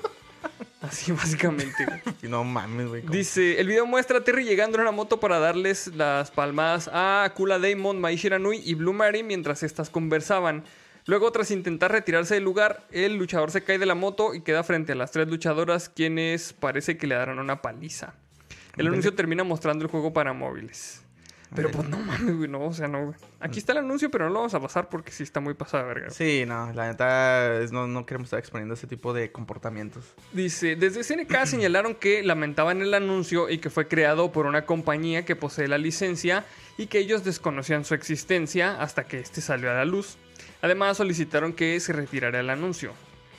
Así 0.83 1.13
básicamente, 1.13 1.87
no 2.23 2.43
mames, 2.43 2.89
güey. 2.89 3.03
Dice, 3.03 3.61
el 3.61 3.69
video 3.69 3.87
muestra 3.87 4.19
a 4.19 4.25
Terry 4.25 4.45
llegando 4.45 4.77
en 4.77 4.83
una 4.83 4.91
moto 4.91 5.21
para 5.21 5.39
darles 5.39 5.87
las 5.95 6.33
palmadas 6.33 6.91
a 6.93 7.33
Kula 7.37 7.61
Daemon, 7.61 8.01
Mai 8.01 8.17
Shiranui 8.17 8.61
y 8.65 8.75
Blue 8.75 8.93
Mary 8.93 9.23
mientras 9.23 9.63
estas 9.63 9.91
conversaban. 9.91 10.65
Luego, 11.07 11.31
tras 11.31 11.51
intentar 11.53 11.93
retirarse 11.93 12.35
del 12.35 12.45
lugar, 12.45 12.85
el 12.91 13.17
luchador 13.17 13.51
se 13.53 13.63
cae 13.63 13.79
de 13.79 13.87
la 13.87 13.95
moto 13.95 14.35
y 14.35 14.43
queda 14.43 14.65
frente 14.65 14.93
a 14.93 14.95
las 14.97 15.13
tres 15.13 15.29
luchadoras, 15.29 15.89
quienes 15.89 16.53
parece 16.53 16.97
que 16.97 17.07
le 17.07 17.15
darán 17.15 17.39
una 17.39 17.63
paliza. 17.63 18.15
El 18.77 18.89
anuncio 18.89 19.15
termina 19.15 19.45
mostrando 19.45 19.85
el 19.85 19.91
juego 19.91 20.13
para 20.13 20.33
móviles. 20.33 21.02
Pero 21.55 21.71
pues 21.71 21.89
no 21.89 21.99
mames, 21.99 22.37
güey, 22.37 22.49
no, 22.49 22.65
o 22.65 22.73
sea, 22.73 22.89
no, 22.89 23.05
güey. 23.05 23.17
Aquí 23.41 23.59
está 23.59 23.73
el 23.73 23.79
anuncio, 23.79 24.11
pero 24.11 24.25
no 24.25 24.31
lo 24.31 24.39
vamos 24.41 24.55
a 24.55 24.61
pasar 24.61 24.89
porque 24.89 25.13
sí 25.13 25.23
está 25.23 25.41
muy 25.41 25.55
pasada, 25.55 25.85
verga. 25.85 26.07
güey. 26.07 26.17
Sí, 26.17 26.45
no, 26.47 26.73
la 26.73 26.89
neta 26.89 27.61
es- 27.61 27.73
no, 27.73 27.87
no 27.87 28.07
queremos 28.07 28.27
estar 28.27 28.39
exponiendo 28.39 28.75
ese 28.75 28.87
tipo 28.87 29.13
de 29.13 29.31
comportamientos. 29.33 30.05
Dice, 30.33 30.77
desde 30.77 31.05
SNK 31.05 31.35
señalaron 31.47 31.95
que 31.95 32.23
lamentaban 32.23 32.81
el 32.81 32.95
anuncio 32.95 33.51
y 33.51 33.59
que 33.59 33.69
fue 33.71 33.87
creado 33.89 34.33
por 34.33 34.47
una 34.47 34.65
compañía 34.65 35.25
que 35.25 35.37
posee 35.37 35.69
la 35.69 35.79
licencia 35.79 36.45
y 36.79 36.87
que 36.87 36.99
ellos 36.99 37.23
desconocían 37.25 37.85
su 37.85 37.95
existencia 37.95 38.81
hasta 38.81 39.05
que 39.05 39.19
este 39.21 39.41
salió 39.41 39.71
a 39.71 39.75
la 39.75 39.85
luz. 39.85 40.17
Además 40.63 40.97
solicitaron 40.97 41.53
que 41.53 41.79
se 41.81 41.93
retirara 41.93 42.41
el 42.41 42.49
anuncio. 42.49 42.93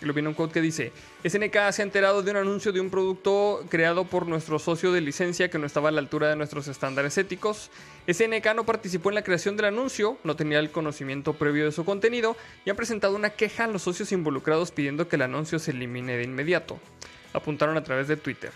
Lo 0.04 0.14
viene 0.14 0.28
un 0.28 0.36
quote 0.36 0.54
que 0.54 0.62
dice, 0.62 0.92
SNK 1.24 1.72
se 1.72 1.82
ha 1.82 1.86
enterado 1.86 2.22
de 2.22 2.32
un 2.32 2.38
anuncio 2.38 2.74
de 2.74 2.82
un 2.82 2.90
producto 2.90 3.64
creado 3.70 4.04
por 4.04 4.28
nuestro 4.28 4.60
socio 4.60 4.92
de 4.92 5.00
licencia 5.00 5.50
que 5.50 5.58
no 5.58 5.66
estaba 5.66 5.90
a 5.90 5.92
la 5.94 6.02
altura 6.02 6.30
de 6.30 6.36
nuestros 6.36 6.68
estándares 6.68 7.18
éticos. 7.18 7.72
SNK 8.12 8.54
no 8.54 8.66
participó 8.66 9.10
en 9.10 9.16
la 9.16 9.24
creación 9.24 9.56
del 9.56 9.68
anuncio, 9.68 10.18
no 10.26 10.36
tenía 10.36 10.60
el 10.60 10.72
conocimiento 10.72 11.34
previo 11.34 11.64
de 11.64 11.72
su 11.72 11.86
contenido 11.86 12.36
y 12.66 12.70
ha 12.70 12.76
presentado 12.76 13.16
una 13.16 13.30
queja 13.30 13.64
a 13.64 13.68
los 13.68 13.84
socios 13.84 14.12
involucrados 14.12 14.72
pidiendo 14.72 15.08
que 15.08 15.16
el 15.16 15.22
anuncio 15.22 15.58
se 15.58 15.72
elimine 15.72 16.18
de 16.18 16.24
inmediato. 16.24 16.80
Apuntaron 17.32 17.78
a 17.78 17.84
través 17.84 18.10
de 18.10 18.18
Twitter. 18.18 18.52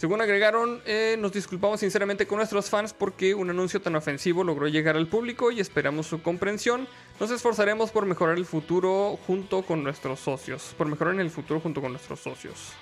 Según 0.00 0.22
agregaron, 0.22 0.80
eh, 0.86 1.16
nos 1.18 1.30
disculpamos 1.30 1.80
sinceramente 1.80 2.26
con 2.26 2.38
nuestros 2.38 2.70
fans 2.70 2.94
porque 2.94 3.34
un 3.34 3.50
anuncio 3.50 3.82
tan 3.82 3.94
ofensivo 3.96 4.42
logró 4.44 4.66
llegar 4.66 4.96
al 4.96 5.06
público 5.06 5.50
y 5.50 5.60
esperamos 5.60 6.06
su 6.06 6.22
comprensión. 6.22 6.88
Nos 7.20 7.30
esforzaremos 7.30 7.90
por 7.90 8.06
mejorar 8.06 8.38
el 8.38 8.46
futuro 8.46 9.18
junto 9.26 9.60
con 9.60 9.84
nuestros 9.84 10.18
socios. 10.18 10.74
Por 10.78 10.86
mejorar 10.86 11.12
en 11.12 11.20
el 11.20 11.28
futuro 11.28 11.60
junto 11.60 11.82
con 11.82 11.92
nuestros 11.92 12.18
socios. 12.18 12.72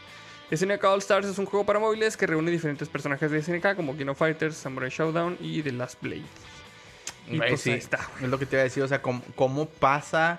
SNK 0.52 0.84
All 0.84 1.00
Stars 1.00 1.26
es 1.26 1.38
un 1.38 1.46
juego 1.46 1.66
para 1.66 1.80
móviles 1.80 2.16
que 2.16 2.24
reúne 2.24 2.52
diferentes 2.52 2.88
personajes 2.88 3.32
de 3.32 3.42
SNK 3.42 3.74
como 3.74 3.96
King 3.96 4.06
of 4.06 4.18
Fighters, 4.18 4.56
Samurai 4.56 4.88
Showdown 4.88 5.38
y 5.40 5.60
The 5.64 5.72
Last 5.72 6.00
Blade. 6.00 6.22
Y 7.26 7.38
pues 7.38 7.60
sí, 7.62 7.72
ahí 7.72 7.78
está. 7.78 7.98
Es 8.22 8.28
lo 8.28 8.38
que 8.38 8.46
te 8.46 8.54
iba 8.54 8.60
a 8.60 8.64
decir, 8.64 8.84
o 8.84 8.86
sea, 8.86 9.02
cómo, 9.02 9.24
cómo 9.34 9.68
pasa 9.68 10.38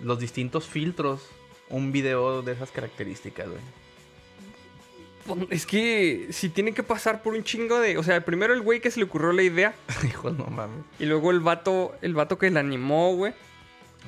los 0.00 0.18
distintos 0.18 0.66
filtros 0.66 1.22
un 1.68 1.92
video 1.92 2.42
de 2.42 2.50
esas 2.50 2.72
características, 2.72 3.48
güey. 3.48 3.85
Es 5.50 5.66
que 5.66 6.28
si 6.30 6.48
tiene 6.48 6.72
que 6.72 6.82
pasar 6.82 7.22
por 7.22 7.34
un 7.34 7.42
chingo 7.44 7.80
de... 7.80 7.98
O 7.98 8.02
sea, 8.02 8.24
primero 8.24 8.54
el 8.54 8.62
güey 8.62 8.80
que 8.80 8.90
se 8.90 9.00
le 9.00 9.06
ocurrió 9.06 9.32
la 9.32 9.42
idea 9.42 9.74
Hijo, 10.06 10.30
no 10.30 10.46
mames. 10.46 10.84
y 10.98 11.06
luego 11.06 11.30
el 11.30 11.40
vato, 11.40 11.92
el 12.02 12.14
vato 12.14 12.38
que 12.38 12.50
la 12.50 12.60
animó, 12.60 13.14
güey. 13.14 13.32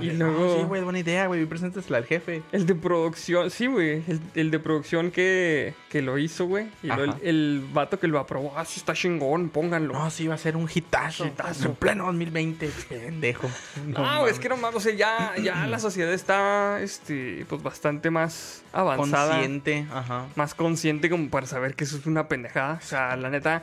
Y 0.01 0.11
luego... 0.11 0.47
no, 0.47 0.57
sí, 0.57 0.62
güey, 0.65 0.83
buena 0.83 0.99
idea, 0.99 1.27
güey. 1.27 1.45
Preséntesela 1.47 1.99
al 1.99 2.05
jefe. 2.05 2.43
El 2.53 2.66
de 2.66 2.75
producción, 2.75 3.51
sí, 3.51 3.66
güey. 3.66 4.03
El, 4.07 4.20
el 4.35 4.51
de 4.51 4.59
producción 4.59 5.11
que, 5.11 5.75
que 5.89 6.03
lo 6.03 6.19
hizo, 6.19 6.47
güey. 6.47 6.69
Y 6.83 6.89
luego 6.89 7.16
el, 7.23 7.29
el 7.29 7.69
vato 7.73 7.99
que 7.99 8.09
lo 8.09 8.19
aprobó. 8.19 8.53
Ah, 8.57 8.65
sí 8.65 8.81
está 8.81 8.95
chingón, 8.95 9.49
pónganlo. 9.49 9.95
No, 9.95 10.11
sí, 10.11 10.27
va 10.27 10.35
a 10.35 10.39
ser 10.39 10.57
un 10.57 10.69
hitazo. 10.73 11.27
Hitazo. 11.27 11.69
En 11.69 11.75
pleno 11.75 12.07
2020. 12.07 12.70
Pendejo. 12.89 13.49
No, 13.87 14.01
mames. 14.01 14.33
es 14.33 14.39
que 14.39 14.49
no 14.49 14.57
mames, 14.57 14.77
o 14.77 14.81
sea, 14.81 14.95
ya, 14.95 15.35
ya 15.43 15.66
la 15.66 15.79
sociedad 15.79 16.12
está, 16.12 16.81
este, 16.83 17.47
pues 17.49 17.62
bastante 17.62 18.11
más 18.11 18.62
avanzada. 18.73 19.33
Consciente, 19.33 19.87
ajá. 19.91 20.27
Más 20.37 20.55
consciente 20.55 21.09
como 21.09 21.31
para 21.31 21.47
saber 21.47 21.75
que 21.75 21.85
eso 21.85 21.97
es 21.97 22.07
una 22.07 22.29
pendejada. 22.29 22.75
O 22.83 22.87
sea, 22.87 23.16
la 23.16 23.31
neta, 23.31 23.62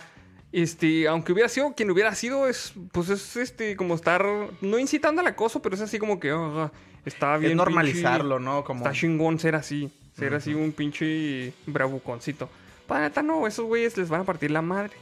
este, 0.61 1.07
aunque 1.07 1.33
hubiera 1.33 1.49
sido 1.49 1.73
quien 1.73 1.91
hubiera 1.91 2.15
sido, 2.15 2.47
es, 2.47 2.73
pues 2.91 3.09
es, 3.09 3.35
este, 3.35 3.75
como 3.75 3.95
estar, 3.95 4.25
no 4.61 4.79
incitando 4.79 5.21
al 5.21 5.27
acoso, 5.27 5.61
pero 5.61 5.75
es 5.75 5.81
así 5.81 5.99
como 5.99 6.19
que, 6.19 6.31
ah, 6.31 6.71
está 7.05 7.37
bien. 7.37 7.51
es 7.51 7.57
normalizarlo, 7.57 8.37
pinche- 8.39 8.43
¿no? 8.43 8.63
Como... 8.63 8.79
Está 8.85 8.91
chingón 8.93 9.39
ser 9.39 9.55
así. 9.55 9.91
Ser 10.17 10.33
así 10.33 10.53
un 10.53 10.71
pinche 10.71 11.51
bravuconcito. 11.65 12.49
Para 12.87 13.01
neta, 13.01 13.21
no, 13.21 13.47
esos 13.47 13.65
güeyes 13.65 13.97
les 13.97 14.07
van 14.07 14.21
a 14.21 14.23
partir 14.23 14.49
la 14.51 14.61
madre. 14.61 14.93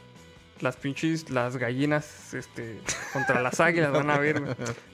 Las 0.60 0.76
pinches, 0.76 1.30
las 1.30 1.56
gallinas, 1.56 2.34
este, 2.34 2.80
contra 3.12 3.40
las 3.40 3.60
águilas 3.60 3.92
van 3.92 4.10
a 4.10 4.18
ver. 4.18 4.42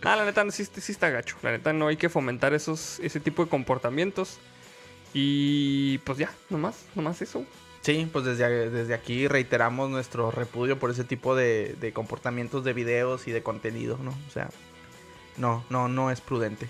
Ah, 0.03 0.17
la 0.17 0.25
neta, 0.27 0.51
sí, 0.51 0.65
sí 0.67 0.93
está 0.93 1.09
gacho. 1.09 1.37
La 1.43 1.53
neta, 1.53 1.73
no 1.73 1.89
hay 1.89 1.97
que 1.97 2.09
fomentar 2.11 2.53
esos, 2.53 2.99
ese 3.01 3.19
tipo 3.21 3.43
de 3.45 3.51
comportamientos. 3.51 4.39
Y 5.15 5.99
pues 5.99 6.19
ya, 6.19 6.31
nomás, 6.51 6.85
nomás 6.95 7.23
eso. 7.23 7.45
Sí, 7.83 8.09
pues 8.13 8.25
desde, 8.27 8.69
desde 8.71 8.93
aquí 8.95 9.27
reiteramos 9.27 9.89
nuestro 9.91 10.31
repudio 10.31 10.79
por 10.79 10.91
ese 10.91 11.05
tipo 11.05 11.35
de, 11.35 11.77
de 11.81 11.93
comportamientos 11.93 12.63
de 12.63 12.73
videos 12.75 13.27
y 13.27 13.33
de 13.33 13.43
contenido, 13.43 13.99
¿no? 14.03 14.11
O 14.11 14.31
sea, 14.31 14.51
no, 15.39 15.65
no, 15.71 15.89
no 15.89 16.11
es 16.11 16.21
prudente. 16.21 16.69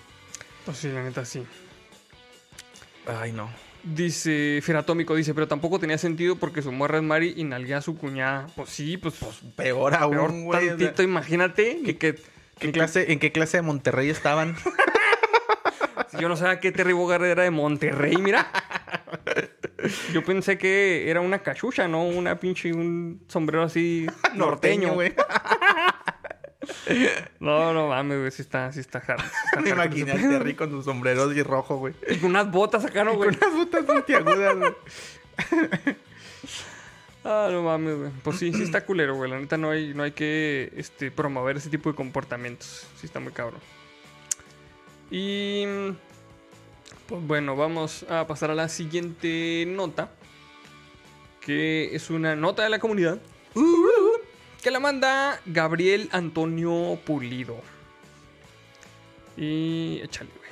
Pues 0.65 0.78
sí, 0.78 0.89
la 0.89 1.03
neta, 1.03 1.24
sí. 1.24 1.43
Ay, 3.07 3.32
no. 3.32 3.51
Dice, 3.82 4.61
Feratómico 4.62 5.15
dice, 5.15 5.35
pero 5.35 5.49
tampoco 5.49 5.78
tenía 5.81 5.99
sentido 5.99 6.37
porque 6.37 6.62
su 6.62 6.70
morra 6.70 6.99
es 6.99 7.03
Mari 7.03 7.35
y 7.37 7.45
nalguea 7.45 7.78
a 7.78 7.82
su 7.82 7.97
cuñada. 7.97 8.47
Pues 8.55 8.69
sí, 8.69 8.97
pues, 8.97 9.15
Peor 9.57 9.95
aún, 9.95 10.12
peor 10.16 10.31
güey. 10.31 10.59
o 10.59 10.61
sea, 10.61 10.77
tantito, 10.77 11.03
imagínate. 11.03 11.81
que, 11.82 11.97
que 11.97 12.20
¿Qué 12.61 12.73
clase, 12.73 13.11
¿En 13.11 13.19
qué 13.19 13.32
clase 13.32 13.57
de 13.57 13.62
Monterrey 13.62 14.11
estaban? 14.11 14.55
Yo 16.20 16.28
no 16.28 16.37
sabía 16.37 16.61
que 16.61 16.73
Terry 16.73 16.93
Bogard 16.93 17.24
era 17.24 17.43
de 17.43 17.51
Monterrey, 17.51 18.19
mira. 18.19 18.51
Yo 20.12 20.24
pensé 20.24 20.59
que 20.59 21.11
era 21.11 21.20
una 21.20 21.40
cachucha, 21.40 21.89
¿no? 21.89 22.05
Una 22.05 22.39
pinche, 22.39 22.73
un 22.73 23.23
sombrero 23.28 23.62
así 23.62 24.07
norteño. 24.35 24.94
güey. 24.94 25.15
No, 27.40 27.73
no 27.73 27.89
mames, 27.89 28.19
güey, 28.19 28.31
sí 28.31 28.43
está, 28.43 28.70
sí 28.70 28.81
está 28.81 28.98
hard. 28.98 29.23
sí. 29.93 30.05
Terry 30.05 30.55
con 30.55 30.70
sus 30.70 30.85
sombreros 30.85 31.35
y 31.35 31.43
rojo, 31.43 31.78
güey. 31.78 31.94
Y 32.09 32.16
con 32.19 32.31
unas 32.31 32.51
botas 32.51 32.85
acá, 32.85 33.02
¿no, 33.02 33.15
güey? 33.15 33.31
Unas 33.31 33.52
botas 33.55 33.85
puntiagudas, 33.85 34.57
güey. 34.57 34.73
Ah, 37.24 37.48
no 37.51 37.62
mames, 37.62 37.97
güey. 37.97 38.11
Pues 38.23 38.39
sí, 38.39 38.52
sí 38.52 38.62
está 38.62 38.85
culero, 38.85 39.15
güey. 39.16 39.31
La 39.31 39.39
neta 39.39 39.57
no 39.57 39.70
hay, 39.70 39.94
no 39.94 40.02
hay 40.02 40.12
que 40.12 40.73
este, 40.77 41.11
promover 41.11 41.57
ese 41.57 41.70
tipo 41.70 41.90
de 41.90 41.97
comportamientos. 41.97 42.86
Sí 42.97 43.07
está 43.07 43.20
muy 43.20 43.32
cabrón. 43.32 43.61
Y... 45.11 45.65
Pues 47.11 47.27
bueno, 47.27 47.57
vamos 47.57 48.07
a 48.09 48.24
pasar 48.28 48.53
a 48.53 48.55
la 48.55 48.69
siguiente 48.69 49.65
nota. 49.66 50.12
Que 51.41 51.97
es 51.97 52.09
una 52.09 52.37
nota 52.37 52.62
de 52.62 52.69
la 52.69 52.78
comunidad. 52.78 53.19
Que 54.62 54.70
la 54.70 54.78
manda 54.78 55.41
Gabriel 55.45 56.09
Antonio 56.12 57.01
Pulido. 57.05 57.57
Y 59.37 60.01
échale, 60.05 60.31
güey. 60.37 60.51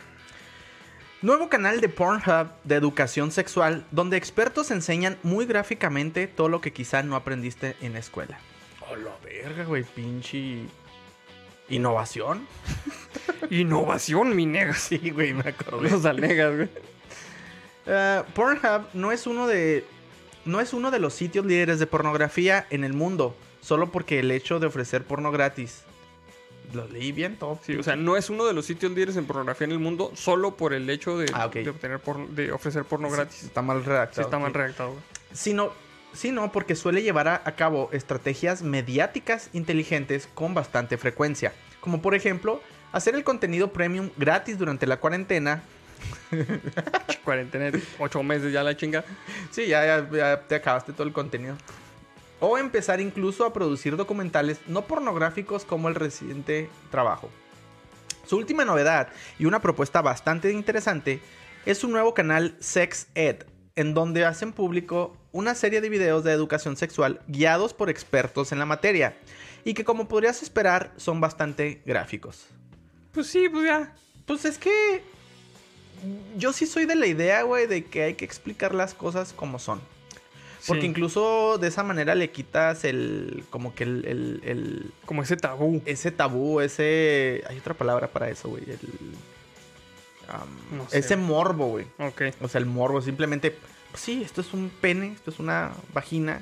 Nuevo 1.23 1.49
canal 1.49 1.81
de 1.81 1.89
Pornhub 1.89 2.49
de 2.65 2.75
educación 2.75 3.31
sexual 3.31 3.87
donde 3.93 4.17
expertos 4.17 4.73
enseñan 4.73 5.17
muy 5.23 5.47
gráficamente 5.47 6.27
todo 6.27 6.49
lo 6.49 6.61
que 6.61 6.73
quizá 6.73 7.05
no 7.05 7.15
aprendiste 7.15 7.77
en 7.81 7.93
la 7.93 8.01
escuela. 8.01 8.41
Oh, 8.91 8.97
la 8.97 9.17
verga, 9.23 9.63
güey, 9.63 9.85
pinche 9.85 10.63
innovación. 11.69 12.47
Innovación, 13.51 14.35
mi 14.37 14.47
negas. 14.47 14.79
Sí, 14.81 15.11
güey, 15.11 15.33
me 15.33 15.51
acordé. 15.51 15.91
Los 15.91 16.05
alnegas, 16.05 16.55
güey. 16.57 16.69
Eh, 17.87 18.23
Pornhub 18.35 18.83
no 18.93 19.13
es 19.13 19.27
uno 19.27 19.47
de 19.47 19.85
no 20.45 20.61
es 20.61 20.73
uno 20.73 20.91
de 20.91 20.99
los 20.99 21.15
sitios 21.15 21.45
líderes 21.47 21.79
de 21.79 21.87
pornografía 21.87 22.67
en 22.71 22.85
el 22.85 22.93
mundo, 22.95 23.35
solo 23.61 23.91
porque 23.91 24.19
el 24.21 24.31
hecho 24.31 24.59
de 24.61 24.67
ofrecer 24.67 25.05
porno 25.05 25.31
gratis. 25.31 25.83
Lo 26.75 26.87
leí 26.87 27.13
bien 27.13 27.37
todo. 27.37 27.59
Sí, 27.65 27.75
o 27.77 27.83
sea, 27.83 27.97
no 27.97 28.19
es 28.19 28.29
uno 28.29 28.45
de 28.45 28.53
los 28.53 28.67
sitios 28.67 28.93
líderes 28.93 29.17
en 29.17 29.25
pornografía 29.25 29.65
en 29.67 29.73
el 29.73 29.79
mundo 29.79 30.13
solo 30.15 30.55
por 30.57 30.75
el 30.75 30.89
hecho 30.91 31.17
de, 31.17 31.31
Ah, 31.33 31.49
de 31.49 31.71
obtener 31.71 31.99
porno- 31.99 32.27
de 32.29 32.53
ofrecer 32.53 32.85
porno 32.85 33.11
gratis. 33.11 33.45
Está 33.45 33.63
mal 33.63 33.81
Sí, 33.83 33.89
redactado. 33.89 34.23
está 34.27 34.39
mal 34.39 34.53
sí. 34.53 34.59
redactado. 34.59 34.91
güey. 34.91 35.03
Sino, 36.19 36.43
sino 36.43 36.53
porque 36.53 36.75
suele 36.75 37.03
llevar 37.03 37.29
a, 37.29 37.43
cabo 37.55 37.91
estrategias 37.93 38.63
mediáticas 38.63 39.51
inteligentes 39.53 40.29
con 40.35 40.53
bastante 40.53 40.99
frecuencia. 40.99 41.53
Como 41.81 42.03
por 42.03 42.17
ejemplo, 42.17 42.61
hacer 42.91 43.15
el 43.15 43.23
contenido 43.23 43.73
premium 43.73 44.11
gratis 44.17 44.59
durante 44.59 44.85
la 44.87 44.97
cuarentena. 44.99 45.63
Cuarentena, 47.25 47.71
ocho 48.01 48.23
meses 48.23 48.53
ya 48.53 48.63
la 48.65 48.77
chinga. 48.77 49.05
Sí, 49.53 49.67
ya, 49.69 49.85
ya- 49.87 50.11
ya 50.11 50.41
te 50.41 50.57
acabaste 50.57 50.93
todo 50.93 51.05
el 51.07 51.13
contenido. 51.13 51.57
O 52.41 52.59
empezar 52.59 53.01
incluso 53.01 53.45
a 53.45 53.53
producir 53.53 53.97
documentales 53.97 54.61
no 54.67 54.87
pornográficos 54.87 55.65
como 55.65 55.89
el 55.89 55.95
reciente 55.95 56.69
trabajo. 56.91 57.31
Su 58.27 58.37
última 58.39 58.65
novedad 58.65 59.09
y 59.39 59.47
una 59.47 59.61
propuesta 59.61 60.03
bastante 60.03 60.53
interesante 60.53 61.21
es 61.65 61.85
un 61.85 61.93
nuevo 61.93 62.13
canal 62.13 62.57
Sex 62.61 63.07
Ed, 63.15 63.45
en 63.77 63.95
donde 63.95 64.25
hacen 64.25 64.53
público 64.53 65.17
una 65.33 65.55
serie 65.55 65.81
de 65.81 65.89
videos 65.89 66.25
de 66.25 66.33
educación 66.33 66.77
sexual 66.77 67.21
guiados 67.29 67.75
por 67.75 67.91
expertos 67.91 68.53
en 68.53 68.59
la 68.59 68.67
materia 68.67 69.17
y 69.65 69.75
que 69.75 69.85
como 69.85 70.09
podrías 70.09 70.43
esperar 70.43 70.93
son 70.97 71.21
bastante 71.21 71.83
gráficos. 71.85 72.47
Pues 73.13 73.27
sí, 73.27 73.49
pues 73.49 73.65
ya. 73.65 73.95
Pues 74.27 74.45
es 74.45 74.59
que 74.59 75.03
yo 76.37 76.53
sí 76.53 76.67
soy 76.67 76.85
de 76.87 76.95
la 76.95 77.07
idea, 77.07 77.43
güey, 77.43 77.67
de 77.67 77.85
que 77.85 78.03
hay 78.05 78.15
que 78.15 78.25
explicar 78.25 78.75
las 78.75 78.95
cosas 78.95 79.33
como 79.33 79.59
son. 79.59 79.81
Porque 80.67 80.83
Sí, 80.83 80.89
incluso 80.89 81.57
de 81.59 81.69
esa 81.69 81.83
manera 81.83 82.15
le 82.15 82.31
quitas 82.31 82.85
el. 82.85 83.45
como 83.51 83.75
que 83.75 83.85
el. 83.85 84.05
el- 84.07 84.41
el- 84.45 84.93
Como 85.07 85.23
ese 85.23 85.37
tabú. 85.37 85.81
ese 85.87 86.11
tabú, 86.11 86.61
ese. 86.61 87.43
Hay 87.49 87.59
otra 87.59 87.75
palabra 87.75 88.09
para 88.09 88.29
eso, 88.29 88.49
güey. 88.49 88.65
El. 88.65 88.79
am, 90.29 90.77
No 90.77 90.89
sé. 90.91 90.99
ese 90.99 91.17
morbo, 91.17 91.69
güey. 91.69 91.87
Ok. 91.99 92.23
O 92.43 92.49
sea, 92.49 92.59
el 92.59 92.67
morbo, 92.67 93.01
simplemente. 93.01 93.57
Pues 93.99 94.05
sí, 94.05 94.23
esto 94.23 94.43
es 94.43 94.55
un 94.55 94.71
pene, 94.71 95.11
esto 95.11 95.33
es 95.33 95.41
una 95.41 95.73
vagina. 95.93 96.41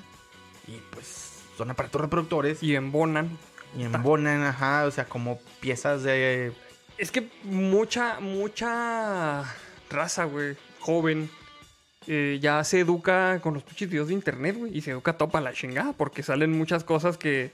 Y 0.68 0.78
pues 0.90 1.42
son 1.56 1.70
aparatos 1.70 2.02
reproductores. 2.02 2.62
Y, 2.62 2.72
Y 2.72 2.76
embonan. 2.76 3.30
embonan, 3.78 4.42
ajá. 4.42 4.84
O 4.84 4.90
sea, 4.90 5.06
como 5.06 5.40
piezas 5.60 6.02
de. 6.02 6.52
Es 6.98 7.10
que 7.10 7.30
mucha, 7.44 8.20
mucha 8.20 9.42
raza, 9.88 10.24
güey, 10.24 10.54
joven, 10.80 11.30
eh, 12.06 12.38
ya 12.42 12.62
se 12.62 12.80
educa 12.80 13.40
con 13.40 13.54
los 13.54 13.62
pinches 13.62 13.88
videos 13.88 14.08
de 14.08 14.14
internet, 14.14 14.56
güey, 14.58 14.76
y 14.76 14.82
se 14.82 14.90
educa 14.90 15.14
todo 15.14 15.30
para 15.30 15.44
la 15.44 15.52
chingada, 15.54 15.94
porque 15.94 16.22
salen 16.22 16.52
muchas 16.52 16.84
cosas 16.84 17.16
que 17.16 17.52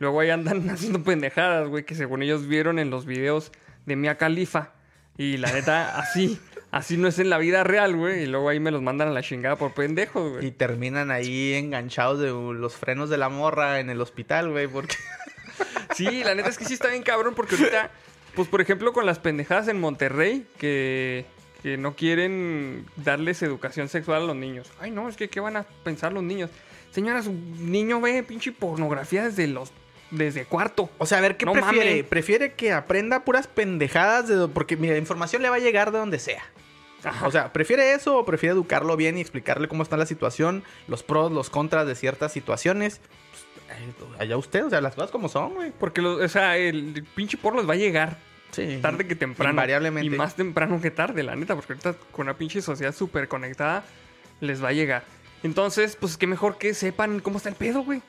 luego 0.00 0.18
ahí 0.18 0.30
andan 0.30 0.68
haciendo 0.70 1.00
pendejadas, 1.04 1.68
güey, 1.68 1.84
que 1.84 1.94
según 1.94 2.24
ellos 2.24 2.48
vieron 2.48 2.80
en 2.80 2.90
los 2.90 3.06
videos 3.06 3.52
de 3.86 3.94
Mia 3.94 4.18
Khalifa. 4.18 4.72
Y 5.16 5.36
la 5.36 5.52
neta, 5.52 5.96
así, 5.96 6.40
así 6.78 6.96
no 6.96 7.08
es 7.08 7.18
en 7.18 7.30
la 7.30 7.38
vida 7.38 7.64
real, 7.64 7.96
güey, 7.96 8.22
y 8.22 8.26
luego 8.26 8.48
ahí 8.48 8.60
me 8.60 8.70
los 8.70 8.82
mandan 8.82 9.08
a 9.08 9.10
la 9.12 9.22
chingada 9.22 9.56
por 9.56 9.72
pendejos, 9.72 10.30
Y 10.32 10.34
güey. 10.36 10.50
terminan 10.52 11.10
ahí 11.10 11.54
enganchados 11.54 12.18
de 12.20 12.28
los 12.30 12.74
frenos 12.76 13.10
de 13.10 13.16
la 13.16 13.28
morra 13.28 13.80
en 13.80 13.90
el 13.90 14.00
hospital, 14.00 14.50
güey. 14.50 14.66
Porque. 14.68 14.96
Sí, 15.94 16.24
la 16.24 16.34
neta 16.34 16.48
es 16.48 16.58
que 16.58 16.64
sí 16.64 16.74
está 16.74 16.88
bien 16.88 17.04
cabrón, 17.04 17.34
porque 17.36 17.54
ahorita, 17.54 17.88
pues 18.34 18.48
por 18.48 18.60
ejemplo, 18.60 18.92
con 18.92 19.06
las 19.06 19.20
pendejadas 19.20 19.68
en 19.68 19.78
Monterrey, 19.78 20.44
que, 20.58 21.24
que 21.62 21.76
no 21.76 21.94
quieren 21.94 22.84
darles 22.96 23.40
educación 23.42 23.88
sexual 23.88 24.22
a 24.22 24.26
los 24.26 24.34
niños. 24.34 24.72
Ay, 24.80 24.90
no, 24.90 25.08
es 25.08 25.16
que 25.16 25.28
¿qué 25.28 25.38
van 25.38 25.56
a 25.56 25.62
pensar 25.84 26.12
los 26.12 26.24
niños? 26.24 26.50
Señora, 26.90 27.22
su 27.22 27.32
niño 27.32 28.00
ve 28.00 28.24
pinche 28.24 28.50
pornografía 28.50 29.24
desde 29.24 29.46
los 29.46 29.72
desde 30.10 30.44
cuarto. 30.46 30.90
O 30.98 31.06
sea, 31.06 31.18
a 31.18 31.20
ver, 31.20 31.36
¿qué 31.36 31.46
No 31.46 31.52
prefiere? 31.52 31.90
mames. 31.90 32.04
¿Prefiere 32.06 32.54
que 32.54 32.72
aprenda 32.72 33.24
puras 33.24 33.46
pendejadas? 33.46 34.26
De... 34.26 34.48
Porque, 34.48 34.76
mira, 34.76 34.94
la 34.94 34.98
información 34.98 35.42
le 35.42 35.50
va 35.50 35.56
a 35.56 35.60
llegar 35.60 35.92
de 35.92 35.98
donde 35.98 36.18
sea. 36.18 36.42
Ajá. 37.04 37.26
O 37.26 37.30
sea, 37.30 37.52
¿prefiere 37.52 37.92
eso 37.94 38.16
o 38.18 38.24
prefiere 38.24 38.52
educarlo 38.54 38.96
bien 38.96 39.16
y 39.18 39.20
explicarle 39.20 39.68
cómo 39.68 39.82
está 39.82 39.96
la 39.96 40.06
situación, 40.06 40.62
los 40.88 41.02
pros, 41.02 41.30
los 41.30 41.50
contras 41.50 41.86
de 41.86 41.94
ciertas 41.94 42.32
situaciones? 42.32 43.00
Pues, 43.30 43.78
eh, 43.78 43.94
allá 44.18 44.36
usted, 44.36 44.64
o 44.64 44.70
sea, 44.70 44.80
las 44.80 44.94
cosas 44.94 45.10
como 45.10 45.28
son, 45.28 45.54
güey. 45.54 45.72
porque 45.78 46.00
los, 46.02 46.20
o 46.20 46.28
sea, 46.28 46.56
el 46.56 47.06
pinche 47.14 47.36
porno 47.36 47.60
les 47.60 47.68
va 47.68 47.74
a 47.74 47.76
llegar 47.76 48.16
Sí. 48.52 48.78
tarde 48.80 49.06
que 49.06 49.16
temprano. 49.16 49.50
Invariablemente. 49.50 50.06
Y 50.06 50.16
más 50.16 50.36
temprano 50.36 50.80
que 50.80 50.90
tarde, 50.92 51.22
la 51.24 51.34
neta, 51.34 51.54
porque 51.56 51.72
ahorita 51.72 51.94
con 52.12 52.26
una 52.26 52.36
pinche 52.36 52.62
sociedad 52.62 52.94
súper 52.94 53.26
conectada 53.28 53.84
les 54.40 54.62
va 54.62 54.68
a 54.68 54.72
llegar. 54.72 55.02
Entonces, 55.42 55.96
pues 55.96 56.16
qué 56.16 56.26
mejor 56.26 56.56
que 56.56 56.72
sepan 56.72 57.18
cómo 57.20 57.38
está 57.38 57.48
el 57.48 57.56
pedo, 57.56 57.82
güey. 57.82 58.00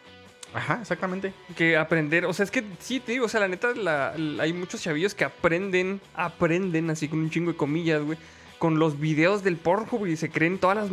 Ajá, 0.53 0.77
exactamente. 0.81 1.34
que 1.57 1.76
aprender, 1.76 2.26
o 2.26 2.31
sea, 2.31 2.45
es 2.45 2.51
que 2.51 2.63
sí, 2.80 3.01
te 3.01 3.11
digo, 3.13 3.26
o 3.26 3.27
sea, 3.27 3.41
la 3.41 3.47
neta, 3.49 3.73
la- 3.76 4.13
la- 4.17 4.43
hay 4.43 4.53
muchos 4.53 4.81
chavillos 4.81 5.13
que 5.13 5.26
aprenden, 5.26 5.99
aprenden, 6.13 6.89
así 6.91 7.09
con 7.09 7.19
un 7.19 7.30
chingo 7.30 7.51
de 7.51 7.57
comillas, 7.57 8.01
güey, 8.03 8.17
con 8.66 8.80
los 8.80 9.00
videos 9.00 9.44
del 9.44 9.58
Pornhub 9.58 10.08
y 10.08 10.18
se 10.18 10.32
creen 10.32 10.58
todas 10.58 10.76
las 10.76 10.90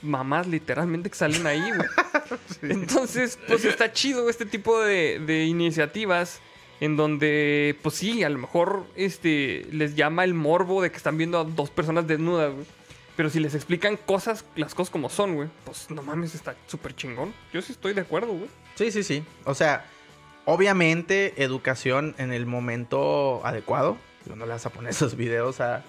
mamás 0.00 0.46
literalmente 0.46 1.10
que 1.10 1.16
salen 1.16 1.44
ahí, 1.44 1.60
güey. 1.60 1.88
Entonces, 2.62 3.36
pues 3.48 3.64
está 3.64 3.92
chido 3.92 4.30
este 4.30 4.46
tipo 4.46 4.80
de, 4.80 5.18
de 5.18 5.44
iniciativas 5.44 6.38
en 6.78 6.96
donde, 6.96 7.76
pues 7.82 7.96
sí, 7.96 8.22
a 8.22 8.28
lo 8.28 8.38
mejor 8.38 8.86
este, 8.94 9.66
les 9.72 9.96
llama 9.96 10.22
el 10.22 10.34
morbo 10.34 10.80
de 10.82 10.92
que 10.92 10.98
están 10.98 11.18
viendo 11.18 11.40
a 11.40 11.42
dos 11.42 11.68
personas 11.68 12.06
desnudas, 12.06 12.54
güey. 12.54 12.66
Pero 13.16 13.28
si 13.28 13.40
les 13.40 13.56
explican 13.56 13.96
cosas, 13.96 14.44
las 14.54 14.76
cosas 14.76 14.92
como 14.92 15.08
son, 15.08 15.34
güey, 15.34 15.48
pues 15.64 15.90
no 15.90 16.04
mames, 16.04 16.32
está 16.32 16.54
súper 16.68 16.94
chingón. 16.94 17.34
Yo 17.52 17.60
sí 17.60 17.72
estoy 17.72 17.92
de 17.92 18.02
acuerdo, 18.02 18.28
güey. 18.28 18.48
Sí, 18.76 18.92
sí, 18.92 19.02
sí. 19.02 19.24
O 19.44 19.54
sea, 19.56 19.84
obviamente, 20.44 21.42
educación 21.42 22.14
en 22.18 22.32
el 22.32 22.46
momento 22.46 23.44
adecuado. 23.44 23.96
No 24.32 24.46
le 24.46 24.52
vas 24.52 24.66
a 24.66 24.70
poner 24.70 24.92
esos 24.92 25.16
videos 25.16 25.60
a, 25.60 25.82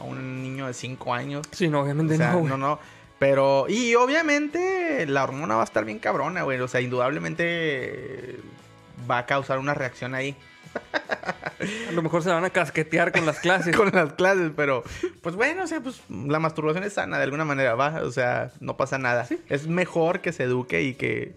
a 0.00 0.04
un 0.04 0.42
niño 0.42 0.66
de 0.66 0.74
5 0.74 1.14
años. 1.14 1.46
Sí, 1.52 1.68
no, 1.68 1.80
obviamente 1.82 2.14
O 2.14 2.16
sea, 2.16 2.32
no, 2.32 2.38
güey. 2.38 2.50
no, 2.50 2.56
no. 2.58 2.78
Pero, 3.18 3.66
y 3.68 3.94
obviamente 3.94 5.06
la 5.06 5.24
hormona 5.24 5.54
va 5.54 5.62
a 5.62 5.64
estar 5.64 5.84
bien 5.84 5.98
cabrona, 5.98 6.42
güey. 6.42 6.60
O 6.60 6.68
sea, 6.68 6.80
indudablemente 6.80 8.38
va 9.10 9.18
a 9.18 9.26
causar 9.26 9.58
una 9.58 9.74
reacción 9.74 10.14
ahí 10.14 10.36
A 11.88 11.92
lo 11.92 12.02
mejor 12.02 12.22
se 12.22 12.28
la 12.30 12.34
van 12.36 12.44
a 12.44 12.50
casquetear 12.50 13.12
con 13.12 13.24
las 13.26 13.38
clases. 13.40 13.76
con 13.76 13.90
las 13.92 14.12
clases, 14.14 14.50
pero 14.56 14.82
pues 15.22 15.36
bueno, 15.36 15.62
o 15.64 15.66
sea, 15.66 15.80
pues 15.80 16.02
la 16.08 16.38
masturbación 16.40 16.84
es 16.84 16.94
sana 16.94 17.16
de 17.18 17.24
alguna 17.24 17.44
manera, 17.44 17.74
va. 17.74 18.02
O 18.02 18.10
sea, 18.10 18.50
no 18.60 18.76
pasa 18.76 18.98
nada. 18.98 19.26
Es 19.48 19.66
mejor 19.68 20.20
que 20.20 20.32
se 20.32 20.42
eduque 20.44 20.82
y 20.82 20.94
que. 20.94 21.34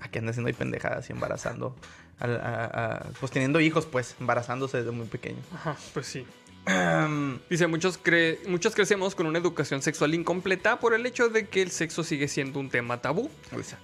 A 0.00 0.08
que 0.08 0.18
ande 0.18 0.30
haciendo 0.30 0.48
ahí 0.48 0.54
pendejadas 0.54 1.08
y 1.10 1.12
embarazando. 1.12 1.76
a- 2.18 2.24
a- 2.26 2.64
a- 2.96 3.02
pues 3.20 3.30
teniendo 3.32 3.58
hijos, 3.60 3.84
pues, 3.86 4.14
embarazándose 4.20 4.78
desde 4.78 4.90
muy 4.92 5.06
pequeño. 5.06 5.38
Ajá, 5.54 5.76
pues 5.92 6.06
sí. 6.06 6.24
Em, 6.66 7.38
Dice, 7.50 7.66
muchos, 7.66 8.00
cre- 8.02 8.38
muchos 8.46 8.74
crecemos 8.74 9.14
con 9.16 9.26
una 9.26 9.38
educación 9.38 9.82
sexual 9.82 10.14
incompleta 10.14 10.78
por 10.78 10.94
el 10.94 11.04
hecho 11.06 11.28
de 11.28 11.48
que 11.48 11.60
el 11.60 11.70
sexo 11.72 12.04
sigue 12.04 12.28
siendo 12.28 12.60
un 12.60 12.70
tema 12.70 13.02
tabú, 13.02 13.30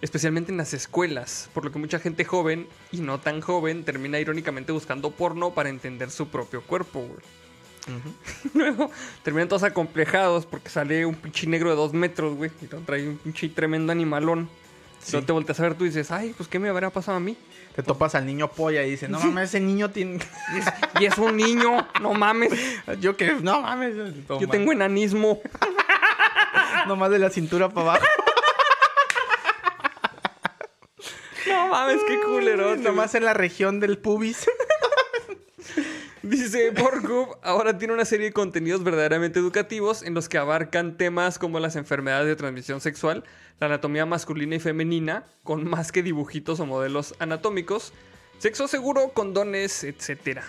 especialmente 0.00 0.52
en 0.52 0.58
las 0.58 0.72
escuelas, 0.74 1.50
por 1.54 1.64
lo 1.64 1.72
que 1.72 1.78
mucha 1.80 1.98
gente 1.98 2.24
joven 2.24 2.68
y 2.92 2.98
no 2.98 3.18
tan 3.18 3.40
joven 3.40 3.84
termina 3.84 4.20
irónicamente 4.20 4.70
buscando 4.72 5.10
porno 5.10 5.52
para 5.54 5.68
entender 5.70 6.10
su 6.10 6.28
propio 6.28 6.62
cuerpo. 6.62 7.08
Luego 8.54 8.90
terminan 9.22 9.48
todos 9.48 9.62
acomplejados 9.64 10.46
porque 10.46 10.68
sale 10.68 11.04
un 11.06 11.14
pinche 11.14 11.46
negro 11.46 11.70
de 11.70 11.76
dos 11.76 11.92
metros, 11.94 12.36
güey, 12.36 12.50
y 12.62 12.66
trae 12.66 13.08
un 13.08 13.16
pinche 13.16 13.48
tremendo 13.48 13.90
animalón. 13.92 14.48
Sí. 15.08 15.12
Luego 15.12 15.26
te 15.26 15.32
volteas 15.32 15.58
a 15.58 15.62
ver 15.62 15.74
tú 15.74 15.84
y 15.84 15.88
dices, 15.88 16.10
ay, 16.10 16.34
pues 16.36 16.50
qué 16.50 16.58
me 16.58 16.68
habrá 16.68 16.90
pasado 16.90 17.16
a 17.16 17.20
mí. 17.20 17.34
Te 17.74 17.82
topas 17.82 18.14
al 18.14 18.26
niño 18.26 18.48
polla 18.48 18.82
y 18.82 18.90
dices, 18.90 19.08
no 19.08 19.18
mames, 19.18 19.48
ese 19.48 19.60
niño 19.60 19.88
tiene. 19.88 20.18
Y 20.54 20.58
es, 20.58 20.66
y 21.00 21.04
es 21.06 21.16
un 21.16 21.34
niño, 21.34 21.88
no 22.02 22.12
mames. 22.12 22.52
Yo 23.00 23.16
que, 23.16 23.32
no 23.32 23.62
mames. 23.62 23.94
Yo 24.28 24.46
tengo 24.48 24.70
enanismo. 24.70 25.40
Nomás 26.86 27.10
de 27.10 27.18
la 27.20 27.30
cintura 27.30 27.70
para 27.70 27.92
abajo. 27.92 28.06
No 31.46 31.68
mames, 31.68 32.02
qué 32.06 32.20
culero. 32.20 32.76
Nomás 32.76 33.14
en 33.14 33.24
la 33.24 33.32
región 33.32 33.80
del 33.80 33.96
pubis. 33.96 34.46
Dice 36.22 36.72
Pornhub 36.72 37.36
ahora 37.42 37.78
tiene 37.78 37.94
una 37.94 38.04
serie 38.04 38.26
de 38.26 38.32
contenidos 38.32 38.82
verdaderamente 38.82 39.38
educativos 39.38 40.02
en 40.02 40.14
los 40.14 40.28
que 40.28 40.38
abarcan 40.38 40.96
temas 40.96 41.38
como 41.38 41.60
las 41.60 41.76
enfermedades 41.76 42.26
de 42.26 42.34
transmisión 42.34 42.80
sexual, 42.80 43.22
la 43.60 43.68
anatomía 43.68 44.04
masculina 44.04 44.56
y 44.56 44.58
femenina, 44.58 45.24
con 45.44 45.68
más 45.68 45.92
que 45.92 46.02
dibujitos 46.02 46.58
o 46.58 46.66
modelos 46.66 47.14
anatómicos, 47.20 47.92
sexo 48.38 48.66
seguro, 48.66 49.10
condones, 49.14 49.84
etc. 49.84 50.40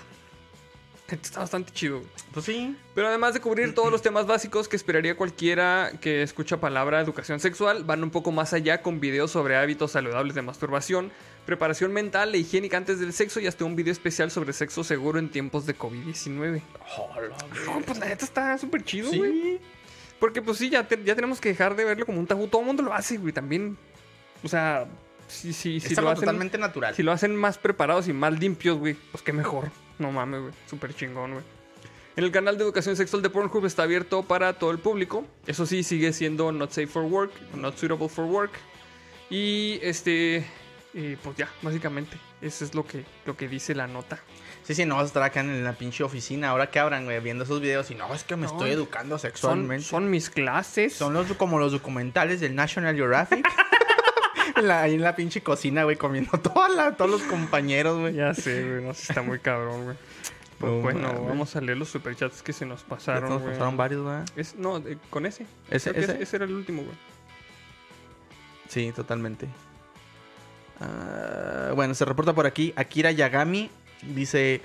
Está 1.07 1.39
bastante 1.41 1.71
chido. 1.71 2.01
Pues 2.33 2.45
sí. 2.45 2.75
Pero 2.93 3.07
además 3.07 3.33
de 3.33 3.39
cubrir 3.39 3.73
todos 3.73 3.91
los 3.91 4.01
temas 4.01 4.27
básicos 4.27 4.67
que 4.67 4.75
esperaría 4.75 5.15
cualquiera 5.15 5.91
que 6.01 6.21
escucha 6.21 6.59
palabra 6.59 7.01
educación 7.01 7.39
sexual, 7.39 7.83
van 7.83 8.03
un 8.03 8.11
poco 8.11 8.31
más 8.31 8.53
allá 8.53 8.81
con 8.81 8.99
videos 8.99 9.31
sobre 9.31 9.55
hábitos 9.55 9.91
saludables 9.91 10.35
de 10.35 10.41
masturbación, 10.41 11.11
preparación 11.49 11.91
mental 11.91 12.35
e 12.35 12.37
higiénica 12.37 12.77
antes 12.77 12.99
del 12.99 13.11
sexo 13.11 13.39
y 13.39 13.47
hasta 13.47 13.65
un 13.65 13.75
video 13.75 13.91
especial 13.91 14.29
sobre 14.29 14.53
sexo 14.53 14.83
seguro 14.83 15.17
en 15.17 15.29
tiempos 15.29 15.65
de 15.65 15.75
COVID-19. 15.75 16.61
No, 17.65 17.81
pues 17.85 17.97
la 17.97 18.05
neta 18.05 18.23
está 18.23 18.55
súper 18.59 18.83
chido, 18.83 19.09
güey. 19.11 19.31
Sí. 19.31 19.59
Porque 20.19 20.41
pues 20.43 20.57
sí, 20.59 20.69
ya, 20.69 20.87
te- 20.87 21.03
ya 21.03 21.15
tenemos 21.15 21.41
que 21.41 21.49
dejar 21.49 21.75
de 21.75 21.85
verlo 21.85 22.05
como 22.05 22.19
un 22.19 22.27
tabú. 22.27 22.47
Todo 22.47 22.61
el 22.61 22.67
mundo 22.67 22.83
lo 22.83 22.93
hace, 22.93 23.17
güey, 23.17 23.33
también. 23.33 23.77
O 24.43 24.47
sea, 24.47 24.85
si, 25.27 25.53
si, 25.53 25.79
si 25.79 25.93
es 25.93 25.99
lo 25.99 26.09
hacen... 26.09 26.21
totalmente 26.21 26.57
natural. 26.59 26.93
Si 26.93 27.01
lo 27.01 27.11
hacen 27.11 27.35
más 27.35 27.57
preparados 27.57 28.07
y 28.07 28.13
más 28.13 28.37
limpios, 28.39 28.77
güey, 28.77 28.95
pues 29.11 29.23
qué 29.23 29.33
mejor. 29.33 29.71
No 29.97 30.11
mames, 30.11 30.41
güey. 30.41 30.53
Súper 30.69 30.93
chingón, 30.93 31.31
güey. 31.33 31.43
En 32.15 32.25
el 32.25 32.31
canal 32.31 32.57
de 32.57 32.63
educación 32.63 32.95
sexual 32.95 33.21
de 33.21 33.29
Pornhub 33.29 33.65
está 33.65 33.83
abierto 33.83 34.23
para 34.23 34.53
todo 34.53 34.71
el 34.71 34.77
público. 34.79 35.25
Eso 35.47 35.65
sí, 35.65 35.83
sigue 35.83 36.11
siendo 36.13 36.51
not 36.51 36.69
safe 36.71 36.87
for 36.87 37.03
work, 37.03 37.31
not 37.55 37.77
suitable 37.77 38.09
for 38.09 38.25
work. 38.25 38.51
Y 39.29 39.79
este, 39.83 40.45
eh, 40.93 41.17
pues 41.23 41.37
ya, 41.37 41.47
básicamente, 41.61 42.17
eso 42.41 42.63
es 42.65 42.73
lo 42.75 42.85
que, 42.85 43.05
lo 43.25 43.35
que 43.37 43.47
dice 43.47 43.75
la 43.75 43.87
nota. 43.87 44.19
Sí, 44.63 44.75
sí, 44.75 44.85
no 44.85 44.95
vas 44.95 45.03
a 45.05 45.07
estar 45.07 45.23
acá 45.23 45.39
en 45.39 45.63
la 45.63 45.73
pinche 45.73 46.03
oficina 46.03 46.49
ahora 46.49 46.69
que 46.69 46.79
abran, 46.79 47.05
güey, 47.05 47.19
viendo 47.21 47.43
esos 47.43 47.59
videos 47.61 47.89
y 47.91 47.95
no, 47.95 48.13
es 48.13 48.23
que 48.23 48.35
me 48.35 48.45
No. 48.45 48.51
estoy 48.53 48.71
educando 48.71 49.17
sexualmente. 49.17 49.85
son 49.85 50.09
mis 50.09 50.29
clases. 50.29 50.93
Son 50.95 51.13
los 51.13 51.31
como 51.33 51.57
los 51.59 51.71
documentales 51.71 52.39
del 52.39 52.53
National 52.55 52.95
Geographic. 52.95 53.45
La- 54.61 54.81
ahí 54.81 54.95
en 54.95 55.01
la 55.01 55.15
pinche 55.15 55.41
cocina, 55.41 55.83
güey, 55.85 55.95
comiendo 55.95 56.31
toda 56.39 56.67
la- 56.69 56.91
todos 56.97 57.09
los 57.09 57.21
compañeros, 57.23 57.97
güey. 57.99 58.13
Ya 58.15 58.33
sé, 58.33 58.67
güey, 58.69 58.83
no 58.83 58.91
está 58.91 59.21
muy 59.21 59.39
cabrón, 59.39 59.85
güey. 59.85 59.97
Pues 60.59 60.71
No 60.73 60.81
bueno, 60.81 61.23
vamos 61.25 61.55
a 61.55 61.61
leer 61.61 61.77
los 61.77 61.87
superchats 61.89 62.41
que 62.43 62.51
se 62.51 62.65
nos 62.65 62.83
pasaron, 62.83 63.29
nos 63.29 63.41
güey. 63.41 63.53
pasaron 63.53 63.77
varios, 63.77 64.03
¿verdad? 64.03 64.25
Es- 64.35 64.55
no, 64.55 64.77
eh, 64.79 64.97
con 65.09 65.25
ese. 65.25 65.45
¿Ese- 65.69 65.97
ese? 65.97 66.21
ese 66.21 66.35
era 66.35 66.43
el 66.45 66.53
último, 66.53 66.83
güey. 66.83 66.95
Sí, 68.67 68.91
totalmente. 68.93 69.47
Ah, 70.79 71.71
bueno, 71.75 71.93
se 71.93 72.05
reporta 72.05 72.33
por 72.33 72.45
aquí. 72.45 72.73
Akira 72.75 73.11
Yagami 73.11 73.69
dice: 74.03 74.61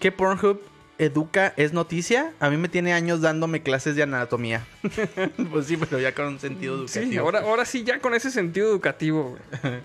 ¿Qué 0.00 0.12
Pornhub 0.12 0.60
educa 0.98 1.52
es 1.56 1.72
noticia? 1.72 2.32
A 2.40 2.50
mí 2.50 2.56
me 2.56 2.68
tiene 2.68 2.92
años 2.92 3.20
dándome 3.20 3.62
clases 3.62 3.96
de 3.96 4.02
anatomía. 4.02 4.66
pues 5.50 5.66
sí, 5.66 5.76
pero 5.76 5.98
ya 5.98 6.14
con 6.14 6.26
un 6.26 6.40
sentido 6.40 6.76
educativo. 6.76 7.10
Sí, 7.10 7.16
ahora, 7.18 7.40
ahora 7.40 7.64
sí, 7.64 7.84
ya 7.84 8.00
con 8.00 8.14
ese 8.14 8.30
sentido 8.30 8.68
educativo. 8.68 9.36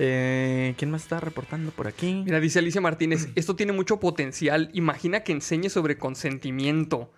Eh, 0.00 0.74
¿Quién 0.78 0.92
más 0.92 1.02
está 1.02 1.18
reportando 1.18 1.72
por 1.72 1.88
aquí? 1.88 2.22
Mira, 2.24 2.38
dice 2.38 2.60
Alicia 2.60 2.80
Martínez, 2.80 3.30
esto 3.34 3.56
tiene 3.56 3.72
mucho 3.72 3.98
potencial. 3.98 4.70
Imagina 4.72 5.24
que 5.24 5.32
enseñe 5.32 5.70
sobre 5.70 5.98
consentimiento. 5.98 7.10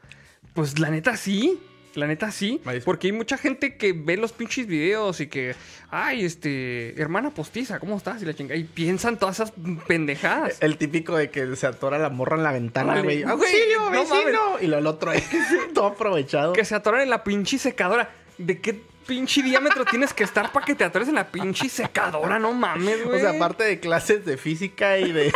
Pues 0.54 0.78
la 0.78 0.90
neta 0.90 1.14
sí. 1.18 1.60
La 1.94 2.06
neta 2.06 2.30
sí. 2.30 2.60
Porque 2.84 3.08
hay 3.08 3.12
mucha 3.12 3.36
gente 3.36 3.76
que 3.76 3.92
ve 3.92 4.16
los 4.16 4.32
pinches 4.32 4.66
videos 4.66 5.20
y 5.20 5.26
que, 5.26 5.56
ay, 5.90 6.24
este, 6.24 7.00
hermana 7.00 7.30
postiza, 7.30 7.80
¿cómo 7.80 7.96
estás? 7.96 8.22
Y 8.22 8.24
la 8.26 8.34
chinga. 8.34 8.54
Y 8.54 8.64
piensan 8.64 9.18
todas 9.18 9.36
esas 9.40 9.52
pendejadas. 9.88 10.58
El 10.60 10.76
típico 10.76 11.16
de 11.16 11.30
que 11.30 11.56
se 11.56 11.66
atora 11.66 11.98
la 11.98 12.08
morra 12.10 12.36
en 12.36 12.44
la 12.44 12.52
ventana, 12.52 13.00
güey. 13.02 13.22
güey, 13.22 13.32
¡Auxilio, 13.32 13.90
no 13.90 14.00
vecino! 14.02 14.40
y 14.60 14.66
lo 14.68 14.78
el 14.78 14.86
otro 14.86 15.10
ahí, 15.10 15.22
todo 15.74 15.86
aprovechado. 15.86 16.52
Que 16.52 16.64
se 16.64 16.74
atoran 16.74 17.00
en 17.02 17.10
la 17.10 17.24
pinche 17.24 17.58
secadora. 17.58 18.10
¿De 18.38 18.60
qué 18.60 18.80
pinche 19.06 19.42
diámetro 19.42 19.84
tienes 19.84 20.14
que 20.14 20.22
estar 20.24 20.52
para 20.52 20.64
que 20.64 20.74
te 20.76 20.84
atores 20.84 21.08
en 21.08 21.16
la 21.16 21.26
pinche 21.32 21.68
secadora? 21.68 22.38
No 22.38 22.52
mames, 22.52 23.00
O 23.04 23.08
güey. 23.08 23.20
sea, 23.20 23.30
aparte 23.30 23.64
de 23.64 23.80
clases 23.80 24.24
de 24.24 24.36
física 24.36 24.96
y 24.98 25.10
de... 25.12 25.32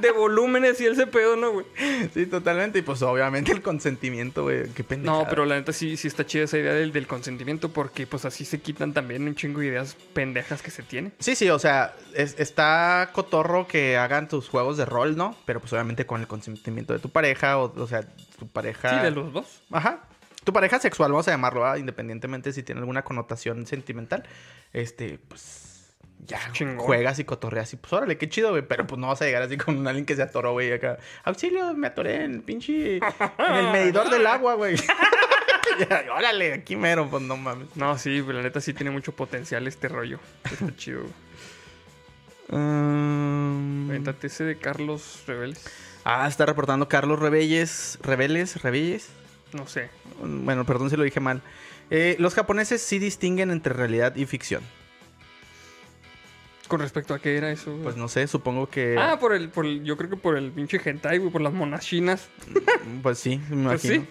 de 0.00 0.10
volúmenes 0.10 0.80
y 0.80 0.86
ese 0.86 1.06
pedo, 1.06 1.36
¿no, 1.36 1.52
güey? 1.52 1.66
sí, 2.14 2.26
totalmente. 2.26 2.78
Y 2.78 2.82
pues 2.82 3.02
obviamente 3.02 3.52
el 3.52 3.62
consentimiento, 3.62 4.44
güey. 4.44 4.68
Qué 4.70 4.84
pendejada. 4.84 5.22
No, 5.24 5.28
pero 5.28 5.44
la 5.44 5.56
neta 5.56 5.72
sí, 5.72 5.96
sí 5.96 6.08
está 6.08 6.24
chida 6.26 6.44
esa 6.44 6.58
idea 6.58 6.72
del, 6.72 6.92
del 6.92 7.06
consentimiento 7.06 7.72
porque 7.72 8.06
pues 8.06 8.24
así 8.24 8.44
se 8.44 8.60
quitan 8.60 8.92
también 8.92 9.22
un 9.26 9.34
chingo 9.34 9.60
de 9.60 9.66
ideas 9.66 9.96
pendejas 10.14 10.62
que 10.62 10.70
se 10.70 10.82
tiene. 10.82 11.12
Sí, 11.18 11.34
sí, 11.34 11.48
o 11.50 11.58
sea, 11.58 11.94
es- 12.14 12.38
está 12.38 13.10
cotorro 13.12 13.66
que 13.68 13.96
hagan 13.96 14.28
tus 14.28 14.48
juegos 14.48 14.76
de 14.76 14.84
rol, 14.84 15.16
¿no? 15.16 15.36
Pero 15.44 15.60
pues 15.60 15.72
obviamente 15.72 16.06
con 16.06 16.20
el 16.20 16.26
consentimiento 16.26 16.92
de 16.92 16.98
tu 16.98 17.10
pareja, 17.10 17.58
o, 17.58 17.72
o 17.80 17.86
sea, 17.86 18.02
tu 18.38 18.48
pareja... 18.48 18.90
Sí, 18.90 18.96
de 19.04 19.10
los 19.10 19.32
dos. 19.32 19.62
Ajá. 19.70 20.04
Tu 20.44 20.52
pareja 20.52 20.80
sexual, 20.80 21.12
vamos 21.12 21.28
a 21.28 21.30
llamarlo, 21.30 21.76
independientemente 21.76 22.52
si 22.52 22.64
tiene 22.64 22.80
alguna 22.80 23.02
connotación 23.04 23.64
sentimental. 23.66 24.24
Este, 24.72 25.20
pues. 25.28 25.71
Ya, 26.24 26.38
Chingón. 26.52 26.78
juegas 26.78 27.18
y 27.18 27.24
cotorreas 27.24 27.72
y 27.72 27.76
pues 27.76 27.92
órale, 27.92 28.16
qué 28.16 28.28
chido, 28.28 28.50
güey. 28.50 28.62
Pero 28.62 28.86
pues 28.86 28.98
no 28.98 29.08
vas 29.08 29.20
a 29.22 29.24
llegar 29.24 29.42
así 29.42 29.56
con 29.56 29.86
alguien 29.86 30.06
que 30.06 30.14
se 30.14 30.22
atoró, 30.22 30.52
güey, 30.52 30.72
acá. 30.72 30.98
Auxilio, 31.24 31.74
me 31.74 31.88
atoré 31.88 32.24
en 32.24 32.34
el 32.34 32.40
pinche. 32.42 32.98
En 32.98 33.54
el 33.54 33.72
medidor 33.72 34.08
del 34.08 34.26
agua, 34.26 34.54
güey. 34.54 34.76
Órale, 36.16 36.52
aquí 36.54 36.76
mero, 36.76 37.08
pues 37.10 37.22
no 37.22 37.36
mames. 37.36 37.74
No, 37.76 37.98
sí, 37.98 38.22
pues, 38.22 38.36
la 38.36 38.42
neta 38.42 38.60
sí 38.60 38.72
tiene 38.72 38.90
mucho 38.90 39.12
potencial 39.12 39.66
este 39.66 39.88
rollo. 39.88 40.18
Está 40.44 40.66
chido. 40.76 41.00
güey. 41.00 41.12
Avéntate 43.88 44.26
ese 44.28 44.44
de 44.44 44.56
Carlos 44.58 45.22
Rebels. 45.26 45.64
Ah, 46.04 46.26
está 46.28 46.46
reportando 46.46 46.88
Carlos 46.88 47.18
Rebelles. 47.18 47.98
Rebeles, 48.02 48.62
Rebelles. 48.62 49.08
No 49.52 49.66
sé. 49.66 49.90
Bueno, 50.22 50.64
perdón 50.64 50.90
si 50.90 50.96
lo 50.96 51.02
dije 51.04 51.20
mal. 51.20 51.42
Eh, 51.90 52.16
los 52.18 52.34
japoneses 52.34 52.80
sí 52.82 52.98
distinguen 52.98 53.50
entre 53.50 53.74
realidad 53.74 54.14
y 54.16 54.26
ficción. 54.26 54.62
Con 56.72 56.80
respecto 56.80 57.12
a 57.12 57.18
qué 57.18 57.36
era 57.36 57.50
eso. 57.52 57.70
güey? 57.70 57.82
Pues 57.82 57.96
no 57.96 58.08
sé, 58.08 58.26
supongo 58.26 58.66
que. 58.70 58.96
Ah, 58.98 59.18
por 59.20 59.34
el, 59.34 59.50
por 59.50 59.66
el- 59.66 59.84
yo 59.84 59.98
creo 59.98 60.08
que 60.08 60.16
por 60.16 60.38
el 60.38 60.50
pinche 60.52 60.80
hentai, 60.82 61.18
güey, 61.18 61.30
por 61.30 61.42
las 61.42 61.52
monas 61.52 61.84
chinas. 61.84 62.30
Pues 63.02 63.18
sí, 63.18 63.36
me 63.50 63.68
Pues 63.68 63.84
imagino. 63.84 64.04
sí. 64.04 64.08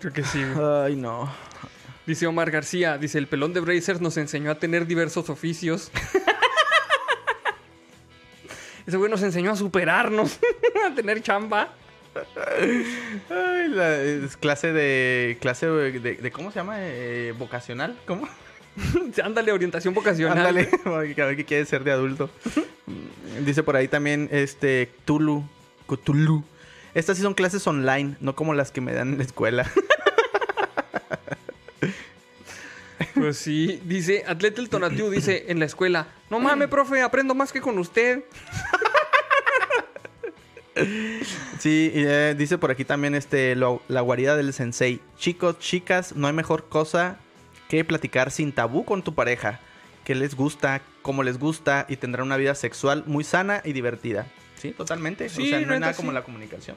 Creo 0.00 0.12
que 0.14 0.24
sí, 0.24 0.42
güey. 0.42 0.66
Ay, 0.86 0.96
no. 0.96 1.30
Dice 2.06 2.26
Omar 2.26 2.50
García, 2.50 2.96
dice, 2.96 3.18
el 3.18 3.26
pelón 3.26 3.52
de 3.52 3.60
Brazers 3.60 4.00
nos 4.00 4.16
enseñó 4.16 4.50
a 4.50 4.54
tener 4.54 4.86
diversos 4.86 5.28
oficios. 5.28 5.90
Ese 8.86 8.96
güey 8.96 9.10
nos 9.10 9.22
enseñó 9.22 9.52
a 9.52 9.56
superarnos, 9.56 10.38
a 10.90 10.94
tener 10.94 11.22
chamba. 11.22 11.72
Ay, 13.30 13.68
la 13.68 13.96
es 14.00 14.36
clase 14.36 14.72
de. 14.72 15.38
clase 15.40 15.66
de, 15.66 16.00
de- 16.00 16.14
de- 16.16 16.30
¿cómo 16.32 16.50
se 16.50 16.58
llama? 16.60 16.76
Eh, 16.78 17.32
vocacional. 17.38 17.96
¿Cómo? 18.06 18.28
Ándale, 19.24 19.52
orientación 19.52 19.94
vocacional. 19.94 20.38
Ándale, 20.38 20.68
a 20.84 20.90
ver 21.26 21.36
qué 21.36 21.44
quiere 21.44 21.64
ser 21.66 21.84
de 21.84 21.92
adulto. 21.92 22.30
Dice 23.44 23.62
por 23.62 23.76
ahí 23.76 23.88
también 23.88 24.28
este 24.32 24.90
Cthulhu. 25.04 25.44
Cthulhu. 25.86 26.44
Estas 26.94 27.16
sí 27.16 27.22
son 27.22 27.34
clases 27.34 27.66
online, 27.66 28.16
no 28.20 28.34
como 28.34 28.52
las 28.54 28.70
que 28.70 28.80
me 28.82 28.92
dan 28.92 29.12
en 29.12 29.18
la 29.18 29.24
escuela. 29.24 29.70
Pues 33.14 33.36
sí, 33.38 33.80
dice, 33.84 34.24
Atleta 34.26 34.60
el 34.60 34.68
Tonatiu 34.68 35.10
dice 35.10 35.44
en 35.48 35.58
la 35.58 35.64
escuela, 35.66 36.08
no 36.30 36.38
mames, 36.40 36.68
profe, 36.68 37.02
aprendo 37.02 37.34
más 37.34 37.52
que 37.52 37.60
con 37.60 37.78
usted. 37.78 38.24
Sí, 41.58 41.90
eh, 41.94 42.34
dice 42.36 42.58
por 42.58 42.70
aquí 42.70 42.84
también 42.84 43.14
este 43.14 43.54
lo- 43.54 43.82
la 43.88 44.00
guarida 44.00 44.36
del 44.36 44.52
sensei. 44.52 45.00
Chicos, 45.18 45.58
chicas, 45.58 46.14
no 46.16 46.26
hay 46.26 46.32
mejor 46.32 46.68
cosa 46.68 47.18
que 47.78 47.84
platicar 47.84 48.30
sin 48.30 48.52
tabú 48.52 48.84
con 48.84 49.02
tu 49.02 49.14
pareja. 49.14 49.60
Que 50.04 50.14
les 50.14 50.34
gusta, 50.34 50.82
cómo 51.00 51.22
les 51.22 51.38
gusta 51.38 51.86
y 51.88 51.96
tendrá 51.96 52.22
una 52.24 52.36
vida 52.36 52.54
sexual 52.54 53.04
muy 53.06 53.22
sana 53.24 53.62
y 53.64 53.72
divertida. 53.72 54.26
Sí, 54.56 54.72
totalmente. 54.72 55.28
Sí, 55.28 55.46
o 55.46 55.48
sea, 55.50 55.60
no 55.66 55.72
hay 55.74 55.80
nada 55.80 55.94
como 55.94 56.10
sí. 56.10 56.14
la 56.14 56.22
comunicación. 56.22 56.76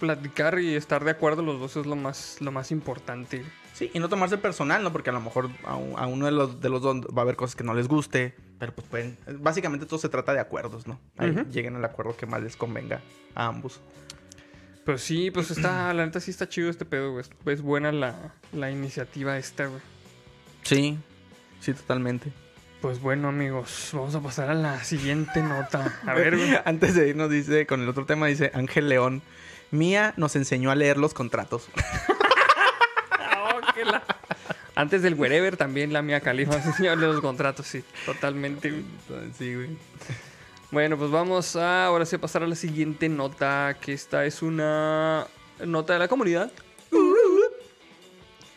Platicar 0.00 0.58
y 0.58 0.74
estar 0.74 1.04
de 1.04 1.12
acuerdo 1.12 1.42
los 1.42 1.60
dos 1.60 1.76
es 1.76 1.86
lo 1.86 1.94
más, 1.96 2.38
lo 2.40 2.50
más 2.50 2.72
importante. 2.72 3.44
Sí, 3.74 3.90
y 3.94 4.00
no 4.00 4.08
tomarse 4.08 4.38
personal, 4.38 4.82
¿no? 4.82 4.92
Porque 4.92 5.10
a 5.10 5.12
lo 5.12 5.20
mejor 5.20 5.50
a, 5.64 5.76
un- 5.76 5.98
a 5.98 6.06
uno 6.06 6.26
de 6.26 6.32
los, 6.32 6.60
de 6.60 6.68
los 6.68 6.82
dos 6.82 6.96
va 7.06 7.18
a 7.18 7.22
haber 7.22 7.36
cosas 7.36 7.54
que 7.56 7.64
no 7.64 7.72
les 7.74 7.86
guste, 7.88 8.34
pero 8.58 8.74
pues 8.74 8.86
pueden... 8.88 9.16
Básicamente 9.38 9.86
todo 9.86 9.98
se 10.00 10.08
trata 10.08 10.32
de 10.34 10.40
acuerdos, 10.40 10.86
¿no? 10.86 11.00
Ahí 11.16 11.32
lleguen 11.50 11.76
al 11.76 11.84
acuerdo 11.84 12.16
que 12.16 12.26
más 12.26 12.42
les 12.42 12.56
convenga 12.56 13.00
a 13.34 13.46
ambos. 13.46 13.80
Pues 14.84 15.00
sí, 15.00 15.30
pues 15.30 15.50
está, 15.52 15.94
la 15.94 16.04
neta 16.04 16.20
sí 16.20 16.30
está 16.32 16.48
chido 16.48 16.68
este 16.70 16.84
pedo, 16.84 17.12
güey. 17.12 17.24
Es 17.46 17.62
buena 17.62 17.90
la, 17.92 18.34
la 18.52 18.70
iniciativa 18.70 19.38
esta, 19.38 19.66
güey. 19.66 19.80
Sí, 20.64 20.98
sí, 21.60 21.72
totalmente. 21.72 22.32
Pues 22.80 23.00
bueno, 23.00 23.28
amigos, 23.28 23.90
vamos 23.92 24.14
a 24.14 24.20
pasar 24.20 24.50
a 24.50 24.54
la 24.54 24.82
siguiente 24.84 25.40
nota. 25.42 26.00
A 26.06 26.14
ver. 26.14 26.62
Antes 26.66 26.94
de 26.94 27.08
irnos, 27.08 27.30
dice, 27.30 27.66
con 27.66 27.80
el 27.82 27.88
otro 27.88 28.04
tema, 28.06 28.26
dice 28.26 28.50
Ángel 28.54 28.88
León. 28.88 29.22
Mía 29.70 30.12
nos 30.16 30.36
enseñó 30.36 30.70
a 30.70 30.74
leer 30.74 30.98
los 30.98 31.14
contratos. 31.14 31.68
Oh, 33.46 33.60
la- 33.84 34.02
Antes 34.74 35.02
del 35.02 35.14
wherever 35.14 35.56
también 35.56 35.92
la 35.92 36.02
mía 36.02 36.20
califa 36.20 36.56
enseñarle 36.56 37.06
los 37.06 37.20
contratos, 37.20 37.66
sí, 37.66 37.84
totalmente. 38.06 38.82
Sí, 39.38 39.54
güey. 39.54 39.76
Bueno, 40.70 40.96
pues 40.98 41.10
vamos 41.10 41.54
a 41.56 41.86
ahora 41.86 42.04
sí 42.06 42.16
a 42.16 42.20
pasar 42.20 42.42
a 42.42 42.46
la 42.46 42.56
siguiente 42.56 43.08
nota, 43.08 43.76
que 43.80 43.92
esta 43.92 44.24
es 44.24 44.42
una 44.42 45.26
nota 45.64 45.92
de 45.92 45.98
la 46.00 46.08
comunidad. 46.08 46.50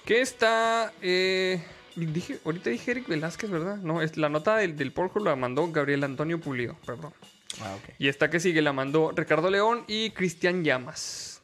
Que 0.05 0.21
está, 0.21 0.93
eh, 1.01 1.63
dije, 2.06 2.40
ahorita 2.45 2.69
dije 2.69 2.91
Eric 2.91 3.07
Velázquez, 3.07 3.49
¿verdad? 3.49 3.78
No, 3.78 4.02
es 4.02 4.18
la 4.18 4.30
nota 4.30 4.56
del, 4.57 4.76
del 4.76 4.94
porco 4.94 5.19
la 5.19 5.36
mandó 5.36 5.72
Gabriel 5.72 6.03
Antonio 6.03 6.40
Pulido, 6.40 6.78
perdón. 6.86 7.14
Ah, 7.61 7.76
ok. 7.76 7.95
Y 7.98 8.07
esta 8.07 8.30
que 8.30 8.40
sigue 8.40 8.61
la 8.61 8.72
mandó 8.74 9.11
Ricardo 9.15 9.49
León 9.49 9.84
y 9.88 10.11
Cristian 10.11 10.64
Llamas. 10.64 11.41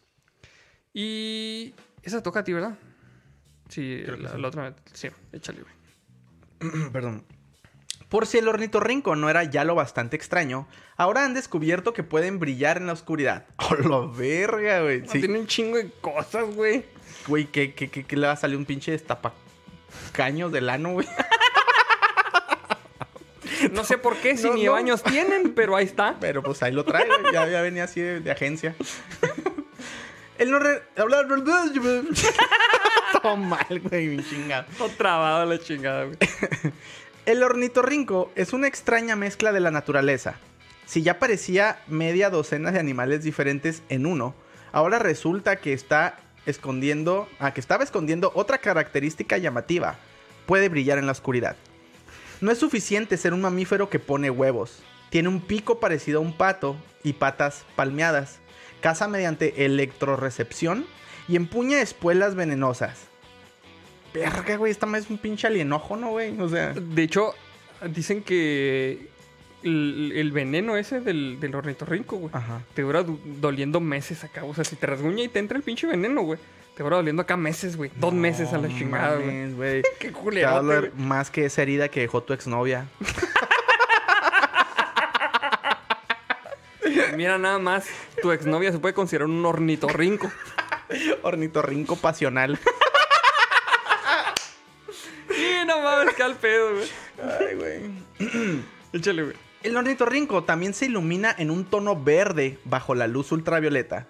Y 0.93 1.73
esa 2.03 2.21
toca 2.21 2.41
a 2.41 2.43
ti, 2.43 2.53
¿verdad? 2.53 2.77
Sí, 3.69 4.01
Creo 4.05 4.17
que 4.17 4.23
la, 4.23 4.31
sí. 4.33 4.41
la 4.41 4.47
otra, 4.47 4.75
sí, 4.93 5.07
échale, 5.31 5.61
güey. 5.63 6.89
Perdón. 6.91 7.25
Por 8.09 8.27
si 8.27 8.37
el 8.37 8.47
ornitorrinco 8.47 9.15
no 9.15 9.27
era 9.27 9.43
ya 9.43 9.63
lo 9.63 9.73
bastante 9.73 10.15
extraño, 10.15 10.67
ahora 10.97 11.25
han 11.25 11.33
descubierto 11.33 11.93
que 11.93 12.03
pueden 12.03 12.37
brillar 12.37 12.77
en 12.77 12.85
la 12.85 12.93
oscuridad. 12.93 13.47
¡Oh, 13.57 13.73
la 13.75 14.15
verga, 14.15 14.81
güey! 14.81 15.01
No, 15.01 15.09
Sí, 15.11 15.19
Tiene 15.19 15.39
un 15.39 15.47
chingo 15.47 15.77
de 15.77 15.89
cosas, 15.89 16.53
güey. 16.53 16.85
güey, 17.27 17.47
¿qué, 17.47 17.73
qué, 17.73 17.89
qué, 17.89 18.03
qué 18.03 18.15
le 18.15 18.27
va 18.27 18.33
a 18.33 18.37
salir 18.37 18.57
un 18.57 18.65
pinche 18.65 18.93
destapacaños 19.93 20.51
del 20.51 20.69
ano, 20.69 20.93
güey? 20.93 21.07
No 23.71 23.83
sé 23.83 23.97
por 23.97 24.17
qué, 24.17 24.35
si 24.35 24.47
No, 24.47 24.55
ni 24.55 24.65
no. 24.65 24.73
baños 24.73 25.03
tienen, 25.03 25.53
pero 25.53 25.75
ahí 25.75 25.85
está. 25.85 26.17
Pero 26.19 26.43
pues 26.43 26.61
ahí 26.63 26.73
lo 26.73 26.83
trae, 26.83 27.05
güey. 27.07 27.33
Ya, 27.33 27.47
ya 27.47 27.61
venía 27.61 27.85
así 27.85 28.01
de, 28.01 28.19
de 28.19 28.31
agencia. 28.31 28.75
Él 30.37 30.51
no 30.51 30.59
re... 30.59 30.81
Todo 33.21 33.37
mal, 33.37 33.81
güey, 33.89 34.07
mi 34.07 34.23
chingado. 34.23 34.65
Todo 34.77 34.89
trabado 34.89 35.45
la 35.45 35.59
chingada, 35.59 36.05
güey. 36.05 36.17
El 37.25 37.41
ornitorrinco 37.43 38.31
es 38.35 38.51
una 38.51 38.67
extraña 38.67 39.15
mezcla 39.15 39.53
de 39.53 39.61
la 39.61 39.71
naturaleza. 39.71 40.35
Si 40.85 41.03
ya 41.03 41.19
parecía 41.19 41.79
media 41.87 42.29
docena 42.29 42.71
de 42.71 42.79
animales 42.79 43.23
diferentes 43.23 43.81
en 43.87 44.05
uno, 44.05 44.35
ahora 44.73 44.99
resulta 44.99 45.55
que 45.57 45.71
está 45.71 46.17
escondiendo, 46.45 47.27
ah, 47.39 47.53
que 47.53 47.61
estaba 47.61 47.83
escondiendo 47.83 48.31
otra 48.35 48.57
característica 48.57 49.37
llamativa. 49.37 49.97
Puede 50.45 50.69
brillar 50.69 50.97
en 50.97 51.05
la 51.05 51.11
oscuridad. 51.11 51.55
No 52.41 52.51
es 52.51 52.57
suficiente 52.57 53.17
ser 53.17 53.33
un 53.33 53.41
mamífero 53.41 53.89
que 53.89 53.99
pone 53.99 54.29
huevos. 54.29 54.83
Tiene 55.09 55.29
un 55.29 55.39
pico 55.39 55.79
parecido 55.79 56.19
a 56.19 56.21
un 56.21 56.33
pato 56.33 56.75
y 57.03 57.13
patas 57.13 57.65
palmeadas. 57.75 58.39
Caza 58.81 59.07
mediante 59.07 59.65
electrorecepción 59.65 60.85
y 61.27 61.35
empuña 61.35 61.81
espuelas 61.81 62.35
venenosas. 62.35 63.07
Verga, 64.13 64.57
güey, 64.57 64.71
esta 64.71 64.85
madre 64.85 65.05
es 65.05 65.09
un 65.09 65.17
pinche 65.17 65.47
alienógeno, 65.47 66.09
güey. 66.09 66.39
O 66.39 66.49
sea. 66.49 66.73
De 66.73 67.03
hecho, 67.03 67.33
dicen 67.89 68.23
que 68.23 69.09
el, 69.63 70.11
el 70.15 70.31
veneno 70.31 70.75
ese 70.77 70.99
del, 71.01 71.39
del 71.39 71.55
ornitorrinco, 71.55 72.17
güey, 72.17 72.31
Ajá. 72.33 72.61
te 72.73 72.81
dura 72.81 73.03
du- 73.03 73.19
doliendo 73.25 73.79
meses 73.79 74.23
acá. 74.23 74.43
O 74.43 74.53
sea, 74.53 74.63
si 74.63 74.75
te 74.75 74.87
rasguña 74.87 75.23
y 75.23 75.27
te 75.29 75.39
entra 75.39 75.57
el 75.57 75.63
pinche 75.63 75.87
veneno, 75.87 76.21
güey, 76.21 76.39
te 76.75 76.83
dura 76.83 76.97
doliendo 76.97 77.21
acá 77.21 77.37
meses, 77.37 77.75
güey. 77.77 77.91
Dos 77.95 78.13
meses 78.13 78.51
a 78.53 78.57
la 78.57 78.67
chingada, 78.67 79.17
güey. 79.17 79.81
Qué 79.99 80.07
Te 80.07 80.11
va 80.11 80.19
culero, 80.19 80.63
doler 80.63 80.93
más 80.95 81.29
que 81.31 81.45
esa 81.45 81.61
herida 81.61 81.87
que 81.89 82.01
dejó 82.01 82.21
tu 82.23 82.33
exnovia. 82.33 82.85
Mira 87.15 87.37
nada 87.37 87.59
más, 87.59 87.85
tu 88.21 88.31
exnovia 88.31 88.71
se 88.71 88.79
puede 88.79 88.93
considerar 88.93 89.27
un 89.27 89.45
ornitorrinco. 89.45 90.31
Ornitorrinco 91.21 91.95
pasional. 91.95 92.59
Sí, 95.29 95.51
no 95.65 95.81
mames, 95.81 96.13
que 96.15 96.23
al 96.23 96.35
pedo, 96.35 96.71
güey. 96.73 96.89
Ay, 97.39 97.55
güey. 97.55 98.61
Échale, 98.93 99.23
güey. 99.23 99.35
El 99.63 99.77
ornitorrinco 99.77 100.43
también 100.43 100.73
se 100.73 100.85
ilumina 100.85 101.33
en 101.37 101.49
un 101.49 101.65
tono 101.65 102.01
verde 102.01 102.59
bajo 102.65 102.95
la 102.95 103.07
luz 103.07 103.31
ultravioleta. 103.31 104.07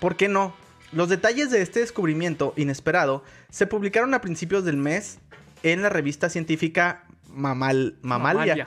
¿Por 0.00 0.16
qué 0.16 0.28
no? 0.28 0.54
Los 0.92 1.08
detalles 1.08 1.50
de 1.50 1.62
este 1.62 1.80
descubrimiento 1.80 2.52
inesperado 2.56 3.22
se 3.50 3.66
publicaron 3.66 4.12
a 4.14 4.20
principios 4.20 4.64
del 4.64 4.76
mes 4.76 5.18
en 5.62 5.82
la 5.82 5.88
revista 5.88 6.28
científica 6.28 7.04
Mamal, 7.28 7.94
Mamalia. 8.02 8.66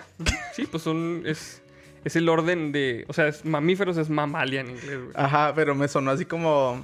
Sí, 0.56 0.66
pues 0.66 0.84
son, 0.84 1.24
es, 1.26 1.62
es 2.06 2.16
el 2.16 2.30
orden 2.30 2.72
de, 2.72 3.04
o 3.10 3.14
sea, 3.14 3.28
es 3.28 3.44
mamíferos 3.44 3.98
es 3.98 4.10
mamalia 4.10 4.62
en 4.62 4.70
inglés, 4.70 5.00
güey. 5.02 5.12
Ajá, 5.16 5.52
pero 5.54 5.76
me 5.76 5.90
sonó 5.90 6.12
así 6.12 6.24
como, 6.24 6.82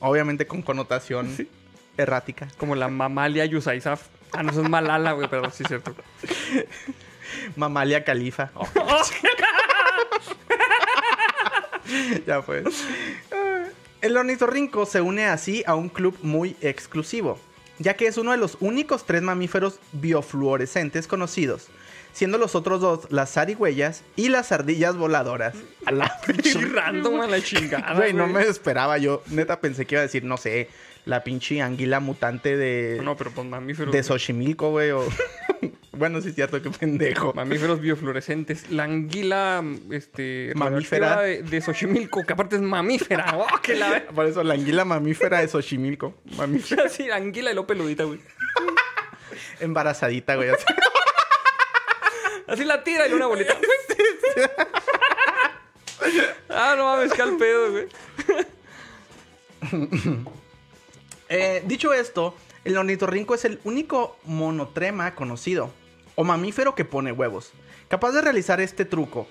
obviamente 0.00 0.46
con 0.46 0.60
connotación 0.60 1.30
Sí. 1.34 1.48
errática. 1.96 2.48
Como 2.58 2.74
la 2.74 2.88
mamalia 2.88 3.46
yusaisaf. 3.46 4.08
Ah, 4.32 4.42
no, 4.42 4.50
eso 4.50 4.60
es 4.62 4.68
malala, 4.68 5.12
güey, 5.12 5.28
pero 5.30 5.50
sí 5.50 5.62
es 5.62 5.68
cierto. 5.68 5.94
Mamalia 7.56 8.04
califa. 8.04 8.50
ya 12.26 12.42
pues. 12.42 12.64
El 14.00 14.16
ornitorrinco 14.16 14.86
se 14.86 15.00
une 15.00 15.26
así 15.26 15.62
a 15.66 15.74
un 15.74 15.88
club 15.88 16.16
muy 16.22 16.56
exclusivo, 16.60 17.38
ya 17.78 17.94
que 17.94 18.06
es 18.06 18.16
uno 18.18 18.32
de 18.32 18.36
los 18.36 18.56
únicos 18.60 19.06
tres 19.06 19.22
mamíferos 19.22 19.80
biofluorescentes 19.92 21.06
conocidos, 21.06 21.68
siendo 22.12 22.38
los 22.38 22.54
otros 22.54 22.80
dos 22.80 23.10
las 23.10 23.32
zarigüeyas 23.32 24.02
y 24.14 24.28
las 24.28 24.52
ardillas 24.52 24.96
voladoras. 24.96 25.54
A 25.86 25.92
la 25.92 26.12
Pinche 26.26 26.60
random 26.60 27.20
a 27.20 27.26
la 27.26 27.40
chingada. 27.40 27.94
Güey, 27.94 28.12
no 28.12 28.26
me 28.26 28.42
esperaba 28.42 28.98
yo. 28.98 29.22
Neta 29.28 29.60
pensé 29.60 29.86
que 29.86 29.94
iba 29.94 30.00
a 30.00 30.06
decir, 30.06 30.24
no 30.24 30.36
sé, 30.36 30.68
la 31.04 31.24
pinche 31.24 31.62
anguila 31.62 32.00
mutante 32.00 32.56
de, 32.56 33.00
No, 33.02 33.16
pero 33.16 33.30
pues 33.30 33.46
mamíferos. 33.46 33.92
de. 33.92 34.02
Xochimilco, 34.02 34.70
güey. 34.70 34.90
O... 34.90 35.04
bueno, 35.96 36.20
sí 36.20 36.28
es 36.28 36.34
cierto, 36.34 36.60
qué 36.62 36.70
pendejo. 36.70 37.32
Mamíferos 37.34 37.80
biofluorescentes. 37.80 38.70
La 38.70 38.84
anguila, 38.84 39.64
este... 39.90 40.52
Mamífera. 40.54 41.20
De, 41.22 41.42
de 41.42 41.60
Xochimilco, 41.60 42.24
que 42.24 42.32
aparte 42.32 42.56
es 42.56 42.62
mamífera. 42.62 43.34
¡Oh, 43.36 43.60
que 43.62 43.74
la! 43.74 44.06
Por 44.14 44.26
eso 44.26 44.42
la 44.44 44.54
anguila 44.54 44.84
mamífera 44.84 45.40
de 45.40 45.48
Xochimilco. 45.48 46.14
Mamífera 46.36 46.88
Sí, 46.88 47.10
anguila 47.10 47.52
y 47.52 47.54
lo 47.54 47.66
peludita, 47.66 48.04
güey. 48.04 48.20
embarazadita, 49.60 50.36
güey. 50.36 50.50
así. 50.50 50.64
Así 52.46 52.64
la 52.64 52.84
tira 52.84 53.08
y 53.08 53.12
una 53.12 53.26
bolita. 53.26 53.54
ah, 56.48 56.74
no 56.76 56.84
mames, 56.84 57.12
que 57.12 57.22
al 57.22 57.36
pedo, 57.36 57.72
güey. 57.72 57.88
Eh, 61.28 61.62
dicho 61.66 61.92
esto, 61.92 62.36
el 62.64 62.76
ornitorrinco 62.76 63.34
es 63.34 63.44
el 63.44 63.60
único 63.64 64.18
monotrema 64.24 65.14
conocido, 65.14 65.72
o 66.16 66.24
mamífero 66.24 66.74
que 66.74 66.84
pone 66.84 67.12
huevos, 67.12 67.52
capaz 67.88 68.10
de 68.12 68.22
realizar 68.22 68.60
este 68.60 68.84
truco. 68.84 69.28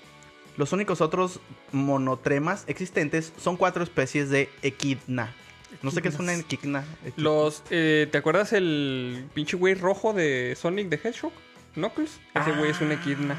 Los 0.56 0.72
únicos 0.72 1.02
otros 1.02 1.40
monotremas 1.72 2.64
existentes 2.66 3.32
son 3.38 3.56
cuatro 3.58 3.82
especies 3.84 4.30
de 4.30 4.48
equidna. 4.62 5.34
No 5.82 5.90
sé 5.90 6.00
qué 6.00 6.08
es 6.08 6.18
una 6.18 6.34
equidna. 6.34 6.84
Los, 7.16 7.62
eh, 7.70 8.08
¿te 8.10 8.16
acuerdas 8.16 8.54
el 8.54 9.26
pinche 9.34 9.56
güey 9.58 9.74
rojo 9.74 10.14
de 10.14 10.56
Sonic 10.58 10.88
the 10.88 10.96
Hedgehog? 11.08 11.32
Knuckles. 11.74 12.18
Ese 12.34 12.52
güey 12.52 12.70
es 12.70 12.80
un 12.80 12.92
equidna. 12.92 13.36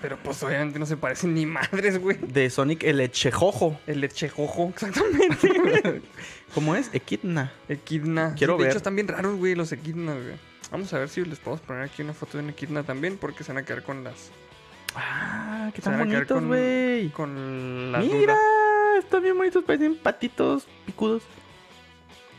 Pero 0.00 0.18
pues 0.22 0.40
obviamente 0.44 0.78
no 0.78 0.86
se 0.86 0.96
parecen 0.96 1.34
ni 1.34 1.46
madres, 1.46 1.98
güey. 1.98 2.16
De 2.18 2.48
Sonic 2.50 2.84
el 2.84 3.00
echejojo. 3.00 3.80
El 3.88 4.02
lechejojo, 4.02 4.68
exactamente. 4.68 6.02
¿Cómo 6.54 6.76
es? 6.76 6.90
Equidna. 6.92 7.52
Equidna. 7.68 8.34
Quiero 8.36 8.52
Sí, 8.54 8.58
de 8.58 8.62
ver. 8.64 8.70
hecho, 8.70 8.76
están 8.78 8.94
bien 8.94 9.08
raros, 9.08 9.36
güey, 9.36 9.56
los 9.56 9.72
equidnas, 9.72 10.14
güey. 10.22 10.36
Vamos 10.70 10.92
a 10.92 10.98
ver 10.98 11.08
si 11.08 11.24
les 11.24 11.38
podemos 11.38 11.64
poner 11.64 11.82
aquí 11.82 12.02
una 12.02 12.12
foto 12.12 12.38
de 12.38 12.44
un 12.44 12.50
equidna 12.50 12.82
también, 12.82 13.18
porque 13.18 13.44
se 13.44 13.52
van 13.52 13.62
a 13.62 13.66
quedar 13.66 13.82
con 13.82 14.02
las. 14.04 14.30
Ah, 14.94 15.70
qué 15.74 15.82
tan 15.82 15.98
bonitos, 15.98 16.44
güey. 16.44 17.08
Con 17.10 17.92
la 17.92 17.98
Mira, 17.98 18.34
duda. 18.34 18.98
están 18.98 19.22
bien 19.22 19.36
bonitos, 19.36 19.62
parecen 19.64 19.96
patitos 19.96 20.66
picudos. 20.86 21.22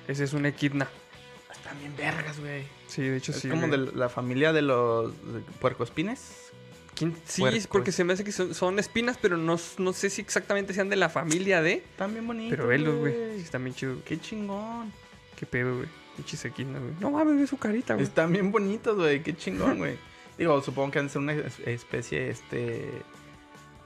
Ese 0.07 0.23
es 0.23 0.33
un 0.33 0.45
equidna. 0.45 0.87
Están 1.51 1.79
bien 1.79 1.95
vergas, 1.95 2.39
güey. 2.39 2.63
Sí, 2.87 3.01
de 3.03 3.17
hecho 3.17 3.31
Es 3.31 3.39
sí. 3.39 3.49
como 3.49 3.67
güey. 3.67 3.85
de 3.85 3.91
la 3.95 4.09
familia 4.09 4.53
de 4.53 4.61
los 4.61 5.13
puercoespines. 5.59 6.51
¿Quién? 6.95 7.15
Sí, 7.25 7.41
Puercos. 7.41 7.59
es 7.59 7.67
porque 7.67 7.91
se 7.91 8.03
me 8.03 8.13
hace 8.13 8.23
que 8.23 8.31
son, 8.31 8.55
son 8.55 8.79
espinas, 8.79 9.19
pero 9.21 9.37
no, 9.37 9.57
no 9.77 9.93
sé 9.93 10.09
si 10.09 10.21
exactamente 10.21 10.73
sean 10.73 10.89
de 10.89 10.95
la 10.95 11.09
familia 11.09 11.61
de. 11.61 11.73
Están 11.73 12.13
bien 12.13 12.25
bonitos. 12.25 12.49
Pero 12.57 12.67
velos, 12.67 12.95
güey. 12.95 13.13
Sí, 13.35 13.41
Están 13.43 13.63
bien 13.63 13.75
chidos. 13.75 13.99
Qué 14.03 14.19
chingón. 14.19 14.91
Qué 15.37 15.45
pedo, 15.45 15.75
güey. 15.77 15.89
Pinches 16.18 16.44
equinas, 16.45 16.81
güey. 16.81 16.94
No 16.99 17.11
mames, 17.11 17.38
ve 17.38 17.48
su 17.48 17.57
carita, 17.57 17.94
güey. 17.94 18.06
Están 18.06 18.34
bien 18.34 18.52
bonitos, 18.52 18.98
güey. 18.98 19.23
Qué 19.23 19.35
chingón, 19.38 19.77
güey. 19.77 19.98
Digo, 20.38 20.61
supongo 20.61 20.91
que 20.91 20.99
han 20.99 21.06
de 21.07 21.11
ser 21.14 21.22
una 21.22 21.34
es- 21.34 21.60
especie, 21.65 22.30
este. 22.30 22.91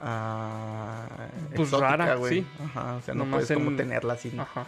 ah, 0.00 1.06
Pues 1.54 1.68
exótica, 1.68 1.96
rara, 1.96 2.14
güey. 2.16 2.40
sí. 2.40 2.46
Ajá, 2.64 2.94
o 2.96 3.02
sea, 3.02 3.14
no 3.14 3.24
puedes 3.26 3.50
como 3.52 3.70
en- 3.70 3.76
tenerla 3.76 4.14
así. 4.14 4.30
¿no? 4.34 4.42
Ajá. 4.42 4.66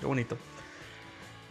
Qué 0.00 0.06
bonito. 0.06 0.36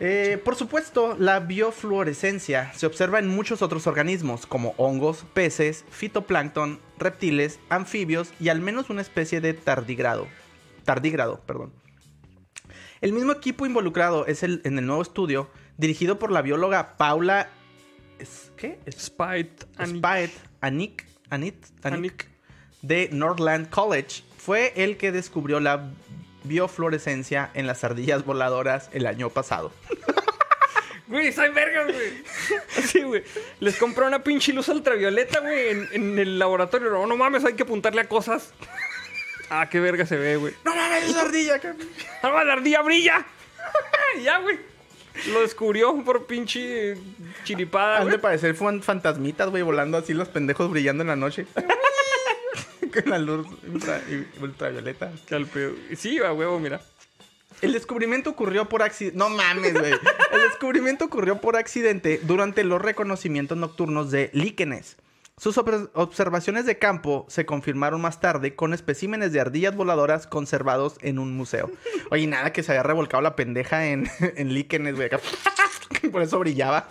Eh, 0.03 0.41
por 0.43 0.55
supuesto, 0.55 1.15
la 1.19 1.39
biofluorescencia 1.39 2.73
se 2.73 2.87
observa 2.87 3.19
en 3.19 3.27
muchos 3.27 3.61
otros 3.61 3.85
organismos, 3.85 4.47
como 4.47 4.73
hongos, 4.77 5.25
peces, 5.33 5.85
fitoplancton, 5.91 6.79
reptiles, 6.97 7.59
anfibios 7.69 8.33
y 8.39 8.49
al 8.49 8.61
menos 8.61 8.89
una 8.89 9.01
especie 9.01 9.41
de 9.41 9.53
tardigrado. 9.53 10.27
Tardígrado, 10.85 11.39
perdón. 11.45 11.71
El 13.01 13.13
mismo 13.13 13.31
equipo 13.31 13.65
involucrado 13.65 14.25
es 14.27 14.43
el, 14.43 14.61
en 14.63 14.77
el 14.77 14.85
nuevo 14.85 15.01
estudio, 15.01 15.49
dirigido 15.77 16.19
por 16.19 16.31
la 16.31 16.41
bióloga 16.41 16.97
Paula... 16.97 17.49
¿es- 18.19 18.51
¿Qué? 18.55 18.79
Spite. 18.91 19.65
Anik. 19.77 19.95
Spite 20.05 20.31
Anik, 20.61 21.05
Anit, 21.31 21.65
Anik. 21.83 22.27
de 22.83 23.09
Northland 23.11 23.69
College 23.71 24.21
fue 24.37 24.73
el 24.75 24.97
que 24.97 25.11
descubrió 25.11 25.59
la 25.59 25.89
biofluorescencia 26.43 27.49
en 27.55 27.65
las 27.67 27.83
ardillas 27.83 28.23
voladoras 28.25 28.89
el 28.93 29.05
año 29.07 29.29
pasado. 29.29 29.71
Güey, 31.07 31.33
soy 31.33 31.49
verga, 31.49 31.83
güey. 31.83 32.23
Sí, 32.85 33.01
güey. 33.03 33.21
Les 33.59 33.75
compró 33.75 34.07
una 34.07 34.23
pinche 34.23 34.53
luz 34.53 34.69
ultravioleta, 34.69 35.41
güey, 35.41 35.67
en, 35.69 35.89
en 35.91 36.19
el 36.19 36.39
laboratorio. 36.39 36.89
No, 36.89 37.05
no 37.05 37.17
mames, 37.17 37.43
hay 37.43 37.53
que 37.55 37.63
apuntarle 37.63 37.99
a 37.99 38.07
cosas. 38.07 38.53
Ah, 39.53 39.67
qué 39.69 39.81
verga 39.81 40.05
se 40.05 40.15
ve, 40.15 40.37
güey. 40.37 40.53
¡No 40.63 40.73
mames, 40.73 41.09
esa 41.09 41.21
ardilla! 41.23 41.59
cabrón! 41.59 41.87
¡Ah, 42.23 42.43
la 42.45 42.53
ardilla 42.53 42.81
brilla! 42.81 43.25
ya, 44.23 44.39
güey. 44.39 44.57
Lo 45.33 45.41
descubrió 45.41 45.93
por 46.05 46.25
pinche 46.25 46.95
chiripada, 47.43 47.99
Han 47.99 48.09
de 48.09 48.17
parecer 48.17 48.55
fan- 48.55 48.81
fantasmitas, 48.81 49.49
güey, 49.49 49.61
volando 49.61 49.97
así 49.97 50.13
los 50.13 50.29
pendejos 50.29 50.71
brillando 50.71 51.01
en 51.03 51.09
la 51.09 51.17
noche. 51.17 51.45
Con 52.93 53.09
la 53.09 53.19
luz 53.19 53.45
ultra- 53.67 54.01
ultravioleta. 54.41 55.11
Qué 55.27 55.35
al 55.35 55.45
pedo. 55.47 55.73
Sí, 55.97 56.19
a 56.19 56.31
huevo, 56.31 56.59
mira. 56.59 56.81
El 57.61 57.73
descubrimiento 57.73 58.29
ocurrió 58.29 58.67
por 58.69 58.83
accidente. 58.83 59.17
No 59.17 59.29
mames, 59.29 59.73
güey. 59.73 59.91
El 60.31 60.41
descubrimiento 60.49 61.05
ocurrió 61.05 61.39
por 61.41 61.57
accidente 61.57 62.19
durante 62.23 62.63
los 62.63 62.81
reconocimientos 62.81 63.57
nocturnos 63.57 64.11
de 64.11 64.29
líquenes. 64.33 64.97
Sus 65.41 65.57
observaciones 65.57 66.67
de 66.67 66.77
campo 66.77 67.25
se 67.27 67.47
confirmaron 67.47 67.99
más 67.99 68.19
tarde 68.19 68.53
con 68.55 68.75
especímenes 68.75 69.33
de 69.33 69.39
ardillas 69.39 69.75
voladoras 69.75 70.27
conservados 70.27 70.97
en 71.01 71.17
un 71.17 71.35
museo. 71.35 71.71
Oye, 72.11 72.27
nada 72.27 72.53
que 72.53 72.61
se 72.61 72.71
había 72.73 72.83
revolcado 72.83 73.23
la 73.23 73.35
pendeja 73.35 73.87
en, 73.87 74.07
en 74.19 74.53
líquenes, 74.53 74.95
güey. 74.95 75.09
Por 76.11 76.21
eso 76.21 76.37
brillaba. 76.37 76.87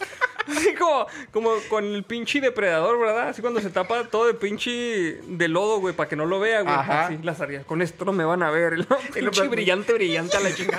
Así 0.49 0.75
como, 0.75 1.07
como 1.31 1.51
con 1.69 1.85
el 1.85 2.03
pinche 2.03 2.41
depredador, 2.41 2.99
¿verdad? 2.99 3.29
Así 3.29 3.41
cuando 3.41 3.61
se 3.61 3.71
tapa 3.71 4.09
todo 4.09 4.27
de 4.27 4.35
pinche 4.35 5.21
de 5.29 5.47
lodo, 5.47 5.79
güey, 5.79 5.95
para 5.95 6.09
que 6.09 6.17
no 6.17 6.27
lo 6.27 6.41
vea, 6.41 6.63
güey. 6.63 6.75
Ajá. 6.75 7.07
Así, 7.07 7.19
las 7.23 7.41
ardillas. 7.41 7.65
Con 7.67 7.83
esto 7.83 8.05
no 8.05 8.13
me 8.13 8.25
van 8.25 8.43
a 8.43 8.51
ver. 8.51 8.73
Y 8.73 8.77
lo- 8.79 9.31
Pinche 9.31 9.47
brillante, 9.47 9.93
brillante 9.93 10.37
a 10.37 10.41
la 10.41 10.53
chinga. 10.53 10.77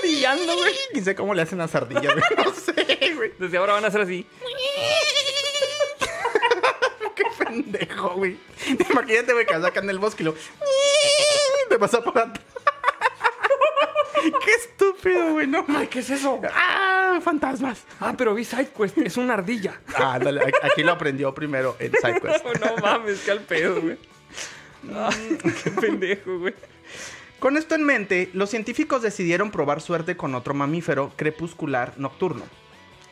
Brillando, 0.00 0.56
güey. 0.56 0.74
Ni 0.94 1.02
sé 1.02 1.14
cómo 1.14 1.34
le 1.34 1.42
hacen 1.42 1.58
las 1.58 1.74
ardillas, 1.74 2.14
güey. 2.14 2.46
No 2.46 2.54
sé, 2.54 3.12
güey. 3.14 3.32
Desde 3.38 3.58
ahora 3.58 3.74
van 3.74 3.84
a 3.84 3.90
ser 3.90 4.00
así. 4.00 4.26
Pendejo, 7.62 8.14
güey. 8.14 8.36
Imagínate, 8.90 9.32
güey, 9.32 9.46
que 9.46 9.54
acá 9.54 9.80
en 9.80 9.90
el 9.90 9.98
bosque 9.98 10.22
y 10.22 10.26
lo... 10.26 10.34
Te 11.68 11.78
pasa 11.78 12.02
por 12.02 12.18
atrás. 12.18 12.44
Qué 14.44 14.50
estúpido, 14.52 15.32
güey. 15.32 15.46
No 15.46 15.64
Ay. 15.68 15.86
¿qué 15.88 16.00
es 16.00 16.10
eso? 16.10 16.40
¡Ah! 16.52 17.20
Fantasmas. 17.22 17.84
Ah, 18.00 18.14
pero 18.16 18.34
vi 18.34 18.44
SideQuest. 18.44 18.98
Es 18.98 19.16
una 19.16 19.34
ardilla. 19.34 19.80
Ah, 19.94 20.18
dale, 20.18 20.52
aquí 20.62 20.82
lo 20.82 20.92
aprendió 20.92 21.34
primero 21.34 21.76
en 21.78 21.92
SideQuest. 21.92 22.44
no 22.60 22.76
mames, 22.82 23.20
qué 23.20 23.30
al 23.30 23.40
pedo, 23.40 23.80
güey. 23.80 23.98
Ah, 24.92 25.10
qué 25.64 25.70
pendejo, 25.70 26.38
güey. 26.38 26.54
Con 27.38 27.56
esto 27.56 27.74
en 27.74 27.84
mente, 27.84 28.30
los 28.32 28.50
científicos 28.50 29.02
decidieron 29.02 29.50
probar 29.50 29.80
suerte 29.80 30.16
con 30.16 30.34
otro 30.34 30.54
mamífero 30.54 31.12
crepuscular 31.16 31.94
nocturno. 31.96 32.44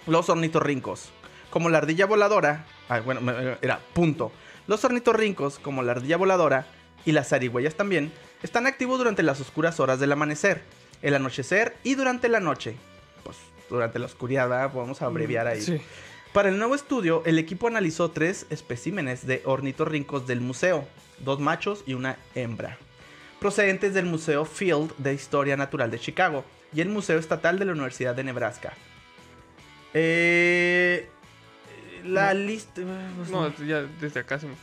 Los 0.07 0.29
ornitorrincos. 0.29 1.11
Como 1.55 1.69
la 1.71 1.79
ardilla 1.79 2.07
voladora... 2.07 2.67
Ah, 2.89 2.99
bueno, 2.99 3.21
me- 3.21 3.57
era 3.63 3.79
punto. 3.93 4.33
Los 4.67 4.85
ornitorrincos, 4.85 5.61
como 5.61 5.85
la 5.85 5.93
ardilla 5.93 6.17
voladora 6.17 6.67
y 7.05 7.13
las 7.13 7.29
zarigüeyas 7.29 7.77
también, 7.77 8.11
están 8.43 8.67
activos 8.67 8.99
durante 8.99 9.23
las 9.23 9.41
oscuras 9.41 9.79
horas 9.79 10.01
del 10.01 10.11
amanecer, 10.11 10.63
el 11.01 11.15
anochecer 11.15 11.77
y 11.85 11.95
durante 11.95 12.29
la 12.29 12.41
noche. 12.41 12.75
Pues 13.23 13.37
durante 13.71 14.01
la 14.01 14.07
oscuridad, 14.07 14.49
¿verdad? 14.49 14.73
Podemos 14.73 15.01
abreviar 15.01 15.47
ahí. 15.47 15.61
Sí. 15.63 15.81
Para 16.33 16.49
el 16.49 16.59
nuevo 16.59 16.75
estudio, 16.75 17.23
el 17.25 17.39
equipo 17.39 17.69
analizó 17.69 18.11
tres 18.11 18.47
especímenes 18.51 19.25
de 19.25 19.41
ornitorrincos 19.45 20.27
del 20.27 20.41
museo, 20.41 20.85
dos 21.21 21.39
machos 21.39 21.85
y 21.87 21.95
una 21.95 22.17
hembra, 22.35 22.79
procedentes 23.39 23.95
del 23.95 24.07
Museo 24.07 24.45
Field 24.45 24.91
de 24.99 25.15
Historia 25.15 25.57
Natural 25.57 25.89
de 25.93 26.01
Chicago 26.01 26.45
y 26.75 26.81
el 26.81 26.89
Museo 26.89 27.21
Estatal 27.21 27.61
de 27.61 27.65
la 27.67 27.71
Universidad 27.73 28.17
de 28.17 28.25
Nebraska. 28.25 28.73
Eh, 29.97 31.09
la 32.05 32.35
lista... 32.35 32.83
No, 33.31 33.55
ya 33.65 33.83
desde 34.01 34.21
acá 34.21 34.39
se 34.39 34.47
me 34.47 34.55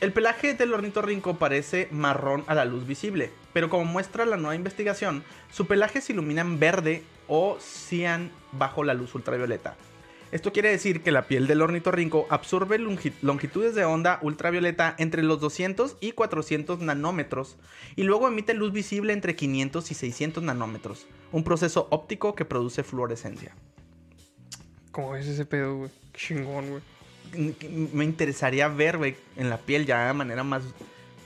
el 0.00 0.12
pelaje 0.12 0.54
del 0.54 0.74
ornitorrinco 0.74 1.36
parece 1.36 1.86
marrón 1.92 2.42
a 2.48 2.56
la 2.56 2.64
luz 2.64 2.88
visible, 2.88 3.30
pero 3.52 3.70
como 3.70 3.84
muestra 3.84 4.26
la 4.26 4.36
nueva 4.36 4.56
investigación, 4.56 5.22
su 5.52 5.68
pelaje 5.68 6.00
se 6.00 6.12
ilumina 6.12 6.40
en 6.40 6.58
verde 6.58 7.04
o 7.28 7.56
cian 7.60 8.32
bajo 8.50 8.82
la 8.82 8.94
luz 8.94 9.14
ultravioleta. 9.14 9.76
Esto 10.32 10.52
quiere 10.52 10.70
decir 10.70 11.02
que 11.02 11.12
la 11.12 11.28
piel 11.28 11.46
del 11.46 11.62
ornitorrinco 11.62 12.26
absorbe 12.30 12.80
longi- 12.80 13.12
longitudes 13.22 13.76
de 13.76 13.84
onda 13.84 14.18
ultravioleta 14.22 14.96
entre 14.98 15.22
los 15.22 15.38
200 15.40 15.96
y 16.00 16.12
400 16.12 16.80
nanómetros 16.80 17.56
y 17.94 18.02
luego 18.02 18.26
emite 18.26 18.54
luz 18.54 18.72
visible 18.72 19.12
entre 19.12 19.36
500 19.36 19.88
y 19.88 19.94
600 19.94 20.42
nanómetros, 20.42 21.06
un 21.30 21.44
proceso 21.44 21.86
óptico 21.90 22.34
que 22.34 22.44
produce 22.44 22.82
fluorescencia. 22.82 23.54
¿Cómo 24.92 25.10
ves 25.12 25.26
ese 25.26 25.44
pedo, 25.44 25.76
güey? 25.76 25.90
Chingón, 26.14 26.68
güey. 26.70 26.82
me 27.92 28.04
interesaría 28.04 28.68
ver, 28.68 28.98
güey, 28.98 29.16
en 29.36 29.48
la 29.50 29.56
piel 29.58 29.86
ya 29.86 30.06
de 30.06 30.12
manera 30.12 30.44
más 30.44 30.62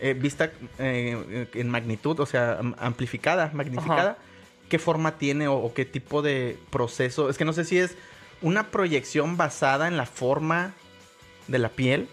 eh, 0.00 0.14
vista 0.14 0.52
eh, 0.78 1.48
en 1.52 1.68
magnitud, 1.68 2.18
o 2.20 2.26
sea, 2.26 2.58
am- 2.58 2.76
amplificada, 2.78 3.50
magnificada, 3.52 4.10
Ajá. 4.12 4.16
qué 4.68 4.78
forma 4.78 5.18
tiene 5.18 5.48
o, 5.48 5.54
o 5.56 5.74
qué 5.74 5.84
tipo 5.84 6.22
de 6.22 6.58
proceso. 6.70 7.28
Es 7.28 7.36
que 7.38 7.44
no 7.44 7.52
sé 7.52 7.64
si 7.64 7.78
es 7.78 7.96
una 8.40 8.70
proyección 8.70 9.36
basada 9.36 9.88
en 9.88 9.96
la 9.96 10.06
forma 10.06 10.74
de 11.48 11.58
la 11.58 11.70
piel, 11.70 12.08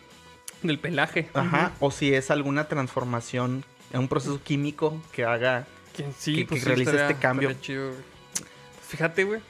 Del 0.64 0.80
pelaje. 0.80 1.30
ajá, 1.36 1.74
o 1.80 1.92
si 1.92 2.14
es 2.16 2.32
alguna 2.32 2.68
transformación, 2.68 3.64
un 3.94 4.08
proceso 4.08 4.42
químico 4.44 5.00
que 5.12 5.24
haga 5.26 5.68
¿Quién 5.96 6.14
sí? 6.18 6.36
que- 6.38 6.46
pues 6.46 6.62
que 6.64 6.70
sí, 6.70 6.76
realice 6.76 6.96
este 7.02 7.16
cambio. 7.18 7.54
chido, 7.62 7.92
Fíjate, 8.88 9.24
güey. 9.24 9.42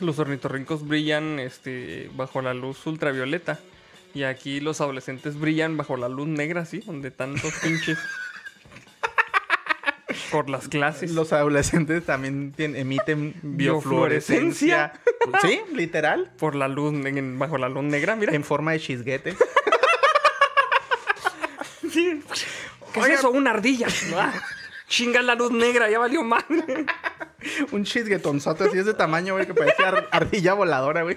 Los 0.00 0.18
ornitorrincos 0.18 0.86
brillan 0.86 1.38
este, 1.38 2.10
bajo 2.14 2.40
la 2.42 2.54
luz 2.54 2.86
ultravioleta. 2.86 3.58
Y 4.14 4.24
aquí 4.24 4.60
los 4.60 4.80
adolescentes 4.80 5.38
brillan 5.38 5.76
bajo 5.76 5.96
la 5.96 6.08
luz 6.08 6.26
negra, 6.26 6.64
¿sí? 6.64 6.80
Donde 6.84 7.10
tantos 7.10 7.52
pinches. 7.62 7.98
Por 10.32 10.48
las 10.48 10.68
clases. 10.68 11.10
los 11.12 11.32
adolescentes 11.32 12.04
también 12.04 12.52
emiten 12.56 13.34
biofluorescencia. 13.42 14.92
sí, 15.42 15.60
literal, 15.72 16.32
Por 16.38 16.54
la 16.54 16.68
luz, 16.68 16.92
bajo 17.36 17.58
la 17.58 17.68
luz 17.68 17.82
negra, 17.84 18.16
mira. 18.16 18.32
en 18.34 18.44
forma 18.44 18.72
de 18.72 18.80
chisguete. 18.80 19.36
¿Qué 21.92 22.20
Oiga. 23.00 23.14
es 23.14 23.18
eso? 23.20 23.30
Una 23.30 23.50
ardilla. 23.50 23.86
Chinga 24.90 25.22
la 25.22 25.36
luz 25.36 25.52
negra, 25.52 25.88
ya 25.88 26.00
valió 26.00 26.22
mal. 26.24 26.44
Un 27.70 27.84
chisguetonzote 27.84 28.64
así 28.64 28.74
de 28.74 28.82
ese 28.82 28.92
tamaño, 28.94 29.34
güey, 29.34 29.46
que 29.46 29.54
parece 29.54 29.82
ar- 29.84 30.08
ardilla 30.10 30.52
voladora, 30.54 31.02
güey. 31.04 31.16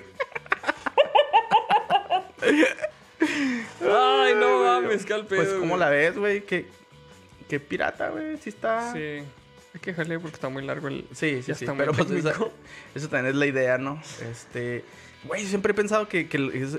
Ay, 3.81 4.35
no 4.35 4.63
mames, 4.63 5.05
qué 5.05 5.13
al 5.13 5.25
pedo. 5.25 5.41
Pues, 5.43 5.53
¿cómo 5.55 5.69
güey. 5.69 5.79
la 5.79 5.89
ves, 5.89 6.17
güey? 6.17 6.45
¿Qué, 6.45 6.67
qué 7.49 7.59
pirata, 7.59 8.09
güey. 8.09 8.37
Sí 8.37 8.49
está... 8.49 8.93
Sí. 8.93 8.99
Hay 9.73 9.79
que 9.81 9.89
dejarle 9.91 10.19
porque 10.19 10.35
está 10.35 10.49
muy 10.49 10.63
largo 10.63 10.87
el. 10.87 11.07
Sí, 11.13 11.41
sí, 11.41 11.47
Ya 11.47 11.55
sí. 11.55 11.65
está 11.65 11.73
muy 11.73 11.79
Pero 11.85 11.93
pues 11.93 12.11
esa- 12.11 12.35
eso 12.93 13.09
también 13.09 13.33
es 13.33 13.35
la 13.35 13.47
idea, 13.47 13.77
¿no? 13.77 14.01
Este... 14.31 14.83
Güey, 15.23 15.45
siempre 15.45 15.71
he 15.71 15.73
pensado 15.73 16.07
que, 16.09 16.27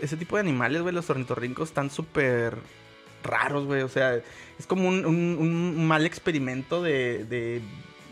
ese 0.02 0.16
tipo 0.18 0.36
de 0.36 0.40
animales, 0.40 0.82
güey, 0.82 0.94
los 0.94 1.08
ornitorrincos, 1.10 1.70
están 1.70 1.90
súper 1.90 2.58
raros, 3.24 3.66
güey. 3.66 3.82
O 3.82 3.88
sea, 3.88 4.14
es 4.14 4.66
como 4.66 4.88
un, 4.88 5.05
un- 5.05 5.36
un 5.40 5.86
mal 5.88 6.06
experimento 6.06 6.82
de, 6.82 7.24
de 7.24 7.60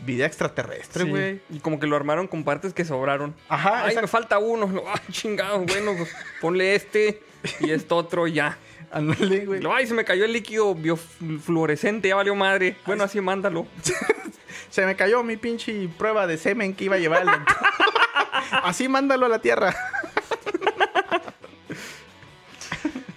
vida 0.05 0.25
extraterrestre, 0.25 1.05
Sí. 1.05 1.09
güey. 1.09 1.41
Y 1.49 1.59
como 1.59 1.79
que 1.79 1.87
lo 1.87 1.95
armaron 1.95 2.27
con 2.27 2.43
partes 2.43 2.73
que 2.73 2.83
sobraron. 2.83 3.33
Ajá, 3.47 3.69
Ay, 3.83 3.89
exacto. 3.91 4.01
me 4.01 4.07
falta 4.07 4.39
uno. 4.39 4.67
No, 4.67 4.83
Ay, 4.87 4.99
chingado, 5.11 5.59
bueno, 5.59 5.93
pues 5.97 6.13
ponle 6.41 6.75
este. 6.75 7.21
Y 7.61 7.71
esto 7.71 7.95
otro 7.95 8.27
ya. 8.27 8.57
Ándale, 8.91 9.45
güey. 9.45 9.61
Ay, 9.71 9.87
se 9.87 9.93
me 9.93 10.05
cayó 10.05 10.23
el 10.25 10.33
líquido 10.33 10.75
biofluorescente, 10.75 12.09
ya 12.09 12.15
valió 12.15 12.35
madre. 12.35 12.75
Bueno, 12.85 13.03
así 13.03 13.19
mándalo. 13.21 13.65
Se 14.69 14.85
me 14.87 14.95
cayó 14.95 15.23
mi 15.23 15.37
pinche 15.37 15.87
prueba 15.97 16.25
de 16.25 16.37
semen 16.37 16.73
que 16.73 16.85
iba 16.85 16.95
a 16.95 16.99
llevar 16.99 17.21
el. 17.23 17.29
Así 18.63 18.87
mándalo 18.87 19.25
a 19.27 19.29
la 19.29 19.39
tierra. 19.39 19.75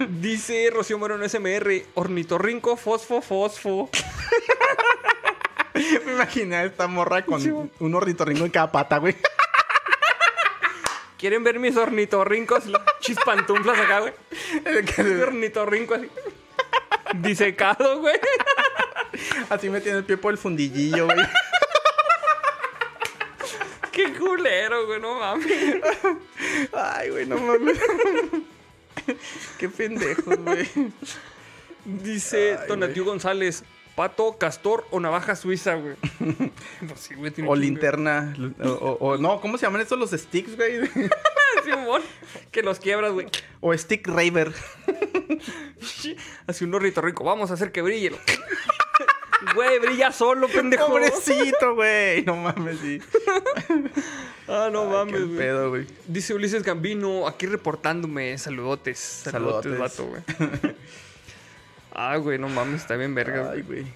Dice 0.20 0.70
Rocío 0.72 0.98
Moreno 0.98 1.28
SMR, 1.28 1.82
ornitorrinco, 1.94 2.76
fosfo, 2.76 3.20
fosfo. 3.20 3.90
Me 5.74 6.12
imaginé 6.12 6.56
a 6.56 6.64
esta 6.64 6.86
morra 6.86 7.24
con 7.24 7.40
Sí, 7.40 7.50
un 7.50 7.94
ornitorrinco 7.94 8.44
en 8.44 8.50
cada 8.50 8.72
pata, 8.72 8.98
güey. 8.98 9.14
¿Quieren 11.18 11.44
ver 11.44 11.58
mis 11.58 11.76
ornitorrincos? 11.76 12.64
Chispantunflas 13.00 13.78
acá, 13.78 14.00
güey. 14.00 14.12
Mi 14.98 15.22
ornitorrinco 15.22 15.94
así. 15.94 16.08
Disecado, 17.14 18.00
güey. 18.00 18.18
Así 19.48 19.70
me 19.70 19.80
tiene 19.80 19.98
el 19.98 20.04
pie 20.04 20.18
por 20.18 20.32
el 20.32 20.38
fundillillo, 20.38 21.06
güey. 21.06 21.18
Qué 23.92 24.12
culero, 24.12 24.86
güey, 24.86 25.00
no 25.00 25.18
mames. 25.18 25.76
Ay, 26.72 27.10
güey, 27.10 27.24
no 27.24 27.38
mames. 27.38 27.78
Qué 29.58 29.68
pendejos, 29.68 30.36
güey. 30.38 30.68
Dice 31.84 32.56
Ay, 32.60 32.66
Tonatiu 32.68 33.04
González, 33.04 33.62
pato, 33.94 34.36
castor 34.38 34.86
o 34.90 34.98
navaja 35.00 35.36
suiza, 35.36 35.74
güey. 35.74 35.94
Pues 36.88 37.00
sí, 37.00 37.14
güey, 37.14 37.30
tiene 37.30 37.48
O 37.50 37.54
linterna. 37.56 38.34
O, 38.62 38.68
o- 38.68 38.98
o- 39.12 39.18
no, 39.18 39.40
¿cómo 39.40 39.56
se 39.58 39.66
llaman 39.66 39.80
estos 39.80 39.98
los 39.98 40.10
sticks, 40.10 40.56
güey? 40.56 40.80
Que 42.52 42.62
los 42.62 42.78
quiebras, 42.78 43.12
güey. 43.12 43.26
O 43.60 43.76
stick 43.76 44.06
raver. 44.06 44.52
Así 46.46 46.64
un 46.64 46.74
ornitorrinco, 46.74 47.24
vamos 47.24 47.50
a 47.50 47.54
hacer 47.54 47.72
que 47.72 47.82
brille. 47.82 48.12
Güey, 49.54 49.78
brilla 49.78 50.12
solo, 50.12 50.48
pendejo. 50.54 50.86
Pobrecito, 50.88 51.74
güey. 51.74 52.24
No 52.24 52.36
mames, 52.36 52.78
sí. 52.80 53.00
Ah, 54.48 54.68
no 54.70 54.82
Ay, 54.82 54.88
mames, 54.90 55.14
qué 55.16 55.22
güey. 55.24 55.36
pedo, 55.38 55.70
güey. 55.70 55.86
Dice 56.06 56.32
Ulises 56.32 56.62
Gambino, 56.62 57.26
aquí 57.26 57.46
reportándome. 57.46 58.38
Saludotes. 58.38 58.96
Saludotes, 58.98 59.72
Saludotes. 59.76 59.98
vato, 59.98 60.06
güey. 60.06 60.74
Ah, 61.92 62.16
güey, 62.18 62.38
no 62.38 62.48
mames, 62.48 62.82
está 62.82 62.94
bien 62.94 63.12
verga. 63.14 63.50
Ay, 63.50 63.62
güey. 63.62 63.86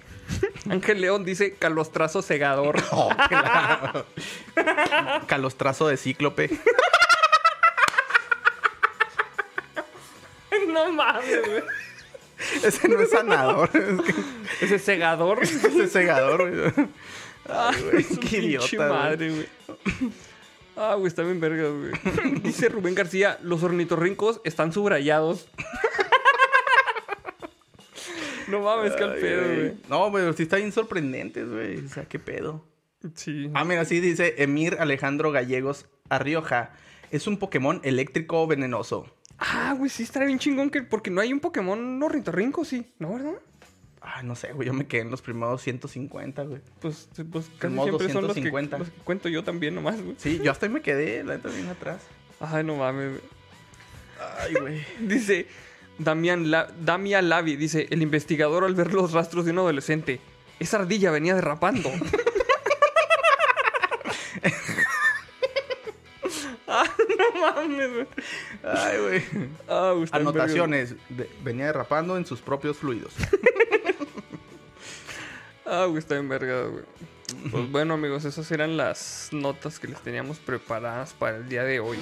Ángel 0.69 0.99
León 0.99 1.23
dice 1.23 1.53
calostrazo 1.55 2.21
cegador. 2.21 2.75
Oh, 2.91 3.09
claro. 3.29 4.05
Calostrazo 5.27 5.87
de 5.87 5.95
cíclope. 5.95 6.49
no 10.67 10.91
mames, 10.91 11.41
güey. 11.47 11.63
Ese 12.63 12.87
no 12.87 12.99
es 12.99 13.09
sanador. 13.09 13.69
Ese 14.61 14.79
cegador. 14.79 15.39
ese 15.43 15.83
es 15.83 15.91
segador, 15.91 16.49
güey. 16.49 16.87
Ay, 17.47 17.81
güey, 17.91 18.03
Su 18.03 18.19
qué 18.19 18.37
idiota, 18.37 18.67
pinche 18.67 18.77
madre, 18.77 19.29
güey. 19.29 19.47
Ah, 20.75 20.95
güey, 20.95 21.07
está 21.07 21.23
bien 21.23 21.39
verga, 21.39 21.69
güey. 21.69 22.39
Dice 22.41 22.69
Rubén 22.69 22.95
García, 22.95 23.37
los 23.41 23.61
ornitorrincos 23.63 24.41
están 24.43 24.71
subrayados. 24.71 25.47
no 28.47 28.61
mames, 28.61 28.93
qué 28.93 29.03
al 29.03 29.11
Ay, 29.13 29.21
pedo, 29.21 29.41
güey. 29.43 29.55
güey. 29.59 29.73
No, 29.89 30.11
pero 30.11 30.33
sí 30.33 30.43
está 30.43 30.57
bien 30.57 30.71
sorprendentes, 30.71 31.49
güey. 31.49 31.85
O 31.85 31.89
sea, 31.89 32.05
qué 32.05 32.19
pedo. 32.19 32.65
Sí. 33.15 33.49
Ah, 33.53 33.63
mira, 33.65 33.85
sí 33.85 33.99
dice 33.99 34.35
Emir 34.37 34.77
Alejandro 34.79 35.31
Gallegos 35.31 35.87
Arrioja. 36.09 36.71
Es 37.11 37.27
un 37.27 37.37
Pokémon 37.37 37.81
eléctrico 37.83 38.45
venenoso. 38.47 39.07
Ah, 39.43 39.73
güey, 39.75 39.89
sí 39.89 40.03
estaría 40.03 40.27
bien 40.27 40.37
chingón 40.37 40.69
que... 40.69 40.83
Porque 40.83 41.09
no 41.09 41.19
hay 41.19 41.33
un 41.33 41.39
Pokémon 41.39 42.01
ornitorrinco, 42.01 42.63
sí. 42.63 42.93
¿No, 42.99 43.13
verdad? 43.13 43.33
Ah, 43.99 44.21
no 44.21 44.35
sé, 44.35 44.53
güey. 44.53 44.67
Yo 44.67 44.73
me 44.73 44.85
quedé 44.85 45.01
en 45.01 45.09
los 45.09 45.23
primeros 45.23 45.63
150, 45.63 46.43
güey. 46.43 46.61
Pues, 46.79 47.09
pues 47.31 47.49
casi 47.57 47.73
siempre 47.73 48.09
son 48.09 48.27
los 48.27 48.35
que, 48.35 48.41
250. 48.41 48.77
los 48.77 48.89
que 48.89 48.99
cuento 49.01 49.29
yo 49.29 49.43
también 49.43 49.73
nomás, 49.73 49.99
güey. 49.99 50.15
Sí, 50.19 50.39
yo 50.43 50.51
hasta 50.51 50.67
ahí 50.67 50.71
me 50.71 50.81
quedé, 50.81 51.23
la 51.23 51.37
neta, 51.37 51.49
bien 51.49 51.67
atrás. 51.67 52.03
Ay, 52.39 52.63
no 52.63 52.75
mames, 52.75 53.09
güey. 53.09 53.21
Ay, 54.39 54.53
güey. 54.53 54.85
Dice 55.07 55.47
Damián 55.97 56.51
La 56.51 56.71
Damia 56.79 57.21
Lavi, 57.23 57.55
dice, 57.55 57.87
el 57.89 58.01
investigador 58.03 58.63
al 58.63 58.75
ver 58.75 58.93
los 58.93 59.11
rastros 59.11 59.45
de 59.45 59.51
un 59.51 59.59
adolescente, 59.59 60.19
esa 60.59 60.77
ardilla 60.77 61.09
venía 61.11 61.33
derrapando. 61.35 61.91
ah, 66.71 66.85
no 67.17 67.41
mames, 67.41 67.93
güey. 67.93 68.07
Ay, 68.63 68.97
güey. 68.99 69.49
Ah, 69.67 69.93
Anotaciones. 70.11 70.95
De- 71.09 71.29
venía 71.43 71.65
derrapando 71.67 72.17
en 72.17 72.25
sus 72.25 72.41
propios 72.41 72.77
fluidos. 72.77 73.13
Ah, 75.63 75.85
güey, 75.85 75.99
está 75.99 76.17
en 76.17 76.27
verga, 76.27 76.63
güey. 76.63 76.83
Pues 77.49 77.71
bueno, 77.71 77.93
amigos, 77.93 78.25
esas 78.25 78.51
eran 78.51 78.75
las 78.75 79.29
notas 79.31 79.79
que 79.79 79.87
les 79.87 80.01
teníamos 80.01 80.37
preparadas 80.39 81.13
para 81.13 81.37
el 81.37 81.47
día 81.47 81.63
de 81.63 81.79
hoy. 81.79 81.97